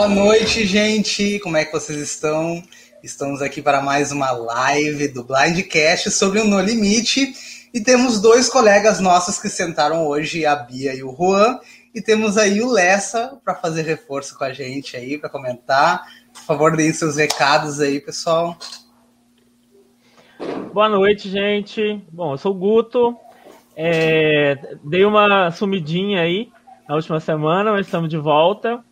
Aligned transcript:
Boa 0.00 0.08
noite, 0.08 0.64
gente. 0.64 1.38
Como 1.40 1.58
é 1.58 1.64
que 1.66 1.72
vocês 1.72 1.98
estão? 1.98 2.62
Estamos 3.02 3.42
aqui 3.42 3.60
para 3.60 3.82
mais 3.82 4.10
uma 4.10 4.30
live 4.30 5.08
do 5.08 5.22
Blindcast 5.22 6.10
sobre 6.10 6.40
o 6.40 6.46
No 6.46 6.58
Limite. 6.58 7.34
E 7.74 7.82
temos 7.82 8.18
dois 8.18 8.48
colegas 8.48 8.98
nossos 8.98 9.38
que 9.38 9.50
sentaram 9.50 10.06
hoje, 10.06 10.46
a 10.46 10.56
Bia 10.56 10.94
e 10.94 11.02
o 11.02 11.14
Juan. 11.14 11.60
E 11.94 12.00
temos 12.00 12.38
aí 12.38 12.62
o 12.62 12.72
Lessa 12.72 13.38
para 13.44 13.54
fazer 13.54 13.82
reforço 13.82 14.38
com 14.38 14.44
a 14.44 14.54
gente 14.54 14.96
aí, 14.96 15.18
para 15.18 15.28
comentar. 15.28 16.06
Por 16.32 16.44
favor, 16.44 16.74
deem 16.74 16.94
seus 16.94 17.16
recados 17.16 17.78
aí, 17.78 18.00
pessoal. 18.00 18.56
Boa 20.72 20.88
noite, 20.88 21.28
gente. 21.28 22.02
Bom, 22.10 22.32
eu 22.32 22.38
sou 22.38 22.52
o 22.52 22.58
Guto. 22.58 23.14
É, 23.76 24.56
dei 24.82 25.04
uma 25.04 25.50
sumidinha 25.50 26.22
aí 26.22 26.50
na 26.88 26.94
última 26.94 27.20
semana, 27.20 27.70
mas 27.72 27.84
estamos 27.84 28.08
de 28.08 28.16
volta. 28.16 28.82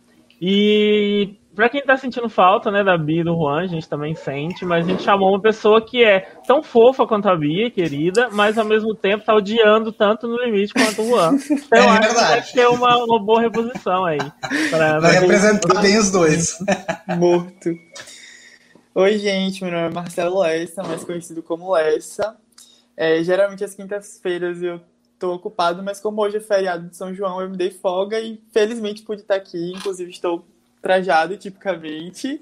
E 0.41 1.35
para 1.55 1.67
quem 1.67 1.81
tá 1.83 1.97
sentindo 1.97 2.29
falta, 2.29 2.71
né, 2.71 2.83
da 2.83 2.97
Bia 2.97 3.19
e 3.19 3.23
do 3.23 3.35
Juan, 3.35 3.61
a 3.63 3.67
gente 3.67 3.89
também 3.89 4.15
sente, 4.15 4.63
mas 4.63 4.85
a 4.85 4.89
gente 4.89 5.03
chamou 5.03 5.29
uma 5.31 5.41
pessoa 5.41 5.81
que 5.85 6.01
é 6.01 6.21
tão 6.47 6.63
fofa 6.63 7.05
quanto 7.05 7.27
a 7.27 7.35
Bia, 7.35 7.69
querida, 7.69 8.29
mas 8.31 8.57
ao 8.57 8.63
mesmo 8.63 8.95
tempo 8.95 9.25
tá 9.25 9.35
odiando 9.35 9.91
tanto 9.91 10.25
no 10.27 10.37
limite 10.41 10.73
quanto 10.73 11.01
o 11.01 11.07
Juan. 11.09 11.35
Então 11.51 11.77
É 11.77 11.83
eu 11.85 11.89
acho 11.89 11.99
que 11.99 12.05
verdade. 12.07 12.35
deve 12.35 12.53
ter 12.53 12.67
uma, 12.67 13.03
uma 13.03 13.19
boa 13.19 13.41
reposição 13.41 14.05
aí. 14.05 14.19
pra- 14.69 14.99
pra- 14.99 15.09
representar 15.11 15.81
bem 15.81 15.97
os 15.97 16.09
dois. 16.11 16.57
Morto. 17.17 17.69
Oi, 18.95 19.17
gente, 19.17 19.61
meu 19.63 19.73
nome 19.73 19.87
é 19.87 19.89
Marcelo 19.93 20.39
Lessa, 20.39 20.81
mais 20.83 21.03
conhecido 21.03 21.43
como 21.43 21.71
Lessa. 21.73 22.35
É, 22.95 23.21
geralmente 23.23 23.63
às 23.63 23.75
quintas-feiras 23.75 24.61
eu 24.63 24.79
tô 25.19 25.33
ocupado, 25.33 25.83
mas 25.83 25.99
como 25.99 26.21
hoje 26.21 26.37
é 26.37 26.39
feriado 26.39 26.87
de 26.87 26.95
São 26.95 27.13
João, 27.13 27.41
eu 27.41 27.49
me 27.49 27.57
dei 27.57 27.71
folga 27.71 28.19
e 28.19 28.39
felizmente 28.51 29.03
pude 29.03 29.21
estar 29.21 29.35
aqui. 29.35 29.73
Inclusive 29.75 30.09
estou 30.09 30.45
trajado 30.81 31.35
tipicamente. 31.37 32.41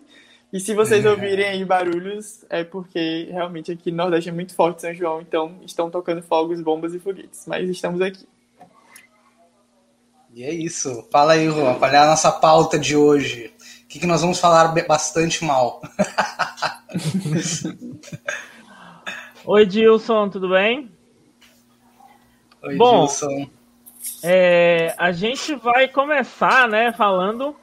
E 0.53 0.59
se 0.59 0.73
vocês 0.73 1.03
É. 1.03 1.09
ouvirem 1.09 1.45
aí 1.45 1.65
barulhos, 1.65 2.45
é 2.49 2.63
porque 2.63 3.27
realmente 3.31 3.71
aqui 3.71 3.91
no 3.91 3.97
Nordeste 3.97 4.29
é 4.29 4.33
muito 4.33 4.53
forte 4.55 4.81
São 4.81 4.93
João, 4.93 5.21
então 5.21 5.59
estão 5.65 5.89
tocando 5.89 6.21
fogos, 6.21 6.61
bombas 6.61 6.93
e 6.93 6.99
foguetes. 6.99 7.43
Mas 7.47 7.67
estamos 7.69 7.99
aqui. 7.99 8.25
E 10.33 10.43
é 10.43 10.53
isso. 10.53 11.05
Fala 11.11 11.33
aí, 11.33 11.49
Juan. 11.49 11.75
Qual 11.79 11.91
é 11.91 11.97
a 11.97 12.05
nossa 12.07 12.31
pauta 12.31 12.77
de 12.77 12.95
hoje? 12.95 13.51
O 13.83 13.87
que, 13.87 13.99
que 13.99 14.05
nós 14.05 14.21
vamos 14.21 14.39
falar 14.39 14.67
bastante 14.87 15.43
mal? 15.43 15.81
Oi, 19.45 19.65
Dilson, 19.65 20.29
tudo 20.29 20.49
bem? 20.49 20.91
Oi, 22.63 22.75
Bom. 22.75 23.01
Gilson. 23.07 23.49
É, 24.23 24.95
a 24.97 25.11
gente 25.11 25.55
vai 25.55 25.87
começar, 25.87 26.67
né, 26.67 26.91
falando, 26.93 27.55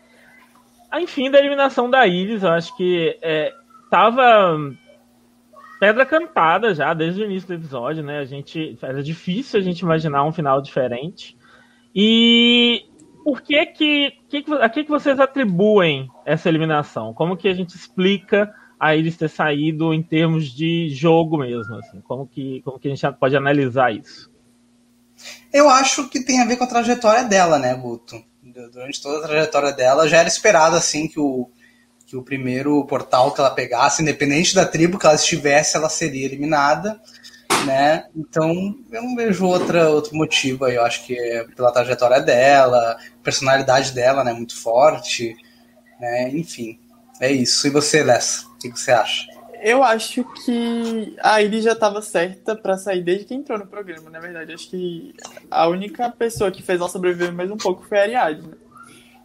enfim, 0.95 1.31
da 1.31 1.39
eliminação 1.39 1.89
da 1.89 2.07
Iris. 2.07 2.43
Eu 2.43 2.51
acho 2.51 2.77
que 2.77 3.19
é, 3.23 3.53
tava 3.91 4.59
pedra 5.81 6.07
cantada 6.07 6.75
já 6.75 6.95
desde 6.95 7.23
o 7.23 7.25
início 7.25 7.49
do 7.49 7.55
episódio, 7.55 8.03
né? 8.03 8.19
A 8.19 8.25
gente 8.25 8.77
era 8.83 9.03
difícil 9.03 9.59
a 9.59 9.63
gente 9.63 9.81
imaginar 9.81 10.25
um 10.25 10.33
final 10.33 10.61
diferente. 10.61 11.37
E 11.95 12.85
por 13.25 13.41
que 13.43 13.65
que, 13.67 14.13
que 14.29 14.43
que- 14.43 14.53
a 14.55 14.69
que 14.69 14.85
que 14.85 14.91
vocês 14.91 15.19
atribuem 15.21 16.09
essa 16.25 16.49
eliminação? 16.49 17.13
Como 17.15 17.37
que 17.37 17.49
a 17.49 17.55
gente 17.55 17.75
explica 17.75 18.53
a 18.79 18.95
Iris 18.95 19.17
ter 19.17 19.29
saído 19.29 19.95
em 19.95 20.03
termos 20.03 20.47
de 20.51 20.89
jogo 20.91 21.39
mesmo, 21.39 21.77
assim? 21.77 22.01
Como 22.03 22.27
que 22.27 22.61
como 22.63 22.79
que 22.79 22.89
a 22.89 22.95
gente 22.95 23.17
pode 23.19 23.37
analisar 23.37 23.95
isso? 23.95 24.31
Eu 25.53 25.69
acho 25.69 26.09
que 26.09 26.25
tem 26.25 26.41
a 26.41 26.45
ver 26.45 26.57
com 26.57 26.65
a 26.65 26.69
trajetória 26.69 27.25
dela, 27.25 27.59
né, 27.59 27.75
Guto? 27.75 28.23
Durante 28.43 29.01
toda 29.01 29.19
a 29.19 29.29
trajetória 29.29 29.73
dela, 29.73 30.09
já 30.09 30.19
era 30.19 30.29
esperado, 30.29 30.77
assim, 30.77 31.09
que 31.09 31.19
o, 31.19 31.51
que 32.07 32.17
o 32.17 32.23
primeiro 32.23 32.85
portal 32.87 33.33
que 33.33 33.41
ela 33.41 33.51
pegasse, 33.51 34.03
independente 34.03 34.55
da 34.55 34.65
tribo 34.65 34.99
que 34.99 35.07
ela 35.07 35.15
estivesse, 35.15 35.77
ela 35.77 35.89
seria 35.89 36.27
eliminada, 36.27 37.01
né? 37.67 38.07
Então, 38.15 38.77
eu 38.93 39.03
não 39.03 39.17
vejo 39.17 39.47
outra, 39.47 39.91
outro 39.91 40.15
motivo 40.15 40.65
aí. 40.65 40.77
Eu 40.77 40.85
acho 40.85 41.05
que 41.05 41.19
é 41.19 41.45
pela 41.45 41.73
trajetória 41.73 42.21
dela, 42.21 42.97
personalidade 43.23 43.93
dela, 43.93 44.23
né, 44.23 44.33
muito 44.33 44.61
forte, 44.61 45.35
né? 45.99 46.31
Enfim, 46.31 46.79
é 47.21 47.33
isso. 47.33 47.67
E 47.67 47.71
você, 47.71 48.03
Lessa, 48.03 48.47
o 48.47 48.59
que 48.59 48.71
você 48.71 48.93
acha? 48.93 49.34
Eu 49.65 49.83
acho 49.83 50.23
que 50.45 51.17
a 51.23 51.41
Iris 51.41 51.65
já 51.65 51.73
estava 51.73 52.03
certa 52.03 52.55
pra 52.55 52.77
sair 52.77 53.03
desde 53.03 53.25
que 53.25 53.33
entrou 53.33 53.59
no 53.59 53.67
programa, 53.67 54.11
na 54.11 54.21
verdade. 54.21 54.53
Acho 54.53 54.69
que 54.69 55.15
a 55.51 55.67
única 55.69 56.11
pessoa 56.11 56.51
que 56.51 56.63
fez 56.63 56.79
ela 56.79 56.91
sobreviver 56.91 57.33
mais 57.33 57.51
um 57.51 57.57
pouco 57.57 57.83
foi 57.83 57.99
a 57.99 58.03
Ariadne. 58.03 58.53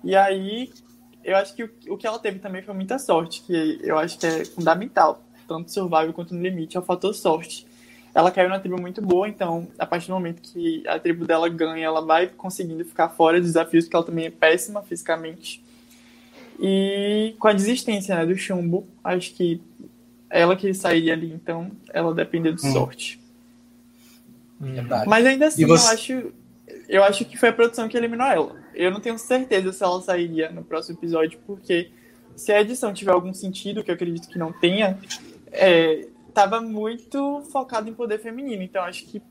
E 0.01 0.15
aí, 0.15 0.71
eu 1.25 1.35
acho 1.35 1.53
que 1.53 1.69
o, 1.89 1.97
que 1.97 2.07
ela 2.07 2.17
teve 2.19 2.39
também 2.39 2.61
foi 2.61 2.73
muita 2.73 2.97
sorte, 2.97 3.41
que 3.41 3.81
eu 3.83 3.99
acho 3.99 4.17
que 4.17 4.25
é 4.25 4.45
fundamental, 4.45 5.21
tanto 5.45 5.73
survival 5.73 6.13
quanto 6.13 6.33
no 6.33 6.41
limite, 6.41 6.77
é 6.77 6.79
o 6.79 6.83
fator 6.83 7.13
sorte. 7.13 7.67
Ela 8.15 8.31
caiu 8.31 8.47
numa 8.47 8.61
tribo 8.61 8.79
muito 8.79 9.01
boa, 9.01 9.27
então, 9.27 9.67
a 9.77 9.85
partir 9.85 10.07
do 10.07 10.13
momento 10.13 10.41
que 10.41 10.87
a 10.87 10.97
tribo 10.97 11.25
dela 11.25 11.49
ganha, 11.49 11.85
ela 11.85 11.99
vai 11.99 12.27
conseguindo 12.27 12.85
ficar 12.85 13.09
fora 13.09 13.41
de 13.41 13.45
desafios, 13.45 13.83
porque 13.83 13.95
ela 13.97 14.05
também 14.05 14.27
é 14.27 14.31
péssima 14.31 14.81
fisicamente. 14.83 15.61
E 16.57 17.35
com 17.37 17.49
a 17.49 17.53
desistência 17.53 18.15
né, 18.15 18.25
do 18.25 18.37
chumbo, 18.37 18.87
acho 19.03 19.33
que 19.33 19.61
ela 20.29 20.55
que 20.55 20.73
sairia 20.73 21.13
ali, 21.13 21.31
então 21.33 21.71
ela 21.93 22.13
dependeu 22.13 22.53
de 22.53 22.65
Hum. 22.67 22.71
sorte. 22.73 23.19
Verdade. 24.59 25.07
Mas 25.07 25.25
ainda 25.25 25.47
assim, 25.47 25.65
você- 25.65 25.87
eu 25.87 25.91
acho 25.91 26.33
eu 26.87 27.03
acho 27.03 27.23
que 27.25 27.37
foi 27.37 27.49
a 27.49 27.53
produção 27.53 27.87
que 27.87 27.95
eliminou 27.95 28.25
ela. 28.27 28.55
Eu 28.73 28.89
não 28.91 28.99
tenho 28.99 29.17
certeza 29.17 29.71
se 29.71 29.83
ela 29.83 30.01
sairia 30.01 30.49
no 30.51 30.63
próximo 30.63 30.97
episódio, 30.97 31.39
porque 31.45 31.89
se 32.35 32.51
a 32.51 32.61
edição 32.61 32.93
tiver 32.93 33.11
algum 33.11 33.33
sentido, 33.33 33.83
que 33.83 33.91
eu 33.91 33.95
acredito 33.95 34.27
que 34.27 34.39
não 34.39 34.51
tenha, 34.51 34.97
é, 35.51 36.07
tava 36.33 36.61
muito 36.61 37.43
focado 37.51 37.89
em 37.89 37.93
poder 37.93 38.19
feminino, 38.19 38.61
então 38.63 38.83
acho 38.83 39.05
que 39.05 39.21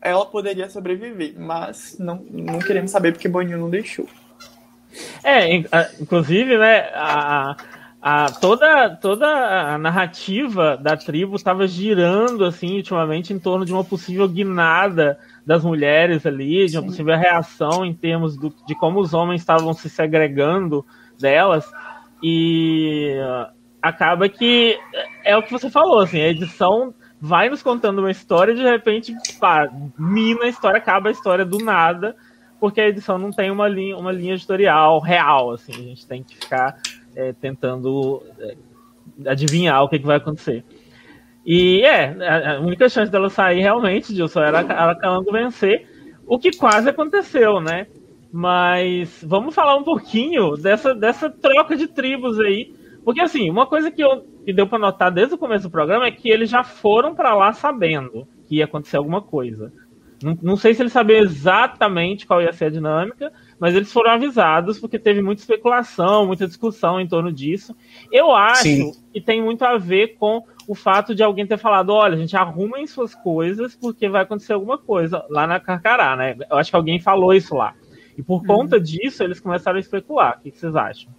ela 0.00 0.24
poderia 0.26 0.68
sobreviver, 0.70 1.34
mas 1.38 1.96
não, 1.98 2.16
não 2.30 2.58
queremos 2.58 2.90
saber 2.90 3.12
porque 3.12 3.28
Boninho 3.28 3.58
não 3.58 3.70
deixou. 3.70 4.08
É, 5.22 5.54
inclusive, 6.00 6.56
né, 6.58 6.90
a, 6.94 7.56
a, 8.04 8.32
toda, 8.32 8.96
toda 8.96 9.26
a 9.74 9.78
narrativa 9.78 10.76
da 10.76 10.96
tribo 10.96 11.36
estava 11.36 11.68
girando, 11.68 12.44
assim, 12.44 12.78
ultimamente, 12.78 13.32
em 13.32 13.38
torno 13.38 13.64
de 13.64 13.72
uma 13.72 13.84
possível 13.84 14.28
guinada 14.28 15.16
das 15.46 15.64
mulheres 15.64 16.26
ali, 16.26 16.66
de 16.66 16.76
uma 16.76 16.82
Sim. 16.82 16.88
possível 16.88 17.16
reação 17.16 17.84
em 17.84 17.94
termos 17.94 18.36
do, 18.36 18.52
de 18.66 18.74
como 18.74 18.98
os 18.98 19.14
homens 19.14 19.40
estavam 19.40 19.72
se 19.72 19.88
segregando 19.88 20.84
delas, 21.16 21.70
e 22.20 23.16
ah, 23.22 23.52
acaba 23.80 24.28
que 24.28 24.76
é 25.24 25.36
o 25.36 25.42
que 25.42 25.52
você 25.52 25.70
falou, 25.70 26.00
assim, 26.00 26.20
a 26.20 26.28
edição 26.28 26.92
vai 27.20 27.48
nos 27.48 27.62
contando 27.62 28.00
uma 28.00 28.10
história 28.10 28.50
e 28.50 28.56
de 28.56 28.64
repente, 28.64 29.14
pá, 29.38 29.70
mina 29.96 30.46
a 30.46 30.48
história, 30.48 30.78
acaba 30.78 31.08
a 31.08 31.12
história 31.12 31.44
do 31.44 31.58
nada, 31.58 32.16
porque 32.58 32.80
a 32.80 32.88
edição 32.88 33.16
não 33.16 33.30
tem 33.30 33.48
uma 33.48 33.68
linha, 33.68 33.96
uma 33.96 34.10
linha 34.10 34.34
editorial 34.34 34.98
real, 34.98 35.52
assim, 35.52 35.72
a 35.72 35.88
gente 35.88 36.04
tem 36.04 36.24
que 36.24 36.34
ficar 36.34 36.76
é, 37.14 37.32
tentando 37.32 38.22
é, 38.38 38.56
adivinhar 39.26 39.82
o 39.82 39.88
que, 39.88 39.98
que 39.98 40.06
vai 40.06 40.16
acontecer. 40.16 40.64
E 41.44 41.82
é, 41.82 42.54
a, 42.54 42.60
única 42.60 42.88
chance 42.88 43.10
dela 43.10 43.28
sair 43.28 43.60
realmente, 43.60 44.14
Dilson, 44.14 44.42
era 44.42 44.60
a 44.60 44.94
Calango 44.94 45.32
vencer, 45.32 45.86
o 46.26 46.38
que 46.38 46.56
quase 46.56 46.88
aconteceu, 46.88 47.60
né? 47.60 47.86
Mas 48.32 49.22
vamos 49.26 49.54
falar 49.54 49.76
um 49.76 49.82
pouquinho 49.82 50.56
dessa, 50.56 50.94
dessa 50.94 51.28
troca 51.28 51.76
de 51.76 51.88
tribos 51.88 52.38
aí. 52.38 52.72
Porque, 53.04 53.20
assim, 53.20 53.50
uma 53.50 53.66
coisa 53.66 53.90
que, 53.90 54.02
eu, 54.02 54.24
que 54.44 54.52
deu 54.52 54.66
para 54.66 54.78
notar 54.78 55.10
desde 55.10 55.34
o 55.34 55.38
começo 55.38 55.64
do 55.64 55.70
programa 55.70 56.06
é 56.06 56.10
que 56.10 56.30
eles 56.30 56.48
já 56.48 56.62
foram 56.62 57.14
para 57.14 57.34
lá 57.34 57.52
sabendo 57.52 58.26
que 58.46 58.56
ia 58.56 58.64
acontecer 58.64 58.96
alguma 58.96 59.20
coisa. 59.20 59.72
Não, 60.22 60.38
não 60.40 60.56
sei 60.56 60.72
se 60.72 60.80
eles 60.80 60.92
sabiam 60.92 61.20
exatamente 61.20 62.26
qual 62.26 62.40
ia 62.40 62.52
ser 62.52 62.66
a 62.66 62.70
dinâmica, 62.70 63.32
mas 63.62 63.76
eles 63.76 63.92
foram 63.92 64.10
avisados 64.10 64.80
porque 64.80 64.98
teve 64.98 65.22
muita 65.22 65.40
especulação, 65.40 66.26
muita 66.26 66.48
discussão 66.48 67.00
em 67.00 67.06
torno 67.06 67.32
disso. 67.32 67.76
Eu 68.10 68.34
acho 68.34 68.62
Sim. 68.64 68.92
que 69.12 69.20
tem 69.20 69.40
muito 69.40 69.64
a 69.64 69.78
ver 69.78 70.16
com 70.16 70.42
o 70.66 70.74
fato 70.74 71.14
de 71.14 71.22
alguém 71.22 71.46
ter 71.46 71.56
falado: 71.58 71.90
olha, 71.90 72.16
gente, 72.16 72.36
arrumem 72.36 72.88
suas 72.88 73.14
coisas 73.14 73.76
porque 73.76 74.08
vai 74.08 74.22
acontecer 74.22 74.52
alguma 74.52 74.76
coisa 74.76 75.24
lá 75.30 75.46
na 75.46 75.60
Carcará, 75.60 76.16
né? 76.16 76.36
Eu 76.50 76.56
acho 76.56 76.70
que 76.70 76.76
alguém 76.76 76.98
falou 76.98 77.32
isso 77.32 77.54
lá. 77.54 77.72
E 78.18 78.22
por 78.22 78.44
conta 78.44 78.80
disso, 78.80 79.22
eles 79.22 79.38
começaram 79.38 79.76
a 79.76 79.80
especular. 79.80 80.38
O 80.38 80.42
que 80.42 80.50
que 80.50 80.58
vocês 80.58 80.74
acham? 80.74 81.14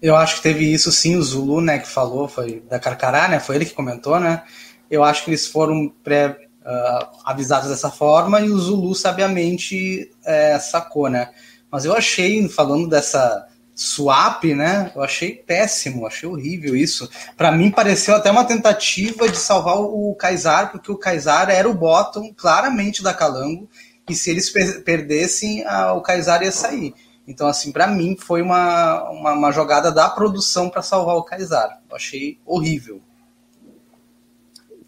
Eu 0.00 0.16
acho 0.16 0.36
que 0.36 0.42
teve 0.44 0.64
isso 0.64 0.90
sim, 0.90 1.16
o 1.16 1.22
Zulu, 1.22 1.60
né, 1.60 1.78
que 1.78 1.88
falou, 1.88 2.26
foi 2.26 2.62
da 2.70 2.78
Carcará, 2.80 3.28
né, 3.28 3.38
foi 3.38 3.56
ele 3.56 3.66
que 3.66 3.74
comentou, 3.74 4.18
né, 4.18 4.42
eu 4.90 5.04
acho 5.04 5.24
que 5.24 5.30
eles 5.30 5.46
foram 5.46 5.92
pré, 6.02 6.48
ah, 6.64 7.10
avisados 7.24 7.68
dessa 7.68 7.90
forma 7.90 8.40
e 8.40 8.50
o 8.50 8.58
Zulu 8.58 8.94
sabiamente 8.94 10.10
eh, 10.24 10.58
sacou, 10.58 11.08
né, 11.08 11.30
mas 11.70 11.84
eu 11.84 11.94
achei, 11.94 12.48
falando 12.48 12.88
dessa 12.88 13.46
swap, 13.74 14.44
né, 14.44 14.92
eu 14.94 15.02
achei 15.02 15.34
péssimo, 15.34 16.06
achei 16.06 16.28
horrível 16.28 16.76
isso, 16.76 17.08
Pra 17.36 17.50
mim 17.50 17.70
pareceu 17.70 18.14
até 18.14 18.30
uma 18.30 18.44
tentativa 18.44 19.28
de 19.28 19.36
salvar 19.36 19.80
o 19.80 20.14
Kaysar, 20.14 20.70
porque 20.70 20.92
o 20.92 20.98
Kaysar 20.98 21.50
era 21.50 21.68
o 21.68 21.74
bottom 21.74 22.32
claramente 22.36 23.02
da 23.02 23.14
Calango, 23.14 23.68
e 24.08 24.14
se 24.14 24.30
eles 24.30 24.50
per- 24.50 24.82
perdessem, 24.82 25.64
ah, 25.66 25.92
o 25.94 26.02
Kaysar 26.02 26.42
ia 26.42 26.52
sair. 26.52 26.94
Então, 27.26 27.46
assim, 27.46 27.70
para 27.70 27.86
mim 27.86 28.16
foi 28.18 28.42
uma, 28.42 29.08
uma, 29.10 29.32
uma, 29.32 29.52
jogada 29.52 29.92
da 29.92 30.08
produção 30.08 30.68
para 30.68 30.82
salvar 30.82 31.16
o 31.16 31.22
Kaysar. 31.22 31.80
Eu 31.88 31.96
achei 31.96 32.38
horrível. 32.44 33.00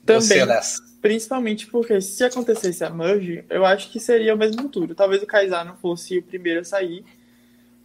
Também. 0.05 0.23
Você, 0.23 0.45
Principalmente 1.05 1.67
porque 1.67 2.01
se 2.01 2.25
acontecesse 2.25 2.83
a 2.83 2.89
merge, 2.89 3.45
eu 3.51 3.63
acho 3.67 3.93
que 3.93 4.01
seria 4.01 4.35
o 4.35 4.39
mesmo 4.39 4.63
futuro. 4.63 4.95
Talvez 4.95 5.23
o 5.23 5.27
Kaysar 5.27 5.63
não 5.63 5.77
fosse 5.77 6.17
o 6.17 6.23
primeiro 6.23 6.61
a 6.61 6.65
sair, 6.65 7.05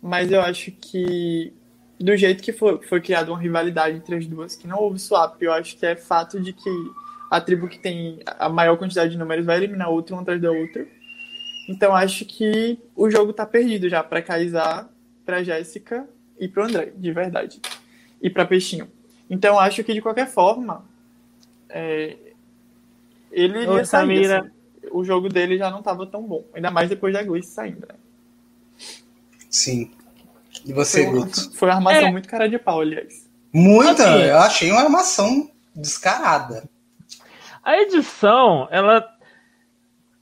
mas 0.02 0.32
eu 0.32 0.40
acho 0.40 0.72
que 0.72 1.52
do 2.00 2.16
jeito 2.16 2.42
que 2.42 2.54
foi, 2.54 2.82
foi 2.82 3.02
criada 3.02 3.30
uma 3.30 3.38
rivalidade 3.38 3.98
entre 3.98 4.16
as 4.16 4.26
duas, 4.26 4.56
que 4.56 4.66
não 4.66 4.80
houve 4.80 4.98
swap, 5.00 5.36
eu 5.42 5.52
acho 5.52 5.76
que 5.76 5.86
é 5.86 5.98
fato 5.98 6.40
de 6.40 6.54
que 6.54 6.70
a 7.30 7.42
tribo 7.42 7.68
que 7.68 7.78
tem 7.78 8.22
a 8.26 8.48
maior 8.48 8.78
quantidade 8.78 9.12
de 9.12 9.18
números 9.18 9.46
vai 9.46 9.58
eliminar 9.58 9.90
outra 9.90 10.16
uma 10.16 10.22
atrás 10.22 10.42
da 10.42 10.52
outra. 10.52 10.88
Então 11.68 11.94
acho 11.94 12.24
que 12.24 12.80
o 12.96 13.10
jogo 13.10 13.34
tá 13.34 13.46
perdido 13.46 13.90
já 13.90 14.02
para 14.02 14.22
Kaysar, 14.22 14.88
para 15.26 15.44
Jéssica 15.44 16.08
e 16.40 16.48
para 16.48 16.64
André, 16.64 16.94
de 16.96 17.12
verdade. 17.12 17.60
E 18.22 18.30
para 18.30 18.46
Peixinho. 18.46 18.90
Então 19.30 19.60
acho 19.60 19.84
que 19.84 19.94
de 19.94 20.00
qualquer 20.00 20.30
forma, 20.30 20.86
é, 21.68 22.29
ele 23.32 23.64
iria 23.64 23.86
sair. 23.86 24.32
Assim. 24.32 24.50
O 24.92 25.04
jogo 25.04 25.30
dele 25.30 25.58
já 25.58 25.70
não 25.70 25.80
estava 25.80 26.06
tão 26.06 26.24
bom. 26.24 26.46
Ainda 26.54 26.72
mais 26.72 26.90
depois 26.90 27.14
da 27.14 27.24
Gleice 27.24 27.50
saindo, 27.50 27.88
né? 27.88 27.96
Sim. 29.50 29.92
E 30.66 30.74
você, 30.74 31.06
foi, 31.06 31.14
Guto? 31.14 31.56
Foi 31.56 31.70
uma 31.70 31.76
armação 31.76 32.08
é. 32.08 32.12
muito 32.12 32.28
cara 32.28 32.50
de 32.50 32.58
pau, 32.58 32.82
aliás. 32.82 33.30
Muita! 33.54 34.04
Assim, 34.04 34.24
eu 34.24 34.38
achei 34.38 34.72
uma 34.72 34.82
armação 34.82 35.50
descarada. 35.76 36.64
A 37.64 37.78
edição, 37.82 38.68
ela 38.72 39.06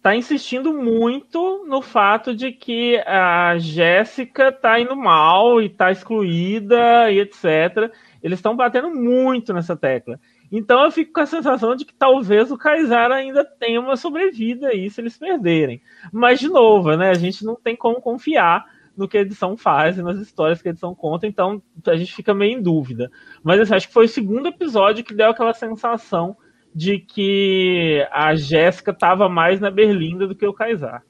tá 0.01 0.15
insistindo 0.15 0.73
muito 0.73 1.65
no 1.67 1.81
fato 1.81 2.35
de 2.35 2.51
que 2.51 2.97
a 3.05 3.57
Jéssica 3.57 4.51
tá 4.51 4.79
indo 4.79 4.95
mal 4.95 5.61
e 5.61 5.69
tá 5.69 5.91
excluída 5.91 7.11
e 7.11 7.19
etc. 7.19 7.91
Eles 8.23 8.39
estão 8.39 8.55
batendo 8.55 8.89
muito 8.89 9.53
nessa 9.53 9.75
tecla. 9.75 10.19
Então 10.51 10.83
eu 10.83 10.91
fico 10.91 11.13
com 11.13 11.21
a 11.21 11.25
sensação 11.25 11.75
de 11.75 11.85
que 11.85 11.93
talvez 11.93 12.51
o 12.51 12.57
Kaysar 12.57 13.11
ainda 13.11 13.43
tenha 13.43 13.79
uma 13.79 13.97
sobrevida 13.97 14.67
aí 14.67 14.89
se 14.89 15.01
eles 15.01 15.17
perderem. 15.17 15.81
Mas, 16.11 16.39
de 16.39 16.47
novo, 16.47 16.95
né, 16.95 17.09
a 17.09 17.15
gente 17.15 17.43
não 17.43 17.55
tem 17.55 17.75
como 17.75 18.01
confiar 18.01 18.65
no 18.95 19.07
que 19.07 19.17
a 19.17 19.21
edição 19.21 19.55
faz 19.55 19.97
e 19.97 20.01
nas 20.01 20.17
histórias 20.17 20.61
que 20.61 20.67
a 20.67 20.71
edição 20.71 20.95
conta, 20.95 21.27
então 21.27 21.61
a 21.85 21.95
gente 21.95 22.15
fica 22.15 22.33
meio 22.33 22.57
em 22.57 22.61
dúvida. 22.61 23.11
Mas 23.43 23.59
assim, 23.59 23.75
acho 23.75 23.87
que 23.87 23.93
foi 23.93 24.05
o 24.05 24.09
segundo 24.09 24.47
episódio 24.47 25.03
que 25.03 25.13
deu 25.13 25.29
aquela 25.29 25.53
sensação 25.53 26.35
de 26.73 26.97
que 26.97 28.07
a 28.11 28.35
Jéssica 28.35 28.91
estava 28.91 29.29
mais 29.29 29.59
na 29.59 29.69
Berlinda 29.69 30.27
do 30.27 30.35
que 30.35 30.47
o 30.47 30.53
Kaysar. 30.53 31.03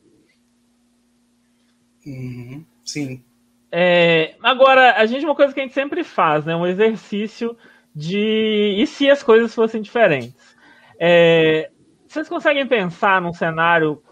Uhum, 2.06 2.66
sim. 2.84 3.24
É, 3.72 4.36
agora, 4.42 4.94
a 4.96 5.06
gente, 5.06 5.26
uma 5.26 5.36
coisa 5.36 5.54
que 5.54 5.60
a 5.60 5.64
gente 5.64 5.74
sempre 5.74 6.04
faz, 6.04 6.46
né? 6.46 6.56
Um 6.56 6.66
exercício 6.66 7.58
de 7.98 8.76
e 8.78 8.86
se 8.86 9.10
as 9.10 9.24
coisas 9.24 9.56
fossem 9.56 9.82
diferentes. 9.82 10.56
É, 11.00 11.72
vocês 12.08 12.30
conseguem 12.30 12.68
pensar 12.68 13.20
num 13.20 13.34
cenário 13.34 14.04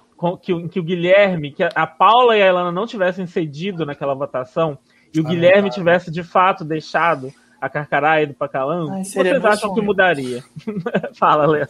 que, 0.41 0.51
em 0.51 0.67
que 0.67 0.79
o 0.79 0.83
Guilherme, 0.83 1.51
que 1.51 1.63
a 1.63 1.85
Paula 1.85 2.35
e 2.35 2.41
a 2.41 2.47
Elana 2.47 2.71
não 2.71 2.87
tivessem 2.87 3.27
cedido 3.27 3.85
naquela 3.85 4.15
votação 4.15 4.75
e 5.13 5.19
o 5.19 5.27
ah, 5.27 5.29
Guilherme 5.29 5.69
tivesse 5.69 6.09
de 6.09 6.23
fato 6.23 6.65
deixado 6.65 7.31
a 7.61 7.69
Carcará 7.69 8.25
do 8.25 8.33
Pacalão, 8.33 9.03
vocês 9.03 9.45
acham 9.45 9.73
que 9.73 9.81
mudaria? 9.81 10.43
Fala, 11.13 11.45
Léo. 11.45 11.67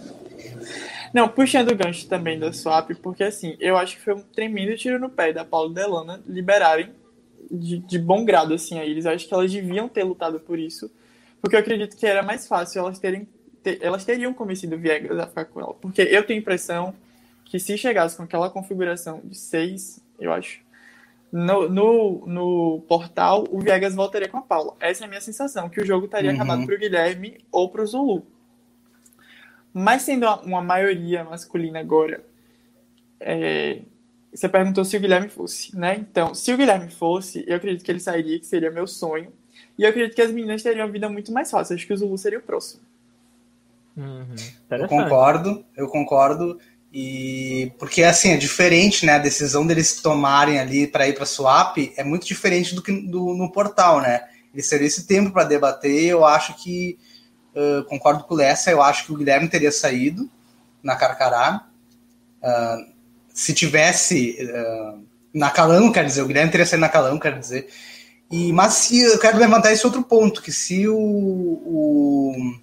Não, 1.14 1.28
puxando 1.28 1.72
o 1.72 1.76
gancho 1.76 2.08
também 2.08 2.40
da 2.40 2.52
swap, 2.54 2.92
porque 3.02 3.24
assim, 3.24 3.58
eu 3.60 3.78
acho 3.78 3.98
que 3.98 4.02
foi 4.02 4.14
um 4.14 4.22
tremendo 4.22 4.76
tiro 4.78 5.00
no 5.00 5.10
pé 5.10 5.34
da 5.34 5.44
Paula 5.44 5.72
e 5.72 5.74
da 5.74 5.82
Elana 5.82 6.22
liberarem 6.26 6.92
de, 7.52 7.78
de 7.80 8.00
bom 8.00 8.24
grado 8.24 8.54
assim 8.54 8.80
a 8.80 8.86
eles. 8.86 9.06
Eu 9.06 9.12
acho 9.12 9.28
que 9.28 9.34
elas 9.34 9.52
deviam 9.52 9.90
ter 9.90 10.04
lutado 10.04 10.40
por 10.40 10.58
isso 10.58 10.90
porque 11.46 11.56
eu 11.56 11.60
acredito 11.60 11.96
que 11.96 12.08
era 12.08 12.24
mais 12.24 12.48
fácil 12.48 12.80
elas 12.80 12.98
terem. 12.98 13.28
Ter, 13.62 13.78
elas 13.80 14.04
teriam 14.04 14.34
convencido 14.34 14.76
o 14.76 14.80
Viegas 14.80 15.20
a 15.20 15.28
ficar 15.28 15.46
com 15.46 15.62
ela. 15.62 15.76
Porque 15.76 16.02
eu 16.02 16.26
tenho 16.26 16.40
a 16.40 16.42
impressão 16.42 16.96
que 17.44 17.60
se 17.60 17.78
chegasse 17.78 18.18
com 18.18 18.24
aquela 18.24 18.50
configuração 18.50 19.22
de 19.24 19.38
seis, 19.38 20.04
eu 20.20 20.34
acho, 20.34 20.60
no, 21.32 21.70
no, 21.70 22.26
no 22.26 22.82
portal, 22.88 23.46
o 23.52 23.60
Viegas 23.60 23.94
voltaria 23.94 24.28
com 24.28 24.38
a 24.38 24.42
Paula. 24.42 24.76
Essa 24.80 25.04
é 25.04 25.06
a 25.06 25.08
minha 25.08 25.22
sensação, 25.22 25.70
que 25.70 25.80
o 25.80 25.86
jogo 25.86 26.06
estaria 26.06 26.32
uhum. 26.32 26.36
acabado 26.36 26.66
pro 26.66 26.80
Guilherme 26.80 27.38
ou 27.52 27.70
pro 27.70 27.86
Zulu. 27.86 28.26
Mas 29.72 30.02
sendo 30.02 30.26
uma 30.42 30.64
maioria 30.64 31.24
masculina 31.24 31.80
agora, 31.80 32.26
é, 33.20 33.82
você 34.34 34.50
perguntou 34.50 34.84
se 34.84 34.98
o 34.98 35.00
Guilherme 35.00 35.30
fosse, 35.30 35.78
né? 35.78 35.96
Então, 35.96 36.34
se 36.34 36.52
o 36.52 36.58
Guilherme 36.58 36.90
fosse, 36.90 37.46
eu 37.48 37.56
acredito 37.56 37.86
que 37.86 37.92
ele 37.92 38.00
sairia, 38.00 38.40
que 38.40 38.48
seria 38.48 38.72
meu 38.72 38.88
sonho. 38.88 39.32
E 39.78 39.84
eu 39.84 39.90
acredito 39.90 40.16
que 40.16 40.22
as 40.22 40.32
meninas 40.32 40.64
teriam 40.64 40.86
uma 40.86 40.92
vida 40.92 41.10
muito 41.10 41.32
mais 41.32 41.52
fácil. 41.52 41.76
Acho 41.76 41.86
que 41.86 41.94
o 41.94 41.98
Zulu 41.98 42.18
seria 42.18 42.40
o 42.40 42.42
próximo. 42.42 42.82
Uhum. 43.96 44.36
Eu 44.70 44.88
concordo, 44.88 45.66
eu 45.76 45.88
concordo. 45.88 46.60
E 46.94 47.74
porque 47.78 48.04
assim, 48.04 48.32
é 48.32 48.38
diferente, 48.38 49.06
né? 49.06 49.14
A 49.14 49.20
decisão 49.20 49.68
deles 49.68 50.02
tomarem 50.02 50.60
ali 50.60 50.88
para 50.88 51.08
ir 51.08 51.14
para 51.14 51.26
swap 51.26 51.78
é 51.98 52.04
muito 52.04 52.26
diferente 52.26 52.74
do 52.74 52.82
que 52.82 52.92
do, 52.92 53.34
no 53.34 53.52
portal, 53.52 54.00
né? 54.00 54.22
Eles 54.54 54.70
teriam 54.70 54.88
esse 54.88 55.06
tempo 55.06 55.32
para 55.32 55.44
debater. 55.44 56.06
Eu 56.06 56.24
acho 56.24 56.56
que 56.56 56.98
uh, 57.54 57.84
concordo 57.86 58.24
com 58.24 58.34
o 58.34 58.38
Lessa, 58.38 58.72
eu 58.72 58.82
acho 58.82 59.06
que 59.06 59.12
o 59.12 59.18
Guilherme 59.18 59.50
teria 59.50 59.72
saído 59.72 60.30
na 60.82 60.96
Carcará. 60.96 61.68
Uh, 62.42 62.94
se 63.34 63.54
tivesse 63.54 64.38
uh, 64.42 65.04
na 65.34 65.50
Calango, 65.50 65.92
quer 65.92 66.06
dizer, 66.06 66.22
o 66.22 66.28
Guilherme 66.28 66.52
teria 66.52 66.66
saído 66.66 66.82
na 66.82 66.90
Calango, 66.90 67.20
quer 67.20 67.38
dizer. 67.38 67.68
E, 68.32 68.52
mas 68.52 68.74
se, 68.74 69.00
eu 69.00 69.20
quero 69.20 69.38
levantar 69.38 69.72
esse 69.72 69.86
outro 69.86 70.04
ponto, 70.04 70.42
que 70.42 70.52
se 70.52 70.88
o, 70.88 70.98
o 70.98 72.56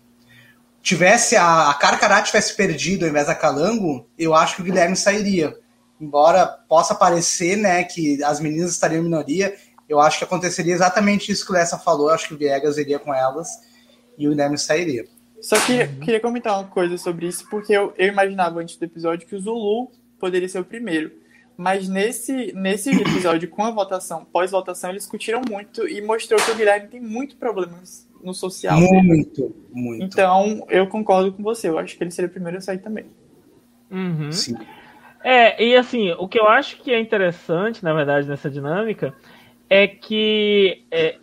tivesse 0.83 1.37
a, 1.37 1.71
a 1.71 1.75
Carcará 1.75 2.21
tivesse 2.21 2.55
perdido 2.57 3.05
ao 3.05 3.11
invés 3.11 3.27
da 3.27 3.35
Calango, 3.35 4.07
eu 4.19 4.35
acho 4.35 4.57
que 4.57 4.63
o 4.63 4.65
Guilherme 4.65 4.97
sairia. 4.97 5.57
Embora 6.01 6.47
possa 6.47 6.95
parecer 6.95 7.57
né, 7.57 7.85
que 7.85 8.23
as 8.25 8.41
meninas 8.41 8.73
estariam 8.73 9.01
em 9.01 9.05
minoria, 9.05 9.55
eu 9.89 10.01
acho 10.01 10.19
que 10.19 10.25
aconteceria 10.25 10.75
exatamente 10.75 11.31
isso 11.31 11.45
que 11.45 11.53
o 11.53 11.55
Lessa 11.55 11.79
falou. 11.79 12.09
Eu 12.09 12.15
acho 12.15 12.27
que 12.27 12.35
o 12.35 12.39
Viegas 12.39 12.77
iria 12.77 12.99
com 12.99 13.15
elas 13.15 13.49
e 14.19 14.27
o 14.27 14.31
Guilherme 14.31 14.59
sairia. 14.59 15.05
Só 15.41 15.59
que 15.61 15.81
uhum. 15.81 16.01
queria 16.01 16.21
comentar 16.21 16.59
uma 16.59 16.69
coisa 16.69 16.97
sobre 16.97 17.27
isso, 17.27 17.47
porque 17.51 17.73
eu, 17.73 17.93
eu 17.97 18.09
imaginava 18.09 18.61
antes 18.61 18.77
do 18.77 18.85
episódio 18.85 19.27
que 19.27 19.35
o 19.35 19.41
Zulu 19.41 19.91
poderia 20.19 20.49
ser 20.49 20.61
o 20.61 20.65
primeiro. 20.65 21.13
Mas 21.63 21.89
nesse, 21.89 22.53
nesse 22.57 22.91
episódio, 22.91 23.49
com 23.49 23.63
a 23.65 23.71
votação, 23.71 24.25
pós-votação, 24.25 24.91
eles 24.91 25.05
discutiram 25.05 25.41
muito 25.49 25.89
e 25.89 26.03
mostrou 26.03 26.41
que 26.41 26.51
o 26.51 26.57
Guilherme 26.57 26.89
tem 26.89 27.01
muito 27.01 27.37
problemas 27.37 28.11
no 28.21 28.35
social. 28.35 28.81
Muito, 28.81 29.55
muito. 29.73 30.03
Então, 30.03 30.67
eu 30.69 30.89
concordo 30.89 31.33
com 31.33 31.41
você. 31.41 31.69
Eu 31.69 31.79
acho 31.79 31.97
que 31.97 32.03
ele 32.03 32.11
seria 32.11 32.29
o 32.29 32.33
primeiro 32.33 32.59
a 32.59 32.61
sair 32.61 32.79
também. 32.79 33.05
Uhum. 33.89 34.33
Sim. 34.33 34.57
É, 35.23 35.65
e 35.65 35.77
assim, 35.77 36.11
o 36.19 36.27
que 36.27 36.41
eu 36.41 36.49
acho 36.49 36.83
que 36.83 36.91
é 36.91 36.99
interessante, 36.99 37.85
na 37.85 37.95
verdade, 37.95 38.27
nessa 38.27 38.51
dinâmica, 38.51 39.15
é 39.71 39.87
que 39.87 40.83
é, 40.91 41.19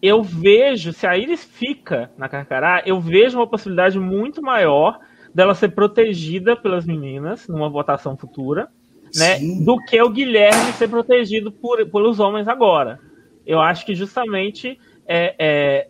eu 0.00 0.22
vejo, 0.22 0.92
se 0.92 1.04
a 1.04 1.18
Iris 1.18 1.42
fica 1.42 2.12
na 2.16 2.28
Carcará, 2.28 2.84
eu 2.86 3.00
vejo 3.00 3.38
uma 3.38 3.46
possibilidade 3.48 3.98
muito 3.98 4.40
maior 4.40 5.00
dela 5.34 5.52
ser 5.52 5.70
protegida 5.70 6.54
pelas 6.54 6.86
meninas 6.86 7.48
numa 7.48 7.68
votação 7.68 8.16
futura 8.16 8.70
né, 9.16 9.38
do 9.64 9.76
que 9.78 10.00
o 10.00 10.08
Guilherme 10.08 10.72
ser 10.72 10.88
protegido 10.88 11.52
por, 11.52 11.84
pelos 11.86 12.20
homens 12.20 12.48
agora. 12.48 12.98
Eu 13.46 13.60
acho 13.60 13.84
que 13.84 13.94
justamente 13.94 14.78
é, 15.06 15.34
é, 15.38 15.88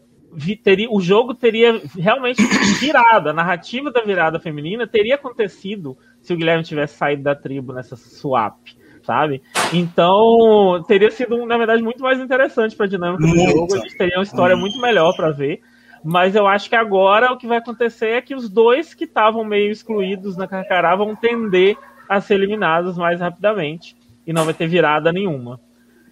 teria, 0.62 0.90
o 0.90 1.00
jogo 1.00 1.34
teria 1.34 1.80
realmente 1.96 2.42
virado, 2.80 3.30
a 3.30 3.32
narrativa 3.32 3.90
da 3.90 4.02
virada 4.02 4.40
feminina 4.40 4.86
teria 4.86 5.16
acontecido 5.16 5.96
se 6.20 6.32
o 6.32 6.36
Guilherme 6.36 6.64
tivesse 6.64 6.96
saído 6.96 7.22
da 7.22 7.34
tribo 7.34 7.72
nessa 7.72 7.96
swap, 7.96 8.56
sabe? 9.02 9.42
Então 9.72 10.82
teria 10.86 11.10
sido, 11.10 11.44
na 11.46 11.58
verdade, 11.58 11.82
muito 11.82 12.02
mais 12.02 12.18
interessante 12.20 12.76
para 12.76 12.86
a 12.86 12.88
dinâmica 12.88 13.22
do 13.22 13.50
jogo, 13.50 13.74
a 13.74 13.78
gente 13.78 13.96
teria 13.96 14.18
uma 14.18 14.24
história 14.24 14.56
muito 14.56 14.80
melhor 14.80 15.14
para 15.14 15.30
ver. 15.30 15.60
Mas 16.04 16.34
eu 16.34 16.48
acho 16.48 16.68
que 16.68 16.74
agora 16.74 17.32
o 17.32 17.36
que 17.36 17.46
vai 17.46 17.58
acontecer 17.58 18.08
é 18.08 18.20
que 18.20 18.34
os 18.34 18.48
dois 18.48 18.92
que 18.92 19.04
estavam 19.04 19.44
meio 19.44 19.70
excluídos 19.70 20.36
na 20.36 20.48
Carcará 20.48 20.96
vão 20.96 21.14
tender 21.14 21.76
a 22.08 22.20
ser 22.20 22.34
eliminados 22.34 22.96
mais 22.96 23.20
rapidamente 23.20 23.96
e 24.26 24.32
não 24.32 24.44
vai 24.44 24.54
ter 24.54 24.66
virada 24.66 25.12
nenhuma. 25.12 25.60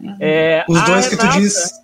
Uhum. 0.00 0.16
É, 0.18 0.64
Os 0.68 0.82
dois 0.84 1.06
Renata... 1.06 1.10
que 1.10 1.16
tu 1.16 1.40
diz. 1.40 1.80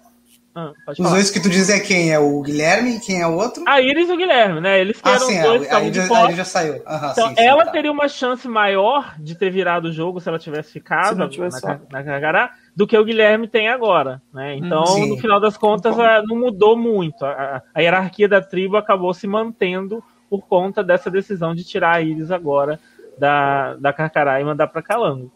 Ah, 0.54 0.72
Os 0.88 0.96
falar. 0.96 1.10
dois 1.10 1.30
que 1.30 1.38
tu 1.38 1.50
diz 1.50 1.68
é 1.68 1.78
quem? 1.78 2.10
É 2.10 2.18
o 2.18 2.40
Guilherme 2.40 2.96
e 2.96 3.00
quem 3.00 3.20
é 3.20 3.26
o 3.26 3.34
outro? 3.34 3.62
A 3.66 3.78
Iris 3.78 4.08
e 4.08 4.12
o 4.12 4.16
Guilherme, 4.16 4.58
né? 4.58 4.80
Eles 4.80 4.98
que 4.98 5.06
ah, 5.06 5.18
sim, 5.18 5.42
dois 5.42 5.70
aí, 5.70 5.92
já, 5.92 6.26
aí 6.26 6.34
já 6.34 6.44
saiu. 6.46 6.74
Uhum, 6.76 7.10
então, 7.12 7.28
sim, 7.28 7.34
ela 7.36 7.60
sim, 7.60 7.66
tá. 7.66 7.72
teria 7.72 7.92
uma 7.92 8.08
chance 8.08 8.48
maior 8.48 9.14
de 9.18 9.34
ter 9.34 9.50
virado 9.50 9.88
o 9.88 9.92
jogo 9.92 10.18
se 10.18 10.30
ela 10.30 10.38
tivesse 10.38 10.72
ficado 10.72 11.28
tivesse 11.28 11.62
na, 11.62 12.02
na 12.02 12.50
do 12.74 12.86
que 12.86 12.96
o 12.96 13.04
Guilherme 13.04 13.48
tem 13.48 13.68
agora, 13.68 14.22
né? 14.32 14.56
Então, 14.56 14.82
hum, 14.84 15.08
no 15.08 15.18
final 15.18 15.38
das 15.38 15.58
contas, 15.58 15.94
não 16.26 16.38
mudou 16.38 16.74
muito. 16.74 17.22
A, 17.24 17.62
a, 17.74 17.80
hierarquia 17.82 18.26
da 18.26 18.40
tribo 18.40 18.78
acabou 18.78 19.12
se 19.12 19.26
mantendo 19.26 20.02
por 20.30 20.46
conta 20.46 20.82
dessa 20.82 21.10
decisão 21.10 21.54
de 21.54 21.64
tirar 21.64 21.96
a 21.96 22.00
Iris 22.00 22.30
agora 22.30 22.80
da, 23.18 23.74
da 23.74 23.92
Carcará 23.92 24.40
e 24.40 24.44
mandar 24.44 24.66
para 24.68 24.82
Calango. 24.82 25.32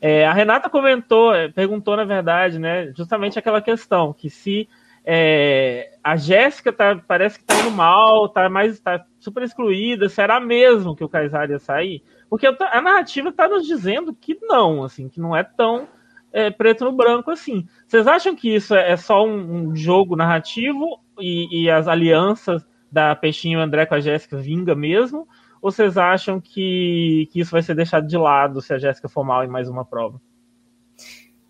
É, 0.00 0.26
a 0.26 0.32
Renata 0.32 0.68
comentou, 0.68 1.34
é, 1.34 1.48
perguntou 1.48 1.96
na 1.96 2.04
verdade, 2.04 2.58
né, 2.58 2.92
justamente 2.96 3.38
aquela 3.38 3.62
questão 3.62 4.12
que 4.12 4.28
se 4.28 4.68
é, 5.04 5.96
a 6.02 6.16
Jéssica 6.16 6.72
tá, 6.72 7.00
parece 7.06 7.38
que 7.38 7.44
tá 7.44 7.54
indo 7.60 7.70
mal, 7.70 8.28
tá 8.28 8.48
mais 8.48 8.78
tá 8.80 9.04
super 9.18 9.42
excluída, 9.42 10.08
será 10.08 10.40
mesmo 10.40 10.94
que 10.94 11.04
o 11.04 11.08
Kaysar 11.08 11.50
ia 11.50 11.58
sair? 11.58 12.02
Porque 12.28 12.46
a 12.46 12.80
narrativa 12.80 13.28
está 13.28 13.48
nos 13.48 13.66
dizendo 13.66 14.14
que 14.14 14.38
não, 14.42 14.84
assim, 14.84 15.08
que 15.08 15.20
não 15.20 15.36
é 15.36 15.44
tão 15.44 15.86
é, 16.32 16.50
preto 16.50 16.84
no 16.84 16.92
branco 16.92 17.30
assim. 17.30 17.66
Vocês 17.86 18.06
acham 18.06 18.34
que 18.34 18.54
isso 18.54 18.74
é, 18.74 18.92
é 18.92 18.96
só 18.96 19.24
um, 19.24 19.68
um 19.68 19.76
jogo 19.76 20.16
narrativo 20.16 21.00
e, 21.20 21.64
e, 21.64 21.70
as 21.70 21.86
alianças 21.86 22.66
da 22.90 23.14
Peixinho 23.14 23.60
e 23.60 23.62
André 23.62 23.86
com 23.86 23.94
a 23.94 24.00
Jéssica 24.00 24.36
vinga 24.36 24.74
mesmo? 24.74 25.28
Ou 25.62 25.70
vocês 25.70 25.96
acham 25.96 26.40
que, 26.40 27.28
que 27.30 27.40
isso 27.40 27.52
vai 27.52 27.62
ser 27.62 27.76
deixado 27.76 28.08
de 28.08 28.16
lado 28.18 28.60
se 28.60 28.74
a 28.74 28.78
Jéssica 28.78 29.08
for 29.08 29.24
mal 29.24 29.44
em 29.44 29.48
mais 29.48 29.68
uma 29.68 29.84
prova? 29.84 30.20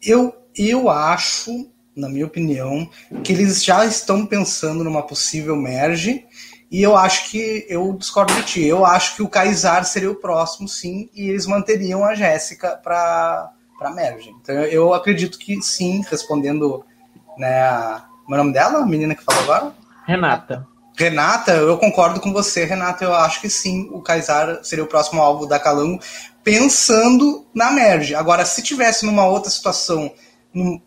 Eu, 0.02 0.34
eu 0.54 0.90
acho, 0.90 1.72
na 1.96 2.10
minha 2.10 2.26
opinião, 2.26 2.86
que 3.24 3.32
eles 3.32 3.64
já 3.64 3.86
estão 3.86 4.26
pensando 4.26 4.84
numa 4.84 5.02
possível 5.02 5.56
merge. 5.56 6.26
E 6.70 6.82
eu 6.82 6.94
acho 6.94 7.30
que 7.30 7.66
eu 7.70 7.90
discordo 7.94 8.34
de 8.34 8.42
ti. 8.42 8.62
Eu 8.62 8.84
acho 8.84 9.16
que 9.16 9.22
o 9.22 9.28
Kaysar 9.28 9.84
seria 9.86 10.10
o 10.10 10.16
próximo, 10.16 10.68
sim, 10.68 11.08
e 11.14 11.30
eles 11.30 11.46
manteriam 11.46 12.04
a 12.04 12.14
Jéssica 12.14 12.76
para 12.76 13.50
para 13.78 13.90
merge. 13.90 14.30
Então 14.40 14.54
eu 14.54 14.94
acredito 14.94 15.36
que 15.38 15.60
sim, 15.60 16.04
respondendo, 16.08 16.84
né, 17.36 17.62
a, 17.62 18.06
o 18.28 18.36
nome 18.36 18.52
dela, 18.52 18.78
a 18.78 18.86
menina 18.86 19.14
que 19.14 19.24
falou 19.24 19.42
agora? 19.42 19.74
Renata. 20.06 20.71
Renata, 20.96 21.52
eu 21.52 21.78
concordo 21.78 22.20
com 22.20 22.32
você, 22.32 22.64
Renata. 22.64 23.04
Eu 23.04 23.14
acho 23.14 23.40
que 23.40 23.48
sim, 23.48 23.88
o 23.92 24.00
Kaysar 24.00 24.62
seria 24.62 24.84
o 24.84 24.88
próximo 24.88 25.20
alvo 25.20 25.46
da 25.46 25.58
Calango, 25.58 26.00
pensando 26.44 27.46
na 27.54 27.70
merge. 27.70 28.14
Agora, 28.14 28.44
se 28.44 28.62
tivesse 28.62 29.06
numa 29.06 29.26
outra 29.26 29.50
situação 29.50 30.12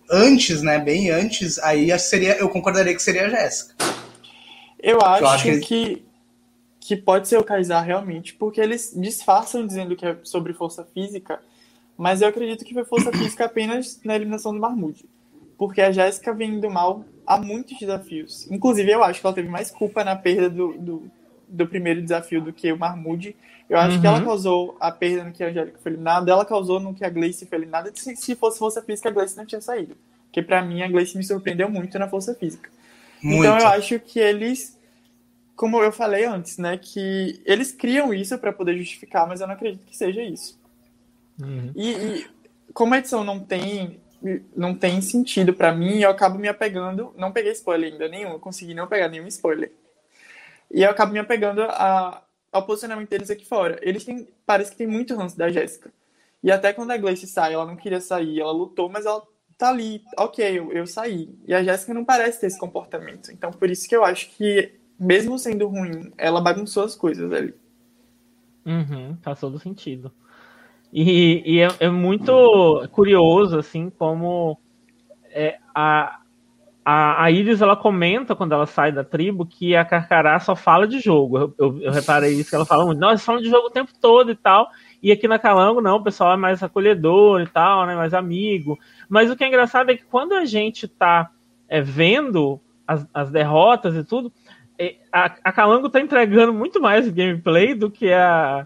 antes, 0.09 0.61
né, 0.61 0.77
bem 0.77 1.09
antes, 1.09 1.57
aí 1.59 1.97
seria, 1.97 2.37
eu 2.37 2.49
concordaria 2.49 2.93
que 2.93 3.01
seria 3.01 3.25
a 3.25 3.29
Jéssica. 3.29 3.73
Eu 4.81 5.01
acho, 5.01 5.23
eu 5.23 5.27
acho 5.27 5.43
que... 5.43 5.59
que... 5.59 6.05
que 6.79 6.95
pode 6.95 7.27
ser 7.27 7.39
o 7.39 7.43
Kaysar 7.43 7.83
realmente, 7.83 8.35
porque 8.35 8.61
eles 8.61 8.93
disfarçam 8.95 9.65
dizendo 9.65 9.95
que 9.95 10.05
é 10.05 10.17
sobre 10.23 10.53
força 10.53 10.85
física, 10.93 11.39
mas 11.97 12.21
eu 12.21 12.27
acredito 12.27 12.63
que 12.63 12.75
foi 12.75 12.85
força 12.85 13.11
física 13.11 13.45
apenas 13.45 13.99
na 14.03 14.15
eliminação 14.15 14.53
do 14.53 14.59
Marmude. 14.59 15.05
Porque 15.57 15.81
a 15.81 15.91
Jéssica 15.91 16.31
vem 16.31 16.55
indo 16.55 16.69
mal 16.69 17.03
há 17.25 17.37
muitos 17.37 17.77
desafios. 17.77 18.49
Inclusive, 18.51 18.91
eu 18.91 19.03
acho 19.03 19.19
que 19.19 19.25
ela 19.25 19.35
teve 19.35 19.49
mais 19.49 19.71
culpa 19.71 20.03
na 20.03 20.15
perda 20.15 20.49
do, 20.49 20.73
do, 20.73 21.11
do 21.47 21.67
primeiro 21.67 22.01
desafio 22.01 22.41
do 22.41 22.53
que 22.53 22.71
o 22.71 22.77
Marmude. 22.77 23.35
Eu 23.69 23.77
acho 23.79 23.95
uhum. 23.95 24.01
que 24.01 24.07
ela 24.07 24.19
uhum. 24.19 24.25
causou 24.25 24.77
a 24.79 24.91
perda 24.91 25.23
no 25.23 25.31
que 25.31 25.43
a 25.43 25.47
Angélica 25.47 25.79
foi 25.81 25.91
eliminada, 25.91 26.31
ela 26.31 26.45
causou 26.45 26.79
no 26.79 26.93
que 26.93 27.03
a 27.03 27.09
Gleice 27.09 27.45
foi 27.45 27.57
eliminada. 27.57 27.91
Se, 27.95 28.15
se 28.15 28.35
fosse 28.35 28.59
força 28.59 28.81
física, 28.81 29.09
a 29.09 29.11
Gleice 29.11 29.37
não 29.37 29.45
tinha 29.45 29.61
saído. 29.61 29.97
Porque 30.25 30.41
para 30.41 30.61
mim, 30.61 30.83
a 30.83 30.87
Gleice 30.87 31.17
me 31.17 31.23
surpreendeu 31.23 31.69
muito 31.69 31.97
na 31.97 32.07
força 32.07 32.35
física. 32.35 32.69
Muito. 33.21 33.43
Então, 33.43 33.57
eu 33.57 33.67
acho 33.67 33.99
que 33.99 34.19
eles, 34.19 34.77
como 35.55 35.81
eu 35.81 35.91
falei 35.91 36.25
antes, 36.25 36.57
né, 36.57 36.77
que 36.77 37.41
eles 37.45 37.71
criam 37.71 38.13
isso 38.13 38.37
para 38.37 38.53
poder 38.53 38.77
justificar, 38.77 39.27
mas 39.27 39.41
eu 39.41 39.47
não 39.47 39.55
acredito 39.55 39.85
que 39.85 39.97
seja 39.97 40.21
isso. 40.21 40.59
Uhum. 41.41 41.71
E, 41.75 41.91
e 41.91 42.27
como 42.73 42.93
a 42.93 42.99
edição 42.99 43.23
não 43.23 43.39
tem 43.39 43.99
não 44.55 44.75
tem 44.75 45.01
sentido 45.01 45.53
para 45.53 45.73
mim, 45.73 45.99
eu 45.99 46.09
acabo 46.09 46.37
me 46.37 46.47
apegando, 46.47 47.13
não 47.17 47.31
peguei 47.31 47.51
spoiler 47.51 47.91
ainda 47.91 48.07
nenhum, 48.07 48.39
consegui 48.39 48.73
não 48.73 48.87
pegar 48.87 49.07
nenhum 49.07 49.27
spoiler. 49.27 49.71
E 50.71 50.83
eu 50.83 50.89
acabo 50.89 51.13
me 51.13 51.19
apegando 51.19 51.61
a, 51.61 52.23
ao 52.51 52.65
posicionamento 52.65 53.09
deles 53.09 53.29
aqui 53.29 53.45
fora. 53.45 53.79
Eles 53.81 54.03
têm, 54.03 54.27
parece 54.45 54.71
que 54.71 54.77
tem 54.77 54.87
muito 54.87 55.15
ranço 55.15 55.37
da 55.37 55.49
Jéssica. 55.49 55.91
E 56.41 56.51
até 56.51 56.73
quando 56.73 56.91
a 56.91 56.97
Gleice 56.97 57.27
sai, 57.27 57.53
ela 57.53 57.65
não 57.65 57.75
queria 57.75 58.01
sair, 58.01 58.39
ela 58.39 58.51
lutou, 58.51 58.89
mas 58.89 59.05
ela 59.05 59.21
tá 59.57 59.69
ali, 59.69 60.03
ok, 60.17 60.59
eu, 60.59 60.71
eu 60.71 60.87
saí. 60.87 61.33
E 61.47 61.53
a 61.53 61.63
Jéssica 61.63 61.93
não 61.93 62.05
parece 62.05 62.39
ter 62.39 62.47
esse 62.47 62.59
comportamento. 62.59 63.31
Então 63.31 63.51
por 63.51 63.69
isso 63.69 63.87
que 63.87 63.95
eu 63.95 64.03
acho 64.03 64.29
que, 64.31 64.73
mesmo 64.99 65.37
sendo 65.37 65.67
ruim, 65.67 66.11
ela 66.17 66.41
bagunçou 66.41 66.83
as 66.83 66.95
coisas 66.95 67.31
ali. 67.31 67.53
Uhum, 68.65 69.17
faz 69.21 69.39
todo 69.39 69.59
sentido. 69.59 70.11
E, 70.97 71.43
e 71.45 71.59
é, 71.59 71.67
é, 71.81 71.89
muito 71.89 72.87
curioso, 72.93 73.59
assim, 73.59 73.89
como 73.89 74.57
é, 75.29 75.57
a, 75.75 76.21
a, 76.85 77.25
a 77.25 77.29
Iris 77.29 77.61
ela 77.61 77.75
comenta 77.75 78.33
quando 78.33 78.53
ela 78.53 78.65
sai 78.65 78.93
da 78.93 79.03
tribo 79.03 79.45
que 79.45 79.75
a 79.75 79.83
Carcará 79.83 80.39
só 80.39 80.55
fala 80.55 80.87
de 80.87 81.01
jogo. 81.01 81.37
Eu, 81.37 81.55
eu, 81.59 81.81
eu 81.81 81.91
reparei 81.91 82.35
isso, 82.35 82.49
que 82.49 82.55
ela 82.55 82.65
fala 82.65 82.85
muito, 82.85 82.97
nós 82.97 83.25
falamos 83.25 83.43
de 83.43 83.51
jogo 83.51 83.67
o 83.67 83.71
tempo 83.71 83.91
todo 83.99 84.31
e 84.31 84.35
tal. 84.37 84.69
E 85.03 85.11
aqui 85.11 85.27
na 85.27 85.37
Calango, 85.37 85.81
não, 85.81 85.97
o 85.97 86.03
pessoal 86.03 86.31
é 86.31 86.37
mais 86.37 86.63
acolhedor 86.63 87.41
e 87.41 87.47
tal, 87.47 87.85
né? 87.85 87.93
Mais 87.93 88.13
amigo. 88.13 88.79
Mas 89.09 89.29
o 89.29 89.35
que 89.35 89.43
é 89.43 89.49
engraçado 89.49 89.91
é 89.91 89.97
que 89.97 90.05
quando 90.05 90.31
a 90.31 90.45
gente 90.45 90.87
tá 90.87 91.29
é, 91.67 91.81
vendo 91.81 92.57
as, 92.87 93.05
as 93.13 93.29
derrotas 93.29 93.97
e 93.97 94.03
tudo, 94.05 94.31
é, 94.79 94.95
a, 95.11 95.25
a 95.43 95.51
Calango 95.51 95.89
tá 95.89 95.99
entregando 95.99 96.53
muito 96.53 96.79
mais 96.79 97.09
gameplay 97.09 97.73
do 97.73 97.91
que 97.91 98.13
a, 98.13 98.65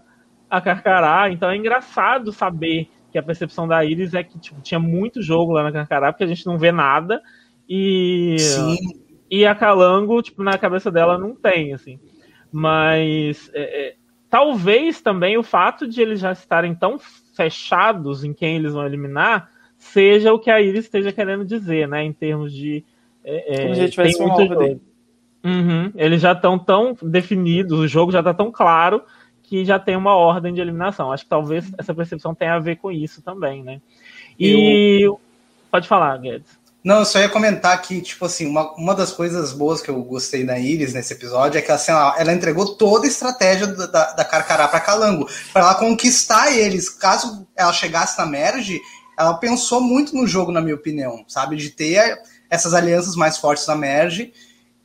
a 0.50 0.60
Carcará, 0.60 1.30
então 1.30 1.48
é 1.48 1.56
engraçado 1.56 2.32
saber 2.32 2.90
que 3.12 3.18
a 3.18 3.22
percepção 3.22 3.68
da 3.68 3.84
Iris 3.84 4.14
é 4.14 4.22
que 4.24 4.38
tipo, 4.38 4.60
tinha 4.60 4.80
muito 4.80 5.22
jogo 5.22 5.52
lá 5.52 5.62
na 5.62 5.72
Carcará, 5.72 6.12
porque 6.12 6.24
a 6.24 6.26
gente 6.26 6.44
não 6.44 6.58
vê 6.58 6.72
nada, 6.72 7.22
e, 7.68 8.36
Sim. 8.38 8.76
e 9.30 9.46
a 9.46 9.54
Calango, 9.54 10.20
tipo, 10.20 10.42
na 10.42 10.58
cabeça 10.58 10.90
dela 10.90 11.16
não 11.16 11.34
tem, 11.36 11.72
assim. 11.72 12.00
Mas 12.52 13.48
é, 13.54 13.88
é, 13.88 13.94
talvez 14.28 15.00
também 15.00 15.38
o 15.38 15.42
fato 15.42 15.86
de 15.86 16.02
eles 16.02 16.18
já 16.18 16.32
estarem 16.32 16.74
tão 16.74 16.98
fechados 17.36 18.24
em 18.24 18.32
quem 18.32 18.56
eles 18.56 18.72
vão 18.72 18.84
eliminar 18.84 19.48
seja 19.78 20.32
o 20.32 20.38
que 20.38 20.50
a 20.50 20.60
Iris 20.60 20.84
esteja 20.84 21.12
querendo 21.12 21.44
dizer, 21.44 21.88
né? 21.88 22.04
Em 22.04 22.12
termos 22.12 22.52
de. 22.52 22.84
É, 23.24 23.54
é 23.54 23.62
Como 23.62 23.74
se 23.74 23.90
tem 23.90 24.18
muito 24.18 24.46
jogo. 24.46 24.80
Uhum, 25.42 25.90
eles 25.94 26.20
já 26.20 26.32
estão 26.32 26.58
tão 26.58 26.94
definidos, 27.02 27.78
o 27.78 27.88
jogo 27.88 28.12
já 28.12 28.18
está 28.18 28.34
tão 28.34 28.52
claro 28.52 29.02
que 29.50 29.64
já 29.64 29.80
tem 29.80 29.96
uma 29.96 30.14
ordem 30.14 30.54
de 30.54 30.60
eliminação. 30.60 31.10
Acho 31.10 31.24
que 31.24 31.28
talvez 31.28 31.64
essa 31.76 31.92
percepção 31.92 32.32
tenha 32.32 32.54
a 32.54 32.60
ver 32.60 32.76
com 32.76 32.88
isso 32.88 33.20
também, 33.20 33.64
né? 33.64 33.80
E 34.38 35.04
eu... 35.04 35.20
pode 35.68 35.88
falar, 35.88 36.16
Guedes. 36.18 36.60
Não, 36.84 37.00
eu 37.00 37.04
só 37.04 37.18
ia 37.18 37.28
comentar 37.28 37.82
que, 37.82 38.00
tipo 38.00 38.24
assim, 38.24 38.46
uma, 38.46 38.72
uma 38.76 38.94
das 38.94 39.10
coisas 39.10 39.52
boas 39.52 39.82
que 39.82 39.90
eu 39.90 40.00
gostei 40.04 40.46
da 40.46 40.56
Iris 40.56 40.94
nesse 40.94 41.14
episódio 41.14 41.58
é 41.58 41.62
que 41.62 41.72
assim, 41.72 41.90
ela, 41.90 42.14
ela 42.16 42.32
entregou 42.32 42.76
toda 42.76 43.06
a 43.06 43.08
estratégia 43.08 43.66
da, 43.66 43.86
da, 43.86 44.12
da 44.12 44.24
Carcará 44.24 44.68
para 44.68 44.78
Calango, 44.78 45.28
para 45.52 45.62
ela 45.62 45.74
conquistar 45.74 46.52
eles. 46.52 46.88
Caso 46.88 47.44
ela 47.56 47.72
chegasse 47.72 48.16
na 48.16 48.26
Merge, 48.26 48.80
ela 49.18 49.34
pensou 49.34 49.80
muito 49.80 50.14
no 50.14 50.28
jogo, 50.28 50.52
na 50.52 50.60
minha 50.60 50.76
opinião, 50.76 51.24
sabe? 51.26 51.56
De 51.56 51.70
ter 51.70 52.22
essas 52.48 52.72
alianças 52.72 53.16
mais 53.16 53.36
fortes 53.36 53.66
na 53.66 53.74
Merge 53.74 54.32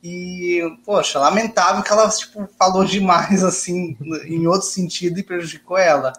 e, 0.08 0.78
poxa, 0.84 1.18
lamentável 1.18 1.82
que 1.82 1.90
ela 1.90 2.08
tipo, 2.08 2.48
falou 2.56 2.84
demais 2.84 3.42
assim, 3.42 3.96
em 4.24 4.46
outro 4.46 4.68
sentido 4.68 5.18
e 5.18 5.24
prejudicou 5.24 5.76
ela. 5.76 6.12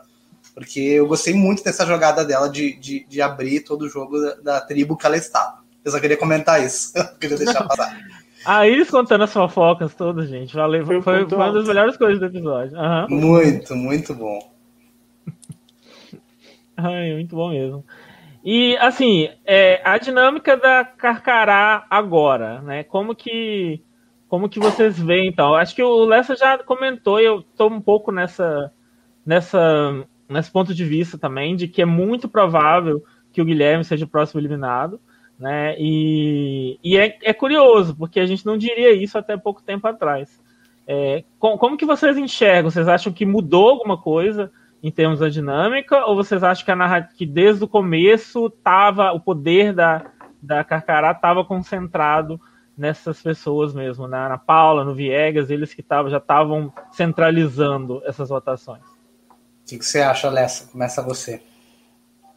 Porque 0.53 0.79
eu 0.79 1.07
gostei 1.07 1.33
muito 1.33 1.63
dessa 1.63 1.85
jogada 1.85 2.25
dela 2.25 2.49
de, 2.49 2.75
de, 2.77 3.05
de 3.07 3.21
abrir 3.21 3.61
todo 3.61 3.83
o 3.83 3.89
jogo 3.89 4.19
da, 4.19 4.35
da, 4.35 4.61
tribo 4.61 4.97
que 4.97 5.05
ela 5.05 5.15
estava. 5.15 5.59
Eu 5.85 5.91
só 5.91 5.99
queria 6.01 6.17
comentar 6.17 6.61
isso. 6.61 6.91
queria 7.17 7.37
deixar 7.37 7.63
passar. 7.63 7.97
Ah, 8.45 8.65
eles 8.65 8.89
contando 8.89 9.25
as 9.25 9.33
fofocas 9.33 9.93
todas, 9.93 10.29
gente. 10.29 10.55
Valeu, 10.55 10.85
foi, 10.85 11.01
foi 11.01 11.25
uma 11.25 11.51
das 11.51 11.67
melhores 11.67 11.97
coisas 11.97 12.17
do 12.17 12.27
episódio. 12.27 12.77
Uhum. 12.77 13.07
Muito, 13.09 13.75
muito 13.75 14.13
bom. 14.13 14.39
Ai, 16.77 17.11
muito 17.11 17.35
bom 17.35 17.49
mesmo. 17.49 17.83
E, 18.49 18.77
assim, 18.77 19.27
é, 19.45 19.81
a 19.83 19.97
dinâmica 19.97 20.55
da 20.55 20.85
Carcará 20.85 21.85
agora, 21.89 22.61
né? 22.61 22.81
Como 22.81 23.13
que, 23.13 23.83
como 24.29 24.47
que 24.47 24.57
vocês 24.57 24.97
veem, 24.97 25.27
então? 25.27 25.53
Acho 25.53 25.75
que 25.75 25.83
o 25.83 26.05
Lessa 26.05 26.33
já 26.33 26.57
comentou, 26.57 27.19
e 27.19 27.25
eu 27.25 27.39
estou 27.39 27.69
um 27.69 27.81
pouco 27.81 28.09
nessa, 28.09 28.71
nessa, 29.25 30.07
nesse 30.29 30.49
ponto 30.49 30.73
de 30.73 30.85
vista 30.85 31.17
também, 31.17 31.57
de 31.57 31.67
que 31.67 31.81
é 31.81 31.85
muito 31.85 32.29
provável 32.29 33.03
que 33.33 33.41
o 33.41 33.45
Guilherme 33.45 33.83
seja 33.83 34.05
o 34.05 34.09
próximo 34.09 34.39
eliminado, 34.39 34.97
né? 35.37 35.75
E, 35.77 36.79
e 36.81 36.97
é, 36.97 37.17
é 37.23 37.33
curioso, 37.33 37.97
porque 37.97 38.17
a 38.17 38.25
gente 38.25 38.45
não 38.45 38.57
diria 38.57 38.93
isso 38.93 39.17
até 39.17 39.35
pouco 39.35 39.61
tempo 39.61 39.85
atrás. 39.89 40.41
É, 40.87 41.25
com, 41.37 41.57
como 41.57 41.75
que 41.75 41.85
vocês 41.85 42.17
enxergam? 42.17 42.71
Vocês 42.71 42.87
acham 42.87 43.11
que 43.11 43.25
mudou 43.25 43.67
alguma 43.71 43.97
coisa? 44.01 44.49
Em 44.81 44.91
termos 44.91 45.19
da 45.19 45.29
dinâmica, 45.29 46.05
ou 46.05 46.15
vocês 46.15 46.43
acham 46.43 46.63
que, 46.63 46.71
a 46.71 47.01
que 47.01 47.25
desde 47.25 47.63
o 47.63 47.67
começo 47.67 48.49
tava, 48.49 49.11
o 49.11 49.19
poder 49.19 49.73
da, 49.73 50.05
da 50.41 50.63
Carcará 50.63 51.11
estava 51.11 51.43
concentrado 51.43 52.39
nessas 52.77 53.21
pessoas 53.21 53.73
mesmo, 53.73 54.07
na, 54.07 54.29
na 54.29 54.37
Paula, 54.37 54.83
no 54.83 54.93
Viegas, 54.93 55.49
eles 55.49 55.73
que 55.73 55.81
tavam, 55.81 56.11
já 56.11 56.17
estavam 56.17 56.71
centralizando 56.91 58.03
essas 58.05 58.29
votações? 58.29 58.83
O 58.83 59.69
que, 59.69 59.79
que 59.79 59.85
você 59.85 59.99
acha, 59.99 60.27
Alessa? 60.27 60.71
Começa 60.71 61.01
você. 61.01 61.41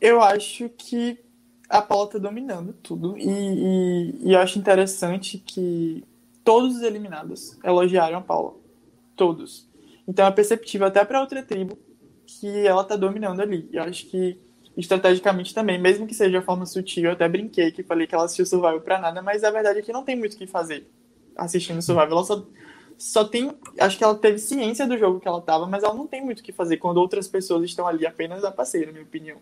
Eu 0.01 0.23
acho 0.23 0.71
que 0.71 1.19
a 1.69 1.83
Paula 1.83 2.07
está 2.07 2.19
dominando 2.19 2.73
tudo 2.73 3.17
e, 3.19 3.29
e, 3.29 4.29
e 4.29 4.33
eu 4.33 4.41
acho 4.41 4.59
interessante 4.59 5.39
que 5.39 6.03
todos 6.43 6.77
os 6.77 6.83
eliminados 6.83 7.59
elogiaram 7.63 8.19
a 8.19 8.23
Paula. 8.23 8.55
Todos. 9.15 9.69
Então 10.09 10.27
é 10.27 10.31
perceptível 10.31 10.87
até 10.87 11.05
para 11.05 11.21
outra 11.21 11.43
tribo 11.43 11.79
que 12.39 12.67
ela 12.67 12.85
tá 12.85 12.97
dominando 12.97 13.41
ali. 13.41 13.69
Eu 13.73 13.83
acho 13.83 14.07
que 14.07 14.39
estrategicamente 14.77 15.53
também, 15.53 15.81
mesmo 15.81 16.07
que 16.07 16.15
seja 16.15 16.39
de 16.39 16.45
forma 16.45 16.65
sutil. 16.65 17.05
Eu 17.05 17.13
até 17.13 17.29
brinquei 17.29 17.73
que 17.73 17.83
falei 17.83 18.07
que 18.07 18.15
ela 18.15 18.25
assistiu 18.25 18.47
Survival 18.47 18.81
pra 18.81 19.01
nada, 19.01 19.21
mas 19.21 19.43
a 19.43 19.51
verdade 19.51 19.81
é 19.81 19.83
que 19.83 19.93
não 19.93 20.05
tem 20.05 20.17
muito 20.17 20.35
o 20.35 20.39
que 20.39 20.47
fazer 20.47 20.89
assistindo 21.37 21.83
Survival. 21.83 22.19
Ela 22.19 22.25
só, 22.25 22.47
só 22.97 23.25
tem. 23.25 23.53
Acho 23.79 23.99
que 23.99 24.05
ela 24.05 24.15
teve 24.15 24.39
ciência 24.39 24.87
do 24.87 24.97
jogo 24.97 25.19
que 25.19 25.27
ela 25.27 25.41
tava, 25.41 25.67
mas 25.67 25.83
ela 25.83 25.95
não 25.95 26.07
tem 26.07 26.25
muito 26.25 26.41
o 26.41 26.43
que 26.43 26.53
fazer 26.53 26.77
quando 26.77 26.99
outras 26.99 27.27
pessoas 27.27 27.65
estão 27.65 27.87
ali 27.87 28.07
apenas 28.07 28.45
a 28.45 28.53
passeio, 28.53 28.87
na 28.87 28.93
minha 28.93 29.05
opinião. 29.05 29.39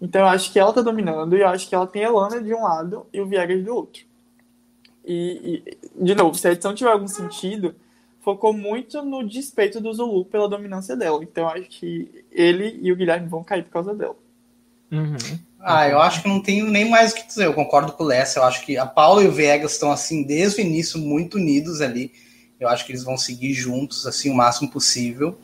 Então 0.00 0.22
eu 0.22 0.26
acho 0.26 0.52
que 0.52 0.58
ela 0.58 0.72
tá 0.72 0.82
dominando 0.82 1.36
e 1.36 1.40
eu 1.40 1.48
acho 1.48 1.68
que 1.68 1.74
ela 1.74 1.86
tem 1.86 2.04
a 2.04 2.08
Elana 2.08 2.42
de 2.42 2.52
um 2.52 2.62
lado 2.62 3.06
e 3.12 3.20
o 3.20 3.26
Viegas 3.26 3.64
do 3.64 3.74
outro. 3.74 4.04
E, 5.04 5.62
e, 5.66 6.04
de 6.04 6.14
novo, 6.14 6.36
se 6.36 6.46
a 6.46 6.52
edição 6.52 6.74
tiver 6.74 6.90
algum 6.90 7.08
sentido, 7.08 7.74
focou 8.22 8.52
muito 8.52 9.02
no 9.02 9.28
despeito 9.28 9.80
do 9.80 9.92
Zulu 9.92 10.24
pela 10.24 10.48
dominância 10.48 10.96
dela. 10.96 11.22
Então 11.22 11.48
acho 11.48 11.68
que 11.68 12.24
ele 12.30 12.78
e 12.80 12.90
o 12.90 12.96
Guilherme 12.96 13.28
vão 13.28 13.44
cair 13.44 13.64
por 13.64 13.72
causa 13.72 13.94
dela. 13.94 14.16
Uhum. 14.90 15.16
Ah, 15.60 15.88
eu 15.88 16.00
acho 16.00 16.22
que 16.22 16.28
não 16.28 16.40
tenho 16.40 16.70
nem 16.70 16.88
mais 16.88 17.12
o 17.12 17.14
que 17.14 17.26
dizer. 17.26 17.46
Eu 17.46 17.54
concordo 17.54 17.92
com 17.92 18.04
o 18.04 18.06
Lessa. 18.06 18.38
Eu 18.38 18.44
acho 18.44 18.64
que 18.64 18.76
a 18.76 18.86
Paula 18.86 19.22
e 19.22 19.28
o 19.28 19.32
Vegas 19.32 19.72
estão, 19.72 19.92
assim, 19.92 20.22
desde 20.24 20.60
o 20.60 20.64
início, 20.64 20.98
muito 20.98 21.36
unidos 21.36 21.80
ali. 21.80 22.12
Eu 22.58 22.68
acho 22.68 22.84
que 22.84 22.92
eles 22.92 23.04
vão 23.04 23.16
seguir 23.16 23.52
juntos, 23.52 24.06
assim, 24.06 24.30
o 24.30 24.34
máximo 24.34 24.70
possível. 24.70 25.38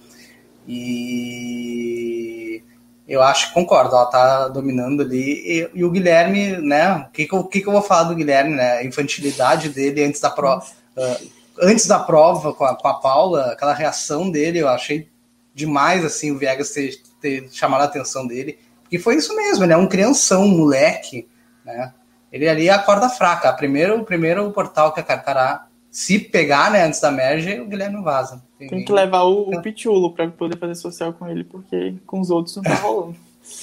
E 0.66 2.62
eu 3.08 3.22
acho 3.22 3.48
que 3.48 3.54
concordo, 3.54 3.94
ela 3.94 4.06
tá 4.06 4.48
dominando 4.48 5.02
ali. 5.02 5.42
E, 5.44 5.70
e 5.72 5.84
o 5.84 5.90
Guilherme, 5.90 6.58
né? 6.58 7.06
O 7.08 7.12
que 7.12 7.26
que, 7.26 7.34
eu, 7.34 7.44
que 7.44 7.60
que 7.60 7.68
eu 7.68 7.72
vou 7.72 7.82
falar 7.82 8.04
do 8.04 8.14
Guilherme, 8.14 8.54
né? 8.54 8.78
A 8.78 8.84
infantilidade 8.84 9.68
dele 9.68 10.04
antes 10.04 10.20
da 10.20 10.30
prova. 10.30 10.64
Uh, 10.96 11.37
antes 11.60 11.86
da 11.86 11.98
prova 11.98 12.52
com 12.52 12.64
a, 12.64 12.76
com 12.76 12.88
a 12.88 12.94
Paula, 12.94 13.52
aquela 13.52 13.74
reação 13.74 14.30
dele, 14.30 14.60
eu 14.60 14.68
achei 14.68 15.08
demais, 15.54 16.04
assim, 16.04 16.30
o 16.30 16.38
Viegas 16.38 16.70
ter, 16.70 16.96
ter 17.20 17.48
chamado 17.50 17.82
a 17.82 17.84
atenção 17.84 18.26
dele. 18.26 18.58
Porque 18.82 18.98
foi 18.98 19.16
isso 19.16 19.34
mesmo, 19.36 19.64
ele 19.64 19.72
é 19.72 19.76
um 19.76 19.88
crianção, 19.88 20.44
um 20.44 20.56
moleque, 20.56 21.28
né? 21.64 21.92
Ele 22.30 22.48
ali 22.48 22.68
é 22.68 22.72
a 22.72 22.78
corda 22.78 23.08
fraca. 23.08 23.52
Primeiro, 23.52 24.00
o 24.00 24.04
primeiro 24.04 24.50
portal 24.52 24.92
que 24.92 25.00
a 25.00 25.02
Carcará, 25.02 25.66
se 25.90 26.18
pegar, 26.18 26.70
né, 26.70 26.84
antes 26.84 27.00
da 27.00 27.10
merge, 27.10 27.58
o 27.60 27.66
Guilherme 27.66 28.02
vaza. 28.02 28.42
Tem, 28.58 28.68
Tem 28.68 28.84
que 28.84 28.92
levar 28.92 29.22
o, 29.22 29.50
o 29.50 29.62
Pichulo 29.62 30.12
para 30.12 30.28
poder 30.28 30.58
fazer 30.58 30.74
social 30.74 31.12
com 31.12 31.26
ele, 31.26 31.44
porque 31.44 31.94
com 32.06 32.20
os 32.20 32.30
outros 32.30 32.56
não 32.56 32.62
tá 32.62 32.74
rolando. 32.74 33.16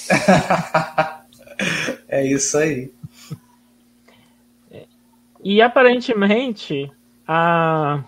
é 2.09 2.25
isso 2.25 2.57
aí. 2.57 2.91
E 5.43 5.61
aparentemente, 5.61 6.91
a 7.27 8.03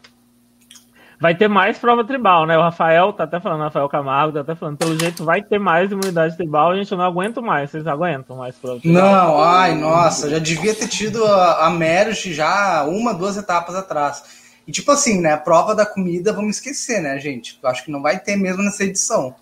vai 1.19 1.35
ter 1.35 1.47
mais 1.47 1.77
prova 1.77 2.05
tribal, 2.05 2.45
né? 2.45 2.57
O 2.57 2.61
Rafael 2.61 3.11
tá 3.11 3.23
até 3.23 3.39
falando, 3.39 3.61
Rafael 3.61 3.89
Camargo 3.89 4.33
tá 4.33 4.41
até 4.41 4.55
falando, 4.55 4.77
pelo 4.77 4.97
jeito 4.99 5.23
vai 5.23 5.41
ter 5.41 5.59
mais 5.59 5.91
imunidade 5.91 6.37
tribal, 6.37 6.71
a 6.71 6.75
gente 6.75 6.93
não 6.95 7.03
aguento 7.03 7.41
mais, 7.41 7.71
vocês 7.71 7.87
aguentam 7.87 8.37
mais 8.37 8.55
prova 8.55 8.79
tribal? 8.79 9.01
Não, 9.01 9.41
ai, 9.41 9.75
nossa, 9.75 10.29
já 10.29 10.39
devia 10.39 10.75
ter 10.75 10.87
tido 10.87 11.25
a, 11.25 11.65
a 11.65 11.69
merge 11.69 12.33
já 12.33 12.83
uma, 12.85 13.13
duas 13.13 13.37
etapas 13.37 13.75
atrás. 13.75 14.23
E 14.67 14.71
tipo 14.71 14.91
assim, 14.91 15.19
né, 15.21 15.33
a 15.33 15.37
prova 15.37 15.73
da 15.73 15.85
comida, 15.85 16.33
vamos 16.33 16.57
esquecer, 16.57 17.01
né, 17.01 17.17
gente? 17.19 17.57
Eu 17.61 17.69
acho 17.69 17.83
que 17.83 17.91
não 17.91 18.01
vai 18.01 18.19
ter 18.19 18.35
mesmo 18.35 18.61
nessa 18.61 18.83
edição. 18.83 19.33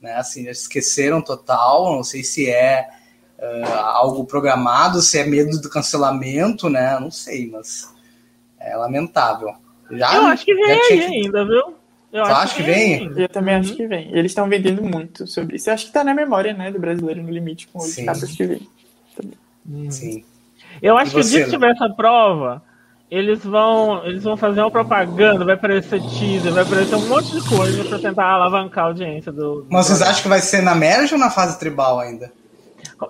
Né, 0.00 0.14
assim, 0.14 0.48
esqueceram 0.48 1.20
total, 1.20 1.94
não 1.94 2.02
sei 2.02 2.24
se 2.24 2.48
é 2.48 2.88
uh, 3.38 3.74
algo 3.92 4.24
programado, 4.24 5.02
se 5.02 5.18
é 5.18 5.26
medo 5.26 5.60
do 5.60 5.68
cancelamento, 5.68 6.70
né, 6.70 6.98
não 6.98 7.10
sei, 7.10 7.50
mas 7.50 7.92
é 8.60 8.76
lamentável. 8.76 9.54
Já, 9.90 10.14
eu 10.14 10.22
acho 10.26 10.44
que 10.44 10.54
vem 10.54 10.70
aí 10.70 10.88
que... 10.88 11.02
ainda, 11.02 11.44
viu? 11.44 11.74
Eu 12.12 12.24
acho, 12.24 12.32
acho 12.32 12.56
que, 12.56 12.62
vem? 12.62 13.08
vem? 13.08 13.22
Eu 13.22 13.28
também 13.28 13.54
acho 13.54 13.74
que 13.74 13.86
vem. 13.86 14.08
Eles 14.12 14.32
estão 14.32 14.48
vendendo 14.48 14.82
muito 14.82 15.26
sobre 15.26 15.56
isso. 15.56 15.70
Eu 15.70 15.74
acho 15.74 15.86
que 15.86 15.92
tá 15.92 16.02
na 16.02 16.12
memória, 16.12 16.52
né, 16.52 16.70
do 16.70 16.78
brasileiro 16.78 17.22
no 17.22 17.30
limite 17.30 17.68
com 17.68 17.78
os 17.78 17.94
capas 17.96 18.30
que 18.32 18.44
vem. 18.44 18.68
Hum. 19.68 19.90
Sim. 19.90 20.24
Eu 20.82 20.96
acho 20.98 21.12
que 21.12 21.20
o 21.20 21.24
dia 21.24 21.44
que 21.44 21.50
tiver 21.50 21.70
essa 21.70 21.88
prova, 21.88 22.62
eles 23.10 23.44
vão, 23.44 24.04
eles 24.04 24.24
vão 24.24 24.36
fazer 24.36 24.60
uma 24.60 24.70
propaganda, 24.70 25.44
vai 25.44 25.54
aparecer 25.54 26.00
teaser, 26.00 26.52
vai 26.52 26.64
aparecer 26.64 26.96
um 26.96 27.08
monte 27.08 27.32
de 27.32 27.48
coisa 27.48 27.84
pra 27.84 27.98
tentar 27.98 28.26
alavancar 28.26 28.84
a 28.84 28.88
audiência 28.88 29.30
do. 29.30 29.62
do 29.62 29.66
Mas 29.68 29.86
vocês 29.86 30.02
acham 30.02 30.22
que 30.22 30.28
vai 30.28 30.40
ser 30.40 30.62
na 30.62 30.74
merge 30.74 31.14
ou 31.14 31.20
na 31.20 31.30
fase 31.30 31.58
tribal 31.58 32.00
ainda? 32.00 32.32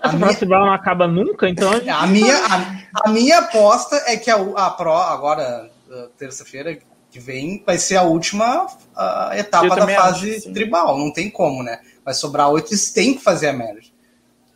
Essa 0.03 0.19
fase 0.19 0.39
tribal 0.39 0.67
não 0.67 0.73
acaba 0.73 1.07
nunca, 1.07 1.49
então. 1.49 1.71
A, 1.71 1.79
gente... 1.79 1.89
a 1.89 2.07
minha, 2.07 2.37
a, 2.37 3.05
a, 3.05 3.11
minha 3.11 3.39
aposta 3.39 3.97
é 4.07 4.17
que 4.17 4.31
a, 4.31 4.37
a 4.37 4.71
Pro, 4.71 4.93
agora 4.93 5.71
terça-feira 6.17 6.79
que 7.11 7.19
vem 7.19 7.63
vai 7.67 7.77
ser 7.77 7.97
a 7.97 8.03
última 8.03 8.67
uh, 8.67 9.33
etapa 9.35 9.75
da 9.75 9.87
fase 9.89 10.37
acho, 10.37 10.53
tribal. 10.53 10.97
Não 10.97 11.13
tem 11.13 11.29
como, 11.29 11.63
né? 11.63 11.81
Vai 12.05 12.15
sobrar 12.15 12.49
oito, 12.51 12.71
eles 12.71 12.93
têm 12.93 13.15
que 13.15 13.23
fazer 13.23 13.49
a 13.49 13.53
merge. 13.53 13.93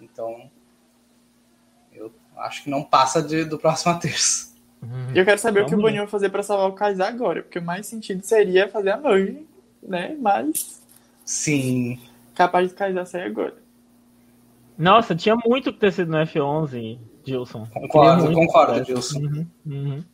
Então, 0.01 0.49
eu 1.93 2.13
acho 2.39 2.63
que 2.63 2.71
não 2.71 2.83
passa 2.83 3.21
de, 3.21 3.45
do 3.45 3.59
próximo 3.59 3.99
terça. 3.99 4.55
Uhum. 4.81 5.13
Eu 5.15 5.25
quero 5.25 5.41
saber 5.41 5.63
o 5.63 5.67
que 5.67 5.75
o 5.75 5.81
Boninho 5.81 6.03
vai 6.03 6.11
fazer 6.11 6.29
para 6.29 6.43
salvar 6.43 6.69
o 6.69 6.75
Kaysar 6.75 7.09
agora, 7.09 7.43
porque 7.43 7.59
o 7.59 7.63
mais 7.63 7.87
sentido 7.87 8.23
seria 8.23 8.69
fazer 8.69 8.91
a 8.91 8.97
merge, 8.97 9.45
né? 9.83 10.17
Mas. 10.21 10.83
Sim. 11.25 11.99
Capaz 12.35 12.69
de 12.69 12.75
Kaysar 12.75 13.07
sair 13.07 13.25
agora. 13.25 13.64
Nossa, 14.77 15.15
tinha 15.15 15.37
muito 15.37 15.73
que 15.73 15.79
ter 15.79 15.93
sido 15.93 16.11
no 16.11 16.19
F11, 16.19 16.99
Gilson. 17.25 17.67
Concordo, 17.73 18.33
concordo, 18.33 18.85
Gilson. 18.85 19.21
Uhum, 19.21 19.47
uhum 19.67 20.05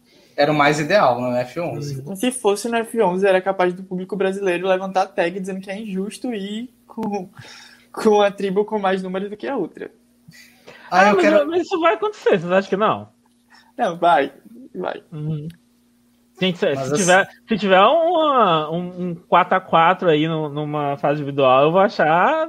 era 0.41 0.53
o 0.53 0.55
mais 0.55 0.81
ideal 0.81 1.21
no 1.21 1.29
F11. 1.37 2.17
Se 2.17 2.33
fosse 2.33 2.67
no 2.67 2.79
F11, 2.79 3.25
era 3.25 3.43
capaz 3.43 3.75
do 3.75 3.83
público 3.83 4.17
brasileiro 4.17 4.67
levantar 4.67 5.03
a 5.03 5.07
tag 5.07 5.39
dizendo 5.39 5.61
que 5.61 5.71
é 5.71 5.79
injusto 5.79 6.33
ir 6.33 6.73
com, 6.87 7.29
com 7.93 8.23
a 8.23 8.31
tribo 8.31 8.65
com 8.65 8.79
mais 8.79 9.03
números 9.03 9.29
do 9.29 9.37
que 9.37 9.47
a 9.47 9.55
outra. 9.55 9.91
Ah, 10.91 11.11
ah 11.11 11.13
mas, 11.13 11.21
quero... 11.21 11.47
mas, 11.47 11.63
isso 11.63 11.79
vai 11.79 11.95
acontecer, 11.95 12.39
vocês 12.39 12.51
acham 12.51 12.71
que 12.71 12.77
não? 12.77 13.09
Não, 13.77 13.99
vai. 13.99 14.33
Vai. 14.75 15.03
Uhum. 15.13 15.47
Gente, 16.41 16.59
se, 16.59 16.75
se, 16.75 16.95
tiver, 16.95 17.29
se 17.47 17.59
tiver 17.59 17.81
uma, 17.81 18.71
um, 18.71 19.11
um 19.11 19.15
4x4 19.15 20.09
aí 20.09 20.27
no, 20.27 20.49
numa 20.49 20.97
fase 20.97 21.21
individual, 21.21 21.65
eu 21.65 21.73
vou 21.73 21.83
achar 21.83 22.49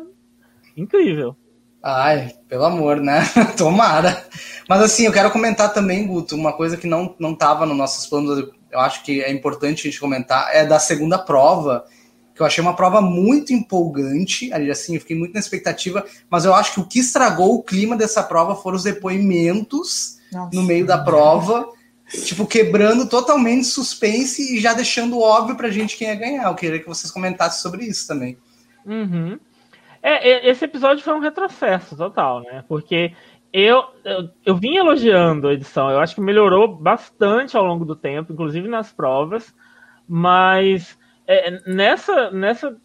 incrível. 0.77 1.35
Ai, 1.83 2.31
pelo 2.47 2.65
amor, 2.65 2.97
né? 2.97 3.23
Tomara. 3.57 4.25
Mas 4.69 4.81
assim, 4.81 5.05
eu 5.05 5.11
quero 5.11 5.31
comentar 5.31 5.73
também, 5.73 6.05
Guto, 6.05 6.35
uma 6.35 6.53
coisa 6.53 6.77
que 6.77 6.87
não 6.87 7.15
não 7.19 7.33
estava 7.33 7.65
nos 7.65 7.75
nossos 7.75 8.05
planos, 8.05 8.49
eu 8.71 8.79
acho 8.79 9.03
que 9.03 9.21
é 9.21 9.31
importante 9.31 9.81
a 9.81 9.91
gente 9.91 9.99
comentar, 9.99 10.49
é 10.53 10.65
da 10.65 10.79
segunda 10.79 11.17
prova, 11.17 11.85
que 12.33 12.41
eu 12.41 12.45
achei 12.45 12.61
uma 12.61 12.75
prova 12.75 13.01
muito 13.01 13.51
empolgante, 13.51 14.51
assim, 14.53 14.95
eu 14.95 15.01
fiquei 15.01 15.17
muito 15.17 15.33
na 15.33 15.39
expectativa, 15.39 16.05
mas 16.29 16.45
eu 16.45 16.53
acho 16.53 16.73
que 16.73 16.79
o 16.79 16.85
que 16.85 16.99
estragou 16.99 17.55
o 17.55 17.63
clima 17.63 17.97
dessa 17.97 18.23
prova 18.23 18.55
foram 18.55 18.77
os 18.77 18.83
depoimentos 18.83 20.19
Nossa. 20.31 20.55
no 20.55 20.63
meio 20.63 20.85
da 20.85 20.99
prova, 20.99 21.67
tipo, 22.23 22.45
quebrando 22.45 23.07
totalmente 23.07 23.65
suspense 23.65 24.55
e 24.55 24.61
já 24.61 24.73
deixando 24.73 25.19
óbvio 25.19 25.55
pra 25.55 25.69
gente 25.69 25.97
quem 25.97 26.07
ia 26.07 26.15
ganhar. 26.15 26.45
Eu 26.45 26.55
queria 26.55 26.79
que 26.79 26.87
vocês 26.87 27.11
comentassem 27.11 27.61
sobre 27.61 27.85
isso 27.85 28.07
também. 28.07 28.37
Uhum. 28.85 29.39
É, 30.01 30.49
esse 30.49 30.65
episódio 30.65 31.03
foi 31.03 31.13
um 31.13 31.19
retrocesso 31.19 31.95
total, 31.95 32.41
né? 32.41 32.63
Porque 32.67 33.13
eu, 33.53 33.83
eu, 34.03 34.29
eu 34.45 34.55
vim 34.55 34.77
elogiando 34.77 35.47
a 35.47 35.53
edição, 35.53 35.89
eu 35.89 35.99
acho 35.99 36.15
que 36.15 36.21
melhorou 36.21 36.67
bastante 36.67 37.55
ao 37.55 37.65
longo 37.65 37.85
do 37.85 37.95
tempo, 37.95 38.33
inclusive 38.33 38.67
nas 38.67 38.91
provas, 38.91 39.53
mas 40.07 40.97
é, 41.27 41.61
nessa, 41.69 42.31
nessa 42.31 42.75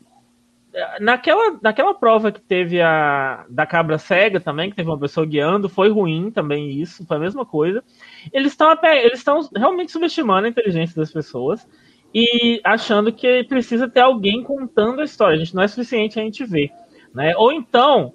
naquela, 1.01 1.59
naquela 1.63 1.95
prova 1.95 2.31
que 2.31 2.41
teve 2.41 2.81
a 2.83 3.47
da 3.49 3.67
cabra 3.67 3.99
cega 3.99 4.41
também, 4.41 4.71
que 4.71 4.77
teve 4.77 4.89
uma 4.89 4.99
pessoa 4.99 5.27
guiando, 5.27 5.69
foi 5.69 5.89
ruim 5.89 6.31
também 6.31 6.71
isso, 6.71 7.07
foi 7.07 7.17
a 7.17 7.21
mesma 7.21 7.47
coisa. 7.47 7.83
Eles 8.33 8.53
estão 8.53 8.77
eles 8.85 9.19
estão 9.19 9.49
realmente 9.55 9.93
subestimando 9.93 10.47
a 10.47 10.51
inteligência 10.51 10.97
das 10.97 11.13
pessoas 11.13 11.67
e 12.15 12.61
achando 12.65 13.13
que 13.13 13.45
precisa 13.45 13.89
ter 13.89 14.01
alguém 14.01 14.43
contando 14.43 15.01
a 15.01 15.05
história. 15.05 15.37
A 15.37 15.39
gente 15.39 15.55
não 15.55 15.63
é 15.63 15.69
suficiente 15.69 16.21
a 16.21 16.23
gente 16.23 16.45
ver. 16.45 16.71
Né? 17.17 17.35
Ou 17.35 17.51
então, 17.51 18.13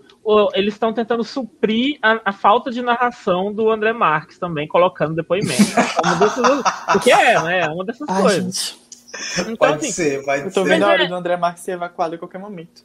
eles 0.53 0.75
estão 0.75 0.93
tentando 0.93 1.23
suprir 1.23 1.97
a, 2.03 2.21
a, 2.25 2.31
falta 2.31 2.69
de 2.69 2.83
narração 2.83 3.51
do 3.51 3.71
André 3.71 3.93
Marques 3.93 4.37
também, 4.37 4.67
colocando 4.67 5.15
depoimento. 5.15 5.59
É 6.93 6.95
o 6.95 6.99
que 6.99 7.11
é, 7.11 7.41
né? 7.41 7.61
É 7.61 7.67
uma 7.67 7.83
dessas 7.83 8.07
Ai, 8.07 8.21
coisas. 8.21 8.79
Então, 9.39 9.55
pode 9.55 9.73
assim, 9.77 9.91
ser, 9.91 10.23
pode 10.23 10.43
Eu 10.43 10.53
tô 10.53 10.63
vendo 10.63 10.83
a 10.83 10.89
hora 10.89 11.03
é... 11.03 11.07
do 11.07 11.15
André 11.15 11.35
Marques 11.35 11.63
ser 11.63 11.71
evacuado 11.71 12.13
a 12.13 12.17
qualquer 12.19 12.37
momento. 12.37 12.83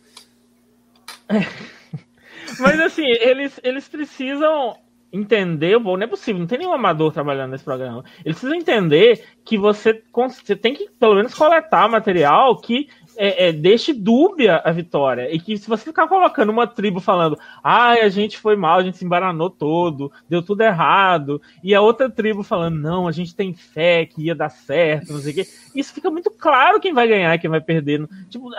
Mas 2.59 2.81
assim, 2.81 3.05
eles, 3.05 3.61
eles 3.62 3.87
precisam 3.87 4.74
entender, 5.12 5.79
não 5.79 6.00
é 6.00 6.07
possível, 6.07 6.40
não 6.40 6.46
tem 6.46 6.61
nenhum 6.61 6.72
amador 6.72 7.12
trabalhando 7.12 7.50
nesse 7.50 7.64
programa. 7.64 8.02
Eles 8.24 8.38
precisam 8.38 8.57
entender 8.57 9.22
que 9.44 9.59
você, 9.59 10.02
você 10.14 10.57
tem 10.57 10.74
que, 10.74 10.88
pelo 10.98 11.14
menos, 11.14 11.35
coletar 11.35 11.90
material 11.90 12.59
que 12.59 12.88
é, 13.16 13.48
é, 13.48 13.52
deixe 13.52 13.92
dúbia 13.92 14.61
a 14.64 14.70
vitória. 14.70 15.33
E 15.35 15.38
que 15.38 15.57
se 15.57 15.68
você 15.68 15.85
ficar 15.85 16.07
colocando 16.07 16.50
uma 16.50 16.66
tribo 16.66 17.00
falando, 17.00 17.38
ai, 17.62 18.00
a 18.00 18.09
gente 18.09 18.38
foi 18.38 18.57
mal, 18.57 18.79
a 18.79 18.83
gente 18.83 18.98
se 18.98 19.05
embaranou 19.05 19.50
todo, 19.50 20.12
deu 20.29 20.42
tudo 20.42 20.62
errado, 20.62 21.40
e 21.62 21.74
a 21.74 21.81
outra 21.81 22.11
tribo 22.11 22.42
falando, 22.42 22.79
não, 22.79 23.09
a 23.09 23.12
gente 23.12 23.35
tem 23.35 23.55
fé 23.55 24.07
que 24.07 24.24
ia 24.24 24.35
dar 24.35 24.50
certo, 24.50 25.12
não 25.12 25.20
sei 25.20 25.33
o 25.33 25.35
quê, 25.35 25.46
isso 25.74 25.92
fica 25.92 26.11
muito 26.11 26.31
claro 26.31 26.81
quem 26.81 26.92
vai 26.92 27.09
ganhar 27.09 27.35
e 27.35 27.38
quem 27.38 27.50
vai 27.50 27.61
perder. 27.61 28.07
Tipo, 28.29 28.50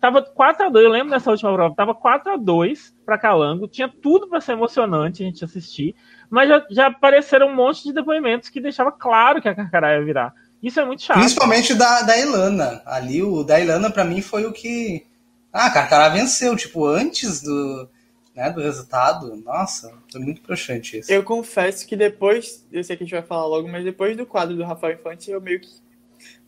tava 0.00 0.22
4x2, 0.22 0.82
eu 0.82 0.90
lembro 0.90 1.10
dessa 1.10 1.30
última 1.30 1.52
prova, 1.52 1.74
tava 1.74 1.94
4x2 1.94 2.94
para 3.04 3.18
Calango, 3.18 3.68
tinha 3.68 3.88
tudo 3.88 4.28
para 4.28 4.40
ser 4.40 4.52
emocionante 4.52 5.22
a 5.22 5.26
gente 5.26 5.44
assistir, 5.44 5.94
mas 6.28 6.48
já, 6.48 6.66
já 6.70 6.86
apareceram 6.86 7.48
um 7.48 7.54
monte 7.54 7.82
de 7.82 7.92
depoimentos 7.92 8.48
que 8.48 8.60
deixava 8.60 8.92
claro 8.92 9.42
que 9.42 9.48
a 9.48 9.54
Carcará 9.54 9.94
ia 9.94 10.04
virar. 10.04 10.32
Isso 10.62 10.78
é 10.78 10.84
muito 10.84 11.02
chato. 11.02 11.18
Principalmente 11.18 11.74
da, 11.74 12.02
da 12.02 12.18
Ilana. 12.18 12.82
Ali, 12.84 13.22
o 13.22 13.42
da 13.42 13.58
Ilana, 13.58 13.90
para 13.90 14.04
mim, 14.04 14.20
foi 14.20 14.44
o 14.44 14.52
que. 14.52 15.06
Ah, 15.52 15.66
a 15.66 15.70
Carcará 15.70 16.08
venceu, 16.08 16.54
tipo, 16.54 16.86
antes 16.86 17.42
do, 17.42 17.88
né, 18.34 18.50
do 18.50 18.60
resultado. 18.60 19.34
Nossa, 19.36 19.92
foi 20.10 20.20
muito 20.20 20.42
broxante 20.42 20.98
isso. 20.98 21.10
Eu 21.10 21.22
confesso 21.22 21.86
que 21.86 21.96
depois, 21.96 22.66
eu 22.70 22.84
sei 22.84 22.96
que 22.96 23.02
a 23.02 23.06
gente 23.06 23.14
vai 23.14 23.22
falar 23.22 23.46
logo, 23.46 23.68
mas 23.68 23.84
depois 23.84 24.16
do 24.16 24.26
quadro 24.26 24.56
do 24.56 24.64
Rafael 24.64 24.94
Infante, 24.94 25.30
eu 25.30 25.40
meio 25.40 25.60
que. 25.60 25.68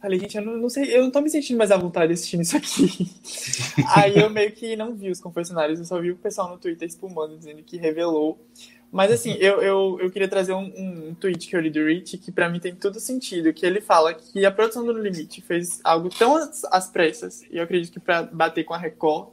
Falei, 0.00 0.18
gente, 0.18 0.36
eu 0.36 0.44
não, 0.44 0.56
não 0.56 0.68
sei, 0.68 0.94
eu 0.94 1.02
não 1.02 1.10
tô 1.10 1.20
me 1.20 1.30
sentindo 1.30 1.56
mais 1.56 1.70
à 1.70 1.76
vontade 1.76 2.12
assistindo 2.12 2.42
isso 2.42 2.56
aqui. 2.56 3.10
Aí 3.94 4.18
eu 4.18 4.28
meio 4.28 4.52
que 4.52 4.76
não 4.76 4.94
vi 4.94 5.10
os 5.10 5.20
confessionários, 5.20 5.78
eu 5.78 5.84
só 5.84 6.00
vi 6.00 6.10
o 6.10 6.16
pessoal 6.16 6.50
no 6.50 6.58
Twitter 6.58 6.86
espumando, 6.86 7.38
dizendo 7.38 7.62
que 7.62 7.76
revelou 7.76 8.38
mas 8.92 9.10
assim, 9.10 9.32
eu, 9.40 9.62
eu, 9.62 9.98
eu 10.02 10.10
queria 10.10 10.28
trazer 10.28 10.52
um, 10.52 11.08
um 11.08 11.14
tweet 11.14 11.48
que 11.48 11.56
eu 11.56 11.60
li 11.60 11.70
do 11.70 11.86
Rich 11.86 12.18
que 12.18 12.30
para 12.30 12.50
mim 12.50 12.60
tem 12.60 12.74
todo 12.74 13.00
sentido, 13.00 13.50
que 13.54 13.64
ele 13.64 13.80
fala 13.80 14.12
que 14.12 14.44
a 14.44 14.50
produção 14.50 14.84
do 14.84 14.92
No 14.92 15.00
Limite 15.00 15.40
fez 15.40 15.80
algo 15.82 16.10
tão 16.10 16.36
às 16.70 16.90
pressas, 16.90 17.42
e 17.50 17.56
eu 17.56 17.64
acredito 17.64 17.90
que 17.90 17.98
para 17.98 18.24
bater 18.24 18.64
com 18.64 18.74
a 18.74 18.78
Record, 18.78 19.30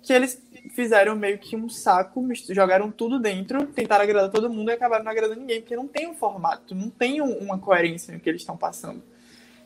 que 0.00 0.12
eles 0.12 0.40
fizeram 0.70 1.16
meio 1.16 1.36
que 1.36 1.56
um 1.56 1.68
saco, 1.68 2.24
jogaram 2.50 2.92
tudo 2.92 3.18
dentro, 3.18 3.66
tentaram 3.66 4.04
agradar 4.04 4.30
todo 4.30 4.48
mundo 4.48 4.70
e 4.70 4.74
acabaram 4.74 5.02
não 5.04 5.10
agradando 5.10 5.40
ninguém, 5.40 5.60
porque 5.60 5.74
não 5.74 5.88
tem 5.88 6.08
um 6.08 6.14
formato, 6.14 6.72
não 6.72 6.88
tem 6.88 7.20
uma 7.20 7.58
coerência 7.58 8.14
no 8.14 8.20
que 8.20 8.28
eles 8.28 8.42
estão 8.42 8.56
passando. 8.56 9.02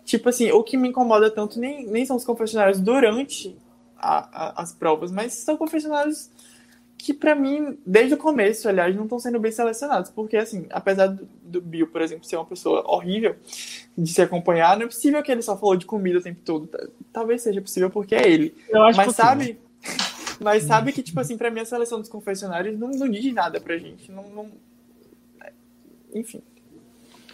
Tipo 0.02 0.30
assim, 0.30 0.50
o 0.50 0.62
que 0.62 0.78
me 0.78 0.88
incomoda 0.88 1.30
tanto 1.30 1.60
nem, 1.60 1.86
nem 1.86 2.06
são 2.06 2.16
os 2.16 2.24
confessionários 2.24 2.80
durante 2.80 3.54
a, 3.98 4.60
a, 4.60 4.62
as 4.62 4.72
provas, 4.72 5.12
mas 5.12 5.34
são 5.34 5.58
confessionários 5.58 6.30
que 6.98 7.12
para 7.12 7.34
mim, 7.34 7.78
desde 7.86 8.14
o 8.14 8.16
começo, 8.16 8.68
aliás, 8.68 8.94
não 8.94 9.04
estão 9.04 9.18
sendo 9.18 9.38
bem 9.38 9.52
selecionados, 9.52 10.10
porque 10.10 10.36
assim, 10.36 10.66
apesar 10.70 11.08
do, 11.08 11.28
do, 11.42 11.60
Bill, 11.60 11.86
por 11.86 12.00
exemplo, 12.00 12.24
ser 12.24 12.36
uma 12.36 12.44
pessoa 12.44 12.82
horrível 12.86 13.36
de 13.96 14.10
se 14.10 14.22
acompanhar, 14.22 14.76
não 14.76 14.84
é 14.84 14.88
possível 14.88 15.22
que 15.22 15.30
ele 15.30 15.42
só 15.42 15.56
falou 15.56 15.76
de 15.76 15.86
comida 15.86 16.18
o 16.18 16.22
tempo 16.22 16.40
todo. 16.44 16.68
Talvez 17.12 17.42
seja 17.42 17.60
possível 17.60 17.90
porque 17.90 18.14
é 18.14 18.28
ele. 18.28 18.54
mas 18.72 18.96
possível. 18.96 19.12
sabe, 19.12 19.58
mas 20.40 20.62
sabe 20.64 20.92
que 20.92 21.02
tipo 21.02 21.20
assim, 21.20 21.36
para 21.36 21.50
mim 21.50 21.60
a 21.60 21.64
seleção 21.66 22.00
dos 22.00 22.08
confessionários 22.08 22.78
não, 22.78 22.88
não 22.90 23.08
diz 23.08 23.32
nada 23.32 23.60
pra 23.60 23.76
gente, 23.76 24.10
não, 24.10 24.28
não... 24.30 24.50
enfim. 26.14 26.42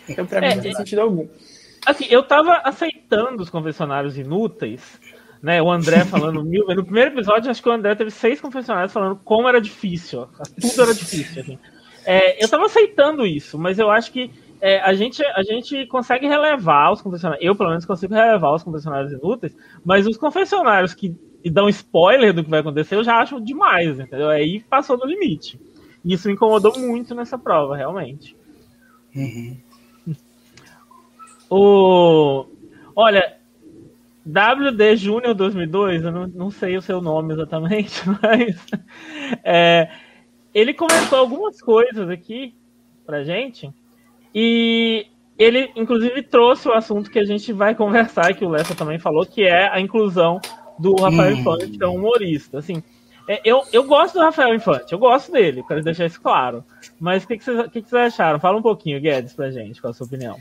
Então 0.08 0.26
para 0.26 0.40
mim 0.40 0.46
é, 0.48 0.54
não 0.56 0.62
tem 0.62 0.74
sentido 0.74 1.00
algum. 1.00 1.28
Assim, 1.86 2.06
eu 2.10 2.22
tava 2.22 2.60
aceitando 2.64 3.42
os 3.42 3.50
confessionários 3.50 4.16
inúteis 4.16 5.00
né, 5.42 5.60
o 5.60 5.70
André 5.70 6.04
falando 6.04 6.44
mil. 6.44 6.64
No 6.68 6.84
primeiro 6.84 7.10
episódio, 7.10 7.50
acho 7.50 7.62
que 7.62 7.68
o 7.68 7.72
André 7.72 7.94
teve 7.96 8.10
seis 8.10 8.40
confessionários 8.40 8.92
falando 8.92 9.20
como 9.24 9.48
era 9.48 9.60
difícil. 9.60 10.28
Tudo 10.60 10.82
era 10.82 10.94
difícil. 10.94 11.42
Assim. 11.42 11.58
É, 12.06 12.42
eu 12.42 12.48
tava 12.48 12.66
aceitando 12.66 13.26
isso, 13.26 13.58
mas 13.58 13.78
eu 13.78 13.90
acho 13.90 14.12
que 14.12 14.30
é, 14.60 14.80
a, 14.80 14.94
gente, 14.94 15.24
a 15.24 15.42
gente 15.42 15.86
consegue 15.86 16.28
relevar 16.28 16.92
os 16.92 17.02
confessionários. 17.02 17.44
Eu, 17.44 17.56
pelo 17.56 17.70
menos, 17.70 17.84
consigo 17.84 18.14
relevar 18.14 18.54
os 18.54 18.62
confessionários 18.62 19.12
inúteis, 19.12 19.56
mas 19.84 20.06
os 20.06 20.16
confessionários 20.16 20.94
que 20.94 21.14
dão 21.50 21.68
spoiler 21.68 22.32
do 22.32 22.44
que 22.44 22.50
vai 22.50 22.60
acontecer, 22.60 22.94
eu 22.94 23.02
já 23.02 23.16
acho 23.16 23.40
demais, 23.40 23.98
entendeu? 23.98 24.28
Aí 24.28 24.60
passou 24.60 24.96
do 24.96 25.06
limite. 25.06 25.60
E 26.04 26.14
isso 26.14 26.28
me 26.28 26.34
incomodou 26.34 26.78
muito 26.78 27.14
nessa 27.14 27.36
prova, 27.36 27.76
realmente. 27.76 28.36
Uhum. 29.14 29.56
O... 31.50 32.46
Olha, 32.94 33.41
WD 34.24 34.96
Júnior 34.96 35.34
2002, 35.34 36.04
eu 36.04 36.12
não, 36.12 36.26
não, 36.28 36.50
sei 36.50 36.76
o 36.76 36.82
seu 36.82 37.00
nome 37.00 37.34
exatamente, 37.34 38.02
mas 38.22 38.64
é, 39.42 39.88
ele 40.54 40.72
comentou 40.72 41.18
algumas 41.18 41.60
coisas 41.60 42.08
aqui 42.08 42.54
pra 43.04 43.24
gente 43.24 43.72
e 44.34 45.06
ele 45.36 45.70
inclusive 45.74 46.22
trouxe 46.22 46.68
o 46.68 46.72
assunto 46.72 47.10
que 47.10 47.18
a 47.18 47.24
gente 47.24 47.52
vai 47.52 47.74
conversar, 47.74 48.34
que 48.34 48.44
o 48.44 48.48
Lessa 48.48 48.74
também 48.74 48.98
falou, 48.98 49.26
que 49.26 49.42
é 49.42 49.68
a 49.68 49.80
inclusão 49.80 50.40
do 50.78 50.94
Rafael 50.94 51.34
hum. 51.34 51.40
Infante, 51.40 51.78
que 51.78 51.82
é 51.82 51.88
um 51.88 51.96
humorista. 51.96 52.58
Assim, 52.58 52.82
é, 53.28 53.40
eu, 53.44 53.62
eu 53.72 53.84
gosto 53.84 54.14
do 54.14 54.20
Rafael 54.20 54.54
Infante, 54.54 54.92
eu 54.92 54.98
gosto 54.98 55.32
dele, 55.32 55.64
quero 55.66 55.82
deixar 55.82 56.06
isso 56.06 56.20
claro. 56.20 56.64
Mas 57.00 57.24
o 57.24 57.26
que, 57.26 57.38
que, 57.38 57.44
vocês, 57.44 57.66
que, 57.72 57.82
que 57.82 57.90
vocês 57.90 58.14
acharam? 58.14 58.38
Fala 58.38 58.58
um 58.58 58.62
pouquinho, 58.62 59.00
Guedes, 59.00 59.34
pra 59.34 59.50
gente, 59.50 59.80
qual 59.80 59.90
a 59.90 59.94
sua 59.94 60.06
opinião. 60.06 60.38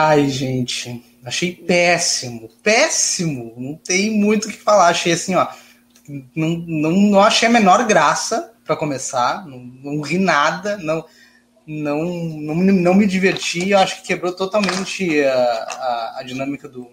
Ai, 0.00 0.28
gente, 0.28 1.04
achei 1.24 1.52
péssimo, 1.52 2.48
péssimo. 2.62 3.52
Não 3.56 3.74
tem 3.74 4.12
muito 4.12 4.46
o 4.46 4.48
que 4.48 4.56
falar. 4.56 4.90
Achei 4.90 5.12
assim, 5.12 5.34
ó. 5.34 5.48
Não, 6.36 6.50
não, 6.50 6.90
não 6.92 7.20
achei 7.20 7.48
a 7.48 7.50
menor 7.50 7.84
graça 7.84 8.54
para 8.64 8.76
começar. 8.76 9.44
Não, 9.44 9.58
não 9.58 10.00
ri 10.00 10.16
nada. 10.16 10.76
Não, 10.76 11.04
não, 11.66 12.04
não, 12.04 12.54
não 12.54 12.94
me 12.94 13.08
diverti. 13.08 13.70
Eu 13.70 13.78
acho 13.80 14.00
que 14.00 14.06
quebrou 14.06 14.32
totalmente 14.32 15.20
a, 15.24 15.34
a, 15.34 16.18
a 16.20 16.22
dinâmica 16.22 16.68
do. 16.68 16.88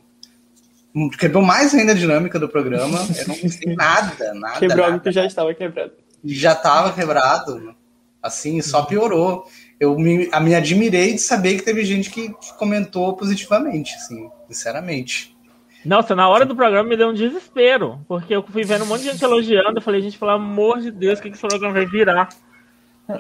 Quebrou 1.20 1.44
mais 1.44 1.76
ainda 1.76 1.92
a 1.92 1.96
dinâmica 1.96 2.40
do 2.40 2.50
programa. 2.50 3.06
Eu 3.20 3.28
não 3.28 3.36
pensei 3.36 3.72
nada, 3.78 4.34
nada. 4.34 4.60
Quebrou 4.60 4.84
algo 4.84 5.00
que 5.00 5.12
já 5.12 5.28
estava 5.28 5.54
quebrado. 5.54 5.92
Já 6.24 6.54
estava 6.54 6.92
quebrado. 6.92 7.76
Assim, 8.20 8.60
só 8.64 8.82
piorou 8.82 9.48
eu 9.80 9.98
me, 9.98 10.30
a 10.32 10.40
me 10.40 10.56
admirei 10.56 11.14
de 11.14 11.20
saber 11.20 11.56
que 11.56 11.64
teve 11.64 11.84
gente 11.84 12.10
que, 12.10 12.30
que 12.30 12.54
comentou 12.58 13.14
positivamente, 13.16 13.94
assim, 13.96 14.30
sinceramente. 14.48 15.36
Nossa, 15.84 16.16
na 16.16 16.28
hora 16.28 16.46
do 16.46 16.56
programa 16.56 16.90
me 16.90 16.98
deu 16.98 17.10
um 17.10 17.14
desespero, 17.14 18.00
porque 18.08 18.36
eu 18.36 18.42
fui 18.44 18.64
vendo 18.64 18.84
um 18.84 18.88
monte 18.88 19.04
de 19.04 19.12
gente 19.12 19.24
elogiando, 19.24 19.78
eu 19.78 19.82
falei, 19.82 20.02
gente, 20.02 20.18
pelo 20.18 20.32
amor 20.32 20.82
de 20.82 20.90
Deus, 20.90 21.20
o 21.20 21.22
que, 21.22 21.30
que 21.30 21.36
esse 21.36 21.48
programa 21.48 21.74
vai 21.74 21.86
virar? 21.86 22.30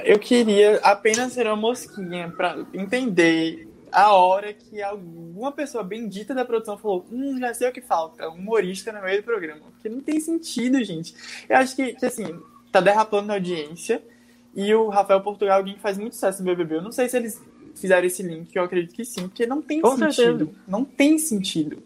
Eu 0.04 0.18
queria 0.18 0.80
apenas 0.82 1.34
ser 1.34 1.46
uma 1.46 1.56
mosquinha 1.56 2.34
para 2.36 2.65
entender 2.74 3.68
a 3.91 4.13
hora 4.13 4.52
que 4.52 4.82
alguma 4.82 5.52
pessoa 5.52 5.84
bendita 5.84 6.34
da 6.34 6.44
produção 6.44 6.78
falou: 6.78 7.06
Hum, 7.12 7.39
já 7.39 7.54
sei 7.54 7.70
o 7.70 7.72
que 7.72 7.82
falta, 7.82 8.28
um 8.30 8.34
humorista 8.34 8.91
no 8.91 9.02
meio 9.02 9.22
do 9.22 9.26
programa. 9.26 9.62
Porque 9.72 9.88
não 9.88 10.02
tem 10.02 10.20
sentido, 10.20 10.84
gente. 10.84 11.15
Eu 11.48 11.58
acho 11.58 11.76
que, 11.76 11.94
que 11.94 12.06
assim, 12.06 12.39
tá 12.72 12.82
derrapando 12.82 13.28
na 13.28 13.36
audiência. 13.36 14.04
E 14.56 14.74
o 14.74 14.88
Rafael 14.88 15.22
Portugal, 15.22 15.58
alguém 15.58 15.76
que 15.76 15.82
faz 15.82 15.98
muito 15.98 16.13
sucesso 16.13 16.41
no 16.41 16.46
BBB. 16.46 16.76
Eu 16.76 16.82
não 16.82 16.91
sei 16.91 17.10
se 17.10 17.18
eles 17.18 17.41
fizeram 17.76 18.08
esse 18.08 18.24
link, 18.24 18.56
eu 18.56 18.63
acredito 18.63 18.96
que 18.96 19.04
sim, 19.04 19.28
porque 19.28 19.46
não 19.46 19.62
tem 19.62 19.82
Com 19.82 19.98
sentido. 19.98 20.13
Certeza. 20.13 20.52
Não 20.65 20.86
tem 20.86 21.18
sentido. 21.18 21.84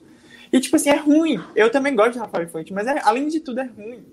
E, 0.51 0.59
tipo 0.59 0.75
assim, 0.75 0.89
é 0.89 0.95
ruim. 0.95 1.39
Eu 1.55 1.71
também 1.71 1.95
gosto 1.95 2.13
de 2.13 2.19
Rafael 2.19 2.45
Infante, 2.45 2.73
mas 2.73 2.87
é, 2.87 2.99
além 3.03 3.27
de 3.27 3.39
tudo 3.39 3.59
é 3.59 3.65
ruim. 3.65 4.03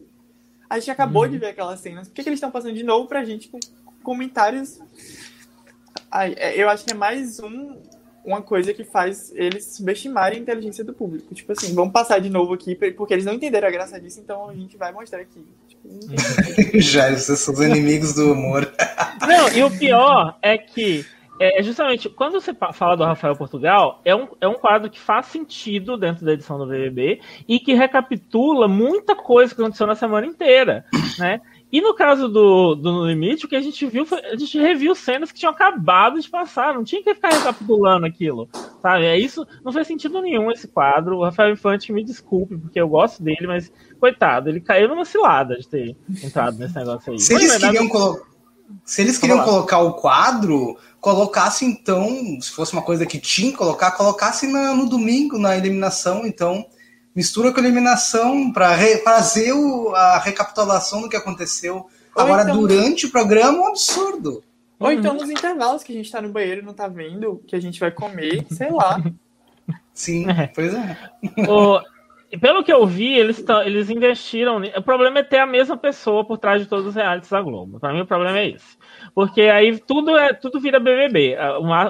A 0.68 0.78
gente 0.78 0.90
acabou 0.90 1.24
uhum. 1.24 1.30
de 1.30 1.38
ver 1.38 1.46
aquelas 1.48 1.80
cenas. 1.80 2.08
Por 2.08 2.14
que, 2.14 2.22
que 2.22 2.28
eles 2.28 2.38
estão 2.38 2.50
passando 2.50 2.74
de 2.74 2.82
novo 2.82 3.06
pra 3.06 3.24
gente 3.24 3.48
com 3.48 3.60
comentários? 4.02 4.80
Ai, 6.10 6.34
é, 6.36 6.60
eu 6.60 6.68
acho 6.68 6.84
que 6.84 6.92
é 6.92 6.94
mais 6.94 7.40
um, 7.40 7.76
uma 8.26 8.42
coisa 8.42 8.74
que 8.74 8.82
faz 8.82 9.32
eles 9.34 9.76
subestimarem 9.76 10.40
a 10.40 10.42
inteligência 10.42 10.84
do 10.84 10.92
público. 10.92 11.32
Tipo 11.32 11.52
assim, 11.52 11.72
vamos 11.72 11.92
passar 11.92 12.18
de 12.18 12.28
novo 12.28 12.52
aqui, 12.52 12.74
porque 12.74 13.14
eles 13.14 13.24
não 13.24 13.34
entenderam 13.34 13.68
a 13.68 13.70
graça 13.70 14.00
disso, 14.00 14.18
então 14.20 14.50
a 14.50 14.54
gente 14.54 14.76
vai 14.76 14.92
mostrar 14.92 15.20
aqui. 15.20 15.46
Já, 16.80 17.10
vocês 17.10 17.38
são 17.38 17.54
os 17.54 17.60
inimigos 17.60 18.14
do 18.14 18.32
humor. 18.32 18.70
Não, 19.26 19.48
e 19.50 19.62
o 19.62 19.70
pior 19.70 20.36
é 20.42 20.58
que 20.58 21.06
é 21.38 21.62
justamente 21.62 22.08
quando 22.08 22.32
você 22.32 22.52
fala 22.72 22.96
do 22.96 23.04
Rafael 23.04 23.36
Portugal, 23.36 24.00
é 24.04 24.14
um, 24.14 24.26
é 24.40 24.48
um 24.48 24.54
quadro 24.54 24.90
que 24.90 24.98
faz 24.98 25.26
sentido 25.26 25.96
dentro 25.96 26.24
da 26.24 26.32
edição 26.32 26.58
do 26.58 26.66
BBB 26.66 27.20
e 27.46 27.60
que 27.60 27.74
recapitula 27.74 28.66
muita 28.66 29.14
coisa 29.14 29.54
que 29.54 29.60
aconteceu 29.60 29.86
na 29.86 29.94
semana 29.94 30.26
inteira, 30.26 30.84
né? 31.18 31.40
E 31.70 31.80
no 31.80 31.94
caso 31.94 32.28
do, 32.28 32.76
do 32.76 32.92
No 32.92 33.06
Limite, 33.06 33.44
o 33.44 33.48
que 33.48 33.56
a 33.56 33.60
gente 33.60 33.84
viu 33.86 34.06
foi. 34.06 34.20
A 34.20 34.36
gente 34.36 34.58
reviu 34.58 34.94
cenas 34.94 35.32
que 35.32 35.38
tinham 35.38 35.52
acabado 35.52 36.20
de 36.20 36.28
passar, 36.28 36.74
não 36.74 36.84
tinha 36.84 37.02
que 37.02 37.14
ficar 37.14 37.30
recapitulando 37.30 38.06
aquilo. 38.06 38.48
Sabe? 38.80 39.04
É 39.04 39.18
isso. 39.18 39.46
Não 39.64 39.72
faz 39.72 39.86
sentido 39.86 40.22
nenhum 40.22 40.50
esse 40.50 40.68
quadro. 40.68 41.16
O 41.16 41.24
Rafael 41.24 41.52
Infante 41.52 41.92
me 41.92 42.04
desculpe, 42.04 42.56
porque 42.56 42.80
eu 42.80 42.88
gosto 42.88 43.22
dele, 43.22 43.46
mas, 43.46 43.72
coitado, 43.98 44.48
ele 44.48 44.60
caiu 44.60 44.88
numa 44.88 45.04
cilada 45.04 45.56
de 45.56 45.68
ter 45.68 45.96
entrado 46.22 46.56
nesse 46.56 46.76
negócio 46.76 47.12
aí. 47.12 47.18
Se 47.18 47.34
eles 47.34 47.50
verdade, 47.50 47.72
queriam, 47.72 47.88
colo 47.88 48.36
se 48.84 49.02
eles 49.02 49.18
queriam 49.18 49.44
colocar 49.44 49.78
o 49.78 49.94
quadro, 49.94 50.76
colocasse 51.00 51.64
então, 51.64 52.08
se 52.40 52.50
fosse 52.50 52.72
uma 52.72 52.82
coisa 52.82 53.06
que 53.06 53.18
tinha 53.18 53.50
que 53.50 53.56
colocar, 53.56 53.92
colocasse 53.92 54.46
na, 54.46 54.74
no 54.74 54.88
domingo, 54.88 55.38
na 55.38 55.56
eliminação, 55.56 56.26
então 56.26 56.66
mistura 57.16 57.50
com 57.50 57.58
a 57.58 57.62
eliminação 57.62 58.52
para 58.52 58.76
fazer 59.02 59.52
o, 59.52 59.94
a 59.94 60.18
recapitulação 60.18 61.00
do 61.00 61.08
que 61.08 61.16
aconteceu. 61.16 61.86
Ou 62.14 62.22
Agora, 62.22 62.42
então, 62.42 62.60
durante 62.60 63.06
o 63.06 63.10
programa, 63.10 63.58
um 63.58 63.68
absurdo. 63.68 64.44
Ou 64.78 64.92
então 64.92 65.14
nos 65.14 65.30
intervalos 65.30 65.82
que 65.82 65.92
a 65.92 65.96
gente 65.96 66.12
tá 66.12 66.20
no 66.20 66.28
banheiro 66.28 66.60
e 66.60 66.64
não 66.64 66.74
tá 66.74 66.86
vendo, 66.86 67.42
que 67.46 67.56
a 67.56 67.60
gente 67.60 67.80
vai 67.80 67.90
comer, 67.90 68.44
sei 68.50 68.70
lá. 68.70 69.02
Sim, 69.94 70.28
é. 70.28 70.46
pois 70.48 70.74
é. 70.74 70.96
O, 71.48 71.80
pelo 72.38 72.62
que 72.62 72.72
eu 72.72 72.86
vi, 72.86 73.14
eles, 73.14 73.42
eles 73.64 73.88
investiram. 73.88 74.60
O 74.76 74.82
problema 74.82 75.20
é 75.20 75.22
ter 75.22 75.38
a 75.38 75.46
mesma 75.46 75.76
pessoa 75.76 76.26
por 76.26 76.36
trás 76.36 76.60
de 76.60 76.68
todos 76.68 76.86
os 76.86 76.94
realities 76.94 77.30
da 77.30 77.40
Globo. 77.40 77.80
Para 77.80 77.94
mim, 77.94 78.00
o 78.00 78.06
problema 78.06 78.38
é 78.38 78.50
esse. 78.50 78.76
Porque 79.14 79.42
aí 79.42 79.78
tudo, 79.78 80.16
é, 80.16 80.34
tudo 80.34 80.60
vira 80.60 80.78
BBB. 80.78 81.36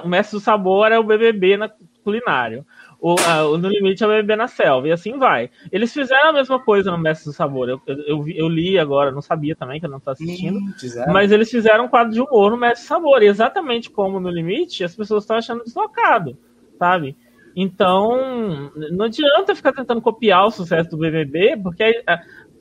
O 0.03 0.07
Mestre 0.07 0.37
do 0.37 0.43
Sabor 0.43 0.91
é 0.91 0.99
o 0.99 1.03
BBB 1.03 1.57
na, 1.57 1.69
culinário. 2.03 2.65
O, 2.99 3.15
a, 3.27 3.57
No 3.57 3.69
Limite 3.69 4.03
é 4.03 4.07
o 4.07 4.09
BBB 4.09 4.35
na 4.35 4.47
selva. 4.47 4.87
E 4.87 4.91
assim 4.91 5.17
vai. 5.17 5.49
Eles 5.71 5.93
fizeram 5.93 6.29
a 6.29 6.33
mesma 6.33 6.59
coisa 6.59 6.91
no 6.91 6.97
Mestre 6.97 7.31
do 7.31 7.33
Sabor. 7.33 7.69
Eu, 7.69 7.81
eu, 7.85 8.27
eu, 8.27 8.47
li 8.47 8.77
agora, 8.77 9.11
não 9.11 9.21
sabia 9.21 9.55
também, 9.55 9.79
que 9.79 9.85
eu 9.85 9.89
não 9.89 9.97
estou 9.97 10.13
assistindo. 10.13 10.57
Hum, 10.57 10.73
mas 11.11 11.31
eles 11.31 11.49
fizeram 11.49 11.85
um 11.85 11.89
quadro 11.89 12.13
de 12.13 12.21
humor 12.21 12.51
no 12.51 12.57
Mestre 12.57 12.85
do 12.85 12.87
Sabor. 12.87 13.21
E 13.21 13.27
exatamente 13.27 13.89
como 13.89 14.19
no 14.19 14.29
Limite, 14.29 14.83
as 14.83 14.95
pessoas 14.95 15.23
estão 15.23 15.37
achando 15.37 15.63
deslocado, 15.63 16.37
sabe? 16.77 17.15
Então, 17.55 18.71
não 18.91 19.05
adianta 19.05 19.55
ficar 19.55 19.73
tentando 19.73 19.99
copiar 19.99 20.45
o 20.45 20.51
sucesso 20.51 20.91
do 20.91 20.97
BBB, 20.97 21.57
porque 21.57 21.83
é, 21.83 22.03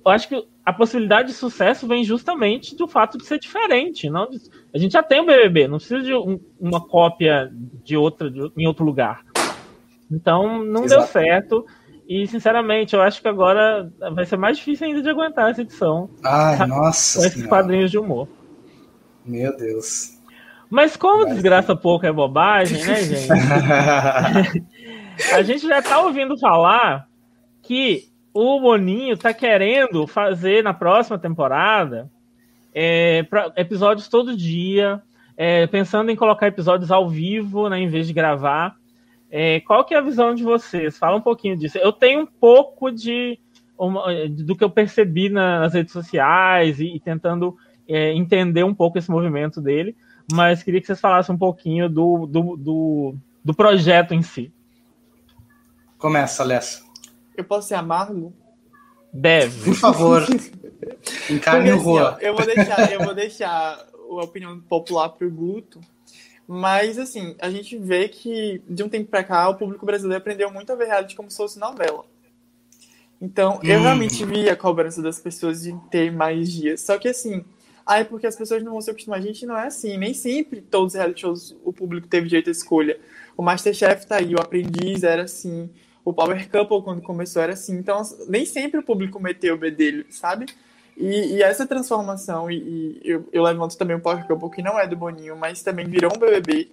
eu 0.07 0.11
acho 0.11 0.29
que 0.29 0.46
a 0.64 0.72
possibilidade 0.72 1.29
de 1.29 1.35
sucesso 1.35 1.87
vem 1.87 2.03
justamente 2.03 2.75
do 2.75 2.88
fato 2.88 3.18
de 3.18 3.27
ser 3.27 3.38
diferente. 3.38 4.09
Não, 4.09 4.29
a 4.72 4.79
gente 4.79 4.92
já 4.92 5.03
tem 5.03 5.20
o 5.20 5.27
BBB, 5.27 5.68
não 5.68 5.79
precisa 5.79 6.01
de 6.01 6.14
um, 6.14 6.40
uma 6.59 6.81
cópia 6.81 7.53
de 7.85 7.96
outra 7.96 8.31
de, 8.31 8.40
em 8.57 8.66
outro 8.66 8.85
lugar. 8.87 9.26
Então, 10.11 10.64
não 10.64 10.85
Exato. 10.85 11.01
deu 11.01 11.09
certo. 11.09 11.66
E, 12.09 12.27
sinceramente, 12.29 12.95
eu 12.95 13.03
acho 13.03 13.21
que 13.21 13.29
agora 13.29 13.90
vai 14.12 14.25
ser 14.25 14.37
mais 14.37 14.57
difícil 14.57 14.87
ainda 14.87 15.03
de 15.03 15.11
aguentar 15.11 15.51
essa 15.51 15.62
edição. 15.62 16.09
Ai, 16.25 16.66
nossa. 16.66 17.19
Com 17.19 17.25
esses 17.27 17.47
quadrinhos 17.47 17.90
de 17.90 17.99
humor. 17.99 18.29
Meu 19.25 19.57
Deus. 19.57 20.16
Mas 20.71 20.97
como 20.97 21.27
desgraça 21.27 21.75
pouco 21.75 22.07
é 22.07 22.12
bobagem, 22.12 22.85
né, 22.85 22.95
gente? 23.03 23.29
a 25.33 25.42
gente 25.42 25.66
já 25.66 25.81
tá 25.81 26.01
ouvindo 26.01 26.38
falar 26.38 27.09
que 27.62 28.05
o 28.33 28.61
Boninho 28.61 29.16
tá 29.16 29.33
querendo 29.33 30.07
fazer 30.07 30.62
na 30.62 30.75
próxima 30.75 31.19
temporada 31.19 32.11
é, 32.75 33.23
pra, 33.23 33.53
episódios 33.57 34.09
todo 34.09 34.37
dia, 34.37 35.03
é, 35.37 35.66
pensando 35.66 36.11
em 36.11 36.16
colocar 36.16 36.49
episódios 36.49 36.90
ao 36.90 37.09
vivo, 37.09 37.69
né, 37.69 37.79
em 37.81 37.88
vez 37.88 38.07
de 38.07 38.12
gravar. 38.12 38.77
É, 39.31 39.61
qual 39.61 39.85
que 39.85 39.95
é 39.95 39.99
a 39.99 40.03
visão 40.03 40.35
de 40.35 40.43
vocês? 40.43 40.99
Fala 40.99 41.17
um 41.17 41.21
pouquinho 41.21 41.57
disso. 41.57 41.79
Eu 41.79 41.93
tenho 41.93 42.21
um 42.21 42.27
pouco 42.27 42.91
de 42.91 43.39
do 44.31 44.57
que 44.57 44.65
eu 44.65 44.71
percebi 44.71 45.29
nas 45.29 45.75
redes 45.75 45.93
sociais 45.93 46.81
e, 46.81 46.97
e 46.97 47.01
tentando 47.01 47.55
é, 47.87 48.11
entender 48.15 48.65
um 48.65 48.75
pouco 48.75 48.97
esse 48.97 49.11
movimento 49.11 49.61
dele 49.61 49.95
mas 50.33 50.62
queria 50.62 50.81
que 50.81 50.87
vocês 50.87 51.01
falassem 51.01 51.35
um 51.35 51.39
pouquinho 51.39 51.89
do, 51.89 52.27
do, 52.27 52.57
do, 52.57 53.15
do 53.45 53.55
projeto 53.55 54.12
em 54.12 54.23
si. 54.23 54.53
Começa, 55.99 56.43
Alessa. 56.43 56.85
Eu 57.37 57.45
posso 57.45 57.69
ser 57.69 57.75
amargo? 57.75 58.33
Deve. 59.12 59.65
Por 59.65 59.75
favor. 59.75 60.27
Encarne 61.31 61.73
o 61.73 61.79
rua. 61.79 62.19
Eu 62.21 62.35
vou 62.35 62.45
deixar, 62.45 62.93
eu 62.93 63.05
vou 63.05 63.15
deixar 63.15 63.79
a 64.11 64.25
opinião 64.25 64.61
popular 64.61 65.11
pro 65.11 65.31
Guto. 65.31 65.81
Mas, 66.46 66.98
assim, 66.98 67.35
a 67.40 67.50
gente 67.50 67.76
vê 67.76 68.09
que, 68.09 68.62
de 68.68 68.82
um 68.82 68.88
tempo 68.88 69.11
pra 69.11 69.24
cá, 69.24 69.48
o 69.48 69.56
público 69.56 69.85
brasileiro 69.85 70.20
aprendeu 70.20 70.50
muito 70.50 70.70
a 70.72 70.76
ver 70.76 70.87
reality 70.87 71.16
como 71.16 71.30
se 71.30 71.37
fosse 71.37 71.59
novela. 71.59 72.04
Então, 73.20 73.61
eu 73.64 73.78
hum. 73.78 73.82
realmente 73.82 74.24
vi 74.24 74.48
a 74.48 74.56
cobrança 74.56 75.02
das 75.02 75.18
pessoas 75.18 75.62
de 75.62 75.74
ter 75.90 76.12
mais 76.12 76.52
dias. 76.52 76.82
Só 76.82 76.98
que, 76.98 77.09
assim, 77.09 77.44
ah, 77.87 78.00
é 78.00 78.04
porque 78.04 78.26
as 78.26 78.35
pessoas 78.35 78.62
não 78.64 78.72
vão 78.72 78.80
se 78.80 78.90
acostumar. 78.90 79.20
A 79.20 79.22
gente 79.22 79.46
não 79.46 79.56
é 79.56 79.66
assim. 79.68 79.96
Nem 79.96 80.12
sempre 80.12 80.61
todos 80.61 80.94
os 80.94 80.98
reality 80.98 81.20
shows 81.20 81.56
o 81.64 81.72
público 81.72 82.09
teve 82.09 82.26
direito 82.28 82.48
à 82.48 82.52
escolha. 82.52 82.98
O 83.37 83.42
Masterchef 83.42 84.06
tá 84.06 84.16
aí, 84.16 84.35
o 84.35 84.40
Aprendiz 84.40 85.04
era 85.04 85.22
assim. 85.22 85.70
O 86.04 86.12
Power 86.12 86.50
Couple, 86.50 86.82
quando 86.82 87.00
começou, 87.00 87.40
era 87.40 87.52
assim. 87.52 87.76
Então, 87.76 88.02
nem 88.28 88.44
sempre 88.44 88.80
o 88.80 88.82
público 88.82 89.20
meteu 89.20 89.54
o 89.54 89.59
B 89.59 89.70
dele, 89.70 90.06
sabe? 90.11 90.46
E, 90.96 91.35
e 91.35 91.42
essa 91.42 91.66
transformação, 91.66 92.50
e, 92.50 92.56
e 92.56 93.00
eu, 93.04 93.28
eu, 93.32 93.42
levanto 93.42 93.76
também 93.76 93.96
o 93.96 94.00
Power 94.00 94.26
Couple, 94.26 94.50
que 94.50 94.62
não 94.62 94.78
é 94.78 94.87
do 94.87 94.96
Boninho, 94.96 95.37
mas 95.37 95.62
também 95.62 95.87
virou 95.87 96.12
um 96.14 96.18
BBB. 96.18 96.70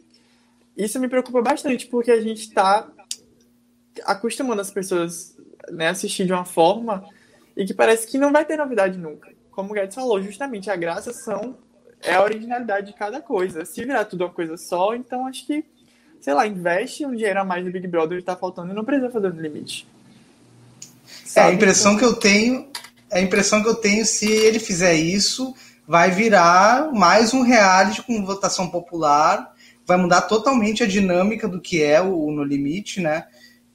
Isso 0.78 1.00
me 1.00 1.10
preocupa 1.10 1.42
bastante, 1.42 1.88
porque 1.88 2.12
a 2.12 2.22
gente 2.22 2.52
tá 2.52 2.88
acostumando 4.06 4.62
as 4.62 4.72
pessoas 4.72 5.36
né, 5.70 5.88
a 5.88 5.92
assistir 5.92 6.26
de 6.26 6.34
uma 6.34 6.46
forma 6.46 7.06
e 7.56 7.66
que 7.66 7.74
parece 7.74 8.08
que 8.08 8.18
não 8.18 8.32
vai 8.32 8.46
ter 8.46 8.58
novidade 8.58 8.98
nunca 8.98 9.34
como 9.54 9.72
o 9.72 9.74
Guedes 9.74 9.96
falou, 9.96 10.22
justamente 10.22 10.70
a 10.70 10.76
graça 10.76 11.14
são 11.14 11.56
é 12.02 12.16
a 12.16 12.24
originalidade 12.24 12.88
de 12.88 12.94
cada 12.94 13.22
coisa. 13.22 13.64
Se 13.64 13.86
virar 13.86 14.06
tudo 14.06 14.26
uma 14.26 14.34
coisa 14.34 14.58
só, 14.58 14.94
então 14.94 15.26
acho 15.26 15.48
que, 15.48 15.64
sei 16.20 16.34
lá, 16.34 16.46
investe 16.46 17.06
um 17.06 17.16
dinheiro 17.16 17.40
a 17.40 17.46
mais 17.46 17.64
no 17.64 17.72
Big 17.72 17.88
Brother 17.88 18.18
que 18.18 18.26
tá 18.26 18.36
faltando 18.36 18.74
e 18.74 18.76
não 18.76 18.84
precisa 18.84 19.10
fazer 19.10 19.32
no 19.32 19.40
limite. 19.42 19.88
Sabe? 21.26 21.48
É, 21.48 21.52
a 21.52 21.54
impressão 21.54 21.96
que 21.96 22.04
eu 22.04 22.16
tenho, 22.16 22.68
a 23.14 23.22
impressão 23.22 23.62
que 23.62 23.70
eu 23.70 23.76
tenho, 23.76 24.06
se 24.06 24.30
ele 24.30 24.60
fizer 24.60 24.94
isso, 24.94 25.54
vai 25.88 26.12
virar 26.12 26.92
mais 26.92 27.34
um 27.34 27.42
reality 27.42 28.02
com 28.02 28.26
votação 28.26 28.70
popular, 28.70 29.54
vai 29.86 29.98
mudar 29.98 30.22
totalmente 30.22 30.84
a 30.84 30.88
dinâmica 30.88 31.48
do 31.48 31.62
que 31.62 31.84
é 31.84 32.02
o 32.02 32.32
No 32.32 32.44
Limite, 32.44 33.02
né? 33.02 33.26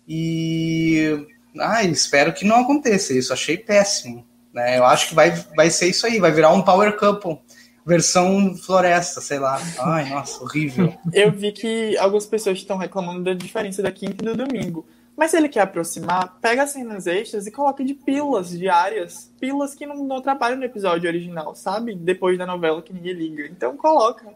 E 0.07 1.27
ah, 1.59 1.85
espero 1.85 2.33
que 2.33 2.44
não 2.44 2.61
aconteça 2.61 3.12
isso. 3.12 3.33
Achei 3.33 3.57
péssimo. 3.57 4.27
Né? 4.53 4.79
Eu 4.79 4.85
acho 4.85 5.09
que 5.09 5.14
vai, 5.14 5.31
vai 5.55 5.70
ser 5.70 5.88
isso 5.88 6.07
aí, 6.07 6.18
vai 6.18 6.33
virar 6.33 6.53
um 6.53 6.62
Power 6.62 6.96
Couple. 6.96 7.38
Versão 7.85 8.55
floresta, 8.55 9.20
sei 9.20 9.38
lá. 9.38 9.59
Ai, 9.79 10.11
nossa, 10.11 10.42
horrível. 10.42 10.92
Eu 11.12 11.33
vi 11.33 11.53
que 11.53 11.96
algumas 11.96 12.27
pessoas 12.27 12.59
estão 12.59 12.77
reclamando 12.77 13.24
da 13.24 13.33
diferença 13.33 13.83
da 13.83 13.90
quinta 13.90 14.22
e 14.22 14.27
do 14.27 14.37
domingo. 14.37 14.87
Mas 15.18 15.33
se 15.33 15.37
ele 15.37 15.48
quer 15.48 15.62
aproximar, 15.62 16.38
pega 16.40 16.62
as 16.62 16.70
cenas 16.70 17.09
extras 17.09 17.44
e 17.44 17.50
coloca 17.50 17.85
de 17.85 17.92
pílulas 17.92 18.50
diárias. 18.50 19.28
Pílulas 19.40 19.74
que 19.74 19.85
não, 19.85 19.96
não 20.04 20.18
atrapalham 20.18 20.57
no 20.57 20.64
episódio 20.64 21.09
original, 21.09 21.57
sabe? 21.57 21.92
Depois 21.96 22.38
da 22.38 22.46
novela 22.46 22.81
que 22.81 22.92
ninguém 22.92 23.14
liga. 23.14 23.44
Então 23.46 23.76
coloca. 23.76 24.33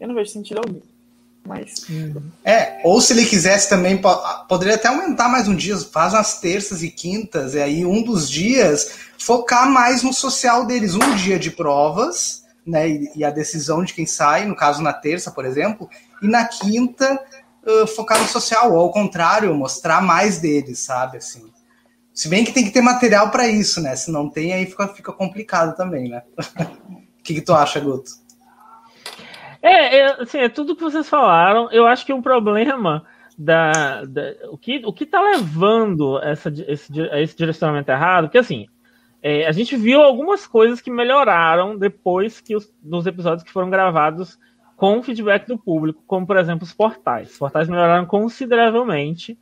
Eu 0.00 0.08
não 0.08 0.16
vejo 0.16 0.32
sentido 0.32 0.58
algum. 0.58 0.80
Mas. 1.46 1.86
É, 2.44 2.80
ou 2.82 3.00
se 3.00 3.12
ele 3.12 3.24
quisesse 3.24 3.68
também, 3.68 4.02
poderia 4.48 4.74
até 4.74 4.88
aumentar 4.88 5.28
mais 5.28 5.46
um 5.46 5.54
dia, 5.54 5.78
faz 5.78 6.12
umas 6.12 6.40
terças 6.40 6.82
e 6.82 6.90
quintas, 6.90 7.54
e 7.54 7.60
aí 7.60 7.86
um 7.86 8.02
dos 8.02 8.28
dias 8.28 8.98
focar 9.16 9.70
mais 9.70 10.02
no 10.02 10.12
social 10.12 10.66
deles. 10.66 10.96
Um 10.96 11.14
dia 11.14 11.38
de 11.38 11.52
provas, 11.52 12.44
né? 12.66 12.88
E, 12.88 13.12
e 13.14 13.24
a 13.24 13.30
decisão 13.30 13.84
de 13.84 13.94
quem 13.94 14.06
sai, 14.06 14.44
no 14.44 14.56
caso 14.56 14.82
na 14.82 14.92
terça, 14.92 15.30
por 15.30 15.44
exemplo, 15.44 15.88
e 16.20 16.26
na 16.26 16.46
quinta 16.46 17.16
uh, 17.66 17.86
focar 17.86 18.20
no 18.20 18.28
social, 18.28 18.72
ou 18.72 18.78
ao 18.78 18.90
contrário, 18.90 19.54
mostrar 19.54 20.00
mais 20.00 20.38
deles, 20.40 20.78
sabe? 20.78 21.18
Assim. 21.18 21.50
Se 22.12 22.28
bem 22.28 22.44
que 22.44 22.52
tem 22.52 22.64
que 22.64 22.70
ter 22.70 22.80
material 22.80 23.30
para 23.30 23.46
isso, 23.46 23.80
né? 23.80 23.94
Se 23.96 24.10
não 24.10 24.30
tem, 24.30 24.52
aí 24.52 24.66
fica, 24.66 24.88
fica 24.88 25.12
complicado 25.12 25.76
também, 25.76 26.08
né? 26.08 26.22
O 27.18 27.26
que, 27.26 27.34
que 27.34 27.40
tu 27.40 27.52
acha, 27.52 27.80
Guto? 27.80 28.08
É, 29.60 29.96
é, 29.96 30.22
assim, 30.22 30.38
é 30.38 30.48
tudo 30.48 30.76
que 30.76 30.82
vocês 30.84 31.08
falaram. 31.08 31.68
Eu 31.72 31.84
acho 31.84 32.06
que 32.06 32.12
um 32.12 32.22
problema 32.22 33.04
da, 33.36 34.04
da 34.04 34.32
o 34.50 34.56
que 34.56 34.80
o 34.84 34.92
que 34.92 35.02
está 35.02 35.20
levando 35.20 36.22
essa, 36.22 36.52
esse, 36.68 36.92
esse 36.96 37.36
direcionamento 37.36 37.90
errado, 37.90 38.26
porque 38.26 38.38
assim 38.38 38.68
é, 39.22 39.46
a 39.46 39.52
gente 39.52 39.76
viu 39.76 40.00
algumas 40.00 40.46
coisas 40.46 40.80
que 40.80 40.90
melhoraram 40.90 41.76
depois 41.76 42.40
que 42.40 42.54
os 42.54 42.72
dos 42.80 43.06
episódios 43.06 43.42
que 43.42 43.52
foram 43.52 43.68
gravados 43.68 44.38
com 44.76 45.02
feedback 45.02 45.46
do 45.46 45.58
público, 45.58 46.02
como 46.06 46.26
por 46.26 46.36
exemplo 46.36 46.64
os 46.64 46.72
portais. 46.72 47.30
Os 47.30 47.38
portais 47.38 47.68
melhoraram 47.68 48.06
consideravelmente 48.06 49.38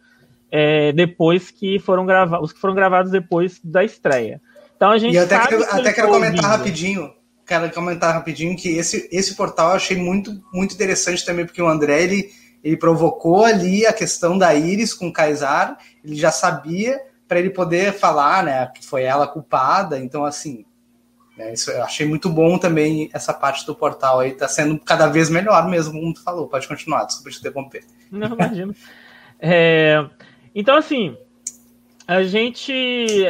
é, 0.51 0.93
depois 0.93 1.51
que 1.51 1.79
foram 1.79 2.07
gravados, 2.07 2.45
os 2.47 2.53
que 2.53 2.61
foram 2.61 2.75
gravados 2.75 3.11
depois 3.11 3.61
da 3.63 3.83
estreia. 3.85 4.41
Então 4.77 4.91
a 4.91 4.99
gente 4.99 5.15
e 5.15 5.19
até, 5.19 5.39
que, 5.47 5.55
até 5.55 5.93
quero 5.93 6.09
comentar 6.09 6.45
rapidinho 6.45 7.13
quero 7.47 7.71
comentar 7.73 8.15
rapidinho 8.15 8.57
que 8.57 8.71
esse, 8.71 9.09
esse 9.13 9.35
portal 9.35 9.71
eu 9.71 9.77
achei 9.77 9.97
muito, 9.97 10.43
muito 10.53 10.75
interessante 10.75 11.25
também, 11.25 11.45
porque 11.45 11.61
o 11.61 11.69
André 11.69 12.03
ele, 12.03 12.31
ele 12.63 12.77
provocou 12.77 13.45
ali 13.45 13.87
a 13.87 13.93
questão 13.93 14.37
da 14.39 14.55
Iris 14.55 14.95
com 14.95 15.09
o 15.09 15.13
Kaysar, 15.13 15.77
ele 16.03 16.17
já 16.17 16.31
sabia 16.31 16.99
para 17.29 17.39
ele 17.39 17.51
poder 17.51 17.93
falar 17.93 18.45
né, 18.45 18.67
que 18.75 18.85
foi 18.85 19.03
ela 19.03 19.27
culpada, 19.27 19.99
então 19.99 20.25
assim. 20.25 20.65
Né, 21.37 21.53
isso 21.53 21.71
eu 21.71 21.83
achei 21.83 22.07
muito 22.07 22.29
bom 22.29 22.59
também 22.59 23.11
essa 23.13 23.35
parte 23.35 23.67
do 23.67 23.75
portal 23.75 24.21
aí, 24.21 24.33
tá 24.33 24.47
sendo 24.47 24.79
cada 24.79 25.09
vez 25.09 25.29
melhor 25.29 25.69
mesmo, 25.69 26.01
como 26.01 26.15
tu 26.15 26.23
falou. 26.23 26.49
Pode 26.49 26.69
continuar, 26.69 27.05
desculpa 27.05 27.31
te 27.31 27.39
interromper. 27.39 27.85
Não, 28.11 28.29
imagino. 28.35 28.75
é, 29.41 30.05
então, 30.55 30.77
assim, 30.77 31.17
a 32.07 32.23
gente 32.23 33.27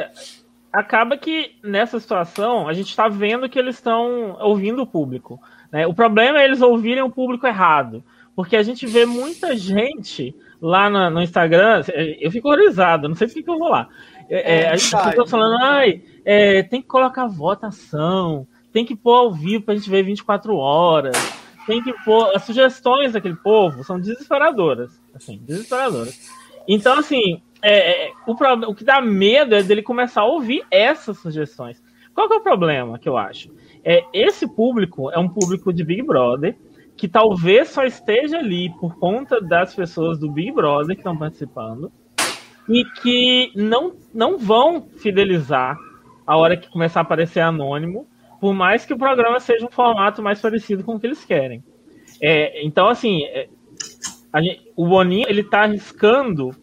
acaba 0.73 1.17
que 1.17 1.53
nessa 1.63 2.01
situação 2.01 2.69
a 2.69 2.73
gente 2.73 2.91
está 2.91 3.09
vendo 3.09 3.49
que 3.49 3.59
eles 3.59 3.77
estão 3.77 4.37
ouvindo 4.41 4.83
o 4.83 4.87
público. 4.87 5.41
Né? 5.73 5.87
O 5.87 5.95
problema 5.95 6.41
é 6.41 6.45
eles 6.45 6.61
ouvirem 6.61 7.03
o 7.03 7.11
público 7.11 7.47
errado, 7.47 8.05
porque 8.35 8.57
a 8.57 8.63
gente 8.63 8.87
vê 8.87 9.07
muita 9.07 9.57
gente 9.57 10.35
lá 10.61 10.91
no, 10.91 11.11
no 11.11 11.23
Instagram, 11.23 11.83
eu 12.21 12.31
fico 12.31 12.49
horrorizado, 12.49 13.09
não 13.09 13.15
sei 13.15 13.29
por 13.29 13.35
que 13.35 13.51
eu 13.51 13.59
vou 13.59 13.69
lá. 13.69 13.89
É, 14.29 14.63
é, 14.63 14.69
a 14.69 14.77
gente 14.77 14.97
fica 14.97 15.27
falando, 15.27 15.63
ai, 15.63 16.03
é, 16.25 16.63
tem 16.63 16.81
que 16.81 16.89
colocar 16.89 17.27
votação, 17.27 18.47
tem 18.73 18.85
que 18.85 18.97
pôr 18.97 19.15
ao 19.15 19.33
vivo 19.33 19.65
para 19.65 19.75
a 19.75 19.77
gente 19.77 19.91
ver 19.91 20.03
24 20.03 20.57
horas, 20.57 21.17
tem 21.67 21.83
que 21.83 21.93
pôr. 22.05 22.35
As 22.35 22.45
sugestões 22.45 23.13
daquele 23.13 23.37
povo 23.37 23.85
são 23.85 24.01
desesperadoras, 24.01 25.01
assim, 25.15 25.39
desesperadoras. 25.39 26.31
Então, 26.67 26.99
assim, 26.99 27.43
é, 27.63 28.09
é, 28.09 28.13
o, 28.27 28.33
o 28.71 28.75
que 28.75 28.85
dá 28.85 29.01
medo 29.01 29.55
é 29.55 29.63
dele 29.63 29.83
começar 29.83 30.23
a 30.23 30.27
ouvir 30.27 30.65
essas 30.71 31.19
sugestões. 31.19 31.83
Qual 32.15 32.29
que 32.29 32.35
é 32.35 32.39
o 32.39 32.43
problema 32.43 32.99
que 32.99 33.09
eu 33.09 33.17
acho? 33.17 33.51
É, 33.85 34.05
esse 34.13 34.47
público 34.47 35.11
é 35.11 35.19
um 35.19 35.29
público 35.29 35.73
de 35.73 35.85
Big 35.85 36.03
Brother 36.03 36.57
que 36.97 37.09
talvez 37.09 37.71
só 37.71 37.85
esteja 37.85 38.39
ali 38.39 38.71
por 38.79 38.97
conta 38.99 39.41
das 39.41 39.75
pessoas 39.75 40.19
do 40.19 40.31
Big 40.31 40.53
Brother 40.53 40.95
que 40.95 41.01
estão 41.01 41.17
participando 41.17 41.91
e 42.69 42.85
que 42.85 43.53
não, 43.55 43.95
não 44.13 44.39
vão 44.39 44.89
fidelizar 44.97 45.77
a 46.27 46.37
hora 46.37 46.57
que 46.57 46.71
começar 46.71 47.01
a 47.01 47.03
aparecer 47.03 47.41
anônimo, 47.41 48.07
por 48.41 48.55
mais 48.55 48.85
que 48.85 48.93
o 48.93 48.99
programa 48.99 49.41
seja 49.41 49.67
um 49.67 49.71
formato 49.71 50.23
mais 50.23 50.41
parecido 50.41 50.85
com 50.85 50.95
o 50.95 51.01
que 51.01 51.07
eles 51.07 51.25
querem. 51.25 51.63
É, 52.21 52.65
então, 52.65 52.89
assim, 52.89 53.25
é, 53.25 53.49
gente, 54.37 54.71
o 54.77 54.87
Boninho 54.87 55.27
ele 55.29 55.41
está 55.43 55.63
arriscando 55.63 56.55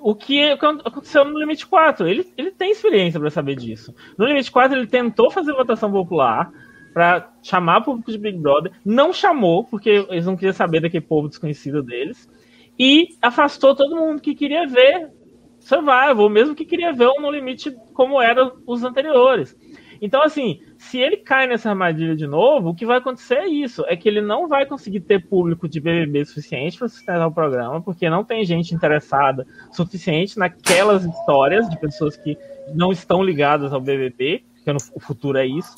o 0.00 0.14
que 0.14 0.42
aconteceu 0.50 1.24
no 1.24 1.38
Limite 1.38 1.66
4. 1.66 2.06
Ele, 2.06 2.26
ele 2.36 2.50
tem 2.50 2.70
experiência 2.70 3.18
para 3.18 3.30
saber 3.30 3.56
disso. 3.56 3.94
No 4.16 4.26
Limite 4.26 4.50
4, 4.50 4.76
ele 4.76 4.86
tentou 4.86 5.30
fazer 5.30 5.52
votação 5.52 5.90
popular 5.90 6.50
para 6.92 7.30
chamar 7.42 7.78
o 7.78 7.84
público 7.84 8.10
de 8.10 8.18
Big 8.18 8.38
Brother, 8.38 8.72
não 8.84 9.12
chamou, 9.12 9.64
porque 9.64 10.06
eles 10.08 10.26
não 10.26 10.34
queriam 10.34 10.52
saber 10.52 10.80
daquele 10.80 11.04
povo 11.04 11.28
desconhecido 11.28 11.82
deles, 11.82 12.28
e 12.78 13.16
afastou 13.20 13.74
todo 13.74 13.96
mundo 13.96 14.20
que 14.20 14.34
queria 14.34 14.66
ver 14.66 15.10
Survival, 15.60 16.28
mesmo 16.28 16.54
que 16.54 16.64
queria 16.64 16.92
ver 16.92 17.06
o 17.06 17.20
No 17.20 17.30
Limite 17.30 17.74
como 17.92 18.20
eram 18.20 18.52
os 18.66 18.84
anteriores. 18.84 19.56
Então, 20.00 20.22
assim, 20.22 20.60
se 20.78 20.98
ele 20.98 21.16
cai 21.16 21.46
nessa 21.46 21.70
armadilha 21.70 22.14
de 22.14 22.26
novo, 22.26 22.70
o 22.70 22.74
que 22.74 22.86
vai 22.86 22.98
acontecer 22.98 23.34
é 23.34 23.48
isso: 23.48 23.84
é 23.88 23.96
que 23.96 24.08
ele 24.08 24.20
não 24.20 24.46
vai 24.46 24.64
conseguir 24.64 25.00
ter 25.00 25.26
público 25.26 25.68
de 25.68 25.80
BBB 25.80 26.24
suficiente 26.24 26.78
para 26.78 26.88
sustentar 26.88 27.26
o 27.26 27.32
programa, 27.32 27.82
porque 27.82 28.08
não 28.08 28.24
tem 28.24 28.44
gente 28.44 28.74
interessada 28.74 29.46
suficiente 29.72 30.38
naquelas 30.38 31.04
histórias 31.04 31.68
de 31.68 31.78
pessoas 31.78 32.16
que 32.16 32.38
não 32.74 32.92
estão 32.92 33.22
ligadas 33.22 33.72
ao 33.72 33.80
BBB, 33.80 34.42
porque 34.54 34.72
no, 34.72 34.78
o 34.94 35.00
futuro 35.00 35.38
é 35.38 35.46
isso. 35.46 35.74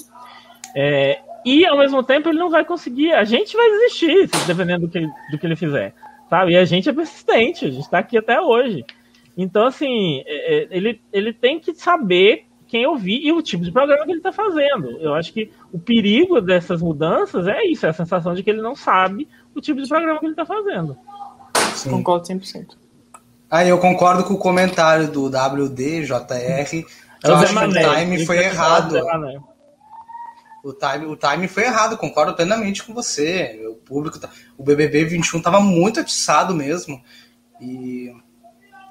É, 0.76 1.20
e 1.44 1.64
ao 1.64 1.78
mesmo 1.78 2.02
tempo 2.02 2.28
ele 2.28 2.38
não 2.38 2.50
vai 2.50 2.64
conseguir. 2.64 3.12
A 3.12 3.24
gente 3.24 3.56
vai 3.56 3.70
desistir, 3.70 4.28
dependendo 4.46 4.86
do 4.86 4.88
que, 4.90 5.00
do 5.30 5.38
que 5.38 5.46
ele 5.46 5.56
fizer. 5.56 5.94
Sabe? 6.28 6.52
E 6.52 6.56
a 6.56 6.64
gente 6.64 6.88
é 6.88 6.92
persistente, 6.92 7.64
a 7.64 7.70
gente 7.70 7.82
está 7.82 7.98
aqui 7.98 8.18
até 8.18 8.40
hoje. 8.40 8.84
Então, 9.42 9.66
assim, 9.66 10.22
é, 10.26 10.64
é, 10.64 10.68
ele, 10.70 11.00
ele 11.10 11.32
tem 11.32 11.58
que 11.58 11.74
saber 11.74 12.44
quem 12.68 12.86
ouvir 12.86 13.24
e 13.24 13.32
o 13.32 13.40
tipo 13.40 13.64
de 13.64 13.72
programa 13.72 14.04
que 14.04 14.10
ele 14.10 14.18
está 14.18 14.30
fazendo. 14.30 14.90
Eu 15.00 15.14
acho 15.14 15.32
que 15.32 15.50
o 15.72 15.78
perigo 15.78 16.40
dessas 16.42 16.82
mudanças 16.82 17.48
é 17.48 17.64
isso, 17.64 17.86
é 17.86 17.88
a 17.88 17.94
sensação 17.94 18.34
de 18.34 18.42
que 18.42 18.50
ele 18.50 18.60
não 18.60 18.76
sabe 18.76 19.26
o 19.54 19.60
tipo 19.60 19.80
de 19.80 19.88
programa 19.88 20.20
que 20.20 20.26
ele 20.26 20.34
está 20.34 20.44
fazendo. 20.44 20.96
Sim. 21.74 21.90
Concordo 21.90 22.28
100%. 22.28 22.76
Ah, 23.50 23.64
eu 23.64 23.78
concordo 23.78 24.24
com 24.24 24.34
o 24.34 24.38
comentário 24.38 25.10
do 25.10 25.26
WDJR. 25.26 26.86
Eu 27.24 27.34
acho 27.36 27.54
que 27.54 27.66
o 27.66 27.72
time 27.72 28.26
foi 28.26 28.38
errado. 28.44 28.96
O 30.62 30.74
time, 30.74 31.06
o 31.06 31.16
time 31.16 31.48
foi 31.48 31.64
errado, 31.64 31.96
concordo 31.96 32.34
plenamente 32.34 32.84
com 32.84 32.92
você. 32.92 33.66
O 33.70 33.76
público, 33.76 34.20
tá, 34.20 34.28
o 34.58 34.62
BBB 34.62 35.06
21 35.06 35.38
estava 35.38 35.60
muito 35.60 35.98
atiçado 35.98 36.54
mesmo. 36.54 37.02
E 37.58 38.12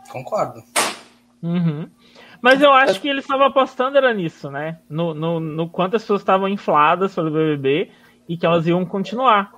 concordo. 0.09 0.63
Uhum. 1.41 1.89
Mas 2.41 2.61
eu 2.61 2.71
acho 2.71 3.01
que 3.01 3.07
eles 3.07 3.23
estavam 3.23 3.47
apostando 3.47 3.97
era 3.97 4.13
nisso, 4.13 4.49
né? 4.49 4.79
No, 4.89 5.13
no, 5.13 5.39
no 5.39 5.69
quanto 5.69 5.95
as 5.95 6.03
pessoas 6.03 6.21
estavam 6.21 6.47
infladas 6.47 7.13
pelo 7.13 7.31
BBB 7.31 7.91
e 8.27 8.37
que 8.37 8.45
elas 8.45 8.65
iam 8.67 8.85
continuar. 8.85 9.51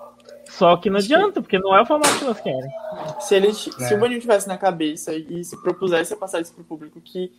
Só 0.50 0.76
que 0.78 0.90
não 0.90 0.98
adianta, 0.98 1.42
porque 1.42 1.60
não 1.60 1.76
é 1.76 1.82
o 1.82 1.86
formato 1.86 2.18
que 2.18 2.24
elas 2.24 2.42
querem. 2.42 2.72
Se, 3.20 3.36
eles, 3.36 3.70
é. 3.80 3.88
se 3.88 3.94
o 3.94 4.00
Boninho 4.00 4.20
tivesse 4.20 4.48
na 4.48 4.58
cabeça 4.58 5.14
e 5.14 5.44
se 5.44 5.62
propusesse 5.62 6.14
a 6.14 6.18
passar 6.18 6.42
isso 6.42 6.54
pro 6.54 6.64
público, 6.64 7.00
que 7.00 7.32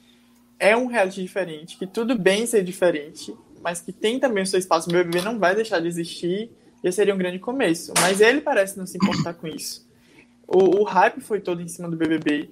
é 0.58 0.76
um 0.76 0.86
reality 0.86 1.20
diferente, 1.20 1.76
que 1.76 1.86
tudo 1.86 2.16
bem 2.16 2.46
ser 2.46 2.62
diferente, 2.62 3.36
mas 3.62 3.80
que 3.80 3.92
tem 3.92 4.18
também 4.18 4.44
o 4.44 4.46
seu 4.46 4.58
espaço, 4.58 4.88
o 4.88 4.92
BBB 4.92 5.22
não 5.22 5.38
vai 5.38 5.54
deixar 5.54 5.80
de 5.80 5.88
existir, 5.88 6.50
e 6.82 6.90
seria 6.90 7.14
um 7.14 7.18
grande 7.18 7.38
começo. 7.38 7.92
Mas 8.00 8.20
ele 8.20 8.40
parece 8.40 8.76
não 8.76 8.86
se 8.86 8.96
importar 8.96 9.34
com 9.34 9.46
isso. 9.46 9.86
O, 10.46 10.80
o 10.80 10.84
hype 10.84 11.20
foi 11.20 11.40
todo 11.40 11.62
em 11.62 11.68
cima 11.68 11.88
do 11.88 11.96
BBB 11.96 12.50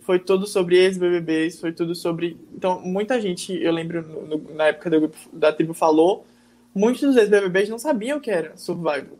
foi 0.00 0.18
tudo 0.18 0.46
sobre 0.46 0.76
ex-BBBs, 0.76 1.60
foi 1.60 1.72
tudo 1.72 1.94
sobre. 1.94 2.36
Então, 2.54 2.80
muita 2.80 3.20
gente, 3.20 3.52
eu 3.60 3.72
lembro 3.72 4.02
no, 4.02 4.54
na 4.54 4.66
época 4.66 4.90
do, 4.90 5.12
da 5.32 5.52
tribo 5.52 5.74
falou, 5.74 6.26
muitos 6.74 7.02
dos 7.02 7.16
ex-BBBs 7.16 7.68
não 7.68 7.78
sabiam 7.78 8.18
o 8.18 8.20
que 8.20 8.30
era 8.30 8.56
Survival. 8.56 9.18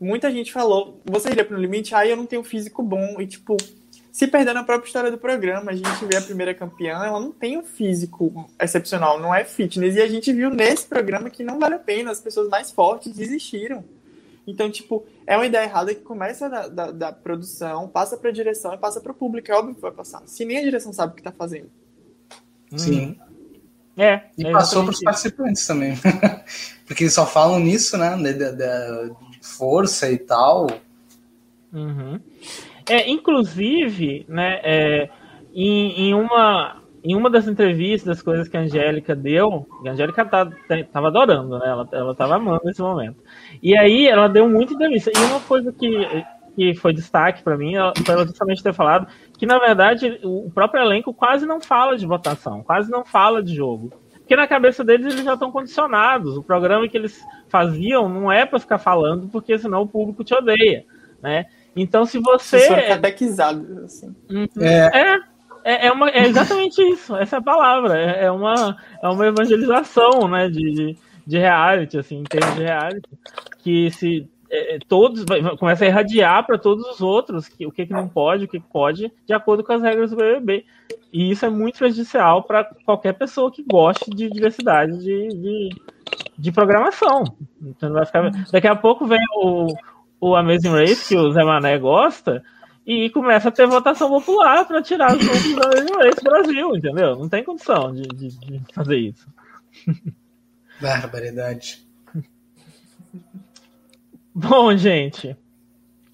Muita 0.00 0.30
gente 0.30 0.52
falou, 0.52 1.00
você 1.04 1.30
iria 1.30 1.44
pro 1.44 1.58
limite, 1.58 1.94
aí 1.94 2.08
ah, 2.08 2.12
eu 2.12 2.16
não 2.16 2.26
tenho 2.26 2.44
físico 2.44 2.82
bom, 2.82 3.20
e 3.20 3.26
tipo, 3.26 3.56
se 4.12 4.28
perder 4.28 4.54
na 4.54 4.62
própria 4.62 4.86
história 4.86 5.10
do 5.10 5.18
programa, 5.18 5.72
a 5.72 5.74
gente 5.74 6.04
vê 6.04 6.16
a 6.16 6.22
primeira 6.22 6.54
campeã, 6.54 7.04
ela 7.04 7.18
não 7.18 7.32
tem 7.32 7.58
um 7.58 7.64
físico 7.64 8.48
excepcional, 8.60 9.20
não 9.20 9.34
é 9.34 9.44
fitness, 9.44 9.96
e 9.96 10.00
a 10.00 10.06
gente 10.06 10.32
viu 10.32 10.50
nesse 10.50 10.86
programa 10.86 11.28
que 11.30 11.42
não 11.42 11.58
vale 11.58 11.74
a 11.74 11.78
pena, 11.80 12.12
as 12.12 12.20
pessoas 12.20 12.48
mais 12.48 12.70
fortes 12.70 13.12
desistiram. 13.12 13.84
Então, 14.48 14.70
tipo, 14.70 15.04
é 15.26 15.36
uma 15.36 15.44
ideia 15.44 15.64
errada 15.64 15.94
que 15.94 16.00
começa 16.00 16.48
da, 16.48 16.68
da, 16.68 16.90
da 16.90 17.12
produção, 17.12 17.86
passa 17.86 18.16
pra 18.16 18.30
direção 18.30 18.72
e 18.72 18.78
passa 18.78 18.98
pro 18.98 19.12
público. 19.12 19.52
É 19.52 19.54
óbvio 19.54 19.74
que 19.74 19.80
vai 19.82 19.92
passar. 19.92 20.22
Se 20.24 20.42
nem 20.46 20.56
a 20.56 20.62
direção 20.62 20.90
sabe 20.90 21.12
o 21.12 21.16
que 21.16 21.22
tá 21.22 21.30
fazendo. 21.30 21.70
Sim. 22.74 23.18
É. 23.94 24.22
E 24.38 24.46
é 24.46 24.50
passou 24.50 24.84
pros 24.84 25.00
participantes 25.00 25.66
também. 25.66 25.98
Porque 26.86 27.04
eles 27.04 27.12
só 27.12 27.26
falam 27.26 27.60
nisso, 27.60 27.98
né? 27.98 28.16
De, 28.16 28.32
de, 28.32 28.52
de 28.52 29.46
força 29.46 30.10
e 30.10 30.16
tal. 30.16 30.66
Uhum. 31.70 32.18
É, 32.88 33.06
inclusive, 33.10 34.24
né, 34.28 34.60
é, 34.64 35.10
em, 35.54 36.08
em, 36.08 36.14
uma, 36.14 36.82
em 37.02 37.14
uma 37.14 37.30
das 37.30 37.46
entrevistas, 37.46 38.16
das 38.16 38.22
coisas 38.22 38.48
que 38.48 38.56
a 38.56 38.60
Angélica 38.60 39.14
deu, 39.14 39.66
a 39.86 39.90
Angélica 39.90 40.24
tá, 40.24 40.48
tava 40.92 41.08
adorando, 41.08 41.58
né? 41.58 41.68
Ela, 41.68 41.88
ela 41.92 42.14
tava 42.14 42.36
amando 42.36 42.68
esse 42.68 42.80
momento. 42.80 43.22
E 43.62 43.76
aí 43.76 44.06
ela 44.06 44.28
deu 44.28 44.48
muita 44.48 44.74
entrevista. 44.74 45.10
E 45.14 45.20
uma 45.30 45.40
coisa 45.40 45.72
que, 45.72 46.24
que 46.56 46.74
foi 46.74 46.92
destaque 46.92 47.42
para 47.42 47.56
mim 47.56 47.74
foi 48.04 48.14
ela 48.14 48.26
justamente 48.26 48.62
ter 48.62 48.72
falado 48.72 49.06
que, 49.38 49.46
na 49.46 49.58
verdade, 49.58 50.18
o 50.24 50.50
próprio 50.50 50.82
elenco 50.82 51.14
quase 51.14 51.46
não 51.46 51.60
fala 51.60 51.96
de 51.96 52.06
votação, 52.06 52.62
quase 52.62 52.90
não 52.90 53.04
fala 53.04 53.42
de 53.42 53.54
jogo. 53.54 53.92
Porque 54.18 54.36
na 54.36 54.46
cabeça 54.46 54.84
deles 54.84 55.14
eles 55.14 55.24
já 55.24 55.34
estão 55.34 55.50
condicionados. 55.50 56.36
O 56.36 56.42
programa 56.42 56.86
que 56.86 56.98
eles 56.98 57.24
faziam 57.48 58.08
não 58.08 58.30
é 58.30 58.44
para 58.44 58.58
ficar 58.58 58.78
falando, 58.78 59.28
porque 59.28 59.58
senão 59.58 59.82
o 59.82 59.88
público 59.88 60.22
te 60.22 60.34
odeia, 60.34 60.84
né? 61.22 61.46
Então, 61.74 62.04
se 62.04 62.18
você. 62.18 62.58
Você 62.58 62.82
catequizado, 62.82 63.84
assim. 63.84 64.14
Uhum. 64.28 64.46
É. 64.60 65.14
é. 65.14 65.37
É, 65.68 65.88
é, 65.88 65.92
uma, 65.92 66.08
é 66.08 66.26
exatamente 66.26 66.80
isso, 66.80 67.14
essa 67.14 67.36
é 67.36 67.40
palavra. 67.42 68.00
É, 68.00 68.24
é, 68.24 68.30
uma, 68.30 68.74
é 69.02 69.06
uma 69.06 69.26
evangelização, 69.26 70.26
né? 70.26 70.48
De, 70.48 70.72
de, 70.72 70.96
de 71.26 71.38
reality, 71.38 71.98
assim, 71.98 72.20
em 72.20 72.24
termos 72.24 72.54
de 72.54 72.62
reality, 72.62 73.08
que 73.58 73.90
se 73.90 74.26
é, 74.50 74.76
é 74.76 74.78
todos 74.88 75.26
começa 75.58 75.84
a 75.84 75.88
irradiar 75.88 76.46
para 76.46 76.56
todos 76.56 76.86
os 76.86 77.02
outros 77.02 77.48
que, 77.48 77.66
o 77.66 77.70
que, 77.70 77.84
que 77.84 77.92
não 77.92 78.08
pode, 78.08 78.46
o 78.46 78.48
que 78.48 78.58
pode, 78.58 79.12
de 79.26 79.34
acordo 79.34 79.62
com 79.62 79.74
as 79.74 79.82
regras 79.82 80.10
do 80.10 80.16
BBB. 80.16 80.64
E 81.12 81.30
isso 81.30 81.44
é 81.44 81.50
muito 81.50 81.76
prejudicial 81.76 82.42
para 82.44 82.64
qualquer 82.86 83.12
pessoa 83.12 83.52
que 83.52 83.62
goste 83.62 84.08
de 84.08 84.30
diversidade 84.30 84.98
de, 84.98 85.28
de, 85.28 85.68
de 86.38 86.50
programação. 86.50 87.24
Então 87.60 87.92
ficar... 88.06 88.30
Daqui 88.50 88.68
a 88.68 88.74
pouco 88.74 89.06
vem 89.06 89.20
o, 89.36 89.74
o 90.18 90.34
Amazing 90.34 90.70
Race, 90.70 91.06
que 91.06 91.20
o 91.20 91.30
Zé 91.30 91.44
Mané 91.44 91.76
gosta, 91.76 92.42
e 92.88 93.10
começa 93.10 93.50
a 93.50 93.52
ter 93.52 93.66
votação 93.66 94.08
popular 94.08 94.66
para 94.66 94.80
tirar 94.80 95.14
os 95.14 95.28
outros 95.28 96.14
do 96.16 96.22
Brasil, 96.24 96.74
entendeu? 96.74 97.16
Não 97.16 97.28
tem 97.28 97.44
condição 97.44 97.94
de, 97.94 98.08
de, 98.08 98.28
de 98.30 98.62
fazer 98.72 98.96
isso. 98.96 99.28
Barbaridade. 100.80 101.86
Bom, 104.34 104.74
gente. 104.74 105.36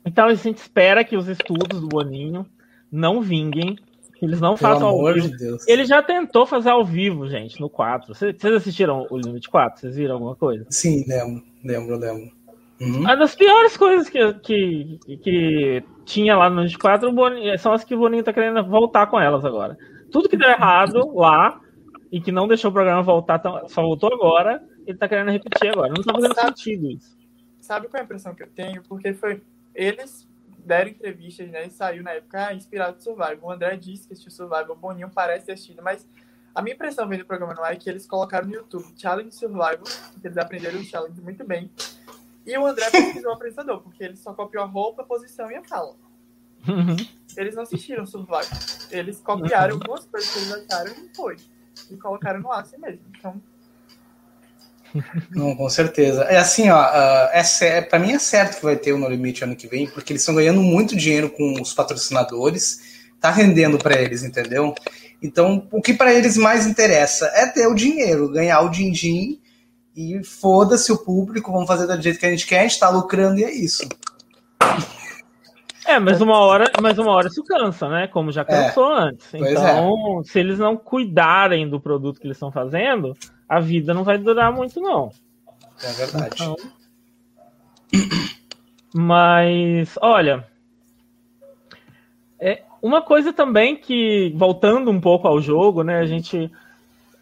Então 0.05 0.27
a 0.27 0.35
gente 0.35 0.59
espera 0.59 1.05
que 1.05 1.17
os 1.17 1.29
estudos 1.29 1.81
do 1.81 1.87
Boninho 1.87 2.45
não 2.91 3.23
vinguem. 3.23 3.79
Que 4.19 4.25
eles 4.25 4.41
não 4.41 4.57
Pelo 4.57 4.73
façam 4.73 4.89
ao 4.89 5.15
vivo. 5.15 5.29
De. 5.29 5.57
Ele 5.69 5.85
já 5.85 6.03
tentou 6.03 6.45
fazer 6.45 6.71
ao 6.71 6.85
vivo, 6.85 7.29
gente, 7.29 7.61
no 7.61 7.71
4. 7.71 8.13
Vocês 8.13 8.45
assistiram 8.53 9.07
o 9.11 9.17
Limite 9.17 9.49
4? 9.49 9.81
Vocês 9.81 9.95
viram 9.95 10.15
alguma 10.15 10.35
coisa? 10.35 10.67
Sim, 10.71 11.05
lembro, 11.07 11.45
lembro, 11.63 11.97
lembro. 11.97 12.33
Uhum. 12.81 13.01
Uma 13.01 13.17
das 13.17 13.35
piores 13.35 13.77
coisas 13.77 14.09
que, 14.09 14.35
que, 14.35 14.99
que 15.23 15.85
tinha 16.05 16.37
lá 16.37 16.51
no 16.51 16.61
Limite 16.61 16.79
4 16.79 17.13
Boninho, 17.13 17.59
são 17.59 17.73
as 17.73 17.85
que 17.85 17.95
o 17.95 17.99
Boninho 17.99 18.25
tá 18.25 18.33
querendo 18.33 18.65
voltar 18.65 19.07
com 19.07 19.19
elas 19.19 19.45
agora. 19.45 19.79
Tudo 20.11 20.29
que 20.29 20.37
deu 20.37 20.49
errado 20.49 21.15
lá 21.15 21.61
e 22.11 22.21
que 22.21 22.33
não 22.33 22.49
deixou 22.49 22.71
o 22.71 22.75
programa 22.75 23.03
voltar, 23.03 23.41
só 23.69 23.83
voltou 23.83 24.13
agora, 24.13 24.63
ele 24.87 24.99
tá 24.99 25.09
querendo 25.09 25.31
repetir 25.31 25.71
agora. 25.71 25.93
Não 25.93 26.03
tá 26.03 26.13
fazendo 26.13 26.35
sabe, 26.35 26.49
sentido 26.49 26.91
isso. 26.91 27.17
Sabe 27.61 27.89
qual 27.89 27.99
é 27.99 28.03
a 28.03 28.05
impressão 28.05 28.35
que 28.35 28.43
eu 28.43 28.49
tenho? 28.49 28.83
Porque 28.83 29.15
foi. 29.15 29.41
Eles 29.75 30.29
deram 30.65 30.91
entrevistas, 30.91 31.49
né? 31.51 31.67
E 31.67 31.71
saiu 31.71 32.03
na 32.03 32.13
época 32.13 32.49
ah, 32.49 32.55
inspirado 32.55 32.97
no 32.97 33.03
Survival. 33.03 33.39
O 33.43 33.51
André 33.51 33.77
disse 33.77 34.07
que 34.07 34.13
assistiu 34.13 34.31
Survival, 34.33 34.73
o 34.73 34.77
Boninho 34.77 35.11
parece 35.15 35.47
ter 35.47 35.53
assistido, 35.53 35.83
mas 35.83 36.07
a 36.55 36.63
minha 36.63 36.75
impressão 36.75 37.09
vendo 37.09 37.23
o 37.23 37.27
programa 37.27 37.55
não 37.55 37.67
é 37.67 37.75
que 37.75 37.91
eles 37.91 38.07
colocaram 38.07 38.47
no 38.47 38.55
YouTube 38.55 38.87
Challenge 38.97 39.33
Survival, 39.33 39.83
que 40.21 40.27
eles 40.27 40.39
aprenderam 40.39 40.79
o 40.81 40.85
challenge 40.85 41.21
muito 41.21 41.45
bem. 41.45 41.71
E 42.47 42.57
o 42.59 42.67
André 42.67 42.91
pesquisou 42.91 43.31
o 43.31 43.35
apresentador, 43.35 43.81
porque 43.81 44.05
ele 44.05 44.17
só 44.17 44.35
copiou 44.35 44.65
a 44.65 44.67
roupa, 44.67 45.03
a 45.03 45.05
posição 45.05 45.51
e 45.51 45.57
a 45.57 45.65
fala. 45.65 45.95
Uhum. 46.69 46.97
Eles 47.37 47.55
não 47.55 47.63
assistiram 47.63 48.07
Survivor. 48.07 48.47
Eles 48.91 49.21
copiaram 49.21 49.75
algumas 49.75 50.05
coisas 50.07 50.31
que 50.31 50.39
eles 50.39 50.53
acharam 50.53 50.93
e 50.93 51.17
foi. 51.17 51.37
E 51.91 51.97
colocaram 51.97 52.41
no 52.41 52.53
ar 52.53 52.63
assim 52.63 52.79
mesmo. 52.79 53.03
Então. 53.17 53.41
Não, 55.31 55.57
com 55.57 55.69
certeza. 55.69 56.23
É 56.25 56.37
assim, 56.37 56.71
ó, 56.71 56.81
uh, 56.81 57.31
é, 57.33 57.81
para 57.83 57.99
mim 57.99 58.13
é 58.13 58.19
certo 58.19 58.59
que 58.59 58.65
vai 58.65 58.77
ter 58.77 58.93
o 58.93 58.99
No 58.99 59.09
Limite 59.09 59.43
ano 59.43 59.57
que 59.57 59.67
vem, 59.67 59.89
porque 59.89 60.13
eles 60.13 60.23
estão 60.23 60.35
ganhando 60.35 60.63
muito 60.63 60.97
dinheiro 60.97 61.31
com 61.31 61.61
os 61.61 61.73
patrocinadores, 61.73 63.03
tá 63.21 63.31
rendendo 63.31 63.77
para 63.79 64.01
eles, 64.01 64.23
entendeu? 64.23 64.75
Então, 65.21 65.67
o 65.73 65.81
que 65.81 65.95
para 65.95 66.15
eles 66.15 66.37
mais 66.37 66.67
interessa 66.67 67.27
é 67.35 67.47
ter 67.47 67.67
o 67.67 67.75
dinheiro, 67.75 68.29
ganhar 68.29 68.61
o 68.61 68.69
din-din 68.69 69.41
e 69.97 70.23
foda-se 70.25 70.93
o 70.93 70.99
público, 70.99 71.53
vamos 71.53 71.69
fazer 71.69 71.87
do 71.87 72.03
jeito 72.03 72.19
que 72.19 72.27
a 72.27 72.31
gente 72.31 72.47
quer, 72.47 72.61
a 72.61 72.63
gente 72.63 72.81
tá 72.81 72.89
lucrando 72.89 73.39
e 73.39 73.45
é 73.45 73.53
isso. 73.53 73.89
É, 75.87 75.99
mas 75.99 76.21
uma 76.21 76.39
hora, 76.39 76.71
mas 76.81 76.99
uma 76.99 77.13
hora 77.13 77.29
isso 77.29 77.45
cansa, 77.45 77.89
né? 77.89 78.07
Como 78.09 78.33
já 78.33 78.45
cansou 78.45 78.97
é, 78.97 79.03
antes. 79.03 79.35
Então, 79.35 80.21
é. 80.21 80.25
se 80.25 80.41
eles 80.41 80.59
não 80.59 80.77
cuidarem 80.77 81.69
do 81.69 81.79
produto 81.79 82.19
que 82.19 82.27
eles 82.27 82.37
estão 82.37 82.51
fazendo, 82.51 83.15
a 83.49 83.61
vida 83.61 83.93
não 83.93 84.03
vai 84.03 84.17
durar 84.17 84.51
muito, 84.53 84.81
não. 84.81 85.13
É 85.83 85.93
verdade. 85.93 86.35
Então... 86.35 86.57
Mas, 88.95 89.99
olha. 90.01 90.47
É, 92.41 92.63
uma 92.81 93.03
coisa 93.03 93.33
também 93.33 93.77
que, 93.77 94.33
voltando 94.37 94.91
um 94.91 95.01
pouco 95.01 95.29
ao 95.29 95.41
jogo, 95.41 95.83
né? 95.83 95.99
A 95.99 96.07
gente 96.07 96.51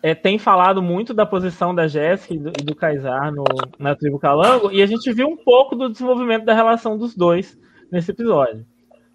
é, 0.03 0.15
tem 0.15 0.39
falado 0.39 0.83
muito 0.83 1.15
da 1.15 1.25
posição 1.25 1.75
da 1.75 1.87
Jéssica 1.87 2.35
e 2.35 2.39
do, 2.39 2.49
e 2.51 2.65
do 2.65 2.75
Kaysar 2.75 3.33
no, 3.33 3.45
na 3.79 3.95
tribo 3.95 4.19
Calango, 4.19 4.73
e 4.73 4.83
a 4.83 4.87
gente 4.87 5.13
viu 5.13 5.29
um 5.29 5.37
pouco 5.37 5.77
do 5.77 5.89
desenvolvimento 5.89 6.45
da 6.45 6.55
relação 6.55 6.99
dos 6.99 7.15
dois 7.15 7.59
nesse 7.91 8.11
episódio. 8.11 8.67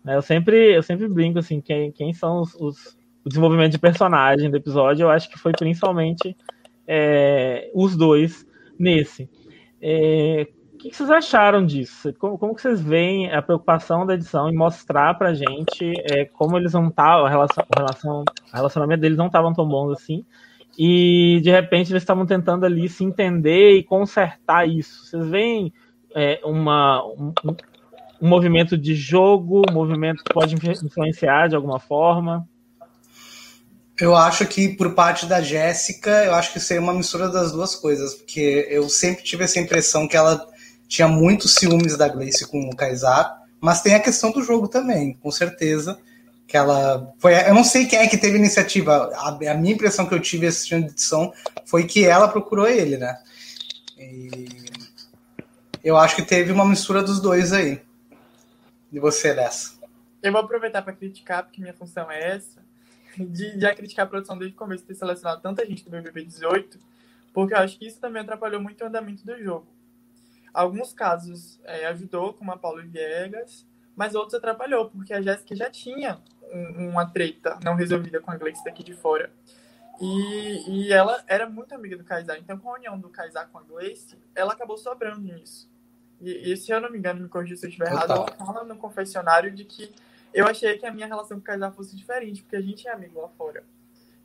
Né, 0.04 0.16
eu 0.16 0.22
sempre, 0.22 0.76
eu 0.76 0.82
sempre 0.82 1.08
brinco 1.08 1.40
assim, 1.40 1.60
quem, 1.60 1.92
quem 1.92 2.14
são 2.14 2.42
os, 2.42 2.56
os 2.56 2.98
o 3.28 3.30
desenvolvimento 3.30 3.74
de 3.74 3.80
personagem 3.80 4.50
do 4.50 4.56
episódio, 4.56 5.04
eu 5.04 5.10
acho 5.10 5.30
que 5.30 5.38
foi 5.38 5.52
principalmente 5.52 6.36
é, 6.88 7.70
os 7.76 7.98
dois 7.98 8.48
nesse. 8.80 9.30
É, 9.82 10.48
o 10.74 10.78
que 10.78 10.96
vocês 10.96 11.10
acharam 11.10 11.66
disso? 11.66 12.14
Como, 12.14 12.38
como 12.38 12.54
vocês 12.54 12.82
veem 12.82 13.30
a 13.30 13.42
preocupação 13.42 14.06
da 14.06 14.14
edição 14.14 14.48
em 14.48 14.56
mostrar 14.56 15.14
pra 15.16 15.34
gente 15.34 15.94
é, 16.10 16.24
como 16.24 16.58
eles 16.58 16.72
não 16.72 16.88
estavam, 16.88 17.26
a 17.26 17.30
relação, 17.30 17.66
relação, 17.76 18.24
a 18.54 18.58
relacionamento 18.58 19.02
deles 19.02 19.18
não 19.18 19.28
estavam 19.28 19.54
tão 19.54 19.68
bons 19.68 19.92
assim, 19.92 20.26
e 20.78 21.40
de 21.42 21.50
repente 21.50 21.92
eles 21.92 22.04
estavam 22.04 22.26
tentando 22.26 22.66
ali 22.66 22.88
se 22.88 23.04
entender 23.04 23.78
e 23.78 23.84
consertar 23.84 24.68
isso. 24.68 25.06
Vocês 25.06 25.28
veem 25.28 25.74
é, 26.16 26.40
uma, 26.44 27.04
um, 27.04 27.34
um 28.22 28.28
movimento 28.30 28.78
de 28.78 28.94
jogo, 28.94 29.64
um 29.70 29.74
movimento 29.74 30.24
que 30.24 30.34
pode 30.34 30.56
influenciar 30.56 31.48
de 31.48 31.56
alguma 31.56 31.80
forma? 31.80 32.48
Eu 34.00 34.16
acho 34.16 34.46
que 34.46 34.70
por 34.70 34.94
parte 34.94 35.26
da 35.26 35.42
Jéssica, 35.42 36.24
eu 36.24 36.36
acho 36.36 36.54
que 36.54 36.60
seria 36.60 36.84
uma 36.84 36.94
mistura 36.94 37.30
das 37.30 37.52
duas 37.52 37.74
coisas, 37.74 38.14
porque 38.14 38.68
eu 38.70 38.88
sempre 38.88 39.24
tive 39.24 39.44
essa 39.44 39.60
impressão 39.60 40.08
que 40.08 40.16
ela 40.16 40.46
tinha 40.88 41.08
muitos 41.08 41.56
ciúmes 41.56 41.98
da 41.98 42.08
Gleice 42.08 42.48
com 42.48 42.60
o 42.70 42.76
Kaysar, 42.76 43.36
mas 43.60 43.82
tem 43.82 43.96
a 43.96 44.00
questão 44.00 44.32
do 44.32 44.44
jogo 44.44 44.68
também, 44.68 45.14
com 45.16 45.32
certeza. 45.32 45.98
Que 46.48 46.56
ela 46.56 47.14
foi. 47.20 47.34
Eu 47.48 47.54
não 47.54 47.64
sei 47.64 47.86
quem 47.86 48.00
é 48.00 48.08
que 48.08 48.18
teve 48.18 48.36
a 48.36 48.40
iniciativa. 48.40 49.12
A, 49.16 49.30
a 49.30 49.54
minha 49.54 49.74
impressão 49.74 50.06
que 50.06 50.14
eu 50.14 50.22
tive 50.22 50.48
assistindo 50.48 50.86
a 50.86 50.88
edição 50.88 51.34
foi 51.66 51.86
que 51.86 52.06
ela 52.06 52.28
procurou 52.28 52.68
ele, 52.68 52.98
né? 52.98 53.22
E 53.98 54.48
eu 55.84 55.98
acho 55.98 56.16
que 56.16 56.22
teve 56.22 56.52
uma 56.52 56.66
mistura 56.66 57.04
dos 57.04 57.20
dois 57.20 57.52
aí 57.52 57.82
de 58.92 59.00
você 59.00 59.34
dessa? 59.34 59.78
Eu 60.22 60.32
vou 60.32 60.42
aproveitar 60.42 60.82
para 60.82 60.94
criticar, 60.94 61.44
porque 61.44 61.62
minha 61.62 61.74
função 61.74 62.10
é 62.10 62.36
essa, 62.36 62.62
de 63.18 63.60
já 63.60 63.74
criticar 63.74 64.06
a 64.06 64.10
produção 64.10 64.38
desde 64.38 64.56
o 64.56 64.60
começo, 64.60 64.84
ter 64.84 64.96
selecionado 64.96 65.42
tanta 65.42 65.66
gente 65.66 65.84
do 65.84 65.92
BBB 65.92 66.26
18, 66.26 66.80
porque 67.34 67.54
eu 67.54 67.60
acho 67.60 67.78
que 67.78 67.88
isso 67.88 68.00
também 68.00 68.22
atrapalhou 68.22 68.62
muito 68.62 68.84
o 68.84 68.88
andamento 68.88 69.26
do 69.26 69.38
jogo. 69.42 69.68
Alguns 70.54 70.92
casos 70.92 71.60
é, 71.64 71.86
ajudou, 71.88 72.34
como 72.34 72.52
a 72.52 72.58
Paulo 72.58 72.82
Viegas, 72.82 73.66
mas 73.98 74.14
outros 74.14 74.36
atrapalhou, 74.36 74.92
porque 74.92 75.12
a 75.12 75.20
Jéssica 75.20 75.56
já 75.56 75.72
tinha 75.72 76.22
um, 76.54 76.90
uma 76.90 77.08
treta 77.08 77.60
não 77.64 77.74
resolvida 77.74 78.22
com 78.22 78.30
a 78.30 78.38
Gleice 78.38 78.64
daqui 78.64 78.84
de 78.84 78.94
fora. 78.94 79.32
E, 80.00 80.70
e 80.70 80.94
ela 80.94 81.24
era 81.28 81.50
muito 81.50 81.74
amiga 81.74 81.98
do 81.98 82.04
Kaysar. 82.04 82.38
Então, 82.38 82.60
com 82.60 82.70
a 82.70 82.76
união 82.76 83.00
do 83.00 83.10
Kaysar 83.10 83.50
com 83.50 83.58
a 83.58 83.64
Gleice, 83.64 84.16
ela 84.36 84.54
acabou 84.54 84.78
sobrando 84.78 85.22
nisso. 85.22 85.68
E, 86.22 86.54
e 86.54 86.56
se 86.56 86.72
eu 86.72 86.80
não 86.80 86.92
me 86.92 87.00
engano, 87.00 87.22
me 87.22 87.28
corrija 87.28 87.56
se 87.58 87.66
eu 87.66 87.70
estiver 87.70 87.92
errado, 87.92 88.12
ela 88.12 88.28
fala 88.28 88.64
no 88.64 88.78
confessionário 88.78 89.52
de 89.52 89.66
que 89.66 89.92
eu 90.32 90.46
achei 90.46 90.78
que 90.78 90.86
a 90.86 90.94
minha 90.94 91.08
relação 91.08 91.38
com 91.38 91.42
o 91.42 91.44
Kaysar 91.44 91.74
fosse 91.74 91.96
diferente, 91.96 92.44
porque 92.44 92.56
a 92.56 92.62
gente 92.62 92.88
é 92.88 92.94
amigo 92.94 93.20
lá 93.20 93.30
fora. 93.30 93.64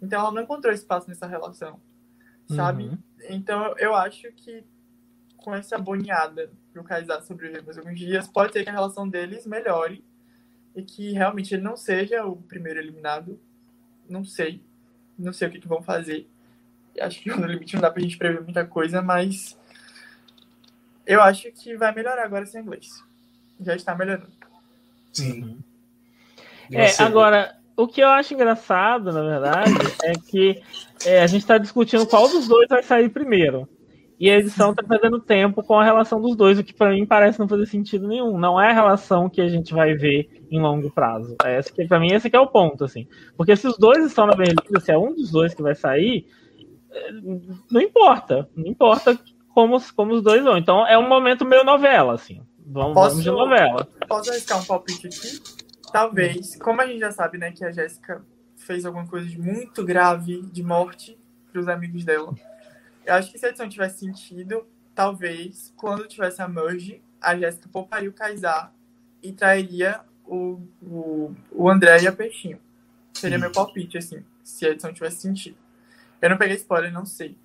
Então 0.02 0.20
ela 0.20 0.30
não 0.30 0.42
encontrou 0.42 0.74
espaço 0.74 1.08
nessa 1.08 1.26
relação, 1.26 1.80
sabe? 2.48 2.84
Uhum. 2.84 2.98
Então 3.30 3.74
eu 3.78 3.94
acho 3.94 4.30
que 4.32 4.64
com 5.38 5.54
essa 5.54 5.78
boneada 5.78 6.50
pro 6.72 6.84
Kaysar 6.84 7.22
sobreviver 7.22 7.64
mais 7.64 7.78
alguns 7.78 7.98
dias, 7.98 8.26
pode 8.26 8.52
ser 8.52 8.64
que 8.64 8.70
a 8.70 8.72
relação 8.72 9.08
deles 9.08 9.46
melhore 9.46 10.04
e 10.74 10.82
que 10.82 11.12
realmente 11.12 11.54
ele 11.54 11.62
não 11.62 11.76
seja 11.76 12.24
o 12.24 12.36
primeiro 12.36 12.80
eliminado. 12.80 13.38
Não 14.08 14.24
sei. 14.24 14.62
Não 15.18 15.32
sei 15.32 15.48
o 15.48 15.50
que, 15.50 15.60
que 15.60 15.68
vão 15.68 15.82
fazer. 15.82 16.28
Acho 17.00 17.20
que 17.20 17.30
no 17.34 17.46
limite 17.46 17.74
não 17.74 17.82
dá 17.82 17.90
pra 17.90 18.02
gente 18.02 18.16
prever 18.16 18.42
muita 18.42 18.64
coisa, 18.64 19.02
mas 19.02 19.56
eu 21.06 21.20
acho 21.20 21.50
que 21.52 21.76
vai 21.76 21.94
melhorar 21.94 22.24
agora 22.24 22.46
sem 22.46 22.62
inglês. 22.62 23.02
Já 23.60 23.76
está 23.76 23.94
melhorando. 23.94 24.32
Sim. 25.12 25.58
É, 26.70 27.02
agora, 27.02 27.54
o 27.76 27.86
que 27.86 28.00
eu 28.00 28.08
acho 28.08 28.32
engraçado, 28.32 29.12
na 29.12 29.22
verdade, 29.22 29.72
é 30.04 30.12
que 30.14 30.62
é, 31.04 31.22
a 31.22 31.26
gente 31.26 31.42
está 31.42 31.58
discutindo 31.58 32.06
qual 32.06 32.28
dos 32.28 32.48
dois 32.48 32.68
vai 32.68 32.82
sair 32.82 33.10
primeiro. 33.10 33.68
E 34.22 34.30
a 34.30 34.38
edição 34.38 34.70
está 34.70 34.84
perdendo 34.84 35.18
tempo 35.18 35.64
com 35.64 35.74
a 35.74 35.82
relação 35.82 36.22
dos 36.22 36.36
dois, 36.36 36.56
o 36.56 36.62
que 36.62 36.72
para 36.72 36.92
mim 36.92 37.04
parece 37.04 37.40
não 37.40 37.48
fazer 37.48 37.66
sentido 37.66 38.06
nenhum. 38.06 38.38
Não 38.38 38.60
é 38.60 38.70
a 38.70 38.72
relação 38.72 39.28
que 39.28 39.40
a 39.40 39.48
gente 39.48 39.74
vai 39.74 39.94
ver 39.94 40.44
em 40.48 40.60
longo 40.60 40.88
prazo. 40.92 41.34
É 41.44 41.58
esse 41.58 41.72
que, 41.72 41.84
para 41.88 41.98
mim, 41.98 42.12
esse 42.12 42.30
que 42.30 42.36
é 42.36 42.40
o 42.40 42.46
ponto, 42.46 42.84
assim. 42.84 43.08
Porque 43.36 43.56
se 43.56 43.66
os 43.66 43.76
dois 43.76 44.06
estão 44.06 44.24
na 44.24 44.36
Berlinda, 44.36 44.78
se 44.78 44.92
é 44.92 44.96
um 44.96 45.12
dos 45.12 45.32
dois 45.32 45.54
que 45.54 45.60
vai 45.60 45.74
sair, 45.74 46.24
é, 46.92 47.10
não 47.68 47.80
importa. 47.80 48.48
Não 48.54 48.68
importa 48.68 49.18
como, 49.52 49.76
como 49.96 50.14
os 50.14 50.22
dois 50.22 50.44
vão. 50.44 50.56
Então 50.56 50.86
é 50.86 50.96
um 50.96 51.08
momento 51.08 51.44
meio 51.44 51.64
novela, 51.64 52.14
assim. 52.14 52.40
Vamos, 52.64 52.94
posso, 52.94 53.08
vamos 53.08 53.24
de 53.24 53.30
novela. 53.32 53.88
Posso 54.06 54.30
arriscar 54.30 54.62
um 54.62 54.64
palpite 54.64 55.08
aqui? 55.08 55.42
Talvez, 55.92 56.56
como 56.60 56.80
a 56.80 56.86
gente 56.86 57.00
já 57.00 57.10
sabe, 57.10 57.38
né, 57.38 57.50
que 57.50 57.64
a 57.64 57.72
Jéssica 57.72 58.24
fez 58.56 58.86
alguma 58.86 59.04
coisa 59.04 59.28
de 59.28 59.36
muito 59.36 59.84
grave 59.84 60.42
de 60.42 60.62
morte 60.62 61.18
para 61.50 61.60
os 61.60 61.66
amigos 61.66 62.04
dela. 62.04 62.32
Eu 63.04 63.14
acho 63.14 63.32
que 63.32 63.38
se 63.38 63.46
a 63.46 63.48
edição 63.48 63.68
tivesse 63.68 64.00
sentido, 64.00 64.66
talvez, 64.94 65.72
quando 65.76 66.06
tivesse 66.06 66.40
a 66.40 66.48
merge, 66.48 67.02
a 67.20 67.36
Jéssica 67.36 67.68
pouparia 67.70 68.08
o 68.08 68.12
Kaysar 68.12 68.72
e 69.22 69.32
trairia 69.32 70.00
o, 70.24 70.60
o, 70.82 71.34
o 71.50 71.70
André 71.70 72.02
e 72.02 72.06
a 72.06 72.12
Peixinho. 72.12 72.58
Seria 73.12 73.38
meu 73.38 73.52
palpite, 73.52 73.98
assim, 73.98 74.24
se 74.42 74.66
a 74.66 74.70
edição 74.70 74.92
tivesse 74.92 75.20
sentido. 75.20 75.56
Eu 76.20 76.30
não 76.30 76.38
peguei 76.38 76.56
spoiler, 76.56 76.92
não 76.92 77.04
sei. 77.04 77.36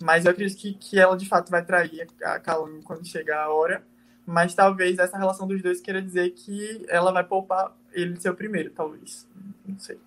Mas 0.00 0.24
eu 0.24 0.30
acredito 0.30 0.58
que, 0.58 0.74
que 0.74 0.98
ela 0.98 1.16
de 1.16 1.26
fato 1.26 1.50
vai 1.50 1.64
trair 1.64 2.06
a 2.22 2.38
Calum 2.38 2.80
quando 2.82 3.06
chegar 3.06 3.42
a 3.42 3.50
hora. 3.50 3.82
Mas 4.24 4.54
talvez 4.54 4.98
essa 4.98 5.16
relação 5.16 5.46
dos 5.46 5.62
dois 5.62 5.80
queira 5.80 6.02
dizer 6.02 6.30
que 6.30 6.84
ela 6.88 7.10
vai 7.10 7.24
poupar 7.24 7.74
ele 7.92 8.12
de 8.12 8.22
ser 8.22 8.30
o 8.30 8.34
primeiro, 8.34 8.70
talvez. 8.70 9.26
Não 9.66 9.78
sei. 9.78 9.98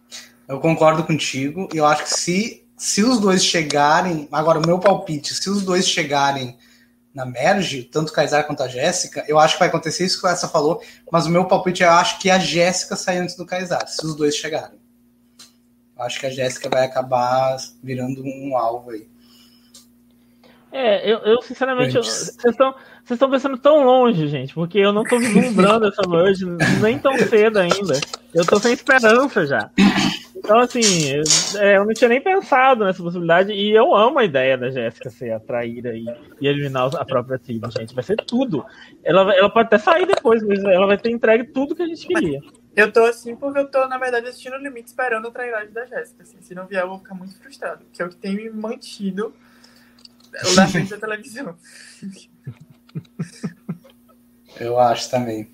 Eu 0.48 0.60
concordo 0.60 1.04
contigo. 1.04 1.68
Eu 1.74 1.86
acho 1.86 2.04
que 2.04 2.10
se, 2.12 2.64
se 2.82 3.04
os 3.04 3.20
dois 3.20 3.46
chegarem. 3.46 4.28
Agora, 4.32 4.58
o 4.58 4.66
meu 4.66 4.80
palpite, 4.80 5.36
se 5.36 5.48
os 5.52 5.62
dois 5.62 5.88
chegarem 5.88 6.58
na 7.14 7.28
Merge, 7.28 7.84
tanto 7.84 8.10
o 8.10 8.12
Kaysar 8.12 8.48
quanto 8.48 8.64
a 8.64 8.68
Jéssica, 8.68 9.24
eu 9.28 9.38
acho 9.38 9.54
que 9.54 9.60
vai 9.60 9.68
acontecer 9.68 10.04
isso 10.04 10.20
que 10.20 10.28
essa 10.28 10.48
falou, 10.48 10.82
mas 11.12 11.28
o 11.28 11.30
meu 11.30 11.46
palpite 11.46 11.84
eu 11.84 11.92
acho 11.92 12.18
que 12.18 12.32
a 12.32 12.40
Jéssica 12.40 12.96
sai 12.96 13.20
antes 13.20 13.36
do 13.36 13.46
Kaysar, 13.46 13.88
se 13.88 14.04
os 14.04 14.16
dois 14.16 14.36
chegarem. 14.36 14.80
Eu 15.96 16.04
acho 16.04 16.20
que 16.20 16.26
a 16.26 16.32
Jéssica 16.32 16.70
vai 16.70 16.84
acabar 16.84 17.56
virando 17.84 18.24
um 18.24 18.58
alvo 18.58 18.90
aí. 18.90 19.08
É, 20.72 21.08
eu, 21.08 21.20
eu 21.20 21.40
sinceramente, 21.44 21.96
vocês 21.98 22.36
estão 22.44 22.72
vocês 23.04 23.12
estão 23.18 23.30
pensando 23.30 23.58
tão 23.60 23.84
longe, 23.84 24.28
gente, 24.28 24.56
porque 24.56 24.80
eu 24.80 24.92
não 24.92 25.04
estou 25.04 25.20
vislumbrando 25.20 25.86
essa 25.86 26.08
merge 26.08 26.46
nem 26.82 26.98
tão 26.98 27.16
cedo 27.16 27.60
ainda. 27.60 28.00
Eu 28.34 28.42
estou 28.42 28.60
sem 28.60 28.74
esperança 28.74 29.46
já. 29.46 29.70
Então, 30.44 30.58
assim, 30.58 30.82
eu, 31.08 31.24
é, 31.60 31.78
eu, 31.78 31.86
não 31.86 31.94
tinha 31.94 32.10
nem 32.10 32.20
pensado 32.20 32.84
nessa 32.84 33.02
possibilidade 33.02 33.52
e 33.52 33.70
eu 33.72 33.96
amo 33.96 34.18
a 34.18 34.26
ideia 34.26 34.58
da 34.58 34.72
Jéssica 34.72 35.10
ser 35.12 35.32
a 35.32 35.40
traíra 35.40 35.96
e, 35.96 36.04
e, 36.42 36.48
eliminar 36.48 36.90
a 36.96 37.06
própria 37.06 37.38
tribo, 37.38 37.70
gente. 37.70 37.94
Vai 37.94 38.04
ser 38.04 38.16
tudo. 38.16 38.66
Ela, 39.04 39.34
ela 39.36 39.50
pode 39.52 39.68
até 39.68 39.78
sair 39.78 40.08
depois, 40.08 40.42
mas 40.42 40.64
ela 40.64 40.88
vai 40.88 40.98
ter 40.98 41.12
entregue 41.12 41.44
tudo 41.52 41.76
que 41.76 41.84
a 41.84 41.88
gente 41.88 42.08
queria. 42.08 42.40
Eu 42.76 42.92
tô 42.92 43.04
assim 43.06 43.36
porque 43.36 43.60
eu 43.60 43.70
tô, 43.70 43.88
na 43.88 44.00
verdade, 44.00 44.28
assistindo 44.28 44.56
o 44.56 44.60
limite 44.60 44.88
esperando 44.88 45.28
a 45.28 45.32
trairagem 45.32 45.72
da 45.72 45.86
Jéssica. 45.86 46.24
Assim, 46.24 46.42
se 46.42 46.56
não 46.56 46.66
vier, 46.66 46.82
eu 46.82 46.90
vou 46.90 46.98
ficar 46.98 47.14
muito 47.14 47.38
frustrado, 47.38 47.86
que 47.94 48.02
é 48.02 48.06
o 48.06 48.10
que 48.10 48.16
tem 48.16 48.36
me 48.36 48.50
mantido 48.50 49.34
na 50.56 50.68
frente 50.68 50.90
da 50.90 50.98
televisão. 50.98 51.56
Eu 54.60 54.78
acho 54.80 55.10
também. 55.10 55.50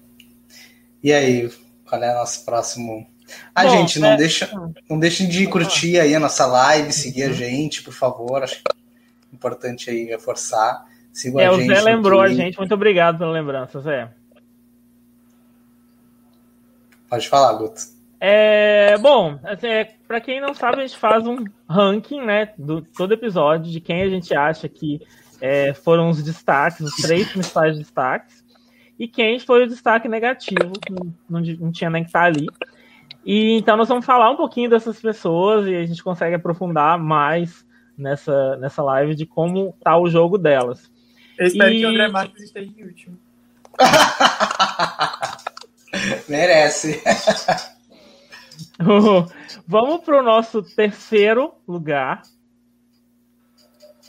E 1.04 1.14
aí, 1.14 1.50
qual 1.88 2.04
é 2.04 2.12
o 2.12 2.16
nosso 2.16 2.44
próximo. 2.46 3.08
Ah, 3.54 3.64
Bom, 3.64 3.70
gente, 3.72 4.00
não, 4.00 4.10
é- 4.10 4.18
deixa, 4.18 4.50
não 4.90 5.00
deixem 5.00 5.28
de 5.28 5.46
curtir 5.48 6.00
aí 6.00 6.16
a 6.16 6.20
nossa 6.20 6.46
live, 6.46 6.92
seguir 6.94 7.24
a 7.24 7.32
gente, 7.34 7.84
por 7.84 7.94
favor. 7.94 8.44
Acho 8.44 8.56
que 8.56 8.62
é 8.72 9.36
importante 9.36 9.90
aí 9.90 10.06
reforçar. 10.06 10.86
Sigam 11.12 11.40
É, 11.40 11.48
a 11.48 11.52
o 11.52 11.60
gente. 11.60 11.68
Zé 11.74 11.80
no 11.80 11.86
lembrou 11.86 12.22
a 12.22 12.26
Twitter. 12.26 12.46
gente. 12.46 12.58
Muito 12.58 12.74
obrigado 12.74 13.18
pela 13.18 13.32
lembrança, 13.32 13.80
Zé. 13.82 14.10
Pode 17.10 17.28
falar, 17.30 17.54
Guto. 17.54 17.82
É, 18.20 18.98
bom, 18.98 19.40
assim, 19.44 19.68
é, 19.68 19.94
para 20.08 20.20
quem 20.20 20.42
não 20.42 20.54
sabe, 20.54 20.78
a 20.82 20.88
gente 20.88 20.98
faz 20.98 21.26
um 21.28 21.46
ranking, 21.70 22.22
né, 22.26 22.50
do 22.58 22.82
todo 22.82 23.14
episódio 23.14 23.72
de 23.72 23.80
quem 23.80 24.02
a 24.02 24.10
gente 24.10 24.34
acha 24.36 24.68
que 24.68 25.00
é, 25.40 25.74
foram 25.74 26.10
os 26.10 26.24
destaques, 26.24 26.80
os 26.82 26.96
três 26.96 27.30
principais 27.30 27.78
destaques, 27.78 28.44
e 28.98 29.08
quem 29.08 29.38
foi 29.40 29.64
o 29.66 29.68
destaque 29.68 30.08
negativo, 30.08 30.74
que 30.84 30.92
não, 30.92 31.14
não, 31.30 31.40
não 31.60 31.72
tinha 31.72 31.92
nem 31.92 32.04
que 32.04 32.10
estar 32.10 32.24
ali. 32.24 32.48
E 33.30 33.58
então 33.58 33.76
nós 33.76 33.90
vamos 33.90 34.06
falar 34.06 34.32
um 34.32 34.38
pouquinho 34.38 34.70
dessas 34.70 35.02
pessoas 35.02 35.68
e 35.68 35.76
a 35.76 35.86
gente 35.86 36.02
consegue 36.02 36.36
aprofundar 36.36 36.98
mais 36.98 37.66
nessa, 37.98 38.56
nessa 38.56 38.82
live 38.82 39.16
de 39.16 39.26
como 39.26 39.76
tá 39.84 39.98
o 39.98 40.10
jogo 40.10 40.38
delas. 40.38 40.90
Eu 41.38 41.48
espero 41.48 41.74
E- 41.74 41.80
que 41.80 41.86
o 41.86 41.90
André 41.90 42.08
Marques 42.08 42.44
esteja 42.44 42.72
em 42.78 42.84
último. 42.86 43.18
Merece. 46.30 47.04
Vamos 49.68 50.02
para 50.04 50.20
o 50.20 50.24
nosso 50.24 50.62
terceiro 50.64 51.54
lugar 51.68 52.22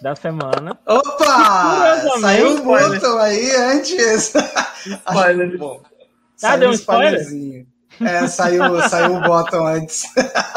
da 0.01 0.15
semana. 0.15 0.79
Opa! 0.87 1.75
Curiosamente, 1.75 2.21
Saiu 2.21 2.51
um 2.51 2.63
botão 2.63 3.19
aí 3.19 3.51
antes. 3.57 4.33
Spoiler. 4.87 5.59
Bom, 5.59 5.83
Ah, 6.43 6.57
deu 6.57 6.71
um 6.71 6.73
spoiler? 6.73 7.27
É, 8.01 8.27
saiu, 8.27 8.81
saiu 8.89 9.17
o 9.17 9.21
botão 9.21 9.67
antes. 9.67 10.05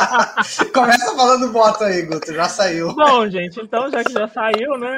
Começa 0.73 1.15
falando 1.15 1.51
botão 1.51 1.87
aí, 1.87 2.03
Guto. 2.03 2.33
Já 2.33 2.47
saiu. 2.47 2.93
Bom, 2.93 3.29
gente, 3.29 3.59
então 3.59 3.89
já 3.89 4.03
que 4.03 4.13
já 4.13 4.27
saiu, 4.27 4.77
né? 4.77 4.97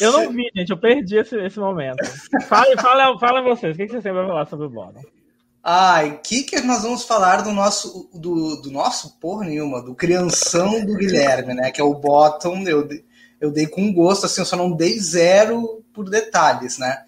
Eu 0.00 0.12
não 0.12 0.30
vi, 0.30 0.50
gente, 0.54 0.70
eu 0.70 0.76
perdi 0.76 1.16
esse, 1.16 1.36
esse 1.36 1.58
momento. 1.58 2.04
Fala, 2.46 2.76
fala, 2.76 3.18
fala 3.18 3.42
vocês, 3.42 3.74
o 3.74 3.78
que 3.78 3.86
que 3.86 3.92
vocês 3.92 4.02
têm 4.02 4.12
pra 4.12 4.26
falar 4.26 4.46
sobre 4.46 4.66
o 4.66 4.70
Bono? 4.70 5.00
Ai, 5.62 6.10
o 6.10 6.18
que, 6.18 6.44
que 6.44 6.60
nós 6.60 6.82
vamos 6.82 7.04
falar 7.04 7.42
do 7.42 7.52
nosso, 7.52 8.08
do, 8.14 8.56
do 8.62 8.70
nosso, 8.70 9.18
porra 9.18 9.44
nenhuma, 9.44 9.82
do 9.82 9.94
crianção 9.94 10.84
do 10.84 10.94
Guilherme, 10.94 11.54
né? 11.54 11.70
Que 11.70 11.80
é 11.80 11.84
o 11.84 11.94
Bottom. 11.94 12.62
Eu, 12.62 12.88
eu 13.40 13.50
dei 13.50 13.66
com 13.66 13.92
gosto, 13.92 14.26
assim, 14.26 14.40
eu 14.40 14.46
só 14.46 14.56
não 14.56 14.72
dei 14.72 14.98
zero 14.98 15.82
por 15.92 16.08
detalhes, 16.08 16.78
né? 16.78 17.02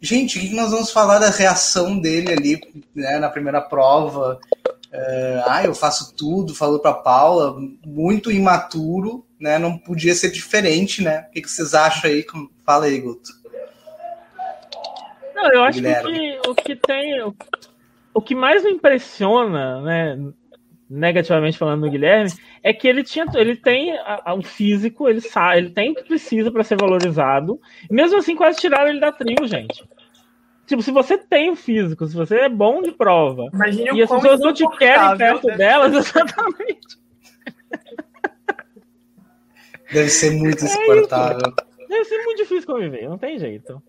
Gente, 0.00 0.38
o 0.38 0.40
que, 0.40 0.54
nós 0.54 0.70
vamos 0.70 0.92
falar 0.92 1.18
da 1.18 1.30
reação 1.30 1.98
dele 1.98 2.32
ali, 2.32 2.60
né, 2.94 3.18
na 3.18 3.28
primeira 3.28 3.60
prova? 3.60 4.38
É, 4.92 5.42
ah, 5.46 5.64
eu 5.64 5.74
faço 5.74 6.14
tudo, 6.16 6.54
falou 6.54 6.78
pra 6.78 6.94
Paula, 6.94 7.56
muito 7.84 8.30
imaturo, 8.30 9.26
né? 9.38 9.58
Não 9.58 9.76
podia 9.76 10.14
ser 10.14 10.30
diferente, 10.30 11.02
né? 11.02 11.26
O 11.28 11.32
que, 11.32 11.42
que 11.42 11.50
vocês 11.50 11.74
acham 11.74 12.10
aí? 12.10 12.24
Fala 12.64 12.86
aí, 12.86 12.98
Guto. 13.00 13.30
Não, 15.34 15.52
eu 15.52 15.64
acho 15.64 15.80
que 15.80 15.86
o 15.86 15.90
Guilherme. 15.90 16.40
que, 16.42 16.48
o 16.48 16.54
que 16.54 16.76
tem. 16.76 17.34
O 18.14 18.20
que 18.20 18.34
mais 18.34 18.64
me 18.64 18.70
impressiona, 18.70 19.80
né? 19.82 20.18
Negativamente 20.90 21.58
falando 21.58 21.82
do 21.82 21.90
Guilherme, 21.90 22.32
é 22.62 22.72
que 22.72 22.88
ele 22.88 23.04
tinha, 23.04 23.26
ele 23.34 23.54
tem 23.56 23.92
a- 23.98 24.22
a- 24.26 24.34
um 24.34 24.42
físico, 24.42 25.06
ele 25.08 25.20
sabe, 25.20 25.58
ele 25.58 25.70
tem 25.70 25.90
o 25.90 25.94
que 25.94 26.02
precisa 26.04 26.50
para 26.50 26.64
ser 26.64 26.76
valorizado. 26.78 27.60
Mesmo 27.90 28.16
assim, 28.18 28.34
quase 28.34 28.58
tiraram 28.58 28.88
ele 28.88 29.00
da 29.00 29.12
trio, 29.12 29.46
gente. 29.46 29.86
Tipo, 30.66 30.82
se 30.82 30.90
você 30.90 31.16
tem 31.18 31.50
o 31.50 31.56
físico, 31.56 32.06
se 32.06 32.14
você 32.16 32.36
é 32.40 32.48
bom 32.48 32.82
de 32.82 32.92
prova, 32.92 33.44
Imagine 33.52 33.98
e 33.98 34.02
as 34.02 34.10
pessoas 34.10 34.40
não 34.40 34.52
te 34.52 34.66
querem 34.78 34.94
insuportável 34.96 35.16
perto 35.18 35.46
deve 35.46 35.58
delas, 35.58 35.92
exatamente. 35.96 36.98
Deve 39.92 40.08
ser 40.10 40.30
muito 40.32 40.64
insuportável. 40.64 41.54
Deve 41.88 42.04
ser 42.04 42.18
muito 42.24 42.36
difícil 42.38 42.66
conviver, 42.66 43.08
não 43.08 43.16
tem 43.18 43.38
jeito. 43.38 43.82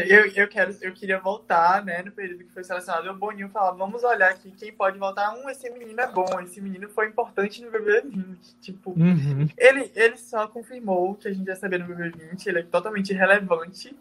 Eu, 0.00 0.26
eu, 0.26 0.48
quero, 0.48 0.76
eu 0.80 0.92
queria 0.92 1.18
voltar, 1.18 1.84
né, 1.84 2.02
no 2.02 2.12
período 2.12 2.44
que 2.44 2.52
foi 2.52 2.62
selecionado, 2.64 3.10
o 3.10 3.14
Boninho 3.14 3.48
falar, 3.48 3.72
vamos 3.72 4.02
olhar 4.04 4.30
aqui 4.30 4.50
quem 4.52 4.72
pode 4.72 4.98
voltar. 4.98 5.32
Um, 5.34 5.48
esse 5.48 5.68
menino 5.70 6.00
é 6.00 6.06
bom, 6.06 6.40
esse 6.40 6.60
menino 6.60 6.88
foi 6.88 7.06
importante 7.08 7.62
no 7.64 7.70
BB20. 7.70 8.36
Tipo, 8.60 8.90
Uhum. 8.90 9.48
ele, 9.56 9.90
ele 9.94 10.16
só 10.16 10.46
confirmou 10.48 11.14
que 11.14 11.28
a 11.28 11.32
gente 11.32 11.46
já 11.46 11.56
sabia 11.56 11.78
no 11.78 11.86
BB20, 11.86 12.46
ele 12.46 12.58
é 12.60 12.62
totalmente 12.62 13.10
irrelevante. 13.12 13.96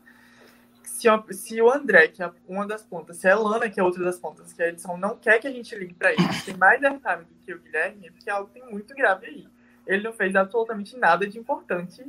Se, 0.83 1.09
o- 1.09 1.25
se 1.33 1.61
o 1.61 1.69
André, 1.71 2.07
que 2.07 2.23
é 2.23 2.31
uma 2.47 2.65
das 2.65 2.81
pontas, 2.81 3.17
se 3.17 3.27
a 3.27 3.31
Elana, 3.31 3.69
que 3.69 3.79
é 3.79 3.83
outra 3.83 4.03
das 4.03 4.17
pontas, 4.17 4.53
que 4.53 4.63
a 4.63 4.69
edição 4.69 4.97
não 4.97 5.17
quer 5.17 5.39
que 5.39 5.47
a 5.47 5.51
gente 5.51 5.75
ligue 5.75 5.93
pra 5.93 6.11
ele, 6.13 6.21
tem 6.45 6.55
mais 6.55 6.81
airtime 6.83 7.25
do 7.25 7.35
que 7.45 7.53
o 7.53 7.59
Guilherme, 7.59 8.07
é 8.07 8.11
porque 8.11 8.29
algo 8.29 8.49
tem 8.53 8.63
muito 8.71 8.93
grave 8.95 9.25
aí. 9.27 9.47
Ele 9.85 10.03
não 10.03 10.13
fez 10.13 10.35
absolutamente 10.35 10.97
nada 10.97 11.27
de 11.27 11.37
importante 11.37 12.01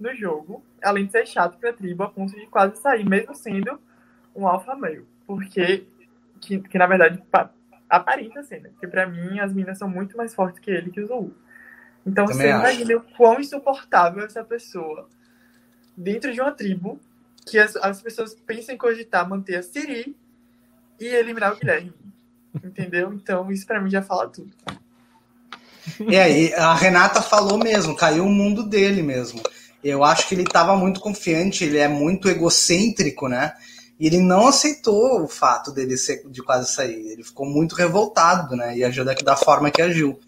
no 0.00 0.14
jogo, 0.16 0.64
além 0.82 1.04
de 1.06 1.12
ser 1.12 1.26
chato 1.26 1.58
pra 1.58 1.72
tribo, 1.72 2.02
a 2.02 2.08
ponto 2.08 2.34
de 2.34 2.46
quase 2.46 2.80
sair, 2.80 3.06
mesmo 3.06 3.34
sendo 3.34 3.78
um 4.34 4.48
alfa 4.48 4.74
male. 4.74 5.04
Porque, 5.26 5.86
que, 6.40 6.58
que 6.58 6.78
na 6.78 6.86
verdade 6.86 7.22
pa- 7.30 7.50
aparenta 7.88 8.42
ser, 8.42 8.62
né? 8.62 8.70
Porque 8.70 8.88
pra 8.88 9.06
mim 9.06 9.38
as 9.38 9.52
minas 9.52 9.78
são 9.78 9.88
muito 9.88 10.16
mais 10.16 10.34
fortes 10.34 10.58
que 10.58 10.70
ele 10.70 10.90
que 10.90 11.00
o 11.00 11.06
Zou. 11.06 11.30
Então 12.06 12.24
Também 12.24 12.46
você 12.46 12.50
acho. 12.50 12.60
imagina 12.80 12.96
o 12.98 13.16
quão 13.16 13.38
insuportável 13.38 14.24
essa 14.24 14.42
pessoa 14.42 15.06
dentro 15.96 16.32
de 16.32 16.40
uma 16.40 16.50
tribo 16.52 16.98
que 17.46 17.58
as, 17.58 17.76
as 17.76 18.00
pessoas 18.00 18.34
pensam 18.34 18.74
em 18.74 18.78
cogitar 18.78 19.28
manter 19.28 19.56
a 19.56 19.62
Siri 19.62 20.16
e 20.98 21.06
eliminar 21.06 21.52
o 21.52 21.56
Guilherme. 21.56 21.92
Entendeu? 22.64 23.12
Então 23.12 23.52
isso 23.52 23.66
pra 23.66 23.80
mim 23.80 23.90
já 23.90 24.02
fala 24.02 24.28
tudo. 24.28 24.50
É, 26.08 26.30
e 26.30 26.54
a 26.54 26.74
Renata 26.74 27.22
falou 27.22 27.58
mesmo, 27.58 27.96
caiu 27.96 28.24
o 28.24 28.30
mundo 28.30 28.62
dele 28.62 29.02
mesmo. 29.02 29.42
Eu 29.82 30.04
acho 30.04 30.28
que 30.28 30.34
ele 30.34 30.42
estava 30.42 30.76
muito 30.76 31.00
confiante, 31.00 31.64
ele 31.64 31.78
é 31.78 31.88
muito 31.88 32.28
egocêntrico, 32.28 33.28
né? 33.28 33.52
E 33.98 34.06
ele 34.06 34.18
não 34.18 34.48
aceitou 34.48 35.22
o 35.22 35.28
fato 35.28 35.72
dele 35.72 35.96
ser, 35.96 36.22
de 36.30 36.42
quase 36.42 36.72
sair. 36.72 37.08
Ele 37.12 37.22
ficou 37.22 37.46
muito 37.46 37.74
revoltado, 37.74 38.56
né? 38.56 38.76
E 38.76 38.84
agiu 38.84 39.04
da 39.04 39.36
forma 39.36 39.70
que 39.70 39.82
agiu. 39.82 40.18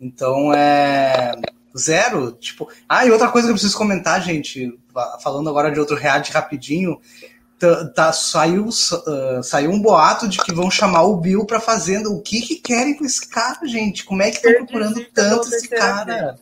Então 0.00 0.52
é. 0.54 1.34
Zero, 1.76 2.32
tipo. 2.32 2.68
Ah, 2.88 3.04
e 3.04 3.10
outra 3.10 3.28
coisa 3.28 3.46
que 3.46 3.50
eu 3.50 3.54
preciso 3.54 3.76
comentar, 3.76 4.22
gente, 4.22 4.78
fa- 4.92 5.18
falando 5.22 5.48
agora 5.50 5.70
de 5.70 5.78
outro 5.78 5.94
reality 5.94 6.32
rapidinho. 6.32 6.98
Tá, 7.58 7.84
tá- 7.88 8.12
saiu, 8.12 8.68
ah, 9.06 9.42
saiu 9.42 9.70
um 9.70 9.80
boato 9.80 10.26
de 10.26 10.38
que 10.38 10.52
vão 10.54 10.70
chamar 10.70 11.02
o 11.02 11.16
Bill 11.18 11.44
pra 11.44 11.60
fazenda. 11.60 12.08
O 12.08 12.20
que 12.22 12.40
que 12.40 12.56
querem 12.56 12.94
com 12.94 13.04
esse 13.04 13.26
cara, 13.28 13.58
gente? 13.66 14.04
Como 14.04 14.22
é 14.22 14.30
que 14.30 14.36
estão 14.38 14.52
procurando 14.58 14.94
tanto 15.14 15.48
esse 15.54 15.68
cara? 15.68 16.38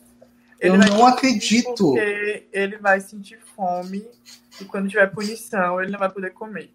Ele 0.59 0.75
Eu 0.75 0.77
não 0.79 1.05
acredito. 1.05 1.73
Porque 1.75 2.47
ele 2.51 2.77
vai 2.77 2.99
sentir 3.01 3.39
fome 3.55 4.05
e 4.59 4.65
quando 4.65 4.87
tiver 4.89 5.07
punição 5.07 5.81
ele 5.81 5.91
não 5.91 5.99
vai 5.99 6.09
poder 6.09 6.31
comer. 6.31 6.71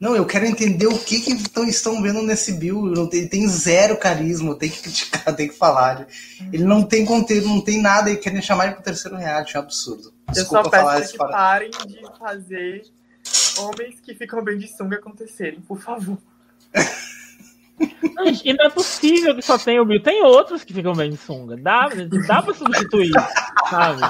Não, 0.00 0.14
eu 0.16 0.26
quero 0.26 0.44
entender 0.44 0.86
o 0.86 0.98
que, 0.98 1.20
que 1.20 1.48
tão- 1.48 1.64
estão 1.68 2.02
vendo 2.02 2.20
nesse 2.22 2.52
Bill. 2.54 2.92
Ele 3.12 3.28
tem 3.28 3.46
zero 3.48 3.96
carisma, 3.96 4.54
tem 4.58 4.68
que 4.68 4.80
criticar, 4.82 5.34
tem 5.36 5.48
que 5.48 5.54
falar. 5.54 6.06
Ele 6.52 6.64
não 6.64 6.82
tem 6.82 7.04
conteúdo, 7.06 7.48
não 7.48 7.60
tem 7.60 7.80
nada 7.80 8.10
e 8.10 8.16
querem 8.16 8.42
chamar 8.42 8.66
ele 8.66 8.74
pro 8.74 8.82
terceiro 8.84 9.16
reality, 9.16 9.56
é 9.56 9.60
um 9.60 9.62
absurdo. 9.62 10.12
eu 10.28 10.34
Desculpa 10.34 10.64
só 10.64 10.70
falar 10.70 10.92
peço 10.94 11.02
isso 11.04 11.12
que 11.12 11.18
fora. 11.18 11.32
parem 11.32 11.70
de 11.70 12.18
fazer 12.18 12.82
homens 13.58 14.00
que 14.00 14.14
ficam 14.14 14.42
bem 14.42 14.58
de 14.58 14.68
sunga 14.76 14.96
acontecerem, 14.96 15.60
por 15.60 15.80
favor. 15.80 16.18
E 18.42 18.52
não 18.54 18.66
é 18.66 18.70
possível 18.70 19.34
que 19.34 19.42
só 19.42 19.58
tenha 19.58 19.82
o 19.82 19.84
Bill. 19.84 20.02
Tem 20.02 20.22
outros 20.22 20.62
que 20.64 20.72
ficam 20.72 20.94
bem 20.94 21.10
de 21.10 21.16
sunga. 21.16 21.56
Dá, 21.56 21.88
dá 22.26 22.40
pra 22.42 22.54
substituir, 22.54 23.10
sabe? 23.68 24.00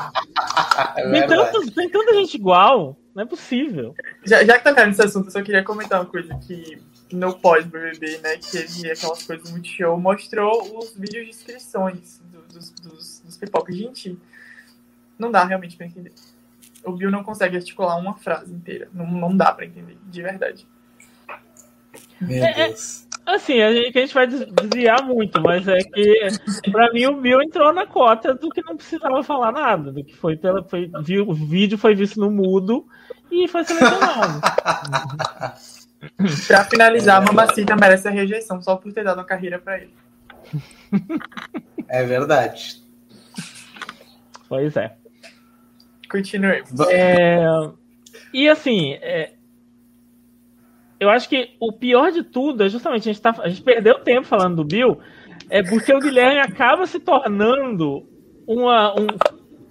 É 0.97 1.11
Tem, 1.11 1.27
tantos, 1.27 1.71
tem 1.71 1.89
tanta 1.89 2.15
gente 2.15 2.35
igual. 2.35 2.97
Não 3.15 3.23
é 3.23 3.27
possível. 3.27 3.95
Já, 4.25 4.45
já 4.45 4.59
que 4.59 4.65
tocaram 4.65 4.89
nesse 4.89 5.03
assunto, 5.03 5.27
eu 5.27 5.31
só 5.31 5.41
queria 5.43 5.63
comentar 5.63 6.01
uma 6.01 6.07
coisa 6.07 6.35
que 6.47 6.79
no 7.13 7.33
pós-BBB, 7.39 8.19
né, 8.19 8.37
que 8.39 8.57
ele 8.59 8.91
aquelas 8.91 9.23
coisas 9.23 9.51
muito 9.51 9.69
show, 9.69 9.99
mostrou 9.99 10.79
os 10.79 10.95
vídeos 10.97 11.25
de 11.25 11.31
inscrições 11.31 12.21
do- 12.33 12.43
dos, 12.53 12.71
dos, 12.73 13.21
dos 13.25 13.37
pipocas. 13.37 13.75
Gente, 13.77 14.19
não 15.19 15.31
dá 15.31 15.45
realmente 15.45 15.77
pra 15.77 15.87
entender. 15.87 16.13
O 16.85 16.93
Bill 16.93 17.11
não 17.11 17.23
consegue 17.25 17.57
articular 17.57 17.97
uma 17.97 18.15
frase 18.17 18.53
inteira. 18.53 18.89
Não, 18.93 19.07
não 19.07 19.35
dá 19.37 19.53
pra 19.53 19.65
entender, 19.65 19.97
de 20.05 20.23
verdade. 20.23 20.67
Meu 22.21 22.45
É, 22.45 22.51
é- 22.51 22.69
Deus. 22.69 23.04
Assim, 23.27 23.63
a 23.63 23.73
gente, 23.73 23.93
que 23.93 23.99
a 23.99 24.03
gente 24.03 24.15
vai 24.15 24.27
des- 24.27 24.47
desviar 24.47 25.03
muito, 25.03 25.41
mas 25.41 25.67
é 25.67 25.79
que, 25.79 26.29
pra 26.71 26.93
mim, 26.93 27.07
o 27.07 27.21
Bill 27.21 27.41
entrou 27.43 27.73
na 27.73 27.87
cota 27.87 28.35
do 28.35 28.51
que 28.51 28.63
não 28.63 28.77
precisava 28.77 29.23
falar 29.23 29.51
nada, 29.53 29.91
do 29.93 30.05
que 30.05 30.15
foi 30.15 30.37
pela. 30.37 30.63
Foi, 30.63 30.91
viu, 31.03 31.29
o 31.29 31.33
vídeo 31.35 31.79
foi 31.79 31.95
visto 31.95 32.21
no 32.21 32.31
mudo 32.31 32.87
e 33.31 33.49
foi 33.49 33.65
selecionado. 33.65 34.41
Pra 36.47 36.65
finalizar, 36.65 37.17
É. 37.23 37.25
a 37.25 37.27
Mamacita 37.27 37.75
merece 37.77 38.07
a 38.09 38.11
rejeição 38.11 38.61
só 38.61 38.77
por 38.77 38.93
ter 38.93 39.05
dado 39.05 39.19
uma 39.19 39.25
carreira 39.25 39.59
pra 39.59 39.79
ele. 39.79 39.95
É 41.89 42.05
verdade. 42.05 42.83
Pois 44.49 44.77
é. 44.77 44.95
Continuemos. 46.11 46.71
Va- 46.73 46.93
É, 46.93 47.43
e 48.33 48.49
assim, 48.49 48.93
é, 49.01 49.33
eu 50.99 51.11
acho 51.11 51.29
que 51.29 51.51
o 51.61 51.73
pior 51.73 52.11
de 52.11 52.23
tudo 52.23 52.65
é 52.65 52.69
justamente 52.69 53.09
a 53.09 53.13
gente, 53.13 53.23
tá, 53.23 53.35
a 53.41 53.49
gente 53.49 53.63
perdeu 53.63 53.99
tempo 53.99 54.27
falando 54.27 54.57
do 54.57 54.65
Bill, 54.65 54.99
é 55.51 55.63
porque 55.63 55.93
o 55.93 56.01
Guilherme 56.01 56.41
acaba 56.41 56.87
se 56.87 57.01
tornando 57.01 58.07
uma, 58.47 58.95
um, 58.99 59.07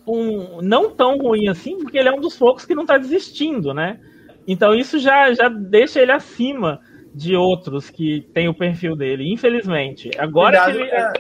um 0.08 0.62
não 0.62 0.92
tão 0.92 1.18
ruim 1.18 1.48
assim, 1.48 1.78
porque 1.78 1.98
ele 1.98 2.10
é 2.10 2.14
um 2.14 2.20
dos 2.20 2.38
poucos 2.38 2.66
que 2.66 2.76
não 2.76 2.84
está 2.84 2.98
desistindo, 2.98 3.74
né? 3.74 4.00
Então 4.48 4.74
isso 4.74 5.00
já, 5.00 5.34
já 5.34 5.48
deixa 5.48 6.02
ele 6.02 6.12
acima 6.12 6.82
de 7.14 7.36
outros 7.36 7.90
que 7.90 8.28
tem 8.34 8.48
o 8.48 8.54
perfil 8.54 8.96
dele, 8.96 9.32
infelizmente. 9.32 10.10
Agora 10.18 10.64
cuidado, 10.64 10.80
ele... 10.80 10.90
pra, 10.90 11.14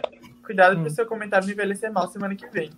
cuidado 0.43 0.77
hum. 0.77 0.81
pro 0.81 0.91
seu 0.91 1.05
comentário 1.05 1.45
não 1.45 1.53
envelhecer 1.53 1.91
mal 1.91 2.07
semana 2.07 2.35
que 2.35 2.47
vem. 2.47 2.69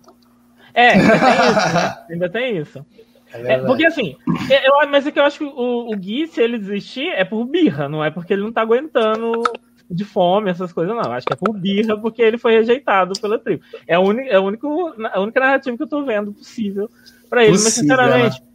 É, 0.74 0.90
ainda 0.90 1.08
tem 1.08 1.48
isso, 1.50 1.74
né? 1.74 1.94
Ainda 2.10 2.28
tem 2.30 2.58
isso. 2.58 2.86
É, 3.32 3.54
é 3.54 3.58
porque 3.58 3.86
assim, 3.86 4.16
é, 4.50 4.68
eu, 4.68 4.88
mas 4.88 5.06
é 5.06 5.10
que 5.10 5.18
eu 5.18 5.24
acho 5.24 5.38
que 5.38 5.44
o, 5.44 5.90
o 5.90 5.96
Gui, 5.96 6.26
se 6.26 6.40
ele 6.40 6.58
desistir, 6.58 7.08
é 7.08 7.24
por 7.24 7.44
birra, 7.44 7.88
não 7.88 8.04
é 8.04 8.10
porque 8.10 8.32
ele 8.32 8.42
não 8.42 8.52
tá 8.52 8.62
aguentando 8.62 9.42
de 9.90 10.04
fome, 10.04 10.50
essas 10.50 10.72
coisas, 10.72 10.94
não. 10.94 11.12
Acho 11.12 11.26
que 11.26 11.32
é 11.32 11.36
por 11.36 11.52
birra 11.52 11.96
porque 11.96 12.22
ele 12.22 12.38
foi 12.38 12.52
rejeitado 12.52 13.18
pela 13.20 13.38
tribo. 13.38 13.62
É 13.86 13.94
a, 13.94 14.00
única, 14.00 14.30
é 14.30 14.36
a, 14.36 14.40
único, 14.40 14.94
a 15.12 15.20
única 15.20 15.40
narrativa 15.40 15.76
que 15.76 15.82
eu 15.82 15.88
tô 15.88 16.04
vendo 16.04 16.32
possível 16.32 16.90
para 17.28 17.42
ele, 17.42 17.52
possível, 17.52 17.64
mas 17.64 17.74
sinceramente. 17.74 18.40
Né? 18.40 18.46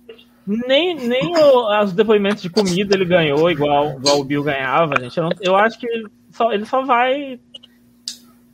Nem, 0.68 0.96
nem 0.96 1.38
o, 1.38 1.84
os 1.84 1.94
depoimentos 1.94 2.42
de 2.42 2.50
comida 2.50 2.96
ele 2.96 3.06
ganhou 3.06 3.50
igual, 3.50 3.98
igual 3.98 4.20
o 4.20 4.24
Bill 4.24 4.44
ganhava, 4.44 5.00
gente. 5.00 5.18
Eu, 5.18 5.26
não, 5.26 5.32
eu 5.40 5.56
acho 5.56 5.80
que 5.80 5.88
ele 5.88 6.08
só, 6.32 6.52
ele 6.52 6.66
só 6.66 6.84
vai. 6.84 7.40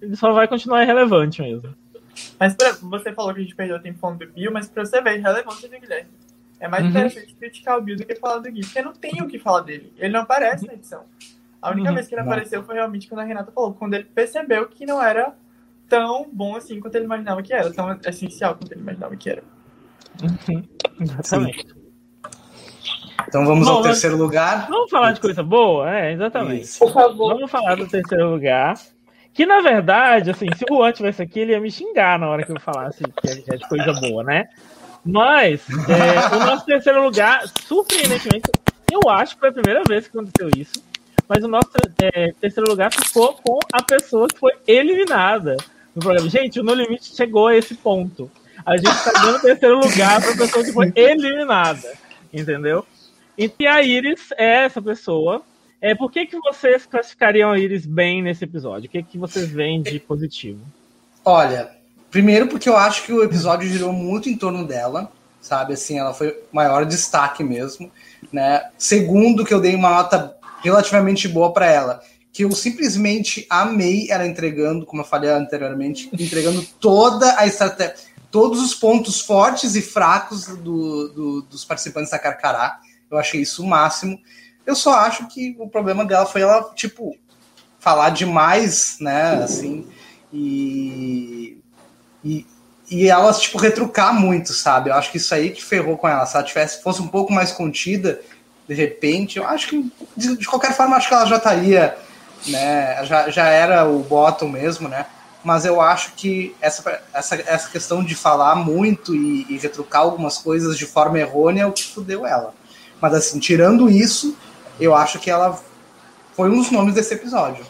Ele 0.01 0.15
só 0.15 0.31
vai 0.31 0.47
continuar 0.47 0.83
irrelevante 0.83 1.41
mesmo. 1.41 1.73
Mas 2.39 2.55
pra, 2.55 2.71
você 2.73 3.13
falou 3.13 3.33
que 3.33 3.39
a 3.39 3.43
gente 3.43 3.55
perdeu 3.55 3.81
tempo 3.81 3.99
falando 3.99 4.19
do 4.19 4.31
Bill, 4.31 4.51
mas 4.51 4.67
pra 4.67 4.85
você 4.85 5.01
ver 5.01 5.09
a 5.11 5.29
relevância 5.29 5.69
do 5.69 5.79
Guilherme. 5.79 6.09
É 6.59 6.67
mais 6.67 6.83
uhum. 6.83 6.89
interessante 6.89 7.35
criticar 7.35 7.77
o 7.77 7.81
Bill 7.81 7.97
do 7.97 8.05
que 8.05 8.15
falar 8.15 8.39
do 8.39 8.51
Gui, 8.51 8.61
porque 8.61 8.81
não 8.81 8.93
tem 8.93 9.21
o 9.21 9.27
que 9.27 9.37
falar 9.37 9.61
dele. 9.61 9.93
Ele 9.97 10.13
não 10.13 10.21
aparece 10.21 10.65
na 10.65 10.73
edição. 10.73 11.03
A 11.61 11.71
única 11.71 11.89
uhum. 11.89 11.95
vez 11.95 12.07
que 12.07 12.15
ele 12.15 12.21
apareceu 12.21 12.63
foi 12.63 12.75
realmente 12.75 13.07
quando 13.07 13.21
a 13.21 13.23
Renata 13.23 13.51
falou, 13.51 13.73
quando 13.73 13.93
ele 13.93 14.05
percebeu 14.05 14.67
que 14.67 14.85
não 14.85 15.01
era 15.01 15.33
tão 15.87 16.27
bom 16.31 16.55
assim 16.55 16.79
quanto 16.79 16.95
ele 16.95 17.05
imaginava 17.05 17.41
que 17.41 17.53
era, 17.53 17.71
tão 17.71 17.97
essencial 18.05 18.55
quanto 18.55 18.71
ele 18.71 18.81
imaginava 18.81 19.15
que 19.15 19.29
era. 19.29 19.43
Uhum. 20.21 20.63
Exatamente. 20.99 21.67
Sim. 21.67 21.77
Então 23.27 23.45
vamos 23.45 23.67
Bom, 23.67 23.73
ao 23.73 23.81
terceiro 23.81 24.15
lugar. 24.15 24.67
Vamos 24.69 24.89
falar 24.89 25.11
de 25.11 25.19
coisa 25.19 25.43
boa? 25.43 25.93
É, 25.93 26.13
exatamente. 26.13 26.63
Isso. 26.63 26.79
Por 26.79 26.93
favor. 26.93 27.33
Vamos 27.33 27.51
falar 27.51 27.75
do 27.75 27.87
terceiro 27.87 28.29
lugar. 28.29 28.75
Que 29.37 29.45
na 29.45 29.61
verdade, 29.61 30.31
assim, 30.31 30.47
se 30.57 30.65
o 30.67 30.77
Juan 30.77 30.91
tivesse 30.91 31.21
aqui, 31.21 31.41
ele 31.41 31.51
ia 31.51 31.59
me 31.59 31.69
xingar 31.69 32.17
na 32.17 32.27
hora 32.27 32.43
que 32.43 32.51
eu 32.51 32.59
falasse 32.59 33.03
que 33.03 33.51
é 33.51 33.55
de 33.55 33.69
coisa 33.69 33.93
boa, 33.93 34.23
né? 34.23 34.47
Mas 35.05 35.63
é, 35.69 36.35
o 36.35 36.39
nosso 36.39 36.65
terceiro 36.65 37.03
lugar, 37.03 37.47
surpreendentemente, 37.67 38.49
eu 38.91 39.07
acho 39.07 39.35
que 39.35 39.41
foi 39.41 39.49
a 39.49 39.53
primeira 39.53 39.83
vez 39.87 40.07
que 40.07 40.17
aconteceu 40.17 40.49
isso. 40.57 40.83
Mas 41.29 41.43
o 41.43 41.47
nosso 41.47 41.69
é, 42.01 42.33
terceiro 42.41 42.67
lugar 42.67 42.91
ficou 42.91 43.35
com 43.35 43.59
a 43.71 43.83
pessoa 43.83 44.27
que 44.27 44.39
foi 44.39 44.53
eliminada 44.65 45.55
no 45.93 46.01
programa. 46.01 46.27
Gente, 46.27 46.59
o 46.59 46.63
No 46.63 46.73
Limite 46.73 47.15
chegou 47.15 47.45
a 47.45 47.55
esse 47.55 47.75
ponto. 47.75 48.31
A 48.65 48.75
gente 48.75 48.89
está 48.89 49.11
dando 49.21 49.39
terceiro 49.39 49.77
lugar 49.77 50.19
para 50.19 50.31
a 50.31 50.37
pessoa 50.37 50.65
que 50.65 50.73
foi 50.73 50.91
eliminada. 50.95 51.93
Entendeu? 52.33 52.83
E 53.37 53.67
a 53.67 53.83
Iris 53.83 54.31
é 54.35 54.63
essa 54.63 54.81
pessoa 54.81 55.43
é, 55.81 55.93
por 55.95 56.11
que, 56.11 56.25
que 56.25 56.39
vocês 56.39 56.85
classificariam 56.85 57.51
a 57.51 57.59
Iris 57.59 57.85
bem 57.85 58.21
nesse 58.21 58.43
episódio? 58.43 58.87
O 58.87 58.91
que, 58.91 59.03
que 59.03 59.17
vocês 59.17 59.49
veem 59.49 59.81
de 59.81 59.99
positivo? 59.99 60.59
Olha, 61.23 61.69
primeiro 62.09 62.47
porque 62.47 62.69
eu 62.69 62.77
acho 62.77 63.03
que 63.03 63.13
o 63.13 63.23
episódio 63.23 63.67
girou 63.67 63.93
muito 63.93 64.29
em 64.29 64.37
torno 64.37 64.65
dela, 64.65 65.11
sabe? 65.41 65.73
Assim, 65.73 65.99
ela 65.99 66.13
foi 66.13 66.37
maior 66.51 66.85
destaque 66.85 67.43
mesmo, 67.43 67.91
né? 68.31 68.69
Segundo, 68.77 69.45
que 69.45 69.53
eu 69.53 69.61
dei 69.61 69.75
uma 69.75 69.89
nota 69.89 70.35
relativamente 70.63 71.27
boa 71.27 71.53
para 71.53 71.67
ela, 71.67 72.01
que 72.33 72.43
eu 72.43 72.51
simplesmente 72.51 73.45
amei 73.49 74.09
ela 74.09 74.27
entregando, 74.27 74.85
como 74.85 75.01
eu 75.01 75.05
falei 75.05 75.29
anteriormente, 75.29 76.09
entregando 76.13 76.65
toda 76.79 77.37
a 77.39 77.45
estratégia, 77.45 77.95
todos 78.31 78.61
os 78.61 78.73
pontos 78.73 79.21
fortes 79.21 79.75
e 79.75 79.81
fracos 79.81 80.45
do, 80.45 81.07
do, 81.09 81.41
dos 81.43 81.63
participantes 81.63 82.11
da 82.11 82.19
Carcará. 82.19 82.79
Eu 83.09 83.17
achei 83.17 83.41
isso 83.41 83.63
o 83.63 83.67
máximo. 83.67 84.19
Eu 84.67 84.75
só 84.75 84.95
acho 84.95 85.27
que 85.27 85.55
o 85.57 85.69
problema 85.69 86.03
dela 86.03 86.25
foi 86.25 86.41
ela, 86.41 86.61
tipo, 86.75 87.17
falar 87.79 88.09
demais, 88.09 88.97
né, 88.99 89.41
assim, 89.41 89.87
e, 90.31 91.57
e, 92.21 92.45
e 92.91 93.07
ela, 93.07 93.33
tipo, 93.33 93.57
retrucar 93.57 94.13
muito, 94.13 94.51
sabe? 94.51 94.89
Eu 94.89 94.95
acho 94.95 95.09
que 95.09 95.15
isso 95.15 95.33
aí 95.33 95.51
que 95.51 95.63
ferrou 95.63 95.97
com 95.97 96.05
ela. 96.05 96.25
Se 96.25 96.35
ela 96.35 96.45
tivesse, 96.45 96.83
fosse 96.83 97.01
um 97.01 97.07
pouco 97.07 97.31
mais 97.31 97.53
contida, 97.53 98.19
de 98.67 98.73
repente, 98.73 99.37
eu 99.37 99.47
acho 99.47 99.69
que, 99.69 99.91
de, 100.17 100.35
de 100.35 100.45
qualquer 100.45 100.75
forma, 100.75 100.97
acho 100.97 101.07
que 101.07 101.13
ela 101.13 101.25
já 101.25 101.37
estaria, 101.37 101.97
né, 102.47 103.05
já, 103.05 103.29
já 103.29 103.47
era 103.47 103.87
o 103.87 103.99
bottom 103.99 104.49
mesmo, 104.49 104.89
né? 104.89 105.05
Mas 105.45 105.63
eu 105.63 105.79
acho 105.79 106.11
que 106.11 106.53
essa, 106.59 107.01
essa, 107.13 107.35
essa 107.35 107.69
questão 107.69 108.03
de 108.03 108.15
falar 108.15 108.55
muito 108.55 109.15
e, 109.15 109.45
e 109.49 109.57
retrucar 109.57 110.01
algumas 110.01 110.37
coisas 110.37 110.77
de 110.77 110.85
forma 110.85 111.17
errônea 111.17 111.61
é 111.61 111.65
o 111.65 111.71
que 111.71 111.85
fudeu 111.85 112.27
ela. 112.27 112.53
Mas 112.99 113.13
assim, 113.13 113.39
tirando 113.39 113.89
isso, 113.89 114.35
eu 114.79 114.95
acho 114.95 115.19
que 115.19 115.29
ela 115.29 115.59
foi 116.33 116.49
um 116.49 116.57
dos 116.57 116.71
nomes 116.71 116.93
desse 116.93 117.13
episódio. 117.13 117.65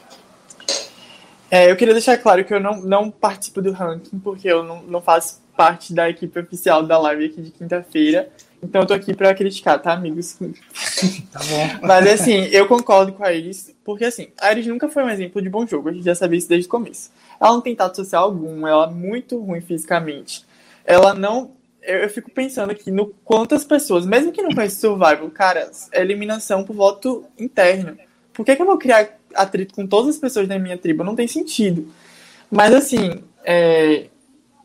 É, 1.50 1.72
eu 1.72 1.76
queria 1.78 1.94
deixar 1.94 2.18
claro 2.18 2.44
que 2.44 2.54
eu 2.54 2.60
não, 2.60 2.82
não 2.82 3.10
participo 3.10 3.62
do 3.62 3.72
ranking, 3.72 4.20
porque 4.20 4.48
eu 4.48 4.64
não, 4.64 4.82
não 4.84 5.02
faço 5.02 5.42
parte 5.56 5.94
da 5.94 6.10
equipe 6.10 6.40
oficial 6.40 6.84
da 6.84 6.98
live 7.00 7.26
aqui 7.26 7.42
de 7.42 7.52
quinta-feira. 7.52 8.30
Então 8.62 8.82
eu 8.82 8.88
tô 8.88 8.94
aqui 8.94 9.14
pra 9.14 9.34
criticar, 9.34 9.82
tá, 9.82 9.94
amigos? 9.94 10.38
Tá 11.32 11.40
bom. 11.40 11.88
Mas 11.88 12.08
assim, 12.08 12.46
eu 12.46 12.68
concordo 12.68 13.14
com 13.14 13.24
a 13.24 13.32
Iris, 13.32 13.74
porque 13.86 14.06
assim, 14.06 14.30
a 14.42 14.52
Iris 14.52 14.66
nunca 14.66 14.90
foi 14.90 15.04
um 15.04 15.10
exemplo 15.10 15.42
de 15.42 15.50
bom 15.50 15.66
jogo, 15.68 15.90
a 15.90 15.94
gente 15.94 16.06
já 16.06 16.16
sabia 16.16 16.40
isso 16.40 16.50
desde 16.50 16.68
o 16.68 16.72
começo. 16.72 17.12
Ela 17.40 17.52
não 17.52 17.62
tem 17.62 17.76
tato 17.76 17.96
social 17.96 18.24
algum, 18.24 18.66
ela 18.66 18.86
é 18.86 18.90
muito 18.90 19.40
ruim 19.40 19.62
fisicamente. 19.62 20.44
Ela 20.84 21.14
não 21.14 21.52
eu, 21.88 22.00
eu, 22.00 22.10
fico 22.10 22.30
pensando 22.30 22.70
aqui 22.70 22.92
no 22.92 23.08
quantas 23.24 23.64
pessoas, 23.64 24.06
mesmo 24.06 24.32
que 24.32 24.42
não 24.42 24.52
conheça 24.52 24.82
Survival, 24.82 25.30
cara, 25.32 25.72
é 25.92 26.02
eliminação 26.02 26.64
por 26.64 26.76
voto 26.76 27.26
interno. 27.40 27.98
Por 28.34 28.46
que, 28.46 28.56
que 28.56 28.62
eu 28.62 28.66
vou 28.66 28.78
criar 28.78 29.18
atrito 29.34 29.74
com 29.74 29.88
todas 29.88 30.16
as 30.16 30.22
pessoas 30.22 30.48
da 30.48 30.60
minha 30.60 30.78
tribo? 30.78 31.04
Não 31.04 31.16
tem 31.16 31.28
sentido. 31.28 31.88
Mas 32.52 32.74
assim, 32.74 33.24
é, 33.44 34.08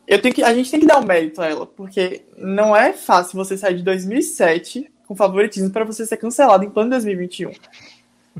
eu 0.05 0.21
tenho 0.21 0.35
que, 0.35 0.43
a 0.43 0.53
gente 0.53 0.69
tem 0.69 0.81
que 0.81 0.85
dar 0.85 0.99
um 0.99 1.05
mérito 1.05 1.41
a 1.41 1.47
ela, 1.47 1.65
porque 1.65 2.23
não 2.37 2.75
é 2.75 2.91
fácil 2.91 3.37
você 3.37 3.57
sair 3.57 3.77
de 3.77 3.83
2007 3.83 4.91
com 5.07 5.15
favoritismo 5.15 5.69
para 5.69 5.85
você 5.85 6.05
ser 6.05 6.17
cancelado 6.17 6.65
em 6.65 6.69
plano 6.69 6.89
2021. 6.91 7.51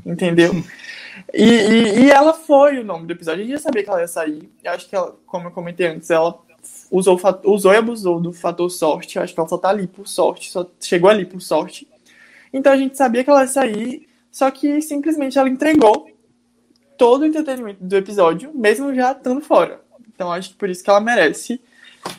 Entendeu? 0.04 0.52
E, 1.32 1.44
e, 1.44 1.98
e, 2.00 2.10
ela 2.10 2.34
foi 2.34 2.78
o 2.78 2.84
nome 2.84 3.06
do 3.06 3.12
episódio. 3.12 3.40
A 3.40 3.46
gente 3.46 3.56
já 3.56 3.62
sabia 3.62 3.82
que 3.82 3.88
ela 3.88 4.00
ia 4.00 4.08
sair. 4.08 4.50
Eu 4.62 4.72
acho 4.72 4.88
que 4.88 4.96
ela, 4.96 5.16
como 5.26 5.46
eu 5.46 5.52
comentei 5.52 5.86
antes, 5.86 6.10
ela 6.10 6.38
usou, 6.94 7.18
usou 7.44 7.72
e 7.72 7.76
abusou 7.76 8.20
do 8.20 8.32
fator 8.32 8.70
sorte. 8.70 9.18
Acho 9.18 9.34
que 9.34 9.40
ela 9.40 9.48
só 9.48 9.58
tá 9.58 9.68
ali 9.68 9.86
por 9.86 10.06
sorte, 10.06 10.50
só 10.50 10.68
chegou 10.80 11.10
ali 11.10 11.26
por 11.26 11.40
sorte. 11.40 11.88
Então 12.52 12.72
a 12.72 12.76
gente 12.76 12.96
sabia 12.96 13.24
que 13.24 13.30
ela 13.30 13.42
ia 13.42 13.48
sair, 13.48 14.08
só 14.30 14.50
que 14.50 14.80
simplesmente 14.80 15.36
ela 15.36 15.48
entregou 15.48 16.08
todo 16.96 17.22
o 17.22 17.26
entretenimento 17.26 17.82
do 17.82 17.96
episódio, 17.96 18.52
mesmo 18.54 18.94
já 18.94 19.10
estando 19.10 19.40
fora. 19.40 19.80
Então 20.14 20.32
acho 20.32 20.50
que 20.50 20.56
por 20.56 20.70
isso 20.70 20.84
que 20.84 20.90
ela 20.90 21.00
merece 21.00 21.60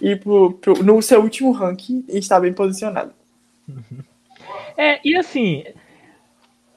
ir 0.01 0.19
pro, 0.19 0.53
pro, 0.53 0.83
no 0.83 1.01
seu 1.01 1.21
último 1.21 1.51
ranking 1.51 2.03
e 2.09 2.17
estar 2.17 2.41
bem 2.41 2.53
posicionada. 2.53 3.13
É, 4.77 4.99
e 5.07 5.15
assim, 5.15 5.63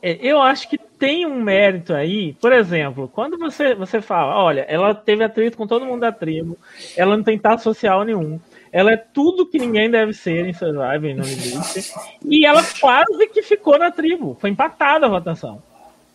eu 0.03 0.41
acho 0.41 0.69
que 0.69 0.79
tem 0.79 1.27
um 1.27 1.41
mérito 1.41 1.93
aí, 1.93 2.35
por 2.35 2.53
exemplo, 2.53 3.09
quando 3.13 3.39
você, 3.39 3.75
você 3.75 4.01
fala, 4.01 4.37
olha, 4.43 4.63
ela 4.69 4.95
teve 4.95 5.25
atrito 5.25 5.57
com 5.57 5.67
todo 5.67 5.85
mundo 5.85 6.01
da 6.01 6.13
tribo, 6.13 6.57
ela 6.97 7.17
não 7.17 7.25
tem 7.25 7.39
tato 7.39 7.63
social 7.63 8.05
nenhum, 8.05 8.41
ela 8.73 8.93
é 8.93 8.97
tudo 8.97 9.47
que 9.47 9.59
ninguém 9.59 9.91
deve 9.91 10.13
ser 10.13 10.47
em 10.47 10.53
Survivor 10.53 11.15
no 11.15 11.23
limite, 11.23 11.93
e 12.25 12.45
ela 12.45 12.63
quase 12.81 13.27
que 13.29 13.43
ficou 13.43 13.79
na 13.79 13.91
tribo, 13.91 14.37
foi 14.41 14.51
empatada 14.51 15.07
a 15.07 15.11
votação. 15.11 15.63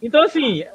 Então, 0.02 0.22
assim, 0.24 0.66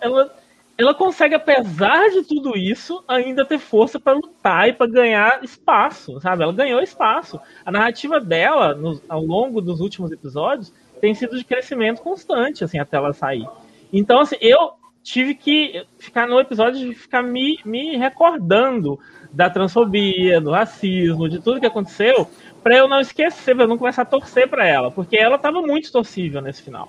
ela, 0.00 0.34
ela 0.76 0.94
consegue, 0.94 1.34
apesar 1.34 2.10
de 2.10 2.22
tudo 2.24 2.56
isso, 2.56 3.02
ainda 3.08 3.44
ter 3.44 3.58
força 3.58 3.98
para 3.98 4.12
lutar 4.14 4.68
e 4.68 4.72
para 4.72 4.90
ganhar 4.90 5.42
espaço, 5.42 6.20
sabe? 6.20 6.42
Ela 6.42 6.52
ganhou 6.52 6.80
espaço. 6.80 7.40
A 7.64 7.70
narrativa 7.70 8.20
dela, 8.20 8.74
no, 8.74 9.00
ao 9.08 9.22
longo 9.22 9.60
dos 9.60 9.80
últimos 9.80 10.12
episódios, 10.12 10.72
tem 11.02 11.14
sido 11.14 11.36
de 11.36 11.44
crescimento 11.44 12.00
constante, 12.00 12.62
assim, 12.62 12.78
até 12.78 12.96
ela 12.96 13.12
sair. 13.12 13.44
Então, 13.92 14.20
assim, 14.20 14.36
eu 14.40 14.74
tive 15.02 15.34
que 15.34 15.84
ficar 15.98 16.28
no 16.28 16.38
episódio 16.38 16.78
de 16.78 16.94
ficar 16.94 17.24
me, 17.24 17.58
me 17.64 17.96
recordando 17.96 19.00
da 19.32 19.50
transfobia, 19.50 20.40
do 20.40 20.52
racismo, 20.52 21.28
de 21.28 21.40
tudo 21.40 21.58
que 21.58 21.66
aconteceu, 21.66 22.28
para 22.62 22.76
eu 22.76 22.86
não 22.86 23.00
esquecer, 23.00 23.52
para 23.52 23.64
eu 23.64 23.68
não 23.68 23.78
começar 23.78 24.02
a 24.02 24.04
torcer 24.04 24.48
para 24.48 24.64
ela, 24.64 24.92
porque 24.92 25.16
ela 25.16 25.34
estava 25.34 25.60
muito 25.60 25.90
torcível 25.90 26.40
nesse 26.40 26.62
final. 26.62 26.88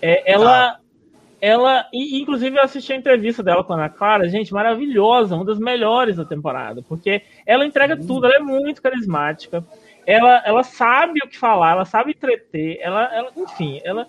É, 0.00 0.30
ela, 0.32 0.68
ah. 0.68 0.80
ela, 1.40 1.88
e, 1.92 2.20
inclusive 2.20 2.56
eu 2.56 2.62
assisti 2.62 2.92
a 2.92 2.96
entrevista 2.96 3.42
dela 3.42 3.64
com 3.64 3.72
a 3.72 3.76
Ana 3.76 3.88
Clara, 3.88 4.28
gente, 4.28 4.52
maravilhosa, 4.52 5.34
uma 5.34 5.44
das 5.44 5.58
melhores 5.58 6.14
da 6.14 6.24
temporada, 6.24 6.80
porque 6.88 7.22
ela 7.44 7.66
entrega 7.66 7.96
uhum. 7.96 8.06
tudo, 8.06 8.26
ela 8.26 8.36
é 8.36 8.38
muito 8.38 8.80
carismática 8.80 9.64
ela, 10.08 10.42
ela 10.46 10.62
sabe 10.62 11.20
o 11.22 11.28
que 11.28 11.36
falar, 11.36 11.72
ela 11.72 11.84
sabe 11.84 12.12
entreter, 12.12 12.78
ela, 12.80 13.14
ela 13.14 13.30
enfim, 13.36 13.78
ela 13.84 14.06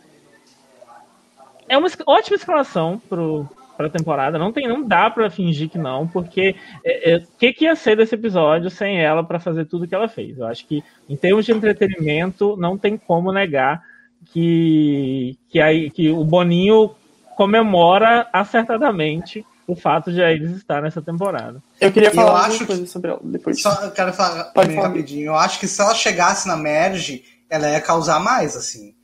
é 1.67 1.77
uma 1.77 1.89
ótima 2.07 2.37
escalação 2.37 2.97
pro, 3.09 3.45
pra 3.75 3.89
temporada. 3.89 4.39
Não, 4.39 4.49
tem, 4.51 4.65
não 4.65 4.81
dá 4.81 5.09
para 5.09 5.29
fingir 5.29 5.69
que 5.69 5.77
não, 5.77 6.07
porque 6.07 6.51
o 6.51 6.79
é, 6.85 7.15
é, 7.15 7.23
que, 7.37 7.51
que 7.51 7.65
ia 7.65 7.75
ser 7.75 7.97
desse 7.97 8.15
episódio 8.15 8.69
sem 8.69 8.97
ela 8.97 9.25
para 9.25 9.41
fazer 9.41 9.65
tudo 9.65 9.85
que 9.85 9.93
ela 9.93 10.07
fez? 10.07 10.37
Eu 10.37 10.47
acho 10.47 10.65
que, 10.65 10.81
em 11.09 11.17
termos 11.17 11.45
de 11.45 11.51
entretenimento, 11.51 12.55
não 12.55 12.77
tem 12.77 12.97
como 12.97 13.33
negar 13.33 13.83
que, 14.31 15.37
que, 15.49 15.59
aí, 15.59 15.91
que 15.91 16.09
o 16.09 16.23
Boninho 16.23 16.95
comemora 17.35 18.25
acertadamente 18.31 19.45
o 19.69 19.75
fato 19.75 20.11
de 20.11 20.19
eles 20.19 20.57
estar 20.57 20.81
nessa 20.81 20.99
temporada. 20.99 21.61
Eu 21.79 21.91
queria 21.91 22.09
falar 22.09 22.27
Eu 22.27 22.33
uma 22.33 22.45
acho 22.47 22.65
coisa 22.65 22.87
sobre 22.87 23.11
ela 23.11 23.19
depois. 23.23 23.61
Só, 23.61 23.71
eu 23.83 23.91
quero 23.91 24.11
falar 24.13 24.45
Pode 24.45 24.69
bem 24.69 24.77
falar. 24.77 24.87
rapidinho. 24.87 25.27
Eu 25.27 25.35
acho 25.35 25.59
que 25.59 25.67
se 25.67 25.79
ela 25.79 25.93
chegasse 25.93 26.47
na 26.47 26.57
Merge, 26.57 27.23
ela 27.47 27.69
ia 27.69 27.79
causar 27.79 28.19
mais, 28.19 28.55
assim. 28.55 28.95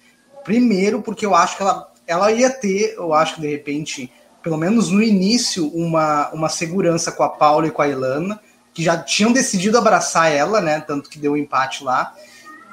Primeiro, 0.43 1.03
porque 1.03 1.23
eu 1.23 1.35
acho 1.35 1.55
que 1.55 1.61
ela, 1.61 1.91
ela 2.07 2.31
ia 2.31 2.49
ter, 2.49 2.95
eu 2.97 3.13
acho 3.13 3.35
que 3.35 3.41
de 3.41 3.47
repente, 3.47 4.11
pelo 4.41 4.57
menos 4.57 4.89
no 4.89 5.03
início, 5.03 5.67
uma, 5.67 6.29
uma 6.31 6.49
segurança 6.49 7.11
com 7.11 7.21
a 7.21 7.29
Paula 7.29 7.67
e 7.67 7.71
com 7.71 7.83
a 7.83 7.87
Ilana, 7.87 8.39
que 8.73 8.81
já 8.83 8.97
tinham 8.97 9.31
decidido 9.31 9.77
abraçar 9.77 10.31
ela, 10.31 10.61
né? 10.61 10.79
Tanto 10.81 11.11
que 11.11 11.19
deu 11.19 11.33
um 11.33 11.37
empate 11.37 11.83
lá. 11.83 12.11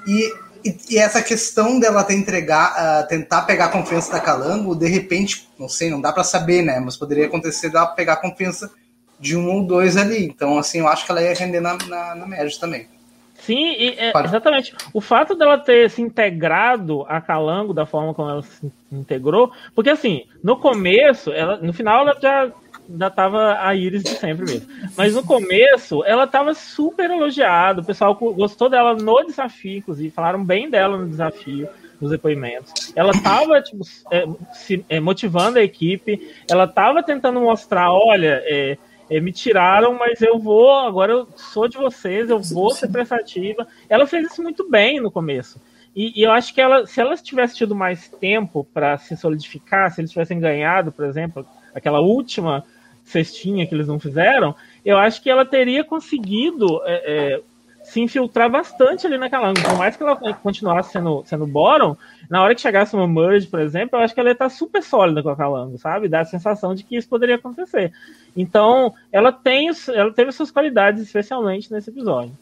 E, 0.07 0.33
e, 0.65 0.95
e 0.95 0.99
essa 0.99 1.23
questão 1.23 1.79
dela 1.79 2.05
ter 2.05 2.15
entregar, 2.15 2.75
ah, 2.77 3.03
tentar 3.05 3.43
pegar 3.43 3.67
a 3.67 3.71
confiança 3.71 4.13
da 4.13 4.21
Calango, 4.21 4.75
de 4.75 4.89
repente, 4.89 5.49
não 5.59 5.69
sei, 5.69 5.91
não 5.91 6.01
dá 6.01 6.13
pra 6.13 6.25
saber, 6.25 6.63
né? 6.63 6.81
Mas 6.81 6.97
poderia 6.97 7.27
acontecer 7.27 7.71
dela 7.71 7.87
pegar 7.87 8.15
a 8.15 8.21
confiança 8.21 8.71
de 9.19 9.37
um 9.37 9.51
ou 9.51 9.67
dois 9.67 9.97
ali. 9.97 10.25
Então, 10.25 10.59
assim, 10.59 10.81
eu 10.81 10.89
acho 10.89 11.05
que 11.05 11.13
ela 11.13 11.23
ia 11.23 11.35
render 11.35 11.61
na, 11.61 11.77
na, 11.89 12.15
na 12.15 12.27
Merge 12.27 12.59
também. 12.59 12.89
Sim, 13.35 13.73
e, 13.73 13.99
é, 13.99 14.13
exatamente. 14.25 14.75
O 14.93 15.01
fato 15.01 15.35
dela 15.35 15.59
ter 15.59 15.91
se 15.91 16.01
integrado 16.01 17.05
a 17.09 17.21
Calango 17.21 17.75
da 17.75 17.85
forma 17.85 18.15
como 18.15 18.31
ela 18.31 18.43
se 18.43 18.73
integrou, 18.91 19.51
porque 19.75 19.91
assim, 19.91 20.25
no 20.45 20.57
começo, 20.57 21.33
ela, 21.33 21.57
no 21.57 21.73
final 21.73 22.03
ela 22.03 22.17
já, 22.21 22.53
já 22.99 23.11
tava 23.11 23.59
a 23.61 23.75
Iris 23.75 24.03
de 24.03 24.11
sempre 24.11 24.45
mesmo. 24.45 24.69
Mas 24.97 25.15
no 25.15 25.25
começo, 25.25 26.05
ela 26.05 26.27
tava 26.27 26.55
super 26.55 27.11
elogiada, 27.11 27.81
o 27.81 27.85
pessoal 27.85 28.15
gostou 28.15 28.69
dela 28.69 28.95
no 28.95 29.25
desafio, 29.25 29.79
inclusive, 29.79 30.11
falaram 30.11 30.45
bem 30.45 30.69
dela 30.69 30.97
no 30.97 31.09
desafio, 31.09 31.69
nos 32.01 32.11
depoimentos. 32.11 32.93
Ela 32.97 33.13
tava 33.23 33.63
tipo, 33.63 33.85
é, 34.11 34.25
se, 34.53 34.85
é, 34.89 35.01
motivando 35.01 35.59
a 35.59 35.63
equipe, 35.63 36.35
ela 36.51 36.67
tava 36.67 37.03
tentando 37.03 37.41
mostrar, 37.41 37.93
olha, 37.93 38.43
é, 38.45 38.77
é, 39.09 39.21
me 39.21 39.33
tiraram, 39.33 39.95
mas 39.95 40.21
eu 40.21 40.39
vou, 40.39 40.71
agora 40.71 41.13
eu 41.13 41.29
sou 41.37 41.69
de 41.69 41.77
vocês, 41.77 42.29
eu 42.29 42.41
vou 42.41 42.71
ser 42.71 42.89
prestativa. 42.89 43.67
Ela 43.89 44.07
fez 44.07 44.33
isso 44.33 44.43
muito 44.43 44.69
bem 44.69 45.01
no 45.01 45.11
começo. 45.11 45.61
E, 45.95 46.19
e 46.19 46.25
eu 46.25 46.33
acho 46.33 46.55
que 46.55 46.61
ela, 46.61 46.87
se 46.87 47.01
ela 47.01 47.17
tivesse 47.17 47.55
tido 47.55 47.75
mais 47.75 48.09
tempo 48.09 48.67
para 48.73 48.97
se 48.99 49.17
solidificar, 49.17 49.91
se 49.91 50.01
eles 50.01 50.11
tivessem 50.11 50.41
ganhado, 50.41 50.91
por 50.91 51.05
exemplo, 51.05 51.47
aquela 51.75 52.01
última 52.01 52.65
cestinha 53.05 53.67
que 53.67 53.75
eles 53.75 53.89
não 53.89 53.99
fizeram, 53.99 54.55
eu 54.85 54.97
acho 54.99 55.23
que 55.23 55.31
ela 55.31 55.45
teria 55.45 55.85
conseguido 55.85 56.81
é, 56.85 57.03
é, 57.05 57.41
se 57.85 58.01
infiltrar 58.01 58.51
bastante 58.51 59.07
ali 59.07 59.19
naquela 59.19 59.49
ângulo. 59.49 59.67
Por 59.67 59.79
mais 59.79 59.97
que 59.97 60.03
ela 60.03 60.17
continuasse 60.17 60.93
sendo, 60.93 61.23
sendo 61.27 61.47
bottom, 61.47 61.97
na 62.31 62.43
hora 62.43 62.55
que 62.55 62.61
chegasse 62.61 62.95
uma 62.95 63.07
merge, 63.07 63.47
por 63.47 63.61
exemplo, 63.61 63.99
eu 63.99 64.03
acho 64.03 64.15
que 64.15 64.21
ela 64.21 64.31
ia 64.31 64.35
estar 64.35 64.49
super 64.49 64.83
sólida 64.83 65.23
com 65.23 65.31
a 65.31 65.37
Calango, 65.37 65.79
sabe? 65.79 66.09
Dá 66.09 66.21
a 66.21 66.25
sensação 66.25 66.75
de 66.75 66.85
que 66.85 66.97
isso 66.97 67.09
poderia 67.09 67.37
acontecer. 67.37 67.93
Então, 68.37 68.95
ela 69.11 69.33
tem, 69.33 69.71
ela 69.89 70.13
teve 70.13 70.33
suas 70.33 70.51
qualidades, 70.51 71.03
especialmente 71.03 71.73
nesse 71.73 71.91
episódio. 71.91 72.33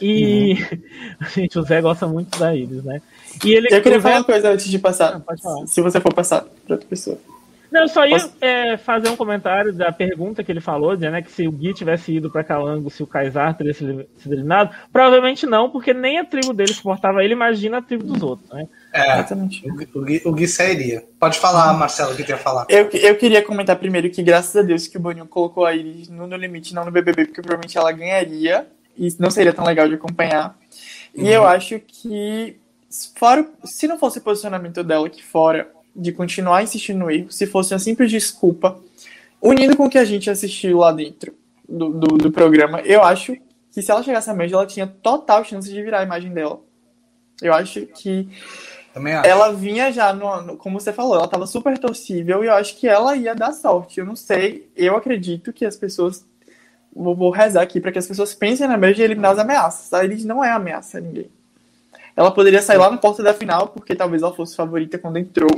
E. 0.00 0.54
Uhum. 0.54 1.28
Gente, 1.34 1.58
o 1.58 1.62
Zé 1.62 1.80
gosta 1.80 2.06
muito 2.06 2.38
da 2.38 2.54
Iris, 2.54 2.84
né? 2.84 3.00
E 3.44 3.52
ele, 3.52 3.68
Eu 3.70 3.82
queria 3.82 4.00
falar 4.00 4.16
uma 4.16 4.24
coisa 4.24 4.50
antes 4.50 4.68
de 4.68 4.78
passar. 4.78 5.20
Falar. 5.20 5.66
Se 5.66 5.80
você 5.80 6.00
for 6.00 6.12
passar 6.12 6.44
para 6.66 6.74
outra 6.74 6.88
pessoa. 6.88 7.18
Não, 7.72 7.82
eu 7.82 7.88
só 7.88 8.04
ia 8.04 8.18
é, 8.40 8.76
fazer 8.76 9.08
um 9.08 9.16
comentário 9.16 9.72
da 9.72 9.90
pergunta 9.90 10.44
que 10.44 10.52
ele 10.52 10.60
falou, 10.60 10.94
dizendo 10.94 11.12
né, 11.12 11.22
que 11.22 11.32
se 11.32 11.48
o 11.48 11.52
Gui 11.52 11.72
tivesse 11.72 12.12
ido 12.14 12.30
pra 12.30 12.44
Calango, 12.44 12.90
se 12.90 13.02
o 13.02 13.06
Kaysar 13.06 13.56
teria 13.56 13.72
sido 13.72 14.06
eliminado. 14.26 14.74
Provavelmente 14.92 15.46
não, 15.46 15.70
porque 15.70 15.94
nem 15.94 16.18
a 16.18 16.24
tribo 16.24 16.52
dele 16.52 16.74
suportava 16.74 17.24
ele, 17.24 17.32
imagina 17.32 17.78
a 17.78 17.82
tribo 17.82 18.04
dos 18.04 18.22
outros, 18.22 18.50
né? 18.50 18.68
É, 18.92 19.14
Exatamente. 19.14 19.66
o, 19.94 20.02
Gui- 20.04 20.22
o, 20.24 20.32
Gui, 20.32 20.46
sairia. 20.46 21.02
Pode 21.18 21.38
falar, 21.38 21.72
Marcelo, 21.72 22.12
o 22.12 22.16
que 22.16 22.30
ia 22.30 22.36
falar. 22.36 22.66
Eu, 22.68 22.90
eu 22.90 23.16
queria 23.16 23.42
comentar 23.42 23.76
primeiro 23.76 24.10
que, 24.10 24.22
graças 24.22 24.54
a 24.54 24.62
Deus, 24.62 24.86
que 24.86 24.98
o 24.98 25.00
Boninho 25.00 25.26
colocou 25.26 25.64
a 25.64 25.74
Iris 25.74 26.10
no 26.10 26.26
No 26.26 26.36
Limite, 26.36 26.74
não 26.74 26.84
no 26.84 26.90
BBB, 26.90 27.24
porque 27.24 27.40
provavelmente 27.40 27.78
ela 27.78 27.90
ganharia 27.90 28.66
e 28.96 29.08
não 29.18 29.30
seria 29.30 29.54
tão 29.54 29.64
legal 29.64 29.88
de 29.88 29.94
acompanhar. 29.94 30.54
E 31.14 31.28
eu 31.30 31.46
acho 31.46 31.78
que, 31.80 32.56
fora, 33.16 33.46
se 33.64 33.86
não 33.88 33.98
fosse 33.98 34.18
o 34.18 34.22
posicionamento 34.22 34.84
dela 34.84 35.06
aqui 35.06 35.22
fora, 35.22 35.70
de 35.94 36.12
continuar 36.12 36.62
insistindo 36.62 36.98
no 37.00 37.10
erro, 37.10 37.30
se 37.30 37.46
fosse 37.46 37.72
uma 37.74 37.78
simples 37.78 38.10
desculpa, 38.10 38.78
unindo 39.40 39.76
com 39.76 39.86
o 39.86 39.90
que 39.90 39.98
a 39.98 40.04
gente 40.04 40.30
assistiu 40.30 40.78
lá 40.78 40.92
dentro 40.92 41.34
do, 41.68 41.90
do, 41.90 42.06
do 42.18 42.32
programa, 42.32 42.80
eu 42.80 43.02
acho 43.02 43.36
que 43.72 43.82
se 43.82 43.90
ela 43.90 44.02
chegasse 44.02 44.30
a 44.30 44.34
média, 44.34 44.54
ela 44.54 44.66
tinha 44.66 44.86
total 44.86 45.44
chance 45.44 45.68
de 45.70 45.82
virar 45.82 46.00
a 46.00 46.04
imagem 46.04 46.32
dela. 46.32 46.60
Eu 47.40 47.52
acho 47.54 47.86
que 47.86 48.28
ela 49.26 49.52
vinha 49.52 49.90
já, 49.90 50.12
no, 50.12 50.42
no- 50.42 50.56
como 50.56 50.78
você 50.78 50.92
falou, 50.92 51.14
ela 51.16 51.26
tava 51.28 51.46
super 51.46 51.78
torcível 51.78 52.44
e 52.44 52.46
eu 52.46 52.54
acho 52.54 52.76
que 52.76 52.86
ela 52.86 53.16
ia 53.16 53.34
dar 53.34 53.52
sorte. 53.52 53.98
Eu 54.00 54.04
não 54.06 54.14
sei, 54.14 54.70
eu 54.76 54.94
acredito 54.96 55.52
que 55.52 55.64
as 55.64 55.76
pessoas. 55.76 56.24
Vou, 56.94 57.16
vou 57.16 57.30
rezar 57.30 57.62
aqui 57.62 57.80
para 57.80 57.90
que 57.90 57.98
as 57.98 58.06
pessoas 58.06 58.34
pensem 58.34 58.68
na 58.68 58.76
média 58.76 58.96
de 58.96 59.02
eliminar 59.02 59.32
as 59.32 59.38
ameaças. 59.38 59.90
A 59.94 60.04
Iris 60.04 60.26
não 60.26 60.44
é 60.44 60.50
ameaça 60.50 60.98
a 60.98 61.00
ninguém. 61.00 61.30
Ela 62.14 62.30
poderia 62.30 62.60
sair 62.60 62.76
lá 62.76 62.90
na 62.90 62.98
porta 62.98 63.22
da 63.22 63.32
final, 63.32 63.68
porque 63.68 63.94
talvez 63.94 64.22
ela 64.22 64.34
fosse 64.34 64.54
favorita 64.54 64.98
quando 64.98 65.16
entrou. 65.16 65.48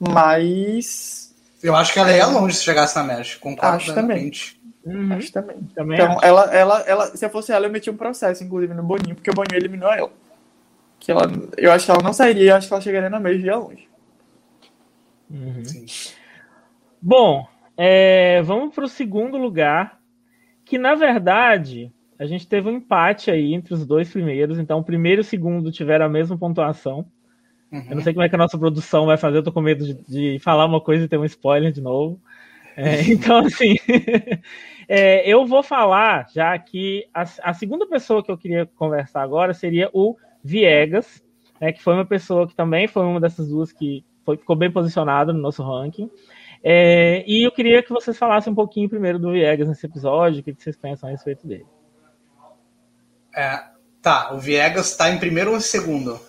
Mas. 0.00 1.34
Eu 1.62 1.76
acho 1.76 1.92
que 1.92 1.98
ela 1.98 2.10
ia 2.10 2.26
longe 2.26 2.56
se 2.56 2.64
chegasse 2.64 2.96
na 2.96 3.04
Merge. 3.04 3.38
Concordo 3.38 3.76
Acho 3.76 3.94
também. 3.94 4.32
Uhum, 4.82 5.12
Acho 5.12 5.30
também. 5.30 5.58
também 5.74 5.94
Então, 5.98 6.12
acho. 6.12 6.24
ela, 6.24 6.44
ela, 6.54 6.80
ela, 6.80 7.06
se 7.14 7.22
eu 7.22 7.28
fosse 7.28 7.52
ela, 7.52 7.66
eu 7.66 7.70
metia 7.70 7.92
um 7.92 7.96
processo, 7.98 8.42
inclusive, 8.42 8.72
no 8.72 8.82
Boninho, 8.82 9.14
porque 9.14 9.30
o 9.30 9.34
Boninho 9.34 9.58
eliminou 9.58 9.92
ela. 9.92 10.10
Que 10.98 11.12
ela 11.12 11.30
eu 11.58 11.70
acho 11.70 11.84
que 11.84 11.90
ela 11.90 12.02
não 12.02 12.14
sairia, 12.14 12.52
eu 12.52 12.56
acho 12.56 12.66
que 12.66 12.72
ela 12.72 12.80
chegaria 12.80 13.10
na 13.10 13.20
média 13.20 13.38
e 13.38 13.46
ia 13.46 13.56
longe. 13.56 13.88
Uhum. 15.30 15.64
Sim. 15.64 15.86
Bom, 17.00 17.46
é, 17.76 18.42
vamos 18.42 18.74
para 18.74 18.84
o 18.84 18.88
segundo 18.88 19.36
lugar, 19.36 19.98
que 20.64 20.78
na 20.78 20.94
verdade 20.94 21.92
a 22.18 22.26
gente 22.26 22.46
teve 22.46 22.68
um 22.68 22.76
empate 22.76 23.30
aí 23.30 23.54
entre 23.54 23.72
os 23.72 23.86
dois 23.86 24.10
primeiros, 24.10 24.58
então 24.58 24.78
o 24.78 24.84
primeiro 24.84 25.20
e 25.20 25.22
o 25.22 25.24
segundo 25.24 25.72
tiveram 25.72 26.06
a 26.06 26.08
mesma 26.08 26.36
pontuação. 26.36 27.06
Uhum. 27.72 27.84
Eu 27.88 27.96
não 27.96 28.02
sei 28.02 28.12
como 28.12 28.24
é 28.24 28.28
que 28.28 28.34
a 28.34 28.38
nossa 28.38 28.58
produção 28.58 29.06
vai 29.06 29.16
fazer, 29.16 29.38
eu 29.38 29.42
tô 29.42 29.52
com 29.52 29.60
medo 29.60 29.84
de, 29.84 29.94
de 30.34 30.38
falar 30.40 30.66
uma 30.66 30.80
coisa 30.80 31.04
e 31.04 31.08
ter 31.08 31.18
um 31.18 31.24
spoiler 31.24 31.70
de 31.72 31.80
novo. 31.80 32.20
É, 32.76 33.02
então, 33.10 33.38
assim, 33.38 33.76
é, 34.88 35.28
eu 35.28 35.46
vou 35.46 35.62
falar 35.62 36.26
já 36.34 36.58
que 36.58 37.06
a, 37.14 37.24
a 37.42 37.54
segunda 37.54 37.86
pessoa 37.86 38.22
que 38.22 38.30
eu 38.30 38.38
queria 38.38 38.66
conversar 38.76 39.22
agora 39.22 39.54
seria 39.54 39.88
o 39.92 40.16
Viegas, 40.42 41.22
né, 41.60 41.72
que 41.72 41.82
foi 41.82 41.94
uma 41.94 42.06
pessoa 42.06 42.48
que 42.48 42.54
também 42.54 42.88
foi 42.88 43.04
uma 43.04 43.20
dessas 43.20 43.48
duas 43.48 43.72
que 43.72 44.04
foi, 44.24 44.36
ficou 44.36 44.56
bem 44.56 44.70
posicionada 44.70 45.32
no 45.32 45.40
nosso 45.40 45.62
ranking. 45.62 46.10
É, 46.62 47.24
e 47.26 47.46
eu 47.46 47.52
queria 47.52 47.82
que 47.82 47.92
vocês 47.92 48.18
falassem 48.18 48.52
um 48.52 48.56
pouquinho 48.56 48.88
primeiro 48.88 49.18
do 49.18 49.32
Viegas 49.32 49.68
nesse 49.68 49.86
episódio, 49.86 50.40
o 50.40 50.42
que 50.42 50.54
que 50.54 50.62
vocês 50.62 50.76
pensam 50.76 51.08
a 51.08 51.12
respeito 51.12 51.46
dele. 51.46 51.66
É, 53.34 53.62
tá, 54.02 54.32
o 54.34 54.38
Viegas 54.38 54.96
tá 54.96 55.08
em 55.08 55.18
primeiro 55.18 55.52
ou 55.52 55.56
em 55.56 55.60
segundo? 55.60 56.20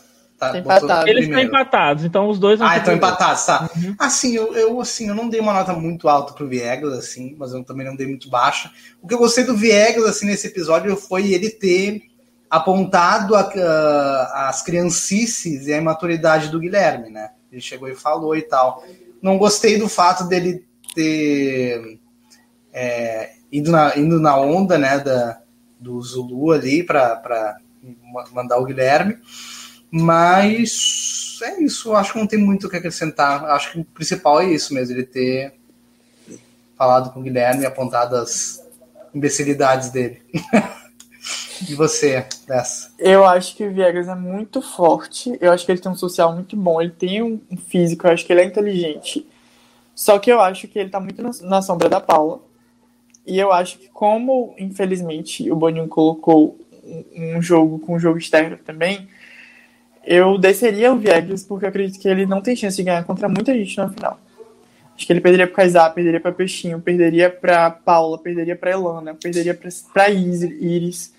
Tá, 0.42 0.54
Tá 0.54 0.58
empatado. 0.58 1.08
Eles 1.08 1.26
estão 1.26 1.39
empatados, 1.39 2.04
então 2.04 2.28
os 2.28 2.39
dois 2.39 2.58
vão 2.58 2.68
Ah, 2.68 2.78
estão 2.78 2.96
empatados, 2.96 3.46
tá. 3.46 3.70
Uhum. 3.76 3.96
Assim, 4.00 4.36
eu, 4.36 4.56
eu, 4.56 4.82
assim, 4.82 5.08
eu 5.08 5.14
não 5.14 5.30
dei 5.30 5.39
uma 5.39 5.54
nota 5.54 5.72
muito 5.74 6.10
alta 6.10 6.34
pro 6.34 6.48
Viegas, 6.48 6.92
assim, 6.94 7.36
mas 7.38 7.54
eu 7.54 7.64
também 7.64 7.86
não 7.86 7.96
dei 7.96 8.08
muito 8.08 8.28
baixa. 8.28 8.72
O 9.00 9.08
que 9.08 9.14
eu 9.14 9.20
gostei 9.20 9.44
do 9.44 9.56
Viegas, 9.56 10.04
assim, 10.04 10.26
nesse 10.26 10.48
episódio 10.48 10.96
foi 10.98 11.32
ele 11.32 11.48
ter 11.52 12.02
apontado 12.50 13.36
a- 13.36 13.42
a- 13.54 14.50
as 14.50 14.64
criancices 14.64 15.68
e 15.68 15.74
a 15.74 15.78
imaturidade 15.78 16.50
do 16.50 16.60
Guilherme, 16.60 17.12
né? 17.12 17.30
Ele 17.52 17.62
chegou 17.62 17.88
e 17.88 17.94
falou 17.94 18.36
e 18.36 18.42
tal. 18.42 18.84
Não 19.22 19.38
gostei 19.38 19.78
do 19.78 19.88
fato 19.88 20.24
dele 20.24 20.66
ter 20.96 22.00
é, 22.74 23.34
ido, 23.52 23.70
na, 23.70 23.96
indo 23.96 24.20
na 24.20 24.36
onda, 24.38 24.76
né, 24.80 24.98
da, 24.98 25.39
do 25.80 26.02
Zulu 26.02 26.52
ali 26.52 26.82
para 26.84 27.58
mandar 28.34 28.58
o 28.58 28.66
Guilherme. 28.66 29.18
Mas 29.92 31.39
é 31.44 31.62
isso, 31.62 31.94
acho 31.94 32.14
que 32.14 32.20
não 32.20 32.28
tem 32.28 32.39
muito 32.39 32.68
o 32.68 32.70
que 32.70 32.78
acrescentar. 32.78 33.44
Acho 33.46 33.74
que 33.74 33.80
o 33.80 33.86
principal 33.86 34.39
é 34.42 34.46
isso 34.46 34.74
mesmo, 34.74 34.96
ele 34.96 35.04
ter 35.04 35.54
falado 36.78 37.12
com 37.12 37.20
o 37.20 37.24
Guilherme 37.24 37.64
e 37.64 37.66
apontado 37.66 38.16
as 38.16 38.66
imbecilidades 39.14 39.89
dele. 39.89 40.22
e 41.70 41.76
você, 41.76 42.26
dessa? 42.48 42.92
Eu 42.98 43.26
acho 43.26 43.56
que 43.56 43.66
o 43.66 43.74
Viegas 43.74 44.08
é 44.08 44.16
muito 44.16 44.62
forte. 44.62 45.38
Eu 45.42 45.52
acho 45.52 45.66
que 45.66 45.72
ele 45.72 45.82
tem 45.82 45.92
um 45.92 45.96
social 45.96 46.34
muito 46.34 46.56
bom. 46.56 46.82
Ele 46.82 46.92
tem 46.92 47.22
um 47.22 47.39
físico. 47.68 48.08
Eu 48.08 48.12
acho 48.12 48.26
que 48.26 48.32
ele 48.32 48.42
é 48.42 48.46
inteligente. 48.46 49.28
Só 49.94 50.18
que 50.18 50.32
eu 50.32 50.39
acho 50.39 50.68
que 50.68 50.80
ele 50.80 50.89
tá 50.89 51.00
muito 51.00 51.22
na, 51.44 51.62
sombra 51.62 51.89
da 51.89 52.00
Paula. 52.00 52.39
E 53.28 53.38
eu 53.38 53.52
acho 53.52 53.78
que, 53.78 53.88
como 53.89 54.56
infelizmente 54.58 55.52
o 55.52 55.56
Boninho 55.56 55.88
colocou 55.88 56.58
um 57.16 57.39
jogo 57.42 57.78
com 57.78 57.96
um 57.96 58.00
jogo 58.00 58.18
externo 58.18 58.58
também, 58.58 59.08
eu 60.06 60.38
desceria 60.38 60.91
o 60.91 60.97
Viegas 60.97 61.43
porque 61.43 61.66
eu 61.66 61.70
acredito 61.70 61.99
que 61.99 62.08
ele 62.08 62.26
não 62.26 62.41
tem 62.41 62.56
chance 62.56 62.78
de 62.78 62.84
ganhar 62.84 63.04
contra 63.04 63.30
muita 63.30 63.54
gente 63.54 63.78
na 63.78 63.89
final. 63.89 64.20
Acho 64.95 65.06
que 65.06 65.14
ele 65.14 65.22
perderia 65.22 65.47
para 65.47 65.56
Kaysar, 65.56 65.93
perderia 65.93 66.20
para 66.20 66.32
Peixinho, 66.32 66.80
perderia 66.80 67.30
para 67.30 67.72
Paula, 67.72 68.18
perderia 68.20 68.56
para 68.56 68.72
Elana, 68.72 69.16
perderia 69.16 69.58
para 69.93 70.10
Iris. 70.10 71.14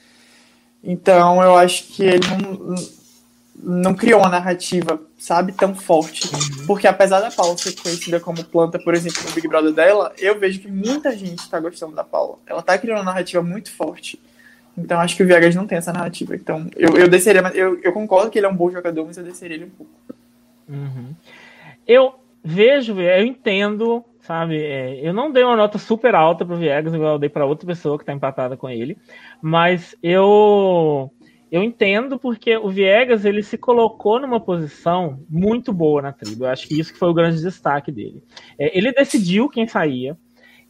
Então 0.85 1.43
eu 1.43 1.57
acho 1.57 1.85
que 1.89 2.05
ele 2.05 2.27
não, 2.29 2.75
não 3.83 3.95
criou 3.95 4.21
uma 4.21 4.29
narrativa, 4.29 5.01
sabe, 5.19 5.53
tão 5.53 5.75
forte. 5.75 6.29
Uhum. 6.33 6.67
Porque 6.67 6.87
apesar 6.87 7.21
da 7.21 7.31
Paula 7.31 7.57
ser 7.57 7.73
conhecida 7.73 8.21
como 8.21 8.45
planta, 8.45 8.79
por 8.79 8.95
exemplo, 8.95 9.23
no 9.25 9.33
Big 9.33 9.49
Brother 9.49 9.73
dela, 9.73 10.13
eu 10.19 10.39
vejo 10.39 10.61
que 10.61 10.69
muita 10.69 11.17
gente 11.17 11.41
está 11.41 11.59
gostando 11.59 11.95
da 11.95 12.05
Paula. 12.05 12.39
Ela 12.47 12.61
está 12.61 12.77
criando 12.79 12.99
uma 12.99 13.05
narrativa 13.05 13.43
muito 13.43 13.71
forte. 13.73 14.21
Então 14.77 15.01
acho 15.01 15.17
que 15.17 15.23
o 15.23 15.27
Viegas 15.27 15.55
não 15.55 15.67
tem 15.67 15.79
essa 15.79 15.93
narrativa. 15.93 16.35
Então 16.35 16.67
eu, 16.77 16.97
eu 16.97 17.09
desceria, 17.09 17.43
mas 17.43 17.55
eu, 17.55 17.79
eu 17.83 17.93
concordo 17.93 18.31
que 18.31 18.39
ele 18.39 18.47
é 18.47 18.49
um 18.49 18.57
bom 18.57 18.71
jogador, 18.71 19.07
mas 19.07 19.17
eu 19.17 19.25
desceria 19.25 19.57
ele 19.57 19.67
um 19.67 19.71
pouco. 19.71 19.93
Uhum. 20.69 21.15
Eu 21.87 22.15
vejo, 22.43 22.99
eu 23.01 23.25
entendo, 23.25 24.05
sabe? 24.21 24.63
É, 24.63 25.01
eu 25.07 25.13
não 25.13 25.31
dei 25.31 25.45
uma 25.45 25.57
nota 25.57 25.79
super 25.79 26.15
alta 26.15 26.45
pro 26.45 26.57
Viegas, 26.57 26.95
igual 26.95 27.15
eu 27.15 27.19
dei 27.19 27.29
para 27.29 27.45
outra 27.45 27.67
pessoa 27.67 27.99
que 27.99 28.05
tá 28.05 28.13
empatada 28.13 28.57
com 28.57 28.69
ele, 28.69 28.97
mas 29.41 29.95
eu 30.03 31.11
eu 31.51 31.63
entendo 31.63 32.19
porque 32.19 32.57
o 32.57 32.71
Viegas 32.71 33.27
ele 33.27 33.43
se 33.43 33.59
colocou 33.59 34.19
numa 34.19 34.41
posição 34.41 35.21
muito 35.29 35.71
boa 35.71 36.01
na 36.01 36.11
tribo. 36.11 36.45
Eu 36.45 36.49
acho 36.49 36.67
que 36.67 36.81
isso 36.81 36.91
que 36.95 36.99
foi 36.99 37.11
o 37.11 37.15
grande 37.15 37.43
destaque 37.43 37.93
dele. 37.93 38.23
É, 38.59 38.77
ele 38.77 38.91
decidiu 38.91 39.51
quem 39.51 39.69
saía 39.69 40.17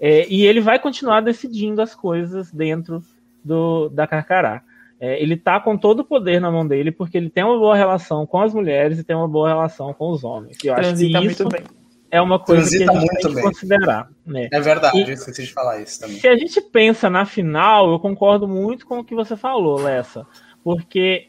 é, 0.00 0.26
e 0.28 0.44
ele 0.44 0.60
vai 0.60 0.80
continuar 0.80 1.20
decidindo 1.20 1.80
as 1.80 1.94
coisas 1.94 2.50
dentro 2.50 3.00
do, 3.44 3.88
da 3.88 4.06
Carcará. 4.06 4.62
É, 5.00 5.20
ele 5.20 5.36
tá 5.36 5.58
com 5.58 5.76
todo 5.76 6.00
o 6.00 6.04
poder 6.04 6.40
na 6.40 6.50
mão 6.50 6.66
dele 6.66 6.92
porque 6.92 7.16
ele 7.16 7.28
tem 7.28 7.42
uma 7.42 7.58
boa 7.58 7.76
relação 7.76 8.24
com 8.24 8.40
as 8.40 8.54
mulheres 8.54 8.98
e 8.98 9.04
tem 9.04 9.16
uma 9.16 9.26
boa 9.26 9.48
relação 9.48 9.92
com 9.92 10.10
os 10.10 10.22
homens. 10.22 10.56
E 10.62 10.68
eu 10.68 10.74
Transita 10.76 11.18
acho 11.18 11.26
que 11.26 11.32
isso 11.32 11.48
é 12.08 12.20
uma 12.20 12.38
coisa 12.38 12.62
Transita 12.62 12.92
que 12.92 12.98
a 12.98 13.00
gente 13.00 13.10
tem 13.10 13.20
que 13.28 13.34
bem. 13.34 13.44
considerar. 13.44 14.08
Né? 14.24 14.48
É 14.52 14.60
verdade, 14.60 14.98
e, 14.98 15.02
eu 15.02 15.14
esqueci 15.14 15.42
de 15.42 15.52
falar 15.52 15.80
isso 15.80 15.98
também. 15.98 16.18
Se 16.18 16.28
a 16.28 16.36
gente 16.36 16.60
pensa 16.60 17.10
na 17.10 17.24
final, 17.24 17.90
eu 17.90 17.98
concordo 17.98 18.46
muito 18.46 18.86
com 18.86 19.00
o 19.00 19.04
que 19.04 19.14
você 19.14 19.34
falou, 19.34 19.80
Lessa. 19.80 20.24
Porque 20.62 21.26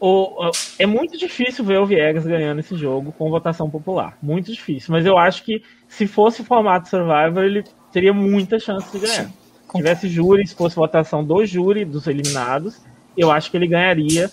o, 0.00 0.50
é 0.78 0.86
muito 0.86 1.16
difícil 1.16 1.64
ver 1.64 1.78
o 1.78 1.86
Viegas 1.86 2.26
ganhando 2.26 2.58
esse 2.58 2.76
jogo 2.76 3.12
com 3.12 3.30
votação 3.30 3.70
popular. 3.70 4.18
Muito 4.20 4.52
difícil. 4.52 4.90
Mas 4.90 5.06
eu 5.06 5.16
acho 5.16 5.44
que 5.44 5.62
se 5.86 6.06
fosse 6.06 6.42
formato 6.42 6.88
Survivor, 6.88 7.44
ele 7.44 7.62
teria 7.92 8.12
muita 8.12 8.58
chance 8.58 8.90
de 8.90 9.06
ganhar. 9.06 9.26
Se 9.26 9.45
tivesse 9.74 10.08
júri, 10.08 10.46
se 10.46 10.54
fosse 10.54 10.76
votação 10.76 11.24
do 11.24 11.44
júri, 11.44 11.84
dos 11.84 12.06
eliminados, 12.06 12.80
eu 13.16 13.30
acho 13.30 13.50
que 13.50 13.56
ele 13.56 13.66
ganharia, 13.66 14.30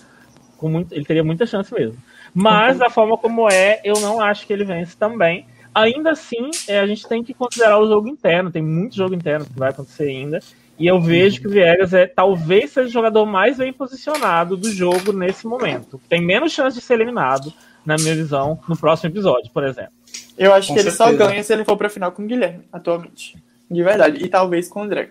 com 0.56 0.68
muito, 0.68 0.94
ele 0.94 1.04
teria 1.04 1.24
muita 1.24 1.46
chance 1.46 1.72
mesmo. 1.72 1.96
Mas, 2.34 2.78
da 2.78 2.90
forma 2.90 3.16
como 3.16 3.48
é, 3.48 3.80
eu 3.84 3.94
não 4.00 4.20
acho 4.20 4.46
que 4.46 4.52
ele 4.52 4.64
vence 4.64 4.96
também. 4.96 5.46
Ainda 5.74 6.10
assim, 6.10 6.50
é, 6.68 6.80
a 6.80 6.86
gente 6.86 7.06
tem 7.06 7.22
que 7.22 7.32
considerar 7.32 7.78
o 7.78 7.86
jogo 7.86 8.08
interno, 8.08 8.50
tem 8.50 8.62
muito 8.62 8.96
jogo 8.96 9.14
interno 9.14 9.44
que 9.44 9.58
vai 9.58 9.70
acontecer 9.70 10.08
ainda. 10.08 10.40
E 10.76 10.86
eu 10.86 11.00
vejo 11.00 11.40
que 11.40 11.46
o 11.46 11.50
Viegas 11.50 11.94
é 11.94 12.06
talvez 12.06 12.72
seja 12.72 12.88
o 12.88 12.92
jogador 12.92 13.24
mais 13.26 13.58
bem 13.58 13.72
posicionado 13.72 14.56
do 14.56 14.70
jogo 14.70 15.12
nesse 15.12 15.46
momento. 15.46 16.00
Tem 16.08 16.20
menos 16.20 16.52
chance 16.52 16.76
de 16.76 16.84
ser 16.84 16.94
eliminado, 16.94 17.52
na 17.84 17.96
minha 17.96 18.14
visão, 18.14 18.58
no 18.68 18.76
próximo 18.76 19.10
episódio, 19.10 19.50
por 19.52 19.62
exemplo. 19.64 19.92
Eu 20.36 20.52
acho 20.52 20.68
com 20.68 20.74
que 20.74 20.82
certeza. 20.82 21.04
ele 21.04 21.16
só 21.16 21.26
ganha 21.26 21.42
se 21.42 21.52
ele 21.52 21.64
for 21.64 21.76
pra 21.76 21.88
final 21.88 22.10
com 22.10 22.22
o 22.24 22.26
Guilherme, 22.26 22.64
atualmente. 22.72 23.36
De 23.70 23.82
verdade. 23.82 24.24
E 24.24 24.28
talvez 24.28 24.68
com 24.68 24.80
o 24.80 24.82
André. 24.82 25.10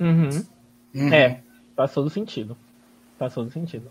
Uhum. 0.00 0.30
Uhum. 0.94 1.12
É, 1.12 1.40
faz 1.76 1.92
todo 1.92 2.10
sentido. 2.10 2.56
Faz 3.18 3.34
todo 3.34 3.50
sentido. 3.50 3.90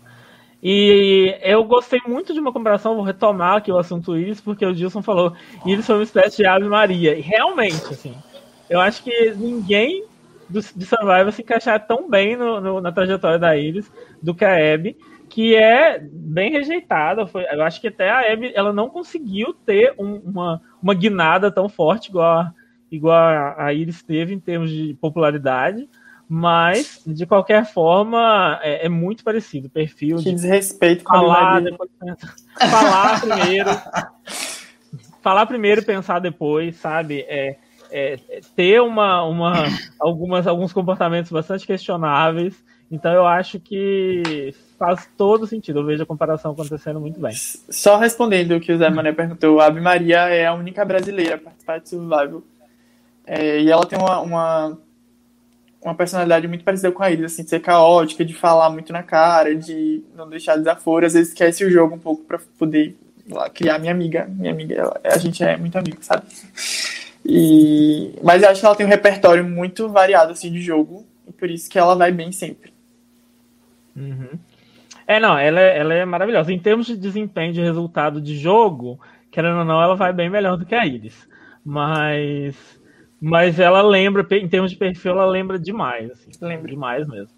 E 0.62 1.38
eu 1.40 1.64
gostei 1.64 2.00
muito 2.06 2.34
de 2.34 2.40
uma 2.40 2.52
comparação, 2.52 2.94
vou 2.94 3.04
retomar 3.04 3.56
aqui 3.56 3.72
o 3.72 3.78
assunto 3.78 4.16
Iris, 4.16 4.40
porque 4.40 4.66
o 4.66 4.74
Gilson 4.74 5.00
falou 5.00 5.34
Iris 5.64 5.86
foi 5.86 5.94
uma 5.94 6.04
espécie 6.04 6.38
de 6.38 6.46
Ave 6.46 6.68
Maria. 6.68 7.16
E 7.16 7.20
realmente, 7.20 7.86
assim, 7.86 8.14
eu 8.68 8.78
acho 8.78 9.02
que 9.02 9.32
ninguém 9.36 10.04
do, 10.48 10.60
de 10.60 10.84
Survivor 10.84 11.32
se 11.32 11.42
encaixar 11.42 11.86
tão 11.86 12.10
bem 12.10 12.36
no, 12.36 12.60
no, 12.60 12.80
na 12.80 12.92
trajetória 12.92 13.38
da 13.38 13.56
Iris 13.56 13.90
do 14.20 14.34
que 14.34 14.44
a 14.44 14.74
Abby, 14.74 14.96
que 15.30 15.54
é 15.54 15.98
bem 15.98 16.50
rejeitada. 16.50 17.26
Foi, 17.26 17.44
eu 17.50 17.62
acho 17.62 17.80
que 17.80 17.88
até 17.88 18.10
a 18.10 18.32
Abby 18.32 18.52
ela 18.54 18.72
não 18.72 18.90
conseguiu 18.90 19.54
ter 19.54 19.94
um, 19.98 20.16
uma, 20.16 20.60
uma 20.82 20.92
guinada 20.92 21.50
tão 21.50 21.68
forte 21.68 22.08
igual 22.08 22.40
a, 22.40 22.54
igual 22.92 23.16
a, 23.16 23.64
a 23.66 23.72
Iris 23.72 24.02
teve 24.02 24.34
em 24.34 24.40
termos 24.40 24.70
de 24.70 24.94
popularidade. 25.00 25.88
Mas, 26.32 27.02
de 27.04 27.26
qualquer 27.26 27.66
forma, 27.66 28.60
é, 28.62 28.86
é 28.86 28.88
muito 28.88 29.24
parecido. 29.24 29.66
O 29.66 29.70
perfil. 29.70 30.18
Que 30.18 30.22
de 30.26 30.34
desrespeito 30.34 31.02
com 31.02 31.12
falar, 31.12 31.56
a 31.56 31.60
depois, 31.60 31.90
falar 32.70 33.20
primeiro. 33.20 33.70
falar 35.20 35.46
primeiro 35.46 35.80
e 35.80 35.84
pensar 35.84 36.20
depois, 36.20 36.76
sabe? 36.76 37.22
É, 37.22 37.56
é, 37.90 38.16
ter 38.54 38.80
uma, 38.80 39.24
uma, 39.24 39.54
algumas, 39.98 40.46
alguns 40.46 40.72
comportamentos 40.72 41.32
bastante 41.32 41.66
questionáveis. 41.66 42.54
Então 42.88 43.12
eu 43.12 43.26
acho 43.26 43.58
que 43.58 44.54
faz 44.78 45.10
todo 45.16 45.48
sentido. 45.48 45.80
Eu 45.80 45.84
vejo 45.84 46.04
a 46.04 46.06
comparação 46.06 46.52
acontecendo 46.52 47.00
muito 47.00 47.18
bem. 47.18 47.32
Só 47.34 47.96
respondendo 47.96 48.52
o 48.52 48.60
que 48.60 48.72
o 48.72 48.78
Zé 48.78 48.88
Mané 48.88 49.10
perguntou, 49.10 49.58
a 49.58 49.66
Abi 49.66 49.80
Maria 49.80 50.28
é 50.28 50.46
a 50.46 50.54
única 50.54 50.84
brasileira 50.84 51.34
a 51.34 51.38
participar 51.38 51.80
de 51.80 51.88
Survival. 51.88 52.42
É, 53.26 53.60
e 53.60 53.68
ela 53.68 53.84
tem 53.84 53.98
uma, 53.98 54.20
uma 54.20 54.78
uma 55.82 55.94
personalidade 55.94 56.46
muito 56.46 56.64
parecida 56.64 56.92
com 56.92 57.02
a 57.02 57.10
Iris, 57.10 57.32
assim, 57.32 57.42
de 57.42 57.50
ser 57.50 57.60
caótica, 57.60 58.24
de 58.24 58.34
falar 58.34 58.70
muito 58.70 58.92
na 58.92 59.02
cara, 59.02 59.54
de 59.54 60.02
não 60.14 60.28
deixar 60.28 60.56
desaforo, 60.56 61.06
às 61.06 61.14
vezes 61.14 61.28
esquece 61.28 61.64
o 61.64 61.70
jogo 61.70 61.94
um 61.94 61.98
pouco 61.98 62.22
para 62.24 62.38
poder 62.58 62.96
lá, 63.28 63.48
criar 63.48 63.78
minha 63.78 63.92
amiga, 63.92 64.26
minha 64.28 64.52
amiga, 64.52 64.74
ela, 64.74 65.00
a 65.04 65.18
gente 65.18 65.42
é 65.42 65.56
muito 65.56 65.78
amigo, 65.78 65.98
sabe? 66.02 66.24
E 67.24 68.14
mas 68.22 68.42
eu 68.42 68.50
acho 68.50 68.60
que 68.60 68.66
ela 68.66 68.74
tem 68.74 68.86
um 68.86 68.90
repertório 68.90 69.44
muito 69.44 69.88
variado 69.88 70.32
assim 70.32 70.50
de 70.52 70.60
jogo, 70.60 71.06
e 71.26 71.32
por 71.32 71.50
isso 71.50 71.70
que 71.70 71.78
ela 71.78 71.94
vai 71.94 72.12
bem 72.12 72.32
sempre. 72.32 72.72
Uhum. 73.96 74.38
É, 75.06 75.18
não, 75.18 75.36
ela 75.36 75.60
é, 75.60 75.78
ela 75.78 75.94
é 75.94 76.04
maravilhosa. 76.04 76.52
Em 76.52 76.58
termos 76.58 76.86
de 76.86 76.96
desempenho 76.96 77.52
de 77.52 77.60
resultado 77.60 78.20
de 78.20 78.36
jogo, 78.36 79.00
querendo 79.30 79.58
ou 79.58 79.64
não, 79.64 79.82
ela 79.82 79.96
vai 79.96 80.12
bem 80.12 80.30
melhor 80.30 80.56
do 80.56 80.64
que 80.64 80.74
a 80.74 80.86
Iris. 80.86 81.28
Mas 81.64 82.54
mas 83.20 83.60
ela 83.60 83.82
lembra, 83.82 84.26
em 84.32 84.48
termos 84.48 84.70
de 84.70 84.76
perfil, 84.78 85.12
ela 85.12 85.26
lembra 85.26 85.58
demais. 85.58 86.10
Assim, 86.10 86.30
lembra 86.40 86.68
demais 86.68 87.06
mesmo. 87.06 87.34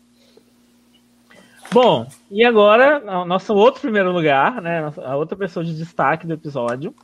Bom, 1.73 2.07
e 2.31 2.45
agora, 2.45 3.25
nosso 3.25 3.55
outro 3.55 3.81
primeiro 3.81 4.13
lugar, 4.13 4.61
né? 4.61 4.93
A 4.99 5.17
outra 5.17 5.37
pessoa 5.37 5.65
de 5.65 5.77
destaque 5.77 6.27
do 6.27 6.35
episódio, 6.35 6.95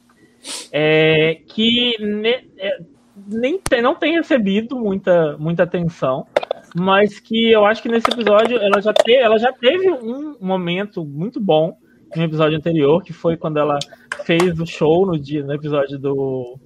é, 0.70 1.41
que 1.49 1.97
ne, 1.99 2.45
é, 2.59 2.79
nem 3.26 3.59
tem, 3.59 3.83
não 3.83 3.95
tem 3.95 4.12
recebido 4.12 4.76
muita, 4.76 5.37
muita 5.39 5.62
atenção, 5.62 6.26
mas 6.76 7.18
que 7.18 7.51
eu 7.51 7.64
acho 7.64 7.83
que 7.83 7.89
nesse 7.89 8.11
episódio 8.11 8.59
ela 8.59 8.81
já, 8.81 8.93
te, 8.93 9.14
ela 9.14 9.39
já 9.39 9.53
teve 9.53 9.91
um 9.91 10.37
momento 10.39 11.05
muito 11.05 11.41
bom 11.41 11.76
no 12.14 12.22
episódio 12.22 12.57
anterior, 12.59 13.03
que 13.03 13.12
foi 13.12 13.37
quando 13.37 13.59
ela 13.59 13.79
fez 14.24 14.61
o 14.61 14.66
show 14.66 15.07
no 15.07 15.18
dia, 15.18 15.43
no 15.43 15.55
episódio 15.55 15.99
do 15.99 16.59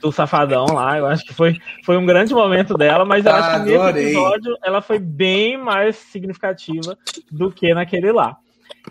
do 0.00 0.12
Safadão 0.12 0.66
lá. 0.66 0.98
Eu 0.98 1.06
acho 1.06 1.24
que 1.24 1.34
foi, 1.34 1.58
foi 1.84 1.96
um 1.96 2.06
grande 2.06 2.34
momento 2.34 2.74
dela, 2.74 3.04
mas 3.04 3.24
eu 3.24 3.32
acho 3.32 3.64
que 3.64 3.70
nesse 3.70 4.00
episódio 4.00 4.56
ela 4.64 4.80
foi 4.80 4.98
bem 4.98 5.56
mais 5.56 5.96
significativa 5.96 6.96
do 7.30 7.50
que 7.50 7.72
naquele 7.74 8.12
lá. 8.12 8.36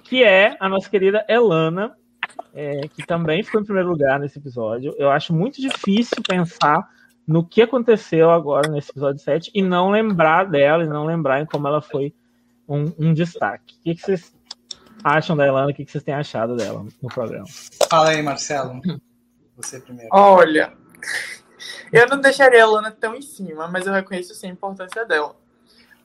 Que 0.03 0.23
é 0.23 0.55
a 0.59 0.67
nossa 0.67 0.89
querida 0.89 1.25
Elana, 1.27 1.95
é, 2.53 2.87
que 2.87 3.05
também 3.05 3.43
ficou 3.43 3.61
em 3.61 3.65
primeiro 3.65 3.89
lugar 3.89 4.19
nesse 4.19 4.39
episódio. 4.39 4.93
Eu 4.97 5.09
acho 5.09 5.33
muito 5.33 5.61
difícil 5.61 6.17
pensar 6.27 6.87
no 7.27 7.45
que 7.45 7.61
aconteceu 7.61 8.29
agora 8.29 8.69
nesse 8.69 8.91
episódio 8.91 9.21
7 9.21 9.51
e 9.53 9.61
não 9.61 9.89
lembrar 9.89 10.45
dela 10.45 10.83
e 10.83 10.87
não 10.87 11.05
lembrar 11.05 11.41
em 11.41 11.45
como 11.45 11.67
ela 11.67 11.81
foi 11.81 12.13
um, 12.67 12.91
um 12.99 13.13
destaque. 13.13 13.75
O 13.75 13.83
que, 13.83 13.95
que 13.95 14.01
vocês 14.01 14.33
acham 15.03 15.35
da 15.35 15.45
Elana? 15.45 15.71
O 15.71 15.73
que, 15.73 15.85
que 15.85 15.91
vocês 15.91 16.03
têm 16.03 16.13
achado 16.13 16.55
dela 16.55 16.85
no 17.01 17.09
programa? 17.09 17.45
Fala 17.89 18.09
aí, 18.09 18.21
Marcelo. 18.21 18.81
Você 19.55 19.79
primeiro. 19.79 20.09
Olha, 20.11 20.73
eu 21.91 22.07
não 22.07 22.19
deixaria 22.19 22.63
a 22.63 22.67
Lana 22.67 22.91
tão 22.91 23.15
em 23.15 23.21
cima, 23.21 23.67
mas 23.67 23.85
eu 23.85 23.93
reconheço 23.93 24.33
sim 24.35 24.47
a 24.47 24.51
importância 24.51 25.05
dela. 25.05 25.35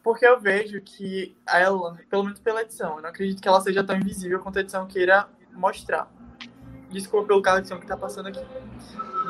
Porque 0.02 0.26
eu 0.26 0.40
vejo 0.40 0.80
que 0.80 1.36
a 1.46 1.60
Elana, 1.60 2.00
pelo 2.08 2.24
menos 2.24 2.40
pela 2.40 2.62
edição, 2.62 2.96
eu 2.96 3.02
não 3.02 3.10
acredito 3.10 3.42
que 3.42 3.48
ela 3.48 3.60
seja 3.60 3.84
tão 3.84 3.96
invisível 3.96 4.40
quanto 4.40 4.58
a 4.58 4.62
edição 4.62 4.86
queira 4.86 5.28
mostrar. 5.52 6.10
Desculpa 6.88 7.28
pelo 7.28 7.42
carro 7.42 7.60
de 7.60 7.68
som 7.68 7.78
que 7.78 7.86
tá 7.86 7.96
passando 7.96 8.28
aqui. 8.28 8.40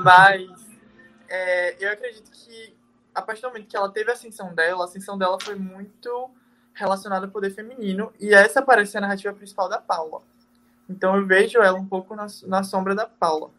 Mas 0.02 0.48
é, 1.28 1.76
eu 1.84 1.92
acredito 1.92 2.30
que 2.30 2.76
a 3.14 3.20
partir 3.20 3.42
do 3.42 3.48
momento 3.48 3.66
que 3.66 3.76
ela 3.76 3.90
teve 3.90 4.10
a 4.10 4.14
ascensão 4.14 4.54
dela, 4.54 4.82
a 4.82 4.84
ascensão 4.84 5.18
dela 5.18 5.38
foi 5.40 5.56
muito 5.56 6.30
relacionada 6.72 7.26
ao 7.26 7.32
poder 7.32 7.50
feminino. 7.50 8.12
E 8.20 8.32
essa 8.32 8.62
parece 8.62 8.96
a 8.96 9.00
narrativa 9.00 9.34
principal 9.34 9.68
da 9.68 9.78
Paula. 9.78 10.22
Então 10.88 11.16
eu 11.16 11.26
vejo 11.26 11.58
ela 11.58 11.78
um 11.78 11.86
pouco 11.86 12.14
na, 12.14 12.26
na 12.46 12.62
sombra 12.62 12.94
da 12.94 13.06
Paula. 13.06 13.50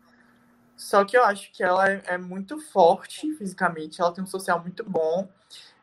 Só 0.81 1.05
que 1.05 1.15
eu 1.15 1.23
acho 1.23 1.51
que 1.51 1.63
ela 1.63 1.87
é, 1.87 2.01
é, 2.07 2.17
muito 2.17 2.59
forte 2.59 3.31
fisicamente, 3.35 4.01
ela 4.01 4.11
tem 4.11 4.23
um 4.23 4.27
social 4.27 4.59
muito 4.59 4.83
bom. 4.83 5.29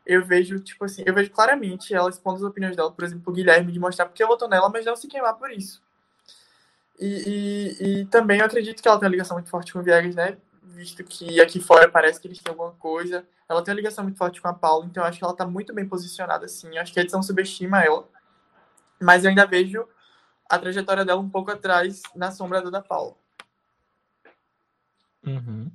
Eu 0.05 0.25
vejo, 0.25 0.59
tipo 0.59 0.83
assim, 0.83 1.03
eu 1.05 1.13
vejo 1.13 1.31
claramente 1.31 1.93
ela 1.93 2.09
expondo 2.09 2.35
as 2.35 2.43
opiniões 2.43 2.75
dela, 2.75 2.91
por 2.91 3.05
exemplo, 3.05 3.31
o 3.31 3.33
Guilherme, 3.33 3.71
de 3.71 3.79
mostrar 3.79 4.07
porque 4.07 4.21
eu 4.21 4.27
voto 4.27 4.45
nela, 4.49 4.67
mas 4.67 4.85
não 4.85 4.97
se 4.97 5.07
queimar 5.07 5.35
por 5.35 5.51
isso. 5.51 5.81
E, 6.99 7.77
e, 7.79 8.01
e, 8.01 8.05
também 8.07 8.39
eu 8.39 8.45
acredito 8.45 8.81
que 8.81 8.89
ela 8.89 8.99
tem 8.99 9.05
uma 9.05 9.11
ligação 9.11 9.37
muito 9.37 9.49
forte 9.49 9.71
com 9.71 9.79
o 9.79 9.83
Viegas, 9.83 10.15
né? 10.15 10.37
Visto 10.63 11.01
que 11.05 11.39
aqui 11.39 11.61
fora 11.61 11.87
parece 11.87 12.19
que 12.19 12.27
eles 12.27 12.39
têm 12.39 12.51
alguma 12.51 12.71
coisa. 12.73 13.25
Ela 13.47 13.63
tem 13.63 13.71
uma 13.71 13.77
ligação 13.77 14.03
muito 14.03 14.17
forte 14.17 14.41
com 14.41 14.49
a 14.49 14.53
Paula, 14.53 14.85
então 14.85 15.01
eu 15.01 15.07
acho 15.07 15.17
que 15.17 15.23
ela 15.23 15.33
tá 15.33 15.47
muito 15.47 15.73
bem 15.73 15.87
posicionada, 15.87 16.43
assim. 16.43 16.75
Eu 16.75 16.81
acho 16.81 16.91
que 16.91 16.99
a 16.99 17.03
edição 17.03 17.23
subestima 17.23 17.81
ela. 17.81 18.05
Mas 18.99 19.23
eu 19.23 19.29
ainda 19.29 19.45
vejo 19.45 19.87
a 20.49 20.59
trajetória 20.59 21.05
dela 21.05 21.21
um 21.21 21.29
pouco 21.29 21.51
atrás 21.51 22.01
na 22.13 22.31
sombra 22.31 22.69
da 22.69 22.81
Paula. 22.81 23.15
Uhum. 25.25 25.71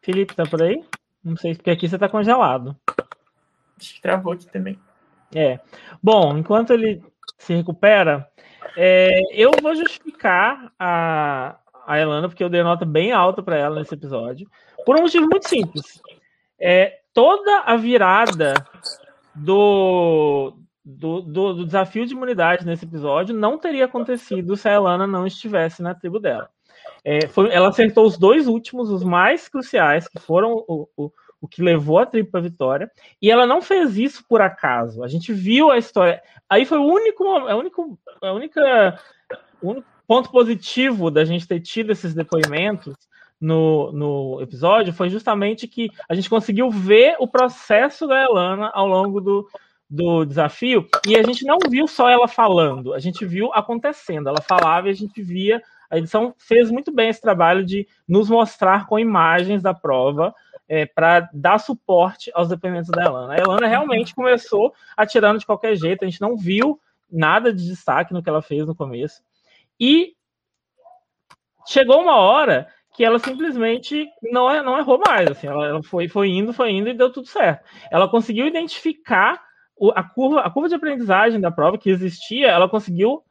Felipe, 0.00 0.34
tá 0.34 0.44
por 0.44 0.62
aí? 0.62 0.84
Não 1.22 1.36
sei, 1.36 1.54
porque 1.54 1.70
aqui 1.70 1.88
você 1.88 1.98
tá 1.98 2.08
congelado. 2.08 2.76
Acho 3.78 3.94
que 3.94 4.00
travou 4.00 4.32
aqui 4.32 4.46
também. 4.46 4.78
É. 5.34 5.58
Bom, 6.02 6.38
enquanto 6.38 6.72
ele 6.72 7.02
se 7.36 7.54
recupera, 7.54 8.30
é, 8.76 9.20
eu 9.32 9.50
vou 9.60 9.74
justificar 9.74 10.72
a, 10.78 11.58
a 11.86 11.98
Elana, 11.98 12.28
porque 12.28 12.44
eu 12.44 12.48
dei 12.48 12.62
nota 12.62 12.84
bem 12.84 13.12
alta 13.12 13.42
para 13.42 13.56
ela 13.56 13.76
nesse 13.76 13.94
episódio, 13.94 14.48
por 14.84 14.96
um 14.96 15.02
motivo 15.02 15.26
muito 15.28 15.48
simples. 15.48 16.00
É, 16.58 17.00
toda 17.12 17.60
a 17.60 17.76
virada 17.76 18.54
do, 19.34 20.56
do, 20.88 21.20
do, 21.20 21.52
do, 21.52 21.66
desafio 21.66 22.06
de 22.06 22.14
imunidade 22.14 22.64
nesse 22.64 22.84
episódio 22.84 23.34
não 23.34 23.58
teria 23.58 23.86
acontecido 23.86 24.56
se 24.56 24.68
a 24.68 24.74
Elana 24.74 25.04
não 25.04 25.26
estivesse 25.26 25.82
na 25.82 25.96
tribo 25.96 26.20
dela. 26.20 26.48
É, 27.04 27.26
foi, 27.26 27.50
ela 27.52 27.68
acertou 27.68 28.06
os 28.06 28.16
dois 28.16 28.46
últimos, 28.46 28.88
os 28.88 29.02
mais 29.02 29.48
cruciais, 29.48 30.06
que 30.06 30.20
foram 30.20 30.64
o, 30.68 30.88
o, 30.96 31.10
o 31.40 31.48
que 31.48 31.60
levou 31.60 31.98
a 31.98 32.06
tribo 32.06 32.30
para 32.30 32.40
vitória, 32.40 32.88
e 33.20 33.28
ela 33.28 33.48
não 33.48 33.60
fez 33.60 33.98
isso 33.98 34.24
por 34.28 34.40
acaso. 34.40 35.02
A 35.02 35.08
gente 35.08 35.32
viu 35.32 35.72
a 35.72 35.78
história. 35.78 36.22
Aí 36.48 36.64
foi 36.64 36.78
o 36.78 36.84
único, 36.84 37.24
a 37.28 37.56
único, 37.56 37.98
a 38.22 38.32
única, 38.32 39.00
o 39.60 39.70
único 39.70 39.86
ponto 40.06 40.30
positivo 40.30 41.10
da 41.10 41.24
gente 41.24 41.48
ter 41.48 41.58
tido 41.58 41.90
esses 41.90 42.14
depoimentos 42.14 42.94
no, 43.40 43.90
no 43.90 44.40
episódio 44.40 44.92
foi 44.92 45.10
justamente 45.10 45.66
que 45.66 45.90
a 46.08 46.14
gente 46.14 46.30
conseguiu 46.30 46.70
ver 46.70 47.16
o 47.18 47.26
processo 47.26 48.06
da 48.06 48.22
Elana 48.22 48.70
ao 48.72 48.86
longo 48.86 49.20
do, 49.20 49.48
do 49.88 50.24
desafio, 50.24 50.88
e 51.06 51.16
a 51.16 51.22
gente 51.22 51.44
não 51.44 51.58
viu 51.68 51.86
só 51.86 52.08
ela 52.08 52.26
falando, 52.26 52.92
a 52.92 52.98
gente 52.98 53.24
viu 53.24 53.52
acontecendo. 53.52 54.28
Ela 54.28 54.40
falava 54.40 54.88
e 54.88 54.90
a 54.90 54.94
gente 54.94 55.22
via. 55.22 55.62
A 55.88 55.96
edição 55.98 56.34
fez 56.36 56.68
muito 56.70 56.92
bem 56.92 57.08
esse 57.08 57.20
trabalho 57.20 57.64
de 57.64 57.86
nos 58.08 58.28
mostrar 58.28 58.86
com 58.86 58.98
imagens 58.98 59.62
da 59.62 59.72
prova 59.72 60.34
é, 60.68 60.84
para 60.84 61.28
dar 61.32 61.58
suporte 61.58 62.30
aos 62.34 62.48
depoimentos 62.48 62.90
da 62.90 63.04
Elana. 63.04 63.34
A 63.34 63.38
Elana 63.38 63.68
realmente 63.68 64.12
começou 64.12 64.74
atirando 64.96 65.38
de 65.38 65.46
qualquer 65.46 65.76
jeito, 65.76 66.04
a 66.04 66.08
gente 66.08 66.20
não 66.20 66.36
viu 66.36 66.80
nada 67.08 67.52
de 67.52 67.64
destaque 67.64 68.12
no 68.12 68.20
que 68.20 68.28
ela 68.28 68.42
fez 68.42 68.66
no 68.66 68.74
começo. 68.74 69.22
E 69.78 70.14
chegou 71.64 72.02
uma 72.02 72.16
hora 72.16 72.66
que 72.96 73.04
ela 73.04 73.18
simplesmente 73.18 74.08
não, 74.22 74.50
é, 74.50 74.62
não 74.62 74.78
errou 74.78 75.00
mais. 75.06 75.30
Assim, 75.30 75.46
ela, 75.46 75.82
foi, 75.82 76.08
foi 76.08 76.30
indo, 76.30 76.52
foi 76.52 76.70
indo 76.70 76.88
e 76.88 76.94
deu 76.94 77.12
tudo 77.12 77.28
certo. 77.28 77.64
Ela 77.90 78.08
conseguiu 78.08 78.46
identificar 78.46 79.45
a 79.94 80.02
curva, 80.02 80.40
a 80.40 80.50
curva 80.50 80.68
de 80.68 80.74
aprendizagem 80.74 81.40
da 81.40 81.50
prova 81.50 81.78
que 81.78 81.90
existia, 81.90 82.48
ela 82.48 82.68
conseguiu 82.68 83.22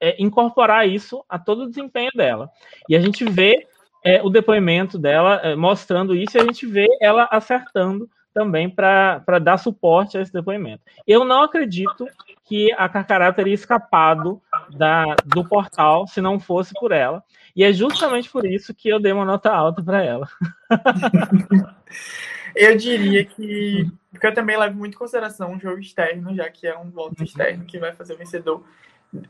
é, 0.00 0.16
incorporar 0.22 0.88
isso 0.88 1.24
a 1.28 1.38
todo 1.38 1.62
o 1.62 1.68
desempenho 1.68 2.10
dela. 2.14 2.50
E 2.88 2.96
a 2.96 3.00
gente 3.00 3.24
vê 3.24 3.66
é, 4.04 4.22
o 4.22 4.28
depoimento 4.28 4.98
dela 4.98 5.40
é, 5.42 5.56
mostrando 5.56 6.14
isso 6.14 6.36
e 6.36 6.40
a 6.40 6.44
gente 6.44 6.66
vê 6.66 6.86
ela 7.00 7.26
acertando 7.30 8.08
também 8.34 8.68
para 8.68 9.38
dar 9.40 9.56
suporte 9.58 10.18
a 10.18 10.20
esse 10.20 10.32
depoimento. 10.32 10.82
Eu 11.06 11.24
não 11.24 11.42
acredito 11.42 12.06
que 12.44 12.72
a 12.72 12.88
Carcará 12.88 13.32
teria 13.32 13.54
escapado 13.54 14.42
da, 14.76 15.14
do 15.24 15.44
portal 15.44 16.06
se 16.08 16.20
não 16.20 16.40
fosse 16.40 16.74
por 16.74 16.90
ela. 16.90 17.22
E 17.54 17.62
é 17.62 17.72
justamente 17.72 18.28
por 18.28 18.44
isso 18.44 18.74
que 18.74 18.88
eu 18.88 18.98
dei 18.98 19.12
uma 19.12 19.24
nota 19.24 19.52
alta 19.52 19.82
para 19.82 20.02
ela. 20.02 20.28
eu 22.54 22.76
diria 22.76 23.24
que. 23.24 23.90
Porque 24.10 24.26
eu 24.26 24.34
também 24.34 24.56
levo 24.56 24.76
muito 24.76 24.94
em 24.94 24.98
consideração 24.98 25.52
um 25.52 25.60
jogo 25.60 25.80
externo, 25.80 26.34
já 26.34 26.48
que 26.48 26.66
é 26.66 26.78
um 26.78 26.90
voto 26.90 27.18
uhum. 27.18 27.24
externo 27.24 27.64
que 27.64 27.78
vai 27.78 27.92
fazer 27.92 28.14
o 28.14 28.18
vencedor. 28.18 28.64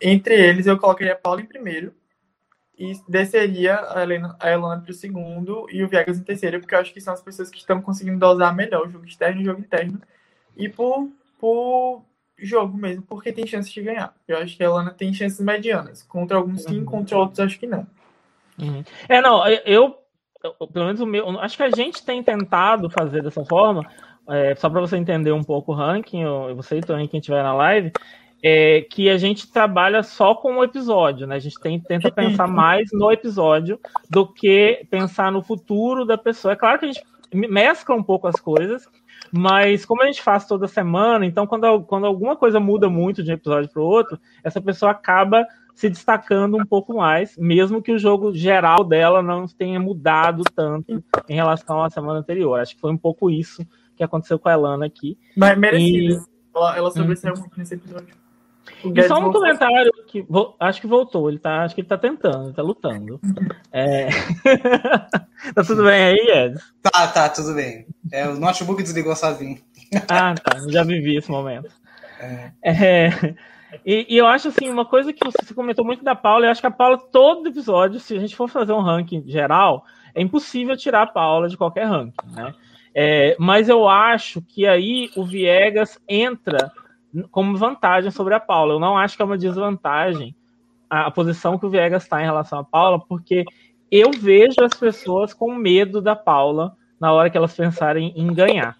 Entre 0.01 0.35
eles, 0.35 0.67
eu 0.67 0.79
colocaria 0.79 1.13
a 1.13 1.17
Paula 1.17 1.41
em 1.41 1.47
primeiro 1.47 1.95
e 2.77 2.93
desceria 3.09 3.81
a 3.91 4.03
Helena, 4.03 4.37
a 4.41 4.51
Elana 4.51 4.83
para 4.83 4.91
o 4.91 4.95
segundo 4.95 5.67
e 5.71 5.83
o 5.83 5.89
Viegas 5.89 6.19
em 6.19 6.23
terceiro, 6.23 6.61
porque 6.61 6.75
eu 6.75 6.81
acho 6.81 6.93
que 6.93 7.01
são 7.01 7.15
as 7.15 7.23
pessoas 7.23 7.49
que 7.49 7.59
estão 7.59 7.81
conseguindo 7.81 8.19
dosar 8.19 8.55
melhor 8.55 8.87
o 8.87 8.91
jogo 8.91 9.07
externo 9.07 9.41
e 9.41 9.43
o 9.43 9.47
jogo 9.47 9.61
interno. 9.61 10.01
E 10.57 10.69
por, 10.69 11.09
por 11.39 12.05
jogo 12.37 12.77
mesmo, 12.77 13.03
porque 13.03 13.33
tem 13.33 13.47
chances 13.47 13.73
de 13.73 13.83
ganhar. 13.83 14.15
Eu 14.27 14.39
acho 14.39 14.57
que 14.57 14.63
a 14.63 14.67
Elana 14.67 14.91
tem 14.91 15.15
chances 15.15 15.41
medianas. 15.41 16.03
Contra 16.03 16.37
alguns 16.37 16.65
sim, 16.65 16.85
contra 16.85 17.17
outros 17.17 17.41
acho 17.41 17.59
que 17.59 17.67
não. 17.67 17.87
Uhum. 18.59 18.85
É, 19.09 19.21
não, 19.21 19.47
eu, 19.47 19.97
pelo 20.73 20.87
menos 20.87 21.01
o 21.01 21.07
meu, 21.07 21.41
acho 21.41 21.57
que 21.57 21.63
a 21.63 21.71
gente 21.71 22.05
tem 22.05 22.23
tentado 22.23 22.91
fazer 22.91 23.23
dessa 23.23 23.45
forma, 23.45 23.83
é, 24.29 24.55
só 24.55 24.69
para 24.69 24.81
você 24.81 24.97
entender 24.97 25.33
um 25.33 25.43
pouco 25.43 25.73
o 25.73 25.75
ranking, 25.75 26.23
eu, 26.23 26.55
você 26.55 26.81
também, 26.81 27.09
quem 27.09 27.21
estiver 27.21 27.43
na 27.43 27.55
live, 27.55 27.93
é, 28.43 28.83
que 28.83 29.09
a 29.09 29.17
gente 29.17 29.51
trabalha 29.51 30.03
só 30.03 30.35
com 30.35 30.57
o 30.57 30.65
episódio, 30.65 31.27
né? 31.27 31.37
A 31.37 31.39
gente 31.39 31.59
tem, 31.59 31.81
tenta 31.81 32.11
pensar 32.11 32.47
mais 32.49 32.91
no 32.93 33.11
episódio 33.11 33.81
do 34.11 34.27
que 34.27 34.87
pensar 34.91 35.33
no 35.33 35.43
futuro 35.43 36.05
da 36.05 36.19
pessoa. 36.19 36.53
É 36.53 36.57
claro 36.57 36.79
que 36.79 36.85
a 36.85 36.93
gente 36.93 37.03
mescla 37.33 37.97
um 37.97 38.03
pouco 38.03 38.27
as 38.27 38.39
coisas, 38.39 38.87
mas 39.33 39.87
como 39.87 40.03
a 40.03 40.07
gente 40.07 40.23
faz 40.23 40.47
toda 40.47 40.69
semana, 40.69 41.25
então 41.25 41.47
quando, 41.47 41.83
quando 41.85 42.07
alguma 42.07 42.37
coisa 42.37 42.61
muda 42.61 42.89
muito 42.89 43.23
de 43.23 43.31
um 43.31 43.35
episódio 43.35 43.71
para 43.71 43.83
o 43.83 43.87
outro, 43.87 44.21
essa 44.45 44.61
pessoa 44.61 44.93
acaba 44.93 45.47
se 45.75 45.91
destacando 45.91 46.57
um 46.57 46.65
pouco 46.65 46.95
mais, 46.95 47.37
mesmo 47.37 47.83
que 47.83 47.93
o 47.93 47.99
jogo 47.99 48.33
geral 48.33 48.85
dela 48.85 49.23
não 49.23 49.47
tenha 49.47 49.81
mudado 49.81 50.45
tanto 50.55 51.03
em 51.29 51.35
relação 51.35 51.83
à 51.83 51.91
semana 51.91 52.21
anterior. 52.21 52.61
Acho 52.61 52.75
que 52.75 52.81
foi 52.81 52.93
um 52.93 52.97
pouco 52.97 53.31
isso 53.31 53.67
que 53.97 54.05
aconteceu 54.05 54.39
com 54.39 54.49
a 54.49 54.53
Elana 54.53 54.87
aqui. 54.87 55.19
Mas 55.37 55.59
merecido. 55.59 56.15
E... 56.15 56.35
Ela, 56.57 56.77
ela 56.77 56.91
sobressaiu 56.91 57.35
hum. 57.35 57.41
muito 57.41 57.59
nesse 57.59 57.75
episódio. 57.75 58.25
E 58.85 59.03
só 59.09 59.19
um 59.19 59.33
comentário 59.33 59.91
que 60.07 60.27
acho 60.61 60.81
que 60.81 60.87
voltou, 60.87 61.29
ele 61.29 61.39
tá, 61.39 61.65
acho 61.65 61.75
que 61.75 61.81
ele 61.81 61.89
tá 61.89 61.99
tentando, 61.99 62.47
ele 62.47 62.55
tá 62.55 62.63
lutando. 62.63 63.21
É... 63.73 64.09
tá 65.55 65.65
tudo 65.67 65.85
bem 65.85 66.05
aí, 66.05 66.47
Ed? 66.47 66.59
Tá, 66.83 67.09
tá, 67.09 67.29
tudo 67.29 67.55
bem. 67.55 67.87
É, 68.11 68.29
o 68.29 68.39
notebook 68.39 68.83
desligou 68.83 69.15
sozinho. 69.17 69.59
ah, 70.09 70.35
tá, 70.35 70.61
já 70.69 70.83
vivi 70.83 71.17
esse 71.17 71.31
momento. 71.31 71.69
É. 72.21 72.53
é... 72.63 73.35
E, 73.85 74.07
e, 74.09 74.17
eu 74.17 74.27
acho 74.27 74.49
assim, 74.49 74.69
uma 74.71 74.85
coisa 74.85 75.13
que 75.13 75.25
você 75.25 75.55
comentou 75.55 75.85
muito 75.85 76.05
da 76.05 76.15
Paula, 76.15 76.47
eu 76.47 76.51
acho 76.51 76.61
que 76.61 76.67
a 76.67 76.71
Paula, 76.71 76.99
todo 76.99 77.49
episódio, 77.49 78.01
se 78.01 78.17
a 78.17 78.21
gente 78.21 78.37
for 78.37 78.49
fazer 78.49 78.73
um 78.73 78.81
ranking 78.81 79.25
geral, 79.27 79.85
é 80.15 80.23
impossível 80.23 80.77
tirar 80.77 81.03
a 81.03 81.07
Paula 81.07 81.49
de 81.49 81.57
qualquer 81.57 81.87
ranking, 81.87 82.31
né? 82.33 82.55
É, 82.95 83.37
mas 83.41 83.69
eu 83.69 83.89
acho 83.89 84.41
que 84.41 84.67
aí 84.67 85.11
o 85.17 85.25
Viegas 85.25 85.99
entra 86.09 86.71
como 87.31 87.57
vantagem 87.57 88.11
sobre 88.11 88.35
a 88.35 88.41
Paula. 88.41 88.75
Eu 88.75 88.81
não 88.81 88.97
acho 88.97 89.17
que 89.17 89.23
é 89.23 89.25
uma 89.25 89.39
desvantagem 89.39 90.35
a, 90.89 91.07
a 91.07 91.11
posição 91.11 91.59
que 91.59 91.67
o 91.67 91.71
Viegas 91.71 92.05
está 92.05 92.21
em 92.23 92.25
relação 92.25 92.61
à 92.61 92.65
Paula, 92.65 93.01
porque 93.01 93.45
eu 93.91 94.13
vejo 94.13 94.63
as 94.63 94.75
pessoas 94.75 95.35
com 95.35 95.55
medo 95.55 96.01
da 96.01 96.15
Paula 96.15 96.77
na 97.01 97.13
hora 97.13 97.29
que 97.29 97.37
elas 97.37 97.55
pensarem 97.55 98.13
em 98.17 98.33
ganhar. 98.33 98.77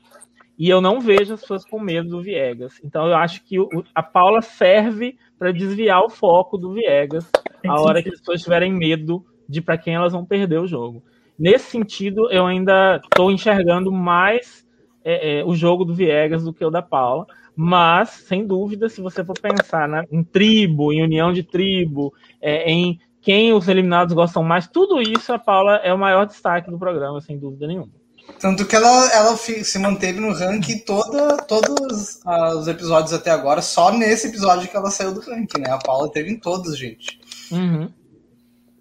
E 0.59 0.69
eu 0.69 0.81
não 0.81 1.01
vejo 1.01 1.35
as 1.35 1.41
pessoas 1.41 1.65
com 1.65 1.81
medo 1.81 2.09
do 2.09 2.23
Viegas. 2.23 2.81
Então 2.85 3.07
eu 3.07 3.17
acho 3.17 3.43
que 3.45 3.59
o, 3.59 3.69
a 3.95 4.03
Paula 4.03 4.41
serve 4.41 5.17
para 5.39 5.53
desviar 5.53 6.03
o 6.03 6.09
foco 6.09 6.57
do 6.57 6.73
Viegas 6.73 7.31
a 7.67 7.81
hora 7.81 8.03
que 8.03 8.09
as 8.09 8.21
pessoas 8.21 8.43
tiverem 8.43 8.73
medo 8.73 9.25
de 9.49 9.61
para 9.61 9.79
quem 9.79 9.95
elas 9.95 10.13
vão 10.13 10.25
perder 10.25 10.61
o 10.61 10.67
jogo. 10.67 11.03
Nesse 11.39 11.71
sentido, 11.71 12.31
eu 12.31 12.47
ainda 12.47 13.01
estou 13.03 13.31
enxergando 13.31 13.91
mais 13.91 14.65
é, 15.05 15.41
é, 15.41 15.45
o 15.45 15.55
jogo 15.55 15.85
do 15.85 15.95
Viegas 15.95 16.45
do 16.45 16.53
que 16.53 16.65
o 16.65 16.71
da 16.71 16.81
Paula. 16.83 17.27
Mas, 17.57 18.11
sem 18.11 18.47
dúvida, 18.47 18.89
se 18.89 19.01
você 19.01 19.25
for 19.25 19.39
pensar 19.39 19.89
né, 19.89 20.05
em 20.11 20.25
tribo, 20.25 20.93
em 20.93 21.03
união 21.03 21.33
de 21.33 21.43
tribo, 21.43 22.13
é, 22.41 22.71
em 22.71 22.99
quem 23.21 23.53
os 23.53 23.69
eliminados 23.69 24.13
gostam 24.13 24.43
mais, 24.43 24.69
tudo 24.69 25.01
isso 25.01 25.33
a 25.33 25.39
Paula 25.39 25.77
é 25.77 25.93
o 25.93 25.99
maior 25.99 26.27
destaque 26.27 26.71
do 26.71 26.79
programa, 26.79 27.21
sem 27.21 27.39
dúvida 27.39 27.67
nenhuma. 27.67 28.04
Tanto 28.41 28.67
que 28.67 28.77
ela, 28.77 29.13
ela 29.13 29.37
se 29.37 29.79
manteve 29.79 30.21
no 30.21 30.33
ranking 30.33 30.79
toda, 30.79 31.37
todos 31.39 32.21
os 32.57 32.69
episódios 32.69 33.13
até 33.13 33.31
agora, 33.31 33.63
só 33.63 33.93
nesse 33.93 34.29
episódio 34.29 34.69
que 34.69 34.77
ela 34.77 34.91
saiu 34.91 35.13
do 35.13 35.21
ranking, 35.21 35.61
né? 35.61 35.71
A 35.71 35.79
Paula 35.79 36.11
teve 36.11 36.31
em 36.31 36.39
todos, 36.39 36.77
gente. 36.77 37.21
Uhum 37.51 37.91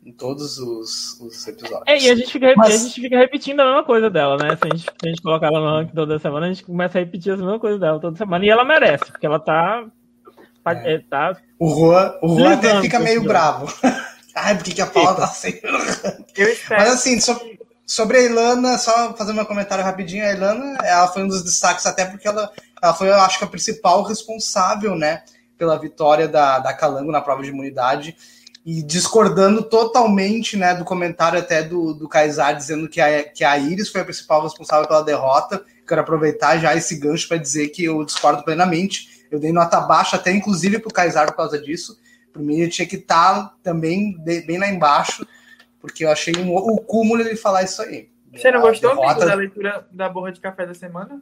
em 0.06 0.12
todos 0.12 0.58
os, 0.58 1.20
os 1.22 1.48
episódios. 1.48 1.84
É, 1.88 1.98
e 1.98 2.10
a 2.10 2.16
gente, 2.16 2.32
fica, 2.32 2.54
Mas... 2.58 2.74
a 2.74 2.78
gente 2.78 3.02
fica 3.02 3.18
repetindo 3.18 3.62
a 3.62 3.66
mesma 3.66 3.84
coisa 3.84 4.10
dela, 4.10 4.38
né? 4.38 4.56
Se 4.56 4.68
a 4.68 4.76
gente, 4.76 4.84
se 4.84 4.90
a 5.06 5.08
gente 5.08 5.22
colocar 5.22 5.48
ela 5.48 5.60
no 5.60 5.78
ranking 5.78 5.96
toda 5.96 6.20
semana, 6.20 6.46
a 6.46 6.50
gente 6.50 6.64
começa 6.64 6.98
a 6.98 7.02
repetir 7.02 7.34
a 7.34 7.38
mesma 7.38 7.60
coisa 7.60 7.80
dela 7.80 8.00
toda 8.00 8.18
semana. 8.18 8.46
E 8.46 8.50
ela 8.50 8.66
merece, 8.66 9.06
porque 9.06 9.26
ela 9.26 9.40
tá. 9.40 9.86
É. 10.66 10.94
É, 10.94 11.00
tá 11.00 11.36
o 11.60 11.70
Juan, 11.70 12.14
o 12.22 12.40
Juan 12.40 12.54
até 12.54 12.82
fica 12.82 13.00
meio 13.00 13.24
bravo. 13.24 13.68
Ai, 14.36 14.56
por 14.56 14.64
que, 14.64 14.74
que 14.74 14.82
a 14.82 14.88
Paula 14.88 15.14
tá 15.14 15.28
sem 15.28 15.60
Mas 16.70 16.90
assim, 16.90 17.20
sobre, 17.20 17.60
sobre 17.94 18.18
a 18.18 18.22
Ilana, 18.22 18.78
só 18.78 19.14
fazer 19.16 19.34
meu 19.34 19.46
comentário 19.46 19.84
rapidinho, 19.84 20.26
a 20.26 20.34
Ilana, 20.34 20.78
ela 20.84 21.08
foi 21.08 21.24
um 21.24 21.28
dos 21.28 21.44
destaques, 21.44 21.86
até 21.86 22.06
porque 22.06 22.28
ela, 22.28 22.52
ela 22.82 22.94
foi, 22.94 23.10
eu 23.10 23.16
acho 23.16 23.38
que, 23.38 23.46
a 23.46 23.48
principal 23.48 24.04
responsável, 24.04 24.96
né? 24.96 25.24
pela 25.58 25.80
vitória 25.80 26.28
da, 26.28 26.60
da 26.60 26.74
Calango 26.74 27.12
na 27.12 27.22
prova 27.22 27.42
de 27.42 27.50
imunidade 27.50 28.16
e 28.66 28.82
discordando 28.82 29.64
totalmente 29.64 30.58
né, 30.58 30.74
do 30.74 30.86
comentário 30.86 31.40
até 31.40 31.64
do, 31.64 31.94
do 31.94 32.08
Kaysar, 32.08 32.56
dizendo 32.56 32.88
que 32.88 33.00
a, 33.02 33.24
que 33.24 33.44
a 33.44 33.58
Iris 33.58 33.90
foi 33.90 34.02
a 34.02 34.06
principal 34.06 34.42
responsável 34.44 34.88
pela 34.88 35.04
derrota. 35.04 35.64
Quero 35.88 36.02
aproveitar 36.02 36.58
já 36.58 36.76
esse 36.76 36.98
gancho 36.98 37.28
para 37.28 37.38
dizer 37.38 37.70
que 37.70 37.84
eu 37.84 38.04
discordo 38.06 38.44
plenamente. 38.44 39.26
Eu 39.30 39.40
dei 39.40 39.52
nota 39.52 39.82
baixa, 39.82 40.16
até 40.16 40.32
inclusive 40.32 40.80
para 40.80 40.90
o 40.90 40.94
Kaysar 40.94 41.28
por 41.28 41.38
causa 41.38 41.60
disso. 41.60 41.98
Para 42.32 42.42
mim, 42.42 42.60
ele 42.60 42.72
tinha 42.72 42.88
que 42.88 42.96
estar 42.96 43.34
tá 43.36 43.54
também 43.62 44.18
bem 44.24 44.58
lá 44.58 44.68
embaixo, 44.68 45.26
porque 45.84 46.06
eu 46.06 46.10
achei 46.10 46.34
um, 46.38 46.56
o 46.56 46.78
cúmulo 46.78 47.20
ele 47.20 47.36
falar 47.36 47.64
isso 47.64 47.82
aí. 47.82 48.10
Você 48.32 48.50
não 48.50 48.62
gostou 48.62 48.96
derrota... 48.96 49.26
da 49.26 49.34
leitura 49.34 49.86
da 49.92 50.08
borra 50.08 50.32
de 50.32 50.40
café 50.40 50.66
da 50.66 50.74
semana? 50.74 51.22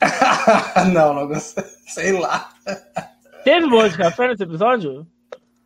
não, 0.90 1.12
não 1.12 1.28
gostei. 1.28 1.64
Sei 1.86 2.12
lá. 2.12 2.50
Teve 3.44 3.68
borra 3.68 3.90
de 3.90 3.98
café 3.98 4.28
nesse 4.28 4.42
episódio? 4.42 5.06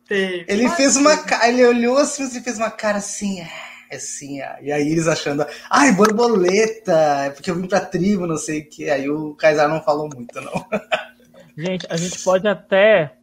Teve. 0.05 0.43
Ele 0.49 0.67
fez 0.71 0.97
uma 0.97 1.15
cara, 1.15 1.47
ele 1.47 1.65
olhou 1.65 1.97
assim 1.97 2.25
e 2.25 2.41
fez 2.41 2.57
uma 2.57 2.69
cara 2.69 2.97
assim, 2.97 3.41
assim, 3.89 4.39
e 4.61 4.69
aí 4.69 4.91
eles 4.91 5.07
achando, 5.07 5.45
ai, 5.69 5.93
borboleta, 5.93 6.91
é 7.25 7.29
porque 7.29 7.49
eu 7.49 7.55
vim 7.55 7.69
pra 7.69 7.79
tribo, 7.79 8.27
não 8.27 8.37
sei 8.37 8.59
o 8.59 8.69
que. 8.69 8.89
Aí 8.89 9.09
o 9.09 9.33
Kaysar 9.35 9.69
não 9.69 9.81
falou 9.81 10.09
muito, 10.13 10.41
não. 10.41 10.67
Gente, 11.57 11.87
a 11.89 11.95
gente 11.95 12.21
pode 12.21 12.45
até 12.49 13.16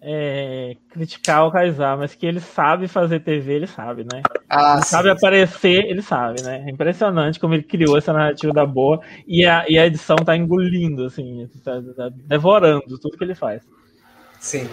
é, 0.00 0.76
criticar 0.90 1.46
o 1.46 1.50
Kaysar, 1.50 1.98
mas 1.98 2.14
que 2.14 2.26
ele 2.26 2.40
sabe 2.40 2.86
fazer 2.86 3.20
TV, 3.20 3.54
ele 3.54 3.66
sabe, 3.66 4.04
né? 4.04 4.22
Ah, 4.48 4.74
ele 4.74 4.84
sim, 4.84 4.90
sabe 4.90 5.08
sim. 5.08 5.16
aparecer, 5.16 5.84
ele 5.86 6.02
sabe, 6.02 6.42
né? 6.42 6.64
É 6.66 6.70
impressionante 6.70 7.40
como 7.40 7.54
ele 7.54 7.62
criou 7.62 7.98
essa 7.98 8.12
narrativa 8.12 8.52
da 8.52 8.64
boa 8.64 9.00
e 9.26 9.44
a, 9.44 9.64
e 9.68 9.78
a 9.78 9.86
edição 9.86 10.16
tá 10.16 10.36
engolindo, 10.36 11.06
assim, 11.06 11.48
tá, 11.64 11.82
tá 11.96 12.10
devorando 12.12 12.98
tudo 12.98 13.16
que 13.16 13.24
ele 13.24 13.34
faz. 13.34 13.62
Sim. 14.38 14.68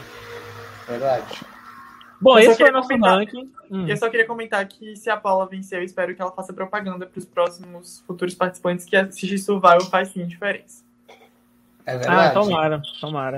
Verdade. 0.88 1.42
Bom, 2.22 2.40
esse 2.40 2.56
foi 2.56 2.70
o 2.70 2.74
nosso 2.74 2.88
comentar, 2.88 3.18
ranking. 3.18 3.52
Hum. 3.70 3.88
Eu 3.88 3.98
só 3.98 4.10
queria 4.10 4.26
comentar 4.26 4.66
que 4.68 4.96
se 4.96 5.10
a 5.10 5.18
Paula 5.18 5.48
vencer, 5.48 5.80
eu 5.80 5.84
espero 5.84 6.16
que 6.16 6.22
ela 6.22 6.32
faça 6.32 6.54
propaganda 6.54 7.06
para 7.06 7.20
os 7.20 7.26
próximos 7.26 8.04
futuros 8.08 8.34
participantes 8.34 8.86
que 8.86 8.96
assistir 8.96 9.38
Survival 9.38 9.82
faz 9.82 10.10
sim 10.10 10.26
diferença. 10.26 10.84
É 11.86 11.98
verdade. 11.98 12.38
Ah, 12.38 12.42
tomara, 12.42 12.82
tomara. 13.00 13.38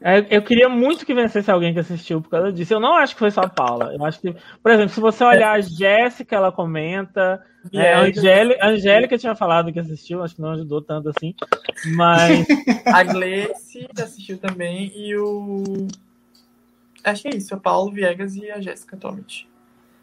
É, 0.00 0.26
eu 0.30 0.42
queria 0.42 0.68
muito 0.68 1.06
que 1.06 1.14
vencesse 1.14 1.50
alguém 1.50 1.72
que 1.72 1.80
assistiu 1.80 2.20
por 2.20 2.30
causa 2.30 2.52
disso. 2.52 2.74
Eu 2.74 2.80
não 2.80 2.94
acho 2.94 3.14
que 3.14 3.18
foi 3.18 3.30
só 3.30 3.40
a 3.40 3.48
Paula. 3.48 3.94
Eu 3.94 4.04
acho 4.04 4.20
que, 4.20 4.34
por 4.62 4.70
exemplo, 4.70 4.90
se 4.90 5.00
você 5.00 5.24
olhar 5.24 5.52
a 5.52 5.60
Jéssica, 5.60 6.36
ela 6.36 6.52
comenta. 6.52 7.42
É, 7.72 7.94
a, 7.94 8.00
Angélica, 8.02 8.66
Angélica 8.66 9.18
tinha 9.18 9.34
falado 9.34 9.72
que 9.72 9.80
assistiu, 9.80 10.22
acho 10.22 10.36
que 10.36 10.42
não 10.42 10.50
ajudou 10.50 10.82
tanto 10.82 11.08
assim. 11.08 11.34
Mas. 11.94 12.46
a 12.86 13.02
Gleice 13.02 13.88
assistiu 13.98 14.38
também 14.38 14.92
e 14.94 15.16
o 15.16 15.88
Acho 17.06 17.22
que 17.22 17.28
é 17.28 17.36
isso, 17.36 17.54
é 17.54 17.56
o 17.56 17.60
Paulo 17.60 17.92
Viegas 17.92 18.34
e 18.34 18.50
a 18.50 18.60
Jéssica 18.60 18.96
atualmente. 18.96 19.48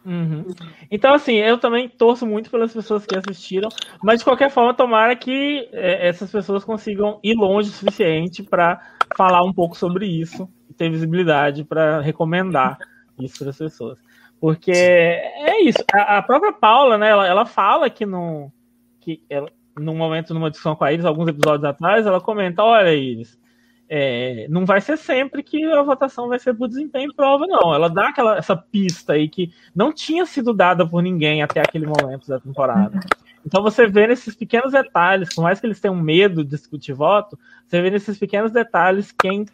Uhum. 0.05 0.45
Então, 0.89 1.13
assim, 1.13 1.35
eu 1.35 1.57
também 1.57 1.89
torço 1.89 2.25
muito 2.25 2.49
pelas 2.49 2.73
pessoas 2.73 3.05
que 3.05 3.15
assistiram, 3.15 3.67
mas 4.01 4.19
de 4.19 4.25
qualquer 4.25 4.49
forma, 4.49 4.73
tomara 4.73 5.13
que 5.13 5.67
é, 5.73 6.07
essas 6.07 6.31
pessoas 6.31 6.63
consigam 6.63 7.19
ir 7.21 7.35
longe 7.35 7.69
o 7.69 7.73
suficiente 7.73 8.41
para 8.41 8.81
falar 9.15 9.43
um 9.43 9.53
pouco 9.53 9.77
sobre 9.77 10.05
isso 10.05 10.49
e 10.69 10.73
ter 10.73 10.89
visibilidade 10.89 11.63
para 11.63 12.01
recomendar 12.01 12.77
isso 13.19 13.39
para 13.39 13.49
as 13.49 13.57
pessoas. 13.57 13.97
Porque 14.39 14.71
é 14.71 15.63
isso, 15.63 15.83
a, 15.93 16.17
a, 16.17 16.21
própria 16.21 16.51
Paula, 16.51 16.97
né, 16.97 17.09
ela, 17.09 17.25
ela 17.25 17.45
fala 17.45 17.89
que 17.89 18.05
no, 18.05 18.51
que 18.99 19.21
ela, 19.29 19.49
num 19.77 19.95
momento, 19.95 20.33
numa 20.33 20.49
discussão 20.49 20.75
com 20.75 20.83
a 20.83 20.91
Iris, 20.91 21.05
alguns 21.05 21.27
episódios 21.29 21.63
atrás, 21.63 22.05
ela 22.05 22.19
comenta: 22.19 22.61
Olha, 22.61 22.93
Iris, 22.93 23.39
é, 23.87 24.47
não 24.49 24.65
vai 24.65 24.81
ser 24.81 24.97
sempre 24.97 25.43
que 25.43 25.63
a 25.65 25.81
votação 25.81 26.27
vai 26.27 26.39
ser 26.39 26.53
por 26.53 26.67
desempenho 26.67 27.11
em 27.11 27.15
prova, 27.15 27.45
não. 27.47 27.73
Ela 27.73 27.89
dá 27.89 28.09
aquela, 28.09 28.37
essa 28.37 28.55
pista 28.55 29.13
aí 29.13 29.29
que 29.29 29.53
não 29.75 29.93
tinha 29.93 30.25
sido 30.25 30.53
dada 30.53 30.87
por 30.87 31.01
ninguém 31.01 31.41
até 31.41 31.61
aquele 31.61 31.85
momento 31.85 32.27
da 32.27 32.39
temporada. 32.39 32.99
Então 33.45 33.61
você 33.61 33.87
vê 33.87 34.07
nesses 34.07 34.35
pequenos 34.35 34.71
detalhes, 34.71 35.33
por 35.33 35.41
mais 35.41 35.59
que 35.59 35.65
eles 35.65 35.79
tenham 35.79 35.95
medo 35.95 36.43
de 36.43 36.51
discutir 36.51 36.93
voto, 36.93 37.37
você 37.67 37.81
vê 37.81 37.89
nesses 37.89 38.17
pequenos 38.17 38.51
detalhes 38.51 39.11
quem 39.11 39.45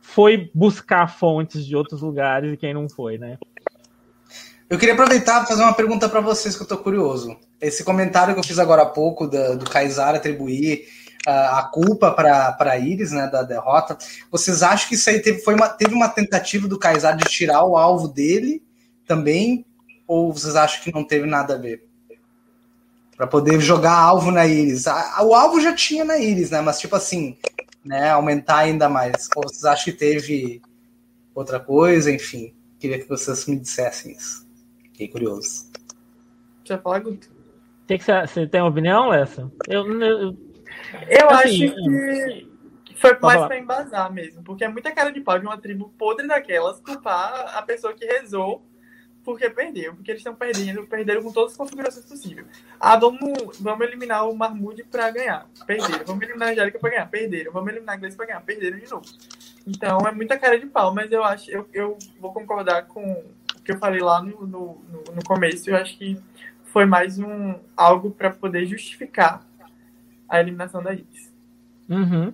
foi 0.00 0.50
buscar 0.54 1.08
fontes 1.08 1.66
de 1.66 1.74
outros 1.74 2.00
lugares 2.00 2.52
e 2.52 2.56
quem 2.56 2.72
não 2.72 2.88
foi, 2.88 3.18
né? 3.18 3.38
Eu 4.68 4.78
queria 4.78 4.94
aproveitar 4.94 5.38
para 5.38 5.46
fazer 5.46 5.62
uma 5.62 5.74
pergunta 5.74 6.08
para 6.08 6.20
vocês 6.20 6.56
que 6.56 6.62
eu 6.62 6.66
tô 6.66 6.78
curioso. 6.78 7.36
Esse 7.60 7.84
comentário 7.84 8.34
que 8.34 8.40
eu 8.40 8.44
fiz 8.44 8.58
agora 8.58 8.82
há 8.82 8.86
pouco 8.86 9.28
da, 9.28 9.54
do 9.54 9.64
Kaysar 9.64 10.14
atribuir 10.14 10.86
a 11.26 11.62
culpa 11.72 12.12
para 12.12 12.78
Iris, 12.78 13.10
né, 13.10 13.26
da 13.26 13.42
derrota. 13.42 13.98
Vocês 14.30 14.62
acham 14.62 14.88
que 14.88 14.94
isso 14.94 15.10
aí 15.10 15.20
teve, 15.20 15.40
foi 15.40 15.54
uma, 15.54 15.68
teve 15.68 15.94
uma 15.94 16.08
tentativa 16.08 16.68
do 16.68 16.78
Kaysar 16.78 17.16
de 17.16 17.24
tirar 17.24 17.64
o 17.64 17.76
alvo 17.76 18.06
dele 18.08 18.62
também? 19.06 19.66
Ou 20.06 20.32
vocês 20.32 20.54
acham 20.54 20.82
que 20.82 20.92
não 20.92 21.04
teve 21.04 21.26
nada 21.26 21.54
a 21.54 21.58
ver? 21.58 21.85
Para 23.16 23.26
poder 23.26 23.60
jogar 23.60 23.94
alvo 23.94 24.30
na 24.30 24.46
Iris. 24.46 24.86
A, 24.86 25.22
o 25.22 25.34
alvo 25.34 25.60
já 25.60 25.74
tinha 25.74 26.04
na 26.04 26.18
Iris, 26.18 26.50
né? 26.50 26.60
Mas 26.60 26.78
tipo 26.78 26.94
assim, 26.94 27.36
né, 27.84 28.10
aumentar 28.10 28.58
ainda 28.58 28.88
mais. 28.88 29.28
Ou 29.34 29.44
vocês 29.44 29.64
acham 29.64 29.84
que 29.84 29.92
teve 29.92 30.60
outra 31.34 31.58
coisa? 31.58 32.10
Enfim, 32.10 32.54
queria 32.78 32.98
que 32.98 33.08
vocês 33.08 33.46
me 33.46 33.58
dissessem 33.58 34.12
isso. 34.12 34.46
Fiquei 34.82 35.08
curioso. 35.08 35.70
Já 36.64 36.78
falar, 36.78 36.98
Guto? 37.00 37.28
Tem 37.86 37.98
que 37.98 38.04
ser, 38.04 38.26
você 38.26 38.46
tem 38.46 38.60
uma 38.60 38.70
opinião, 38.70 39.08
Lessa? 39.08 39.50
Eu, 39.68 39.86
eu, 40.02 40.36
eu 41.08 41.30
assim, 41.30 41.66
acho 41.66 41.74
que 41.74 42.96
foi 42.96 43.16
mais 43.20 43.46
para 43.46 43.58
embasar 43.58 44.12
mesmo, 44.12 44.42
porque 44.42 44.64
é 44.64 44.68
muita 44.68 44.90
cara 44.90 45.10
de 45.12 45.20
pau 45.20 45.38
de 45.38 45.46
uma 45.46 45.58
tribo 45.58 45.92
podre 45.96 46.26
daquelas 46.26 46.80
culpar 46.80 47.56
a 47.56 47.62
pessoa 47.62 47.92
que 47.92 48.04
rezou 48.04 48.62
porque 49.26 49.50
perdeu, 49.50 49.92
porque 49.92 50.12
eles 50.12 50.20
estão 50.20 50.36
perdendo, 50.36 50.86
perderam 50.86 51.20
com 51.20 51.32
todas 51.32 51.50
as 51.50 51.58
configurações 51.58 52.06
possíveis. 52.06 52.46
Ah, 52.78 52.96
vamos, 52.96 53.58
vamos 53.58 53.84
eliminar 53.84 54.24
o 54.30 54.36
Marmude 54.36 54.84
para 54.84 55.10
ganhar, 55.10 55.48
perderam. 55.66 56.04
Vamos 56.06 56.22
eliminar 56.22 56.48
a 56.48 56.52
Angélica 56.52 56.78
para 56.78 56.90
ganhar, 56.90 57.10
perderam. 57.10 57.52
Vamos 57.52 57.68
eliminar 57.72 57.96
a 57.96 57.98
Gleice 57.98 58.16
para 58.16 58.26
ganhar, 58.26 58.40
perderam 58.42 58.78
de 58.78 58.88
novo. 58.88 59.04
Então 59.66 59.98
é 60.06 60.12
muita 60.12 60.38
cara 60.38 60.56
de 60.56 60.66
pau, 60.66 60.94
mas 60.94 61.10
eu 61.10 61.24
acho, 61.24 61.50
eu, 61.50 61.68
eu 61.74 61.98
vou 62.20 62.32
concordar 62.32 62.86
com 62.86 63.02
o 63.02 63.62
que 63.64 63.72
eu 63.72 63.78
falei 63.78 64.00
lá 64.00 64.22
no, 64.22 64.46
no, 64.46 64.84
no 65.12 65.24
começo. 65.24 65.68
Eu 65.68 65.74
acho 65.74 65.98
que 65.98 66.16
foi 66.66 66.86
mais 66.86 67.18
um 67.18 67.56
algo 67.76 68.12
para 68.12 68.30
poder 68.30 68.64
justificar 68.64 69.44
a 70.28 70.38
eliminação 70.38 70.80
da 70.80 70.94
Iris. 70.94 71.34
Uhum. 71.88 72.32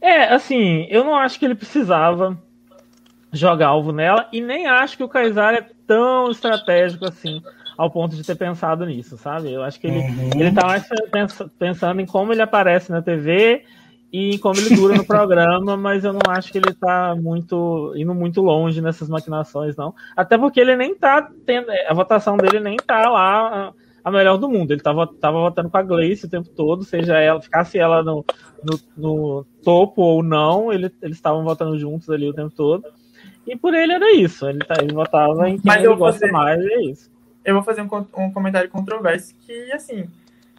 É, 0.00 0.34
assim, 0.34 0.88
eu 0.90 1.04
não 1.04 1.14
acho 1.14 1.38
que 1.38 1.44
ele 1.44 1.54
precisava 1.54 2.36
jogar 3.32 3.68
alvo 3.68 3.92
nela 3.92 4.28
e 4.32 4.40
nem 4.40 4.66
acho 4.66 4.96
que 4.96 5.04
o 5.04 5.10
é 5.16 5.73
tão 5.86 6.30
estratégico 6.30 7.06
assim 7.06 7.42
ao 7.76 7.90
ponto 7.90 8.14
de 8.14 8.22
ter 8.22 8.36
pensado 8.36 8.86
nisso, 8.86 9.16
sabe? 9.16 9.52
Eu 9.52 9.62
acho 9.62 9.80
que 9.80 9.86
ele, 9.86 9.98
uhum. 9.98 10.30
ele 10.36 10.52
tá 10.52 10.66
mais 10.66 10.86
pensando 11.58 12.00
em 12.00 12.06
como 12.06 12.32
ele 12.32 12.42
aparece 12.42 12.90
na 12.90 13.02
TV 13.02 13.64
e 14.12 14.36
em 14.36 14.38
como 14.38 14.60
ele 14.60 14.76
dura 14.76 14.94
no 14.94 15.04
programa, 15.06 15.76
mas 15.76 16.04
eu 16.04 16.12
não 16.12 16.20
acho 16.28 16.52
que 16.52 16.58
ele 16.58 16.72
tá 16.72 17.16
muito 17.16 17.92
indo 17.96 18.14
muito 18.14 18.40
longe 18.40 18.80
nessas 18.80 19.08
maquinações, 19.08 19.76
não. 19.76 19.92
Até 20.16 20.38
porque 20.38 20.60
ele 20.60 20.76
nem 20.76 20.94
tá 20.94 21.28
tendo. 21.44 21.66
A 21.88 21.94
votação 21.94 22.36
dele 22.36 22.60
nem 22.60 22.76
tá 22.76 23.08
lá 23.10 23.72
a 24.04 24.10
melhor 24.10 24.36
do 24.36 24.48
mundo. 24.48 24.70
Ele 24.70 24.82
tava, 24.82 25.06
tava 25.06 25.40
votando 25.40 25.70
com 25.70 25.76
a 25.78 25.82
Gleice 25.82 26.26
o 26.26 26.30
tempo 26.30 26.50
todo, 26.50 26.84
seja 26.84 27.18
ela, 27.18 27.40
ficasse 27.40 27.78
ela 27.78 28.02
no, 28.02 28.24
no, 28.62 28.78
no 28.96 29.46
topo 29.64 30.02
ou 30.02 30.22
não, 30.22 30.70
ele, 30.72 30.92
eles 31.00 31.16
estavam 31.16 31.42
votando 31.42 31.78
juntos 31.78 32.10
ali 32.10 32.28
o 32.28 32.34
tempo 32.34 32.54
todo. 32.54 32.84
E 33.46 33.56
por 33.56 33.74
ele 33.74 33.92
era 33.92 34.12
isso. 34.12 34.48
Ele, 34.48 34.60
tá, 34.60 34.74
ele 34.80 34.94
votava 34.94 35.48
em 35.48 35.58
quem 35.58 35.62
Mas 35.64 35.84
ele 35.84 35.94
gosta 35.94 36.20
fazer, 36.20 36.32
mais, 36.32 36.62
e 36.62 36.72
é 36.72 36.82
isso. 36.82 37.10
Eu 37.44 37.54
vou 37.54 37.62
fazer 37.62 37.82
um, 37.82 37.88
um 38.16 38.32
comentário 38.32 38.70
controverso 38.70 39.34
que, 39.40 39.72
assim, 39.72 40.08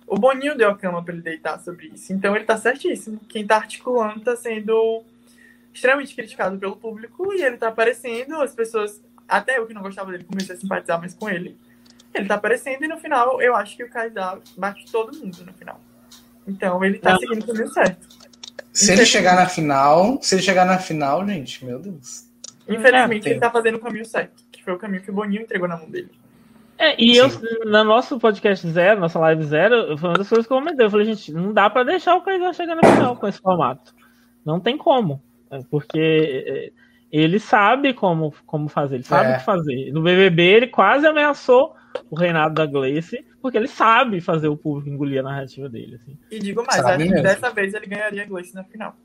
o 0.07 0.17
Boninho 0.17 0.55
deu 0.55 0.69
a 0.69 0.77
cama 0.77 1.03
para 1.03 1.13
ele 1.13 1.23
deitar 1.23 1.59
sobre 1.59 1.87
isso. 1.87 2.13
Então 2.13 2.35
ele 2.35 2.45
tá 2.45 2.57
certíssimo. 2.57 3.19
Quem 3.27 3.45
tá 3.45 3.57
articulando 3.57 4.21
tá 4.21 4.35
sendo 4.35 5.03
extremamente 5.73 6.15
criticado 6.15 6.57
pelo 6.57 6.77
público 6.77 7.33
e 7.33 7.41
ele 7.41 7.57
tá 7.57 7.67
aparecendo, 7.67 8.35
as 8.35 8.53
pessoas, 8.53 9.01
até 9.27 9.57
eu 9.57 9.65
que 9.65 9.73
não 9.73 9.81
gostava 9.81 10.11
dele, 10.11 10.23
comecei 10.23 10.55
a 10.55 10.57
simpatizar 10.57 10.99
mais 10.99 11.13
com 11.13 11.29
ele. 11.29 11.57
Ele 12.13 12.27
tá 12.27 12.35
aparecendo 12.35 12.83
e 12.83 12.87
no 12.87 12.97
final 12.97 13.41
eu 13.41 13.55
acho 13.55 13.75
que 13.75 13.83
o 13.83 13.89
Kaysar 13.89 14.39
bate 14.55 14.89
todo 14.89 15.17
mundo 15.17 15.43
no 15.45 15.53
final. 15.53 15.81
Então 16.47 16.83
ele 16.83 16.99
tá 16.99 17.17
seguindo 17.17 17.43
o 17.43 17.47
caminho 17.47 17.67
certo. 17.67 18.07
Se 18.71 18.91
ele 18.91 19.05
chegar 19.05 19.35
na 19.35 19.47
final, 19.47 20.19
se 20.21 20.35
ele 20.35 20.41
chegar 20.41 20.65
na 20.65 20.77
final, 20.77 21.25
gente, 21.25 21.65
meu 21.65 21.79
Deus. 21.79 22.25
Infelizmente, 22.67 23.27
é, 23.27 23.31
ele 23.31 23.39
tá 23.39 23.51
fazendo 23.51 23.75
o 23.75 23.79
caminho 23.79 24.05
certo, 24.05 24.43
que 24.51 24.63
foi 24.63 24.73
o 24.73 24.77
caminho 24.77 25.01
que 25.01 25.11
o 25.11 25.13
Boninho 25.13 25.41
entregou 25.41 25.67
na 25.67 25.77
mão 25.77 25.89
dele. 25.89 26.09
É, 26.77 27.01
e 27.01 27.15
Sim. 27.15 27.19
eu, 27.19 27.65
no 27.65 27.83
nosso 27.83 28.19
podcast 28.19 28.67
zero, 28.67 28.99
nossa 28.99 29.19
live 29.19 29.43
zero, 29.43 29.97
foi 29.97 30.09
uma 30.09 30.17
das 30.17 30.27
coisas 30.27 30.45
que 30.45 30.51
eu 30.51 30.57
comentei. 30.57 30.85
Eu 30.85 30.89
falei, 30.89 31.05
gente, 31.05 31.31
não 31.31 31.53
dá 31.53 31.69
pra 31.69 31.83
deixar 31.83 32.15
o 32.15 32.21
Kaysar 32.21 32.53
chegar 32.53 32.75
na 32.75 32.81
final 32.83 33.15
com 33.15 33.27
esse 33.27 33.39
formato. 33.39 33.93
Não 34.43 34.59
tem 34.59 34.77
como. 34.77 35.21
É, 35.49 35.59
porque 35.69 36.43
é, 36.45 36.71
ele 37.11 37.39
sabe 37.39 37.93
como, 37.93 38.33
como 38.45 38.67
fazer, 38.67 38.95
ele 38.95 39.03
sabe 39.03 39.31
é. 39.31 39.35
o 39.35 39.39
que 39.39 39.45
fazer. 39.45 39.91
No 39.93 40.01
BBB, 40.01 40.43
ele 40.43 40.67
quase 40.67 41.07
ameaçou 41.07 41.73
o 42.09 42.15
reinado 42.15 42.55
da 42.55 42.65
Gleice, 42.65 43.25
porque 43.41 43.57
ele 43.57 43.69
sabe 43.69 44.19
fazer 44.19 44.49
o 44.49 44.57
público 44.57 44.89
engolir 44.89 45.21
a 45.21 45.23
narrativa 45.23 45.69
dele. 45.69 45.95
Assim. 45.95 46.17
E 46.29 46.39
digo 46.39 46.65
mais, 46.65 46.83
acho 46.83 47.05
que 47.05 47.21
dessa 47.21 47.51
vez 47.51 47.73
ele 47.73 47.85
ganharia 47.85 48.23
a 48.23 48.25
Gleice 48.25 48.53
na 48.53 48.65
final. 48.65 48.97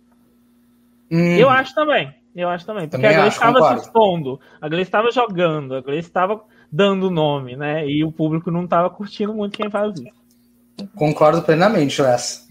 Hum. 1.08 1.36
Eu 1.36 1.48
acho 1.48 1.72
também. 1.74 2.12
Eu 2.34 2.48
acho 2.48 2.64
também. 2.64 2.88
Porque 2.88 2.96
também 3.02 3.16
a 3.16 3.20
Gleice 3.20 3.36
estava 3.36 3.68
se 3.68 3.84
expondo, 3.86 4.40
a 4.60 4.68
Gleice 4.68 4.88
estava 4.88 5.10
jogando, 5.10 5.74
a 5.74 5.80
Gleice 5.80 6.08
estava 6.08 6.40
dando 6.70 7.10
nome, 7.10 7.56
né? 7.56 7.86
E 7.86 8.04
o 8.04 8.12
público 8.12 8.50
não 8.50 8.64
estava 8.64 8.88
curtindo 8.88 9.34
muito 9.34 9.56
quem 9.56 9.70
faz 9.70 9.98
isso. 9.98 10.20
Concordo 10.94 11.42
plenamente, 11.42 12.00
Wes. 12.00 12.48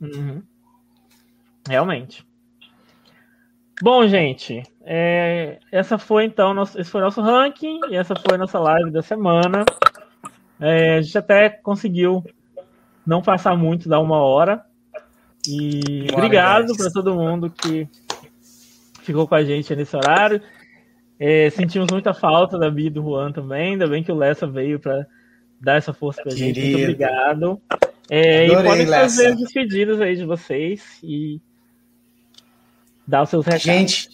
Uhum. 0.00 0.42
Realmente. 1.68 2.26
Bom, 3.80 4.06
gente, 4.08 4.62
é, 4.82 5.58
essa 5.70 5.98
foi 5.98 6.24
então 6.24 6.52
nosso, 6.52 6.80
esse 6.80 6.90
foi 6.90 7.00
nosso 7.00 7.20
ranking 7.20 7.78
e 7.90 7.96
essa 7.96 8.14
foi 8.16 8.36
nossa 8.36 8.58
live 8.58 8.90
da 8.90 9.02
semana. 9.02 9.64
É, 10.58 10.96
a 10.96 11.02
gente 11.02 11.16
até 11.16 11.48
conseguiu 11.48 12.24
não 13.06 13.22
passar 13.22 13.56
muito 13.56 13.88
da 13.88 14.00
uma 14.00 14.16
hora. 14.16 14.64
E 15.46 16.08
obrigado 16.12 16.76
para 16.76 16.90
todo 16.90 17.14
mundo 17.14 17.48
que 17.50 17.88
ficou 19.08 19.26
com 19.26 19.34
a 19.34 19.44
gente 19.44 19.74
nesse 19.74 19.96
horário. 19.96 20.40
É, 21.18 21.50
sentimos 21.50 21.88
muita 21.90 22.14
falta 22.14 22.58
da 22.58 22.70
Bia 22.70 22.86
e 22.86 22.90
do 22.90 23.02
Juan 23.02 23.32
também. 23.32 23.72
Ainda 23.72 23.88
bem 23.88 24.04
que 24.04 24.12
o 24.12 24.14
Lessa 24.14 24.46
veio 24.46 24.78
para 24.78 25.06
dar 25.60 25.76
essa 25.76 25.92
força 25.92 26.22
para 26.22 26.32
a 26.32 26.36
gente. 26.36 26.60
Muito 26.60 26.78
obrigado. 26.78 27.60
É, 28.10 28.46
e 28.46 28.62
podem 28.62 28.86
fazer 28.86 29.28
as 29.28 29.38
despedidas 29.38 30.00
aí 30.00 30.16
de 30.16 30.24
vocês 30.24 30.82
e 31.02 31.40
dar 33.06 33.22
os 33.22 33.30
seus 33.30 33.44
recados. 33.44 33.64
Gente, 33.64 34.08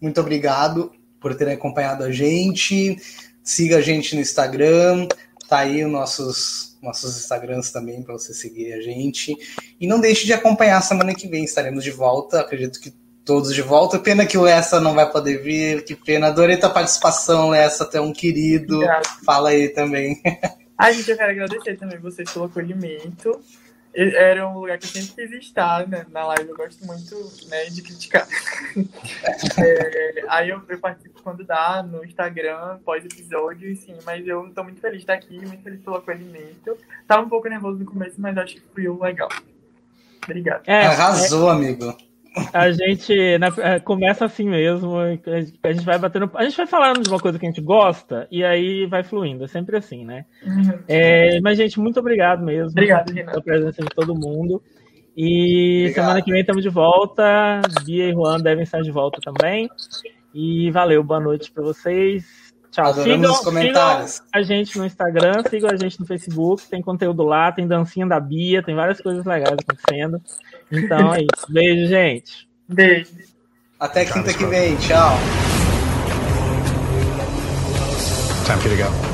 muito 0.00 0.20
obrigado 0.20 0.92
por 1.20 1.34
terem 1.34 1.54
acompanhado 1.54 2.02
a 2.02 2.10
gente. 2.10 2.96
Siga 3.42 3.76
a 3.76 3.80
gente 3.80 4.14
no 4.14 4.20
Instagram. 4.20 5.06
Tá 5.48 5.60
aí 5.60 5.84
os 5.84 5.90
nossos, 5.90 6.78
nossos 6.82 7.16
Instagrams 7.16 7.70
também 7.70 8.02
para 8.02 8.14
você 8.14 8.34
seguir 8.34 8.72
a 8.72 8.80
gente. 8.80 9.36
E 9.80 9.86
não 9.86 10.00
deixe 10.00 10.26
de 10.26 10.32
acompanhar 10.32 10.80
semana 10.80 11.14
que 11.14 11.28
vem. 11.28 11.44
Estaremos 11.44 11.84
de 11.84 11.90
volta. 11.90 12.40
Acredito 12.40 12.80
que 12.80 12.92
todos 13.30 13.54
de 13.54 13.62
volta. 13.62 13.96
Pena 13.96 14.26
que 14.26 14.36
o 14.36 14.44
Essa 14.44 14.80
não 14.80 14.92
vai 14.92 15.08
poder 15.08 15.40
vir. 15.40 15.84
Que 15.84 15.94
pena. 15.94 16.26
Adorei 16.26 16.56
tua 16.56 16.68
participação, 16.68 17.54
Essa. 17.54 17.84
Até 17.84 18.00
um 18.00 18.12
querido. 18.12 18.74
Obrigado. 18.74 19.06
Fala 19.24 19.50
aí 19.50 19.68
também. 19.68 20.20
A 20.76 20.90
gente, 20.90 21.08
eu 21.08 21.16
quero 21.16 21.30
agradecer 21.30 21.76
também 21.76 21.96
vocês 21.98 22.28
pelo 22.32 22.46
acolhimento. 22.46 23.40
Era 23.94 24.48
um 24.48 24.58
lugar 24.58 24.78
que 24.78 24.86
eu 24.86 24.90
sempre 24.90 25.28
quis 25.28 25.44
estar 25.44 25.86
né? 25.86 26.04
na 26.10 26.26
live. 26.26 26.48
Eu 26.48 26.56
gosto 26.56 26.84
muito 26.84 27.14
né, 27.48 27.66
de 27.66 27.82
criticar. 27.82 28.26
é, 29.62 30.24
aí 30.28 30.48
eu, 30.48 30.60
eu, 30.68 30.78
participo 30.80 31.22
quando 31.22 31.44
dá, 31.44 31.84
no 31.84 32.04
Instagram, 32.04 32.78
pós-episódio, 32.84 33.76
sim. 33.76 33.94
Mas 34.04 34.26
eu 34.26 34.50
tô 34.52 34.64
muito 34.64 34.80
feliz 34.80 34.96
de 34.96 35.02
estar 35.04 35.14
aqui, 35.14 35.38
muito 35.38 35.62
feliz 35.62 35.80
pelo 35.82 35.96
acolhimento. 35.96 36.76
Tava 37.06 37.22
um 37.22 37.28
pouco 37.28 37.48
nervoso 37.48 37.78
no 37.78 37.84
começo, 37.84 38.16
mas 38.18 38.36
acho 38.38 38.54
que 38.56 38.62
fui 38.74 38.88
legal. 38.88 39.28
Obrigado. 40.24 40.62
É, 40.66 40.86
Arrasou, 40.86 41.48
é... 41.48 41.52
amigo. 41.52 42.09
A 42.52 42.70
gente 42.70 43.38
né, 43.38 43.48
é, 43.58 43.80
começa 43.80 44.24
assim 44.24 44.48
mesmo, 44.48 44.96
a 44.98 45.72
gente 45.72 45.84
vai 45.84 45.98
batendo. 45.98 46.30
A 46.34 46.44
gente 46.44 46.56
vai 46.56 46.66
falando 46.66 47.02
de 47.02 47.08
uma 47.08 47.18
coisa 47.18 47.38
que 47.38 47.46
a 47.46 47.48
gente 47.48 47.60
gosta 47.60 48.28
e 48.30 48.44
aí 48.44 48.86
vai 48.86 49.02
fluindo, 49.02 49.44
é 49.44 49.48
sempre 49.48 49.76
assim, 49.76 50.04
né? 50.04 50.24
Uhum. 50.46 50.78
É, 50.86 51.40
mas, 51.40 51.58
gente, 51.58 51.80
muito 51.80 51.98
obrigado 51.98 52.44
mesmo 52.44 52.70
obrigado, 52.70 53.12
pela 53.12 53.42
presença 53.42 53.82
de 53.82 53.88
todo 53.88 54.14
mundo. 54.14 54.62
E 55.16 55.80
obrigado. 55.80 55.94
semana 55.94 56.22
que 56.22 56.30
vem 56.30 56.40
estamos 56.40 56.62
de 56.62 56.68
volta. 56.68 57.60
Bia 57.84 58.08
e 58.08 58.12
Juan 58.12 58.38
devem 58.38 58.62
estar 58.62 58.80
de 58.80 58.90
volta 58.90 59.20
também. 59.20 59.68
E 60.32 60.70
valeu, 60.70 61.02
boa 61.02 61.20
noite 61.20 61.50
para 61.50 61.64
vocês. 61.64 62.24
Tchau. 62.70 62.94
sigam, 62.94 63.34
sigam 63.34 64.06
a 64.32 64.42
gente 64.42 64.78
no 64.78 64.86
Instagram, 64.86 65.42
sigam 65.48 65.70
a 65.70 65.76
gente 65.76 65.98
no 65.98 66.06
Facebook, 66.06 66.68
tem 66.68 66.80
conteúdo 66.80 67.24
lá, 67.24 67.50
tem 67.50 67.66
dancinha 67.66 68.06
da 68.06 68.20
Bia, 68.20 68.62
tem 68.62 68.74
várias 68.74 69.00
coisas 69.00 69.24
legais 69.24 69.56
acontecendo. 69.58 70.20
Então 70.70 71.14
é 71.14 71.22
isso. 71.22 71.46
Beijo, 71.48 71.86
gente. 71.88 72.48
Beijo. 72.68 73.10
Até 73.78 74.04
quinta 74.04 74.32
que 74.32 74.44
vem. 74.46 74.76
Tchau. 74.76 75.16
Time 78.44 78.60
for 78.60 78.70
you 78.70 78.76
to 78.76 78.82
go. 78.84 79.09